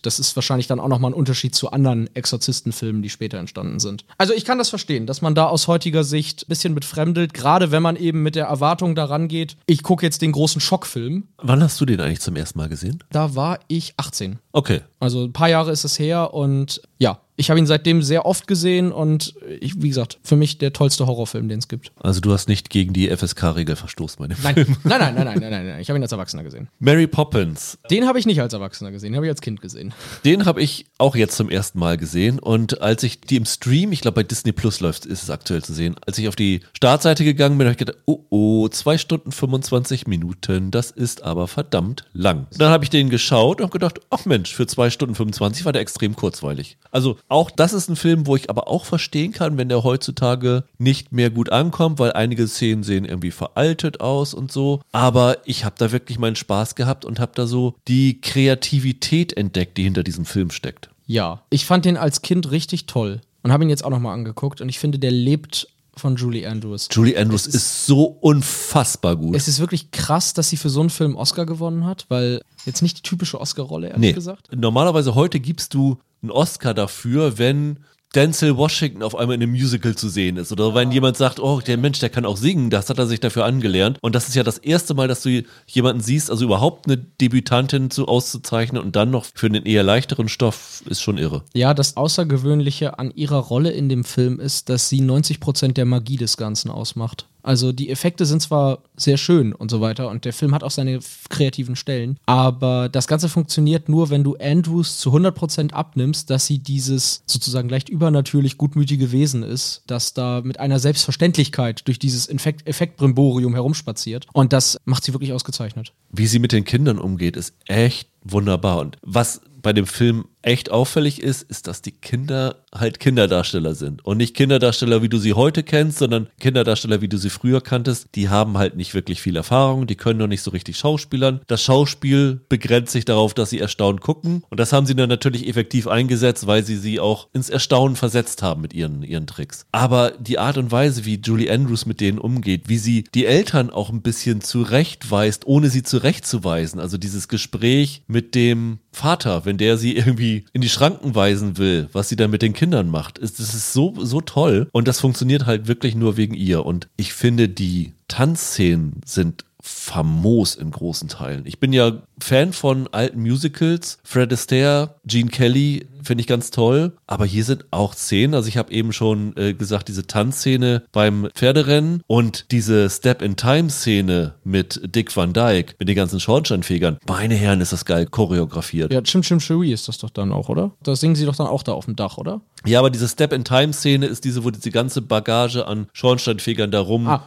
Das 0.02 0.18
ist 0.18 0.34
wahrscheinlich 0.34 0.66
dann 0.66 0.80
auch 0.80 0.88
nochmal 0.88 1.12
ein 1.12 1.14
Unterschied 1.14 1.54
zu 1.54 1.70
anderen 1.70 2.12
Exorzistenfilmen, 2.16 3.02
die 3.02 3.10
später 3.10 3.38
entstanden 3.38 3.78
sind. 3.78 4.04
Also 4.18 4.32
ich 4.34 4.44
kann 4.44 4.58
das 4.58 4.70
verstehen, 4.70 5.06
dass 5.06 5.22
man 5.22 5.36
da 5.36 5.46
aus 5.46 5.68
heutiger 5.68 6.02
Sicht 6.02 6.42
ein 6.42 6.48
bisschen 6.48 6.74
befremdelt, 6.74 7.34
gerade 7.34 7.70
wenn 7.70 7.82
man 7.82 7.94
eben 7.94 8.24
mit 8.24 8.34
der 8.34 8.46
Erwartung 8.46 8.96
daran 8.96 9.28
geht, 9.28 9.56
ich 9.66 9.84
gucke 9.84 10.04
jetzt 10.04 10.22
den 10.22 10.32
großen 10.32 10.60
Schockfilm. 10.60 11.28
Wann 11.36 11.62
hast 11.62 11.80
du 11.80 11.84
den 11.84 12.00
eigentlich 12.00 12.20
zum 12.20 12.34
ersten 12.34 12.58
Mal 12.58 12.68
gesehen? 12.68 13.04
Da 13.10 13.36
war 13.36 13.60
ich 13.68 13.94
18. 13.98 14.40
Okay. 14.52 14.80
Also 14.98 15.24
ein 15.24 15.32
paar 15.32 15.48
Jahre 15.48 15.70
ist 15.70 15.84
es 15.84 15.98
her 15.98 16.34
und 16.34 16.82
ja, 16.98 17.20
ich 17.40 17.48
habe 17.48 17.58
ihn 17.58 17.66
seitdem 17.66 18.02
sehr 18.02 18.26
oft 18.26 18.46
gesehen 18.46 18.92
und 18.92 19.34
ich, 19.60 19.80
wie 19.82 19.88
gesagt, 19.88 20.18
für 20.22 20.36
mich 20.36 20.58
der 20.58 20.74
tollste 20.74 21.06
Horrorfilm, 21.06 21.48
den 21.48 21.58
es 21.58 21.68
gibt. 21.68 21.90
Also 21.98 22.20
du 22.20 22.32
hast 22.32 22.48
nicht 22.48 22.68
gegen 22.68 22.92
die 22.92 23.08
FSK-Regel 23.08 23.76
verstoßen 23.76 24.18
bei 24.18 24.28
dem 24.28 24.36
Nein, 24.42 24.54
Film. 24.54 24.76
nein, 24.84 25.00
nein, 25.00 25.14
nein, 25.14 25.24
nein, 25.24 25.38
nein, 25.40 25.50
nein, 25.50 25.66
nein. 25.66 25.80
Ich 25.80 25.88
habe 25.88 25.98
ihn 25.98 26.02
als 26.02 26.12
Erwachsener 26.12 26.42
gesehen. 26.42 26.68
Mary 26.78 27.06
Poppins. 27.06 27.78
Den 27.90 28.06
habe 28.06 28.18
ich 28.18 28.26
nicht 28.26 28.42
als 28.42 28.52
Erwachsener 28.52 28.90
gesehen, 28.90 29.12
den 29.12 29.16
habe 29.16 29.26
ich 29.26 29.30
als 29.30 29.40
Kind 29.40 29.62
gesehen. 29.62 29.94
Den 30.24 30.44
habe 30.44 30.60
ich 30.60 30.84
auch 30.98 31.16
jetzt 31.16 31.34
zum 31.36 31.48
ersten 31.48 31.78
Mal 31.78 31.96
gesehen 31.96 32.38
und 32.38 32.82
als 32.82 33.02
ich 33.02 33.22
die 33.22 33.36
im 33.36 33.46
Stream, 33.46 33.92
ich 33.92 34.02
glaube 34.02 34.16
bei 34.16 34.22
Disney 34.22 34.52
Plus 34.52 34.80
läuft, 34.80 35.06
ist 35.06 35.22
es 35.22 35.30
aktuell 35.30 35.62
zu 35.64 35.72
sehen, 35.72 35.96
als 36.06 36.18
ich 36.18 36.28
auf 36.28 36.36
die 36.36 36.60
Startseite 36.74 37.24
gegangen 37.24 37.56
bin, 37.56 37.66
habe 37.66 37.72
ich 37.72 37.78
gedacht, 37.78 37.96
oh 38.04 38.20
oh, 38.28 38.68
zwei 38.68 38.98
Stunden 38.98 39.32
25 39.32 40.06
Minuten, 40.06 40.70
das 40.70 40.90
ist 40.90 41.22
aber 41.22 41.48
verdammt 41.48 42.04
lang. 42.12 42.46
Dann 42.58 42.70
habe 42.70 42.84
ich 42.84 42.90
den 42.90 43.10
geschaut 43.10 43.60
und 43.60 43.70
gedacht, 43.70 44.00
ach 44.10 44.24
Mensch, 44.24 44.54
für 44.54 44.66
zwei 44.66 44.90
Stunden 44.90 45.14
25 45.14 45.64
war 45.64 45.72
der 45.72 45.82
extrem 45.82 46.16
kurzweilig. 46.16 46.76
Also 46.90 47.18
auch 47.30 47.50
das 47.50 47.72
ist 47.72 47.88
ein 47.88 47.96
Film, 47.96 48.26
wo 48.26 48.36
ich 48.36 48.50
aber 48.50 48.68
auch 48.68 48.84
verstehen 48.84 49.32
kann, 49.32 49.56
wenn 49.56 49.68
der 49.68 49.84
heutzutage 49.84 50.64
nicht 50.78 51.12
mehr 51.12 51.30
gut 51.30 51.50
ankommt, 51.50 51.98
weil 51.98 52.12
einige 52.12 52.46
Szenen 52.46 52.82
sehen 52.82 53.04
irgendwie 53.04 53.30
veraltet 53.30 54.00
aus 54.00 54.34
und 54.34 54.50
so. 54.52 54.80
Aber 54.92 55.38
ich 55.44 55.64
habe 55.64 55.76
da 55.78 55.92
wirklich 55.92 56.18
meinen 56.18 56.36
Spaß 56.36 56.74
gehabt 56.74 57.04
und 57.04 57.20
habe 57.20 57.32
da 57.34 57.46
so 57.46 57.74
die 57.88 58.20
Kreativität 58.20 59.36
entdeckt, 59.36 59.78
die 59.78 59.84
hinter 59.84 60.02
diesem 60.02 60.24
Film 60.24 60.50
steckt. 60.50 60.90
Ja, 61.06 61.42
ich 61.50 61.66
fand 61.66 61.84
den 61.84 61.96
als 61.96 62.22
Kind 62.22 62.50
richtig 62.50 62.86
toll 62.86 63.20
und 63.42 63.52
habe 63.52 63.64
ihn 63.64 63.70
jetzt 63.70 63.84
auch 63.84 63.90
nochmal 63.90 64.14
angeguckt 64.14 64.60
und 64.60 64.68
ich 64.68 64.78
finde, 64.78 64.98
der 64.98 65.10
lebt 65.10 65.68
von 65.96 66.16
Julie 66.16 66.48
Andrews. 66.48 66.88
Julie 66.90 67.16
Andrews 67.16 67.46
ist, 67.46 67.86
so 67.86 68.04
unfassbar 68.04 69.16
gut. 69.16 69.36
Es 69.36 69.48
ist 69.48 69.60
wirklich 69.60 69.90
krass, 69.90 70.34
dass 70.34 70.48
sie 70.48 70.56
für 70.56 70.70
so 70.70 70.80
einen 70.80 70.90
Film 70.90 71.16
Oscar 71.16 71.46
gewonnen 71.46 71.84
hat, 71.84 72.06
weil 72.08 72.42
jetzt 72.66 72.82
nicht 72.82 72.98
die 72.98 73.02
typische 73.02 73.40
Oscar-Rolle, 73.40 73.88
ehrlich 73.88 74.00
nee. 74.00 74.12
gesagt. 74.12 74.48
Normalerweise 74.54 75.14
heute 75.14 75.40
gibst 75.40 75.74
du 75.74 75.98
einen 76.22 76.30
Oscar 76.30 76.74
dafür, 76.74 77.38
wenn 77.38 77.78
Denzel 78.14 78.56
Washington 78.56 79.04
auf 79.04 79.14
einmal 79.14 79.36
in 79.36 79.42
einem 79.42 79.52
Musical 79.52 79.94
zu 79.94 80.08
sehen 80.08 80.36
ist. 80.36 80.50
Oder 80.50 80.74
wenn 80.74 80.90
jemand 80.90 81.16
sagt, 81.16 81.38
oh, 81.38 81.60
der 81.60 81.76
Mensch, 81.76 82.00
der 82.00 82.08
kann 82.08 82.26
auch 82.26 82.36
singen, 82.36 82.68
das 82.68 82.90
hat 82.90 82.98
er 82.98 83.06
sich 83.06 83.20
dafür 83.20 83.44
angelernt. 83.44 83.98
Und 84.00 84.16
das 84.16 84.26
ist 84.26 84.34
ja 84.34 84.42
das 84.42 84.58
erste 84.58 84.94
Mal, 84.94 85.06
dass 85.06 85.22
du 85.22 85.44
jemanden 85.68 86.02
siehst, 86.02 86.28
also 86.28 86.44
überhaupt 86.44 86.86
eine 86.86 86.96
Debütantin 86.96 87.88
zu 87.90 88.08
auszuzeichnen 88.08 88.82
und 88.82 88.96
dann 88.96 89.12
noch 89.12 89.26
für 89.32 89.46
einen 89.46 89.64
eher 89.64 89.84
leichteren 89.84 90.28
Stoff, 90.28 90.82
ist 90.86 91.02
schon 91.02 91.18
irre. 91.18 91.44
Ja, 91.54 91.72
das 91.72 91.96
Außergewöhnliche 91.96 92.98
an 92.98 93.12
ihrer 93.14 93.38
Rolle 93.38 93.70
in 93.70 93.88
dem 93.88 94.02
Film 94.02 94.40
ist, 94.40 94.70
dass 94.70 94.88
sie 94.88 95.02
90% 95.02 95.74
der 95.74 95.84
Magie 95.84 96.16
des 96.16 96.36
Ganzen 96.36 96.70
ausmacht. 96.70 97.28
Also 97.42 97.72
die 97.72 97.90
Effekte 97.90 98.26
sind 98.26 98.42
zwar 98.42 98.82
sehr 98.96 99.16
schön 99.16 99.52
und 99.52 99.70
so 99.70 99.80
weiter 99.80 100.08
und 100.08 100.24
der 100.24 100.32
Film 100.32 100.54
hat 100.54 100.62
auch 100.62 100.70
seine 100.70 101.00
kreativen 101.28 101.76
Stellen, 101.76 102.18
aber 102.26 102.88
das 102.88 103.06
Ganze 103.06 103.28
funktioniert 103.28 103.88
nur, 103.88 104.10
wenn 104.10 104.24
du 104.24 104.36
Andrews 104.36 104.98
zu 104.98 105.10
100% 105.10 105.72
abnimmst, 105.72 106.30
dass 106.30 106.46
sie 106.46 106.58
dieses 106.58 107.22
sozusagen 107.26 107.68
leicht 107.68 107.88
übernatürlich 107.88 108.58
gutmütige 108.58 109.12
Wesen 109.12 109.42
ist, 109.42 109.82
das 109.86 110.14
da 110.14 110.42
mit 110.44 110.60
einer 110.60 110.78
Selbstverständlichkeit 110.78 111.86
durch 111.86 111.98
dieses 111.98 112.26
Infekt 112.26 112.66
Effektbrimborium 112.66 113.54
herumspaziert 113.54 114.26
und 114.32 114.52
das 114.52 114.78
macht 114.84 115.04
sie 115.04 115.12
wirklich 115.12 115.32
ausgezeichnet. 115.32 115.92
Wie 116.10 116.26
sie 116.26 116.38
mit 116.38 116.52
den 116.52 116.64
Kindern 116.64 116.98
umgeht, 116.98 117.36
ist 117.36 117.54
echt 117.66 118.08
wunderbar. 118.22 118.78
Und 118.78 118.98
was 119.02 119.40
bei 119.62 119.72
dem 119.72 119.86
Film 119.86 120.24
echt 120.42 120.70
auffällig 120.70 121.22
ist, 121.22 121.42
ist, 121.42 121.66
dass 121.66 121.82
die 121.82 121.92
Kinder 121.92 122.56
halt 122.74 123.00
Kinderdarsteller 123.00 123.74
sind. 123.74 124.04
Und 124.04 124.18
nicht 124.18 124.34
Kinderdarsteller, 124.34 125.02
wie 125.02 125.08
du 125.08 125.18
sie 125.18 125.34
heute 125.34 125.62
kennst, 125.62 125.98
sondern 125.98 126.28
Kinderdarsteller, 126.38 127.00
wie 127.00 127.08
du 127.08 127.16
sie 127.16 127.30
früher 127.30 127.60
kanntest. 127.60 128.08
Die 128.14 128.28
haben 128.28 128.58
halt 128.58 128.76
nicht 128.76 128.94
wirklich 128.94 129.20
viel 129.20 129.36
Erfahrung, 129.36 129.86
die 129.86 129.96
können 129.96 130.18
noch 130.18 130.26
nicht 130.26 130.42
so 130.42 130.50
richtig 130.50 130.76
schauspielern. 130.76 131.40
Das 131.46 131.62
Schauspiel 131.62 132.40
begrenzt 132.48 132.92
sich 132.92 133.04
darauf, 133.04 133.34
dass 133.34 133.50
sie 133.50 133.58
erstaunt 133.58 134.00
gucken. 134.00 134.44
Und 134.48 134.60
das 134.60 134.72
haben 134.72 134.86
sie 134.86 134.94
dann 134.94 135.08
natürlich 135.08 135.48
effektiv 135.48 135.88
eingesetzt, 135.88 136.46
weil 136.46 136.64
sie 136.64 136.76
sie 136.76 137.00
auch 137.00 137.28
ins 137.32 137.50
Erstaunen 137.50 137.96
versetzt 137.96 138.42
haben 138.42 138.62
mit 138.62 138.72
ihren, 138.72 139.02
ihren 139.02 139.26
Tricks. 139.26 139.66
Aber 139.72 140.12
die 140.18 140.38
Art 140.38 140.56
und 140.56 140.70
Weise, 140.70 141.04
wie 141.04 141.20
Julie 141.22 141.52
Andrews 141.52 141.86
mit 141.86 142.00
denen 142.00 142.18
umgeht, 142.18 142.68
wie 142.68 142.78
sie 142.78 143.04
die 143.14 143.26
Eltern 143.26 143.70
auch 143.70 143.90
ein 143.90 144.02
bisschen 144.02 144.40
zurechtweist, 144.40 145.46
ohne 145.46 145.70
sie 145.70 145.82
zurechtzuweisen. 145.82 146.80
Also 146.80 146.98
dieses 146.98 147.28
Gespräch 147.28 148.02
mit 148.06 148.34
dem 148.34 148.78
Vater, 148.92 149.44
wenn 149.44 149.58
der 149.58 149.76
sie 149.76 149.96
irgendwie 149.96 150.29
in 150.52 150.60
die 150.60 150.68
Schranken 150.68 151.14
weisen 151.14 151.58
will, 151.58 151.88
was 151.92 152.08
sie 152.08 152.16
dann 152.16 152.30
mit 152.30 152.42
den 152.42 152.52
Kindern 152.52 152.88
macht, 152.88 153.18
ist, 153.18 153.38
das 153.38 153.54
ist 153.54 153.72
so, 153.72 153.94
so 153.98 154.20
toll. 154.20 154.68
Und 154.72 154.88
das 154.88 155.00
funktioniert 155.00 155.46
halt 155.46 155.68
wirklich 155.68 155.94
nur 155.94 156.16
wegen 156.16 156.34
ihr. 156.34 156.64
Und 156.64 156.88
ich 156.96 157.12
finde, 157.12 157.48
die 157.48 157.92
Tanzszenen 158.08 159.00
sind 159.04 159.44
famos 159.62 160.54
in 160.54 160.70
großen 160.70 161.08
Teilen. 161.08 161.42
Ich 161.44 161.60
bin 161.60 161.72
ja 161.72 162.02
Fan 162.18 162.52
von 162.52 162.88
alten 162.92 163.20
Musicals. 163.20 163.98
Fred 164.02 164.32
Astaire, 164.32 164.96
Gene 165.04 165.30
Kelly 165.30 165.86
finde 166.02 166.20
ich 166.22 166.26
ganz 166.26 166.50
toll. 166.50 166.92
Aber 167.06 167.26
hier 167.26 167.44
sind 167.44 167.64
auch 167.70 167.94
Szenen. 167.94 168.34
Also 168.34 168.48
ich 168.48 168.56
habe 168.56 168.72
eben 168.72 168.92
schon 168.92 169.36
äh, 169.36 169.54
gesagt, 169.54 169.88
diese 169.88 170.06
Tanzszene 170.06 170.82
beim 170.92 171.28
Pferderennen 171.34 172.02
und 172.06 172.46
diese 172.50 172.88
Step-in-Time-Szene 172.90 174.34
mit 174.44 174.80
Dick 174.94 175.14
Van 175.16 175.32
Dyke, 175.32 175.74
mit 175.78 175.88
den 175.88 175.96
ganzen 175.96 176.20
Schornsteinfegern. 176.20 176.98
Meine 177.06 177.34
Herren, 177.34 177.60
ist 177.60 177.72
das 177.72 177.84
geil 177.84 178.06
choreografiert. 178.06 178.92
Ja, 178.92 179.00
Chim 179.02 179.22
Chim 179.22 179.38
Cherie 179.40 179.72
ist 179.72 179.88
das 179.88 179.98
doch 179.98 180.10
dann 180.10 180.32
auch, 180.32 180.48
oder? 180.48 180.72
Da 180.82 180.96
singen 180.96 181.14
sie 181.14 181.24
doch 181.26 181.36
dann 181.36 181.46
auch 181.46 181.62
da 181.62 181.72
auf 181.72 181.84
dem 181.86 181.96
Dach, 181.96 182.18
oder? 182.18 182.40
Ja, 182.66 182.78
aber 182.78 182.90
diese 182.90 183.08
Step-in-Time-Szene 183.08 184.06
ist 184.06 184.24
diese, 184.24 184.44
wo 184.44 184.50
diese 184.50 184.70
ganze 184.70 185.00
Bagage 185.02 185.66
an 185.66 185.86
Schornsteinfegern 185.92 186.70
da 186.70 186.80
Ah, 186.80 186.82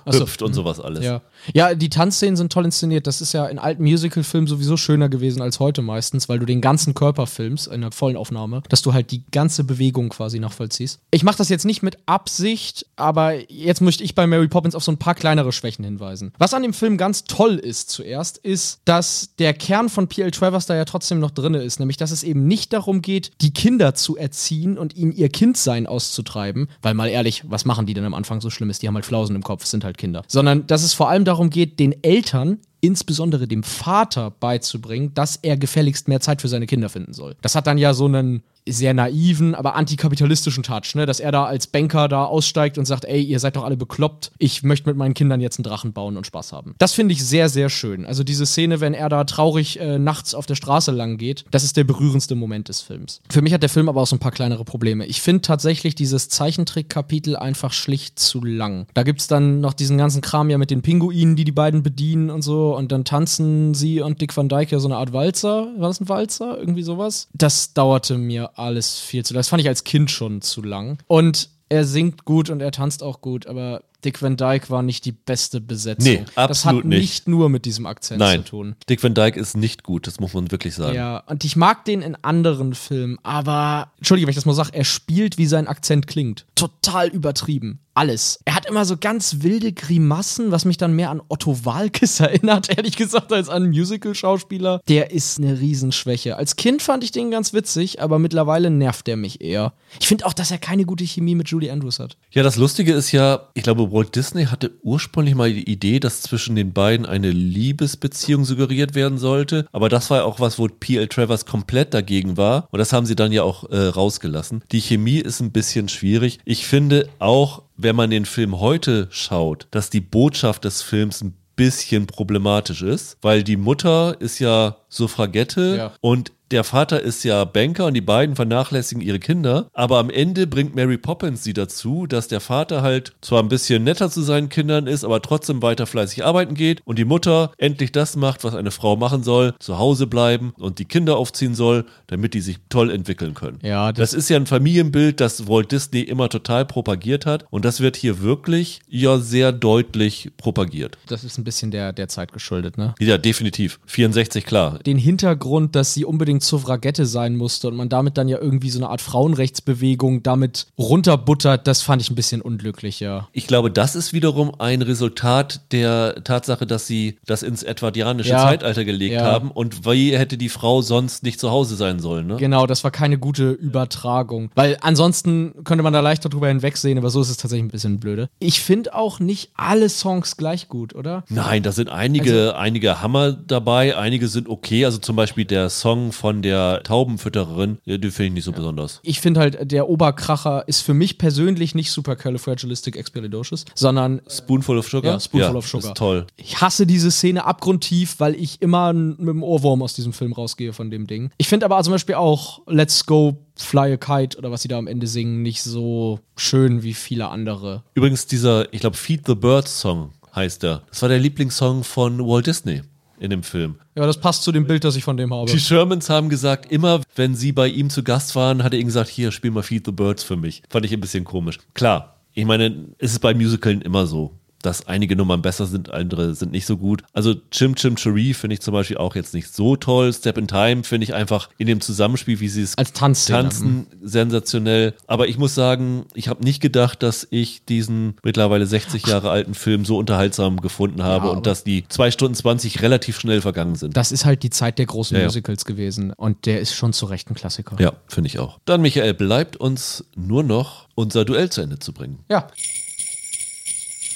ach 0.05 0.13
so. 0.13 0.19
rumhüpft 0.19 0.41
und 0.41 0.53
sowas 0.53 0.79
alles. 0.79 1.03
Ja. 1.05 1.21
Ja, 1.53 1.75
die 1.75 1.89
Tanzszenen 1.89 2.35
sind 2.35 2.51
toll 2.51 2.65
inszeniert. 2.65 3.07
Das 3.07 3.21
ist 3.21 3.33
ja 3.33 3.45
in 3.47 3.59
alten 3.59 3.83
Musical-Filmen 3.83 4.47
sowieso 4.47 4.77
schöner 4.77 5.09
gewesen 5.09 5.41
als 5.41 5.59
heute 5.59 5.81
meistens, 5.81 6.29
weil 6.29 6.39
du 6.39 6.45
den 6.45 6.61
ganzen 6.61 6.93
Körper 6.93 7.27
filmst 7.27 7.67
in 7.67 7.73
einer 7.73 7.91
vollen 7.91 8.17
Aufnahme, 8.17 8.63
dass 8.69 8.81
du 8.81 8.93
halt 8.93 9.11
die 9.11 9.23
ganze 9.31 9.63
Bewegung 9.63 10.09
quasi 10.09 10.39
nachvollziehst. 10.39 10.99
Ich 11.11 11.23
mache 11.23 11.37
das 11.37 11.49
jetzt 11.49 11.65
nicht 11.65 11.83
mit 11.83 11.97
Absicht, 12.05 12.85
aber 12.95 13.51
jetzt 13.51 13.81
möchte 13.81 14.03
ich 14.03 14.15
bei 14.15 14.27
Mary 14.27 14.47
Poppins 14.47 14.75
auf 14.75 14.83
so 14.83 14.91
ein 14.91 14.97
paar 14.97 15.15
kleinere 15.15 15.51
Schwächen 15.51 15.83
hinweisen. 15.83 16.33
Was 16.37 16.53
an 16.53 16.63
dem 16.63 16.73
Film 16.73 16.97
ganz 16.97 17.25
toll 17.25 17.55
ist 17.55 17.89
zuerst, 17.89 18.37
ist, 18.37 18.79
dass 18.85 19.31
der 19.39 19.53
Kern 19.53 19.89
von 19.89 20.07
P.L. 20.07 20.31
Travers 20.31 20.65
da 20.65 20.75
ja 20.75 20.85
trotzdem 20.85 21.19
noch 21.19 21.31
drin 21.31 21.53
ist, 21.53 21.79
nämlich 21.79 21.97
dass 21.97 22.11
es 22.11 22.23
eben 22.23 22.47
nicht 22.47 22.73
darum 22.73 23.01
geht, 23.01 23.31
die 23.41 23.53
Kinder 23.53 23.95
zu 23.95 24.17
erziehen 24.17 24.77
und 24.77 24.95
ihnen 24.95 25.11
ihr 25.11 25.29
Kindsein 25.29 25.87
auszutreiben, 25.87 26.69
weil 26.81 26.93
mal 26.93 27.09
ehrlich, 27.09 27.43
was 27.47 27.65
machen 27.65 27.85
die 27.85 27.93
denn 27.93 28.05
am 28.05 28.13
Anfang 28.13 28.41
so 28.41 28.49
Schlimmes? 28.49 28.79
Die 28.79 28.87
haben 28.87 28.95
halt 28.95 29.05
Flausen 29.05 29.35
im 29.35 29.43
Kopf, 29.43 29.65
sind 29.65 29.83
halt 29.83 29.97
Kinder. 29.97 30.23
Sondern 30.27 30.67
dass 30.67 30.83
es 30.83 30.93
vor 30.93 31.09
allem 31.09 31.25
darum 31.25 31.32
geht, 31.49 31.79
den 31.79 32.03
Eltern 32.03 32.59
insbesondere 32.81 33.47
dem 33.47 33.63
Vater 33.63 34.31
beizubringen, 34.31 35.13
dass 35.13 35.37
er 35.37 35.55
gefälligst 35.55 36.09
mehr 36.09 36.19
Zeit 36.19 36.41
für 36.41 36.49
seine 36.49 36.67
Kinder 36.67 36.89
finden 36.89 37.13
soll. 37.13 37.35
Das 37.41 37.55
hat 37.55 37.65
dann 37.65 37.77
ja 37.77 37.93
so 37.93 38.05
einen 38.05 38.43
sehr 38.67 38.93
naiven, 38.93 39.55
aber 39.55 39.75
antikapitalistischen 39.75 40.63
Touch, 40.63 40.95
ne? 40.95 41.05
dass 41.05 41.19
er 41.19 41.31
da 41.31 41.45
als 41.45 41.67
Banker 41.67 42.07
da 42.07 42.25
aussteigt 42.25 42.77
und 42.77 42.85
sagt, 42.85 43.05
ey, 43.05 43.21
ihr 43.21 43.39
seid 43.39 43.55
doch 43.55 43.63
alle 43.63 43.77
bekloppt, 43.77 44.31
ich 44.37 44.63
möchte 44.63 44.89
mit 44.89 44.97
meinen 44.97 45.13
Kindern 45.13 45.41
jetzt 45.41 45.59
einen 45.59 45.63
Drachen 45.63 45.93
bauen 45.93 46.17
und 46.17 46.25
Spaß 46.25 46.53
haben. 46.53 46.75
Das 46.77 46.93
finde 46.93 47.13
ich 47.13 47.25
sehr, 47.25 47.49
sehr 47.49 47.69
schön. 47.69 48.05
Also 48.05 48.23
diese 48.23 48.45
Szene, 48.45 48.79
wenn 48.81 48.93
er 48.93 49.09
da 49.09 49.23
traurig 49.23 49.79
äh, 49.79 49.99
nachts 49.99 50.33
auf 50.33 50.45
der 50.45 50.55
Straße 50.55 50.91
lang 50.91 51.17
geht, 51.17 51.45
das 51.51 51.63
ist 51.63 51.77
der 51.77 51.83
berührendste 51.83 52.35
Moment 52.35 52.69
des 52.69 52.81
Films. 52.81 53.21
Für 53.29 53.41
mich 53.41 53.53
hat 53.53 53.63
der 53.63 53.69
Film 53.69 53.89
aber 53.89 54.01
auch 54.01 54.07
so 54.07 54.15
ein 54.15 54.19
paar 54.19 54.31
kleinere 54.31 54.63
Probleme. 54.65 55.05
Ich 55.05 55.21
finde 55.21 55.41
tatsächlich 55.41 55.95
dieses 55.95 56.29
Zeichentrick-Kapitel 56.29 57.35
einfach 57.35 57.73
schlicht 57.73 58.19
zu 58.19 58.43
lang. 58.43 58.87
Da 58.93 59.03
gibt 59.03 59.21
es 59.21 59.27
dann 59.27 59.59
noch 59.61 59.73
diesen 59.73 59.97
ganzen 59.97 60.21
Kram 60.21 60.49
ja 60.49 60.57
mit 60.57 60.71
den 60.71 60.81
Pinguinen, 60.81 61.35
die 61.35 61.43
die 61.43 61.51
beiden 61.51 61.83
bedienen 61.83 62.29
und 62.29 62.41
so 62.41 62.75
und 62.75 62.91
dann 62.91 63.05
tanzen 63.05 63.73
sie 63.73 64.01
und 64.01 64.21
Dick 64.21 64.35
Van 64.35 64.49
Dyke 64.49 64.71
ja 64.71 64.79
so 64.79 64.87
eine 64.87 64.97
Art 64.97 65.13
Walzer. 65.13 65.67
War 65.77 65.87
das 65.89 65.99
ein 65.99 66.09
Walzer? 66.09 66.57
Irgendwie 66.57 66.83
sowas? 66.83 67.27
Das 67.33 67.73
dauerte 67.73 68.17
mir 68.17 68.52
alles 68.55 68.99
viel 68.99 69.25
zu 69.25 69.33
lang. 69.33 69.39
Das 69.39 69.49
fand 69.49 69.61
ich 69.61 69.67
als 69.67 69.83
Kind 69.83 70.11
schon 70.11 70.41
zu 70.41 70.61
lang. 70.61 70.97
Und 71.07 71.49
er 71.69 71.85
singt 71.85 72.25
gut 72.25 72.49
und 72.49 72.61
er 72.61 72.71
tanzt 72.71 73.03
auch 73.03 73.21
gut, 73.21 73.47
aber 73.47 73.83
Dick 74.05 74.21
Van 74.21 74.37
Dyke 74.37 74.69
war 74.69 74.81
nicht 74.81 75.05
die 75.05 75.11
beste 75.11 75.61
Besetzung. 75.61 76.11
Nee, 76.11 76.23
das 76.25 76.35
hat 76.35 76.49
absolut 76.49 76.85
nicht. 76.85 76.99
nicht 76.99 77.27
nur 77.27 77.49
mit 77.49 77.65
diesem 77.65 77.85
Akzent 77.85 78.19
Nein, 78.19 78.43
zu 78.43 78.51
tun. 78.51 78.75
Dick 78.89 79.03
Van 79.03 79.13
Dyke 79.13 79.39
ist 79.39 79.55
nicht 79.55 79.83
gut, 79.83 80.07
das 80.07 80.19
muss 80.19 80.33
man 80.33 80.51
wirklich 80.51 80.75
sagen. 80.75 80.95
Ja, 80.95 81.17
und 81.27 81.43
ich 81.43 81.55
mag 81.55 81.85
den 81.85 82.01
in 82.01 82.15
anderen 82.21 82.73
Filmen, 82.73 83.17
aber, 83.23 83.91
Entschuldige, 83.97 84.27
wenn 84.27 84.31
ich 84.31 84.35
das 84.35 84.45
mal 84.45 84.53
sage, 84.53 84.73
er 84.73 84.85
spielt, 84.85 85.37
wie 85.37 85.45
sein 85.45 85.67
Akzent 85.67 86.07
klingt. 86.07 86.45
Total 86.55 87.07
übertrieben. 87.07 87.79
Alles. 87.95 88.39
Er 88.45 88.55
hat 88.55 88.65
immer 88.65 88.85
so 88.85 88.97
ganz 88.97 89.43
wilde 89.43 89.71
Grimassen, 89.71 90.51
was 90.51 90.65
mich 90.65 90.77
dann 90.77 90.95
mehr 90.95 91.11
an 91.11 91.21
Otto 91.27 91.63
Walkes 91.63 92.19
erinnert, 92.19 92.75
ehrlich 92.75 92.95
gesagt, 92.95 93.31
als 93.31 93.49
an 93.49 93.63
einen 93.63 93.71
Musical-Schauspieler. 93.71 94.81
Der 94.87 95.11
ist 95.11 95.37
eine 95.37 95.59
Riesenschwäche. 95.59 96.35
Als 96.35 96.55
Kind 96.55 96.81
fand 96.81 97.03
ich 97.03 97.11
den 97.11 97.29
ganz 97.29 97.53
witzig, 97.53 98.01
aber 98.01 98.17
mittlerweile 98.17 98.71
nervt 98.71 99.07
er 99.07 99.15
mich 99.15 99.41
eher. 99.41 99.73
Ich 99.99 100.07
finde 100.07 100.25
auch, 100.25 100.33
dass 100.33 100.49
er 100.49 100.57
keine 100.57 100.85
gute 100.85 101.05
Chemie 101.05 101.35
mit 101.35 101.49
Julie 101.49 101.71
Andrews 101.71 101.99
hat. 101.99 102.17
Ja, 102.31 102.41
das 102.41 102.55
Lustige 102.55 102.93
ist 102.93 103.11
ja, 103.11 103.49
ich 103.53 103.61
glaube, 103.61 103.91
Walt 103.93 104.15
Disney 104.15 104.45
hatte 104.45 104.71
ursprünglich 104.81 105.35
mal 105.35 105.53
die 105.53 105.69
Idee, 105.69 105.99
dass 105.99 106.21
zwischen 106.21 106.55
den 106.55 106.73
beiden 106.73 107.05
eine 107.05 107.29
Liebesbeziehung 107.29 108.43
suggeriert 108.43 108.95
werden 108.95 109.17
sollte. 109.17 109.67
Aber 109.71 109.87
das 109.87 110.09
war 110.09 110.19
ja 110.19 110.23
auch 110.23 110.39
was, 110.39 110.57
wo 110.57 110.67
P.L. 110.67 111.07
Travers 111.07 111.45
komplett 111.45 111.93
dagegen 111.93 112.35
war. 112.35 112.67
Und 112.71 112.79
das 112.79 112.91
haben 112.91 113.05
sie 113.05 113.15
dann 113.15 113.31
ja 113.31 113.43
auch 113.43 113.69
äh, 113.69 113.77
rausgelassen. 113.77 114.63
Die 114.71 114.81
Chemie 114.81 115.19
ist 115.19 115.41
ein 115.41 115.51
bisschen 115.51 115.89
schwierig. 115.89 116.39
Ich 116.43 116.65
finde 116.65 117.07
auch, 117.19 117.63
wenn 117.77 117.95
man 117.95 118.09
den 118.09 118.25
Film 118.25 118.59
heute 118.59 119.07
schaut, 119.11 119.67
dass 119.71 119.89
die 119.89 120.01
Botschaft 120.01 120.65
des 120.65 120.81
Films 120.81 121.21
ein 121.21 121.35
bisschen 121.55 122.07
problematisch 122.07 122.81
ist, 122.81 123.17
weil 123.21 123.43
die 123.43 123.57
Mutter 123.57 124.19
ist 124.19 124.39
ja 124.39 124.77
Suffragette 124.89 125.75
Ja. 125.77 125.93
und 126.01 126.31
der 126.53 126.63
Vater 126.63 127.01
ist 127.01 127.23
ja 127.23 127.45
Banker 127.45 127.87
und 127.87 127.95
die 127.95 128.01
beiden 128.01 128.35
vernachlässigen 128.35 129.01
ihre 129.01 129.17
Kinder, 129.17 129.69
aber 129.73 129.97
am 129.97 130.11
Ende 130.11 130.45
bringt 130.45 130.75
Mary 130.75 130.99
Poppins 130.99 131.43
sie 131.43 131.53
dazu, 131.53 132.05
dass 132.05 132.27
der 132.27 132.41
Vater 132.41 132.83
halt 132.83 133.13
zwar 133.21 133.41
ein 133.41 133.49
bisschen 133.49 133.83
netter 133.83 134.11
zu 134.11 134.21
seinen 134.21 134.49
Kindern 134.49 134.85
ist, 134.85 135.03
aber 135.03 135.19
trotzdem 135.23 135.63
weiter 135.63 135.87
fleißig 135.87 136.23
arbeiten 136.23 136.53
geht 136.53 136.81
und 136.85 136.99
die 136.99 137.05
Mutter 137.05 137.51
endlich 137.57 137.91
das 137.91 138.15
macht, 138.15 138.43
was 138.43 138.53
eine 138.53 138.69
Frau 138.69 138.95
machen 138.95 139.23
soll, 139.23 139.55
zu 139.57 139.79
Hause 139.79 140.05
bleiben 140.05 140.53
und 140.59 140.77
die 140.77 140.85
Kinder 140.85 141.17
aufziehen 141.17 141.55
soll, 141.55 141.85
damit 142.05 142.35
die 142.35 142.41
sich 142.41 142.57
toll 142.69 142.91
entwickeln 142.91 143.33
können. 143.33 143.57
Ja, 143.63 143.91
Das 143.91 144.13
ist 144.13 144.29
ja 144.29 144.37
ein 144.37 144.45
Familienbild, 144.45 145.19
das 145.19 145.47
Walt 145.47 145.71
Disney 145.71 146.01
immer 146.01 146.29
total 146.29 146.65
propagiert 146.65 147.25
hat 147.25 147.45
und 147.49 147.65
das 147.65 147.79
wird 147.79 147.95
hier 147.95 148.21
wirklich 148.21 148.81
ja 148.87 149.17
sehr 149.17 149.51
deutlich 149.51 150.29
propagiert. 150.37 150.99
Das 151.07 151.23
ist 151.23 151.39
ein 151.39 151.43
bisschen 151.43 151.71
der, 151.71 151.93
der 151.93 152.09
Zeit 152.09 152.31
geschuldet, 152.31 152.77
ne? 152.77 152.93
Ja, 152.99 153.17
definitiv. 153.17 153.79
64, 153.87 154.45
klar. 154.45 154.77
den 154.85 154.99
Hintergrund, 154.99 155.75
dass 155.75 155.95
sie 155.95 156.05
unbedingt 156.05 156.42
Suffragette 156.43 157.05
sein 157.05 157.35
musste 157.35 157.67
und 157.67 157.75
man 157.75 157.89
damit 157.89 158.17
dann 158.17 158.27
ja 158.27 158.37
irgendwie 158.39 158.69
so 158.69 158.79
eine 158.79 158.89
Art 158.89 159.01
Frauenrechtsbewegung 159.01 160.23
damit 160.23 160.67
runterbuttert, 160.77 161.67
das 161.67 161.81
fand 161.81 162.01
ich 162.01 162.09
ein 162.09 162.15
bisschen 162.15 162.41
unglücklich, 162.41 162.99
ja. 162.99 163.27
Ich 163.33 163.47
glaube, 163.47 163.71
das 163.71 163.95
ist 163.95 164.13
wiederum 164.13 164.53
ein 164.59 164.81
Resultat 164.81 165.61
der 165.71 166.23
Tatsache, 166.23 166.65
dass 166.65 166.87
sie 166.87 167.17
das 167.25 167.43
ins 167.43 167.63
edwardianische 167.63 168.29
Ja. 168.31 168.39
Zeitalter 168.43 168.85
gelegt 168.85 169.15
Ja. 169.15 169.23
haben 169.23 169.51
und 169.51 169.85
wie 169.85 170.17
hätte 170.17 170.37
die 170.37 170.49
Frau 170.49 170.81
sonst 170.81 171.23
nicht 171.23 171.39
zu 171.39 171.51
Hause 171.51 171.75
sein 171.75 171.99
sollen, 171.99 172.27
ne? 172.27 172.37
Genau, 172.37 172.67
das 172.67 172.83
war 172.83 172.91
keine 172.91 173.17
gute 173.17 173.51
Übertragung. 173.51 174.49
Weil 174.55 174.77
ansonsten 174.81 175.63
könnte 175.63 175.83
man 175.83 175.93
da 175.93 175.99
leichter 175.99 176.29
drüber 176.29 176.47
hinwegsehen, 176.47 176.97
aber 176.97 177.09
so 177.09 177.21
ist 177.21 177.29
es 177.29 177.37
tatsächlich 177.37 177.65
ein 177.65 177.71
bisschen 177.71 177.99
blöde. 177.99 178.29
Ich 178.39 178.61
finde 178.61 178.93
auch 178.95 179.19
nicht 179.19 179.51
alle 179.55 179.89
Songs 179.89 180.37
gleich 180.37 180.67
gut, 180.67 180.95
oder? 180.95 181.23
Nein, 181.29 181.63
da 181.63 181.71
sind 181.71 181.89
einige, 181.89 182.55
einige 182.57 183.01
Hammer 183.01 183.31
dabei, 183.33 183.97
einige 183.97 184.27
sind 184.27 184.49
okay. 184.49 184.85
Also 184.85 184.97
zum 184.99 185.15
Beispiel 185.15 185.45
der 185.45 185.69
Song 185.69 186.11
von 186.11 186.22
der 186.31 186.81
Taubenfüttererin, 186.83 187.79
äh, 187.85 187.99
den 187.99 188.11
finde 188.11 188.27
ich 188.27 188.33
nicht 188.33 188.45
so 188.45 188.51
besonders. 188.51 188.99
Ich 189.03 189.19
finde 189.19 189.41
halt, 189.41 189.71
der 189.71 189.89
Oberkracher 189.89 190.67
ist 190.67 190.81
für 190.81 190.93
mich 190.93 191.17
persönlich 191.17 191.75
nicht 191.75 191.91
supercalifragilisticexpialidocious, 191.91 193.65
sondern 193.75 194.21
Spoonful 194.29 194.77
of 194.77 194.87
Sugar? 194.87 195.13
Ja, 195.13 195.19
Spoonful 195.19 195.57
of 195.57 195.67
Sugar. 195.67 195.91
Ist 195.91 195.97
toll. 195.97 196.27
Ich 196.37 196.61
hasse 196.61 196.85
diese 196.87 197.11
Szene 197.11 197.45
abgrundtief, 197.45 198.15
weil 198.19 198.35
ich 198.35 198.61
immer 198.61 198.93
mit 198.93 199.19
dem 199.19 199.43
Ohrwurm 199.43 199.81
aus 199.81 199.93
diesem 199.93 200.13
Film 200.13 200.33
rausgehe 200.33 200.73
von 200.73 200.89
dem 200.89 201.07
Ding. 201.07 201.31
Ich 201.37 201.47
finde 201.47 201.65
aber 201.65 201.81
zum 201.83 201.91
Beispiel 201.91 202.15
auch 202.15 202.61
Let's 202.67 203.05
Go 203.05 203.37
Fly 203.55 203.93
a 203.93 203.97
Kite 203.97 204.37
oder 204.37 204.51
was 204.51 204.63
sie 204.63 204.67
da 204.67 204.77
am 204.77 204.87
Ende 204.87 205.07
singen 205.07 205.41
nicht 205.41 205.61
so 205.61 206.19
schön 206.35 206.83
wie 206.83 206.93
viele 206.93 207.29
andere. 207.29 207.83
Übrigens 207.93 208.25
dieser, 208.25 208.73
ich 208.73 208.79
glaube, 208.79 208.97
Feed 208.97 209.27
the 209.27 209.35
Birds 209.35 209.79
Song 209.79 210.11
heißt 210.35 210.63
er. 210.63 210.83
Das 210.89 211.01
war 211.01 211.09
der 211.09 211.19
Lieblingssong 211.19 211.83
von 211.83 212.19
Walt 212.19 212.47
Disney 212.47 212.81
in 213.19 213.29
dem 213.29 213.43
Film. 213.43 213.75
Ja, 213.95 214.05
das 214.05 214.19
passt 214.19 214.43
zu 214.43 214.51
dem 214.51 214.65
Bild, 214.65 214.83
das 214.83 214.95
ich 214.95 215.03
von 215.03 215.17
dem 215.17 215.33
habe. 215.33 215.51
Die 215.51 215.59
Shermans 215.59 216.09
haben 216.09 216.29
gesagt, 216.29 216.71
immer 216.71 217.01
wenn 217.15 217.35
sie 217.35 217.51
bei 217.51 217.67
ihm 217.67 217.89
zu 217.89 218.03
Gast 218.03 218.35
waren, 218.35 218.63
hat 218.63 218.73
er 218.73 218.79
ihnen 218.79 218.87
gesagt, 218.87 219.09
hier, 219.09 219.31
spiel 219.31 219.51
mal 219.51 219.63
Feed 219.63 219.85
the 219.85 219.91
Birds 219.91 220.23
für 220.23 220.35
mich. 220.35 220.63
Fand 220.69 220.85
ich 220.85 220.93
ein 220.93 221.01
bisschen 221.01 221.23
komisch. 221.23 221.59
Klar, 221.73 222.17
ich 222.33 222.45
meine, 222.45 222.87
es 222.97 223.11
ist 223.13 223.19
bei 223.19 223.33
Musicalen 223.33 223.81
immer 223.81 224.07
so, 224.07 224.39
dass 224.65 224.87
einige 224.87 225.15
Nummern 225.15 225.41
besser 225.41 225.65
sind, 225.67 225.91
andere 225.91 226.33
sind 226.35 226.51
nicht 226.51 226.65
so 226.65 226.77
gut. 226.77 227.03
Also 227.13 227.35
Chim 227.51 227.75
Chim 227.75 227.95
Cheree 227.95 228.33
finde 228.33 228.55
ich 228.55 228.61
zum 228.61 228.73
Beispiel 228.73 228.97
auch 228.97 229.15
jetzt 229.15 229.33
nicht 229.33 229.53
so 229.53 229.75
toll. 229.75 230.11
Step 230.13 230.37
in 230.37 230.47
Time 230.47 230.83
finde 230.83 231.03
ich 231.05 231.13
einfach 231.13 231.49
in 231.57 231.67
dem 231.67 231.81
Zusammenspiel, 231.81 232.39
wie 232.39 232.47
sie 232.49 232.61
es 232.63 232.77
Als 232.77 232.93
Tanzszene. 232.93 233.43
tanzen, 233.43 233.87
sensationell. 234.01 234.93
Aber 235.07 235.27
ich 235.27 235.37
muss 235.37 235.53
sagen, 235.55 236.05
ich 236.13 236.27
habe 236.27 236.43
nicht 236.43 236.61
gedacht, 236.61 237.03
dass 237.03 237.27
ich 237.29 237.65
diesen 237.65 238.15
mittlerweile 238.23 238.65
60 238.65 239.05
Jahre 239.07 239.29
alten 239.29 239.53
Film 239.53 239.85
so 239.85 239.97
unterhaltsam 239.97 240.61
gefunden 240.61 241.03
habe 241.03 241.25
aber- 241.25 241.31
und 241.37 241.45
dass 241.45 241.63
die 241.63 241.85
2 241.89 242.11
Stunden 242.11 242.35
20 242.35 242.81
relativ 242.81 243.19
schnell 243.19 243.41
vergangen 243.41 243.75
sind. 243.75 243.95
Das 243.97 244.11
ist 244.11 244.25
halt 244.25 244.43
die 244.43 244.49
Zeit 244.49 244.79
der 244.79 244.85
großen 244.85 245.15
Ja, 245.15 245.21
ja. 245.21 245.27
Musicals 245.27 245.65
gewesen 245.65 246.11
und 246.13 246.45
der 246.45 246.61
ist 246.61 246.73
schon 246.73 246.93
zu 246.93 247.05
Recht 247.05 247.29
ein 247.29 247.35
Klassiker. 247.35 247.75
Ja, 247.79 247.93
finde 248.07 248.27
ich 248.27 248.39
auch. 248.39 248.59
Dann, 248.65 248.81
Michael, 248.81 249.13
bleibt 249.13 249.57
uns 249.57 250.05
nur 250.15 250.43
noch 250.43 250.87
unser 250.95 251.25
Duell 251.25 251.49
zu 251.49 251.61
Ende 251.61 251.79
zu 251.79 251.93
bringen. 251.93 252.19
ja. 252.29 252.47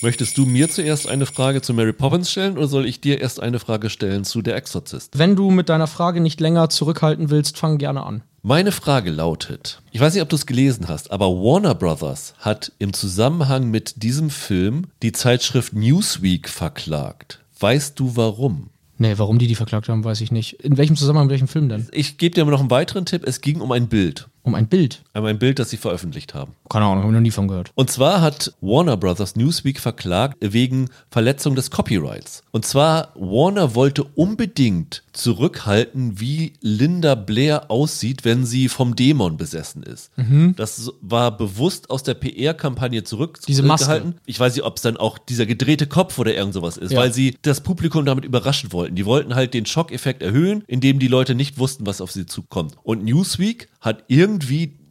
Möchtest 0.02 0.38
du 0.38 0.46
mir 0.46 0.70
zuerst 0.70 1.10
eine 1.10 1.26
Frage 1.26 1.62
zu 1.64 1.74
Mary 1.74 1.92
Poppins 1.94 2.30
stellen 2.30 2.58
oder 2.58 2.68
soll 2.68 2.86
ich 2.86 3.02
dir 3.02 3.20
erst 3.20 3.42
eine 3.42 3.58
Frage 3.58 3.90
stellen 3.90 4.26
zu 4.26 4.44
Der 4.44 4.56
Exorzist? 4.56 5.18
Wenn 5.18 5.36
du 5.36 5.50
mit 5.50 5.70
deiner 5.70 5.88
Frage 5.88 6.22
nicht 6.22 6.40
länger 6.40 6.70
zurückhalten 6.70 7.32
willst, 7.32 7.58
fang 7.58 7.80
gerne 7.80 8.04
an. 8.04 8.22
Meine 8.44 8.72
Frage 8.72 9.10
lautet, 9.10 9.82
ich 9.92 10.00
weiß 10.00 10.14
nicht, 10.14 10.22
ob 10.22 10.30
du 10.30 10.36
es 10.36 10.46
gelesen 10.46 10.88
hast, 10.88 11.10
aber 11.10 11.28
Warner 11.28 11.74
Brothers 11.74 12.36
hat 12.38 12.72
im 12.78 12.94
Zusammenhang 12.94 13.72
mit 13.72 14.04
diesem 14.04 14.30
Film 14.30 14.88
die 15.02 15.14
Zeitschrift 15.14 15.74
Newsweek 15.74 16.48
verklagt. 16.48 17.40
Weißt 17.60 18.00
du 18.00 18.16
warum? 18.16 18.70
Nee, 19.00 19.14
warum 19.18 19.38
die 19.38 19.48
die 19.48 19.56
verklagt 19.56 19.90
haben, 19.90 20.04
weiß 20.04 20.22
ich 20.22 20.32
nicht. 20.32 20.54
In 20.64 20.78
welchem 20.78 20.96
Zusammenhang, 20.96 21.28
in 21.28 21.32
welchem 21.32 21.48
Film 21.48 21.70
denn? 21.70 21.88
Ich 21.92 22.18
gebe 22.18 22.36
dir 22.36 22.46
noch 22.46 22.60
einen 22.60 22.72
weiteren 22.72 23.06
Tipp. 23.06 23.24
Es 23.26 23.42
ging 23.42 23.62
um 23.62 23.72
ein 23.72 23.88
Bild. 23.88 24.28
Um 24.48 24.56
ein 24.56 24.68
Bild. 24.68 25.04
Um 25.14 25.26
ein 25.26 25.38
Bild, 25.40 25.60
das 25.60 25.70
sie 25.70 25.78
veröffentlicht 25.78 26.34
haben. 26.34 26.54
Keine 26.70 26.86
Ahnung, 26.86 27.00
habe 27.04 27.08
ich 27.10 27.14
noch 27.14 27.22
nie 27.22 27.32
von 27.32 27.48
gehört. 27.48 27.72
Und 27.76 27.90
zwar 27.92 28.22
hat 28.22 28.54
Warner 28.62 28.98
Brothers 28.98 29.36
Newsweek 29.36 29.80
verklagt 29.80 30.38
wegen 30.42 30.90
Verletzung 31.12 31.56
des 31.56 31.70
Copyrights. 31.72 32.44
Und 32.52 32.66
zwar, 32.66 33.12
Warner 33.16 33.76
wollte 33.76 34.04
unbedingt 34.04 35.04
zurückhalten, 35.14 36.20
wie 36.20 36.54
Linda 36.62 37.16
Blair 37.16 37.70
aussieht, 37.72 38.24
wenn 38.26 38.46
sie 38.46 38.70
vom 38.70 38.96
Dämon 38.96 39.38
besessen 39.38 39.84
ist. 39.84 40.12
Mhm. 40.18 40.54
Das 40.56 40.92
war 41.02 41.36
bewusst 41.36 41.90
aus 41.90 42.04
der 42.04 42.14
PR-Kampagne 42.14 43.02
Diese 43.02 43.16
Maske. 43.64 43.86
zurückgehalten. 43.86 44.16
Ich 44.26 44.40
weiß 44.40 44.56
nicht, 44.56 44.64
ob 44.64 44.78
es 44.78 44.82
dann 44.84 44.98
auch 44.98 45.18
dieser 45.18 45.46
gedrehte 45.46 45.88
Kopf 45.88 46.18
oder 46.20 46.34
irgend 46.36 46.54
sowas 46.54 46.78
ist, 46.78 46.92
Ja. 46.92 47.00
weil 47.00 47.14
sie 47.14 47.36
das 47.42 47.62
Publikum 47.62 48.06
damit 48.06 48.26
überraschen 48.26 48.72
wollten. 48.72 48.96
Die 48.96 49.06
wollten 49.06 49.36
halt 49.36 49.54
den 49.54 49.66
Schockeffekt 49.66 50.22
erhöhen, 50.22 50.64
indem 50.68 51.00
die 51.00 51.08
Leute 51.08 51.36
nicht 51.36 51.58
wussten, 51.58 51.86
was 51.86 52.02
auf 52.02 52.12
sie 52.12 52.26
zukommt. 52.26 52.76
Und 52.84 53.04
Newsweek 53.04 53.68
hat 53.82 54.04
irgendwie 54.08 54.37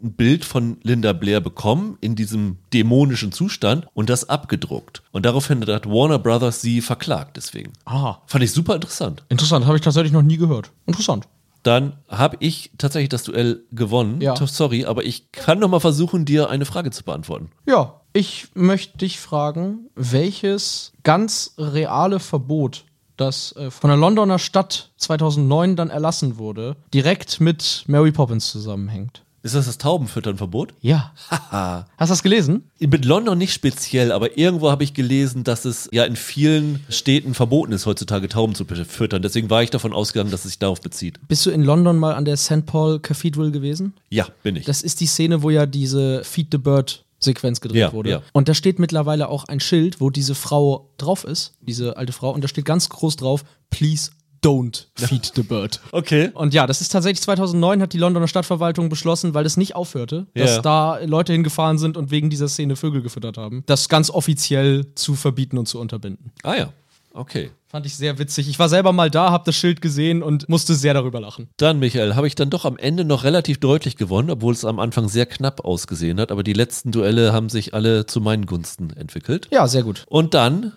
ein 0.03 0.13
Bild 0.13 0.45
von 0.45 0.79
Linda 0.83 1.13
Blair 1.13 1.41
bekommen 1.41 1.99
in 2.01 2.17
diesem 2.17 2.59
dämonischen 2.73 3.33
Zustand 3.33 3.87
und 3.95 4.11
das 4.11 4.29
abgedruckt. 4.29 5.03
Und 5.13 5.27
daraufhin 5.27 5.65
hat 5.67 5.87
Warner 5.87 6.19
Brothers 6.19 6.61
sie 6.61 6.81
verklagt 6.81 7.37
deswegen. 7.37 7.73
Ah, 7.85 8.17
Fand 8.27 8.45
ich 8.45 8.53
super 8.53 8.75
interessant. 8.75 9.25
interessant. 9.29 9.67
Habe 9.67 9.77
ich 9.77 9.83
tatsächlich 9.83 10.13
noch 10.13 10.23
nie 10.23 10.37
gehört. 10.37 10.71
Interessant. 10.87 11.27
Dann 11.63 11.95
habe 12.09 12.37
ich 12.41 12.71
tatsächlich 12.79 13.09
das 13.09 13.25
Duell 13.25 13.65
gewonnen. 13.73 14.21
Ja. 14.21 14.37
Sorry, 14.37 14.85
aber 14.85 15.05
ich 15.05 15.33
kann 15.33 15.59
noch 15.59 15.69
mal 15.69 15.81
versuchen, 15.81 16.25
dir 16.25 16.49
eine 16.49 16.65
Frage 16.65 16.93
zu 16.93 17.03
beantworten. 17.03 17.51
Ja, 17.67 18.03
ich 18.13 18.49
möchte 18.55 18.99
dich 18.99 19.19
fragen, 19.19 19.91
welches 19.97 20.93
ganz 21.03 21.55
reale 21.59 22.21
Verbot, 22.21 22.85
das 23.17 23.55
äh, 23.57 23.71
von 23.73 23.89
der 23.91 23.97
Londoner 23.97 24.39
Stadt 24.39 24.93
2009 24.99 25.75
dann 25.75 25.91
erlassen 25.91 26.39
wurde, 26.39 26.77
direkt 26.95 27.41
mit 27.41 27.83
Mary 27.89 28.13
Poppins 28.13 28.51
zusammenhängt. 28.51 29.23
Ist 29.47 29.55
das 29.55 29.67
das 29.67 29.79
Taubenfüttern-Verbot? 29.79 30.75
Ja. 30.81 31.13
Haha. 31.31 31.87
Hast 31.97 32.09
du 32.11 32.13
das 32.13 32.23
gelesen? 32.23 32.65
Mit 32.81 33.05
London 33.05 33.39
nicht 33.39 33.53
speziell, 33.53 34.11
aber 34.13 34.37
irgendwo 34.37 34.71
habe 34.71 34.83
ich 34.85 34.93
gelesen, 34.93 35.45
dass 35.45 35.65
es 35.65 35.89
ja 35.93 36.05
in 36.05 36.17
vielen 36.17 36.85
Städten 36.89 37.33
verboten 37.33 37.73
ist, 37.73 37.87
heutzutage 37.87 38.29
Tauben 38.29 38.55
zu 38.55 38.65
füttern. 38.65 39.23
Deswegen 39.23 39.49
war 39.49 39.63
ich 39.63 39.71
davon 39.71 39.93
ausgegangen, 39.93 40.31
dass 40.33 40.41
es 40.45 40.51
sich 40.51 40.59
darauf 40.59 40.81
bezieht. 40.81 41.21
Bist 41.29 41.47
du 41.47 41.51
in 41.51 41.63
London 41.63 41.97
mal 41.99 42.15
an 42.15 42.25
der 42.25 42.37
St. 42.37 42.67
Paul 42.67 42.99
Cathedral 42.99 43.53
gewesen? 43.53 43.95
Ja, 44.11 44.27
bin 44.43 44.57
ich. 44.57 44.65
Das 44.67 44.83
ist 44.83 45.01
die 45.01 45.07
Szene, 45.07 45.43
wo 45.43 45.51
ja 45.51 45.65
diese 45.65 46.25
Feed 46.25 46.49
the 46.51 46.59
Bird 46.59 47.05
Sequenz 47.19 47.61
gedreht 47.61 47.81
Ja, 47.81 47.93
wurde. 47.93 48.11
ja. 48.11 48.23
Und 48.33 48.49
da 48.49 48.55
steht 48.55 48.79
mittlerweile 48.79 49.29
auch 49.29 49.45
ein 49.45 49.61
Schild, 49.61 50.01
wo 50.01 50.11
diese 50.11 50.35
Frau 50.35 50.91
drauf 50.99 51.25
ist, 51.25 51.55
diese 51.61 51.97
alte 51.97 52.13
Frau, 52.13 52.31
und 52.33 52.43
da 52.45 52.49
steht 52.49 52.65
ganz 52.67 52.89
groß 52.89 53.17
drauf, 53.17 53.45
please 53.71 54.11
don't 54.45 54.87
feed 54.97 55.33
the 55.35 55.43
bird. 55.43 55.81
okay. 55.93 56.31
Und 56.35 56.55
ja, 56.55 56.67
das 56.67 56.81
ist 56.81 56.91
tatsächlich 56.93 57.23
2009 57.23 57.83
hat 57.83 57.93
die 57.93 57.99
Londoner 57.99 58.29
Stadtverwaltung 58.29 58.89
beschlossen, 58.89 59.35
weil 59.35 59.45
das 59.45 59.57
nicht 59.57 59.75
aufhörte, 59.75 60.27
dass 60.35 60.57
Ja. 60.57 60.63
da 60.63 60.99
Leute 61.05 61.33
hingefahren 61.33 61.79
sind 61.79 61.97
und 61.97 62.11
wegen 62.11 62.31
dieser 62.31 62.49
Szene 62.49 62.77
Vögel 62.77 63.03
gefüttert 63.03 63.37
haben, 63.39 63.63
das 63.67 63.89
ganz 63.89 64.11
offiziell 64.11 64.87
zu 64.95 65.15
verbieten 65.15 65.59
und 65.59 65.67
zu 65.67 65.79
unterbinden. 65.81 66.33
Ah 66.43 66.55
ja, 66.55 66.73
okay. 67.13 67.51
Fand 67.69 67.85
ich 67.85 67.97
sehr 67.97 68.19
witzig. 68.19 68.49
Ich 68.49 68.59
war 68.61 68.69
selber 68.69 68.93
mal 68.93 69.11
da, 69.11 69.33
hab 69.33 69.45
das 69.45 69.57
Schild 69.57 69.81
gesehen 69.83 70.23
und 70.23 70.49
musste 70.49 70.75
sehr 70.77 70.95
darüber 70.95 71.21
lachen. 71.21 71.49
Dann, 71.57 71.79
Michael, 71.81 72.15
habe 72.15 72.27
ich 72.29 72.35
dann 72.37 72.49
doch 72.49 72.65
am 72.65 72.79
Ende 72.79 73.05
noch 73.05 73.25
relativ 73.25 73.59
deutlich 73.59 73.97
gewonnen, 73.97 74.31
obwohl 74.31 74.55
es 74.55 74.65
am 74.65 74.79
Anfang 74.79 75.09
sehr 75.09 75.27
knapp 75.27 75.65
ausgesehen 75.65 76.21
hat. 76.21 76.31
Aber 76.31 76.43
die 76.45 76.53
letzten 76.53 76.93
Duelle 76.93 77.33
haben 77.33 77.49
sich 77.49 77.75
alle 77.75 78.07
zu 78.07 78.21
meinen 78.21 78.47
Gunsten 78.47 78.91
entwickelt. 78.91 79.49
Ja, 79.51 79.67
sehr 79.67 79.83
gut. 79.83 80.05
Und 80.09 80.33
dann, 80.33 80.73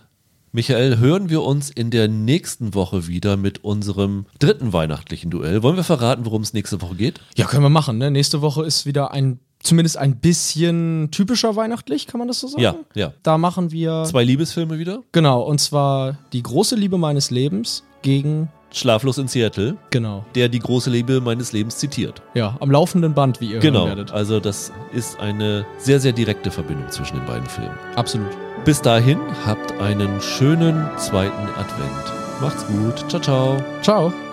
Michael, 0.52 0.98
hören 0.98 1.30
wir 1.30 1.44
uns 1.44 1.70
in 1.70 1.92
der 1.92 2.08
nächsten 2.08 2.74
Woche 2.74 3.08
wieder 3.08 3.38
mit 3.38 3.64
unserem 3.64 4.26
dritten 4.40 4.74
weihnachtlichen 4.74 5.30
Duell. 5.30 5.62
Wollen 5.62 5.76
wir 5.76 5.84
verraten, 5.84 6.26
worum 6.26 6.42
es 6.42 6.54
nächste 6.54 6.82
Woche 6.82 6.96
geht? 6.96 7.20
Ja, 7.38 7.46
können 7.46 7.62
wir 7.64 7.70
machen. 7.70 8.00
Ne? 8.00 8.10
Nächste 8.10 8.42
Woche 8.42 8.66
ist 8.66 8.88
wieder 8.88 9.12
ein, 9.12 9.40
zumindest 9.62 9.98
ein 9.98 10.16
bisschen 10.18 11.10
typischer 11.12 11.56
weihnachtlich, 11.56 12.08
kann 12.08 12.18
man 12.18 12.28
das 12.28 12.40
so 12.40 12.48
sagen? 12.48 12.64
Ja, 12.64 12.76
ja. 12.96 13.14
Da 13.22 13.38
machen 13.38 13.72
wir, 13.72 14.06
Zwei 14.06 14.24
Liebesfilme 14.24 14.80
wieder. 14.80 15.04
genau, 15.12 15.42
und 15.44 15.60
zwar 15.60 16.18
die 16.34 16.42
große 16.42 16.76
Liebe 16.76 16.98
meines 16.98 17.30
Lebens 17.30 17.84
gegen, 18.02 18.50
Schlaflos 18.72 19.18
in 19.20 19.28
Seattle, 19.28 19.78
genau, 19.92 20.26
der 20.36 20.48
die 20.50 20.60
große 20.60 20.90
Liebe 20.90 21.22
meines 21.22 21.52
Lebens 21.54 21.78
zitiert. 21.78 22.22
ja, 22.34 22.56
am 22.60 22.72
laufenden 22.72 23.14
Band, 23.14 23.40
wie 23.42 23.52
ihr 23.54 23.60
Genau. 23.60 23.80
hören 23.82 23.90
werdet. 23.90 24.12
Also 24.12 24.40
das 24.40 24.72
ist 24.94 25.20
eine 25.20 25.66
sehr, 25.78 26.00
sehr 26.00 26.12
direkte 26.14 26.50
Verbindung 26.50 26.90
zwischen 26.90 27.18
den 27.18 27.26
beiden 27.28 27.48
Filmen. 27.48 27.78
Absolut. 27.96 28.30
Bis 28.66 28.82
dahin, 28.82 29.20
habt 29.46 29.72
einen 29.80 30.22
schönen 30.22 30.88
zweiten 30.98 31.48
Advent. 31.58 32.42
Macht's 32.42 32.66
gut. 32.68 33.10
Ciao, 33.10 33.22
ciao. 33.22 33.64
Ciao. 33.82 34.29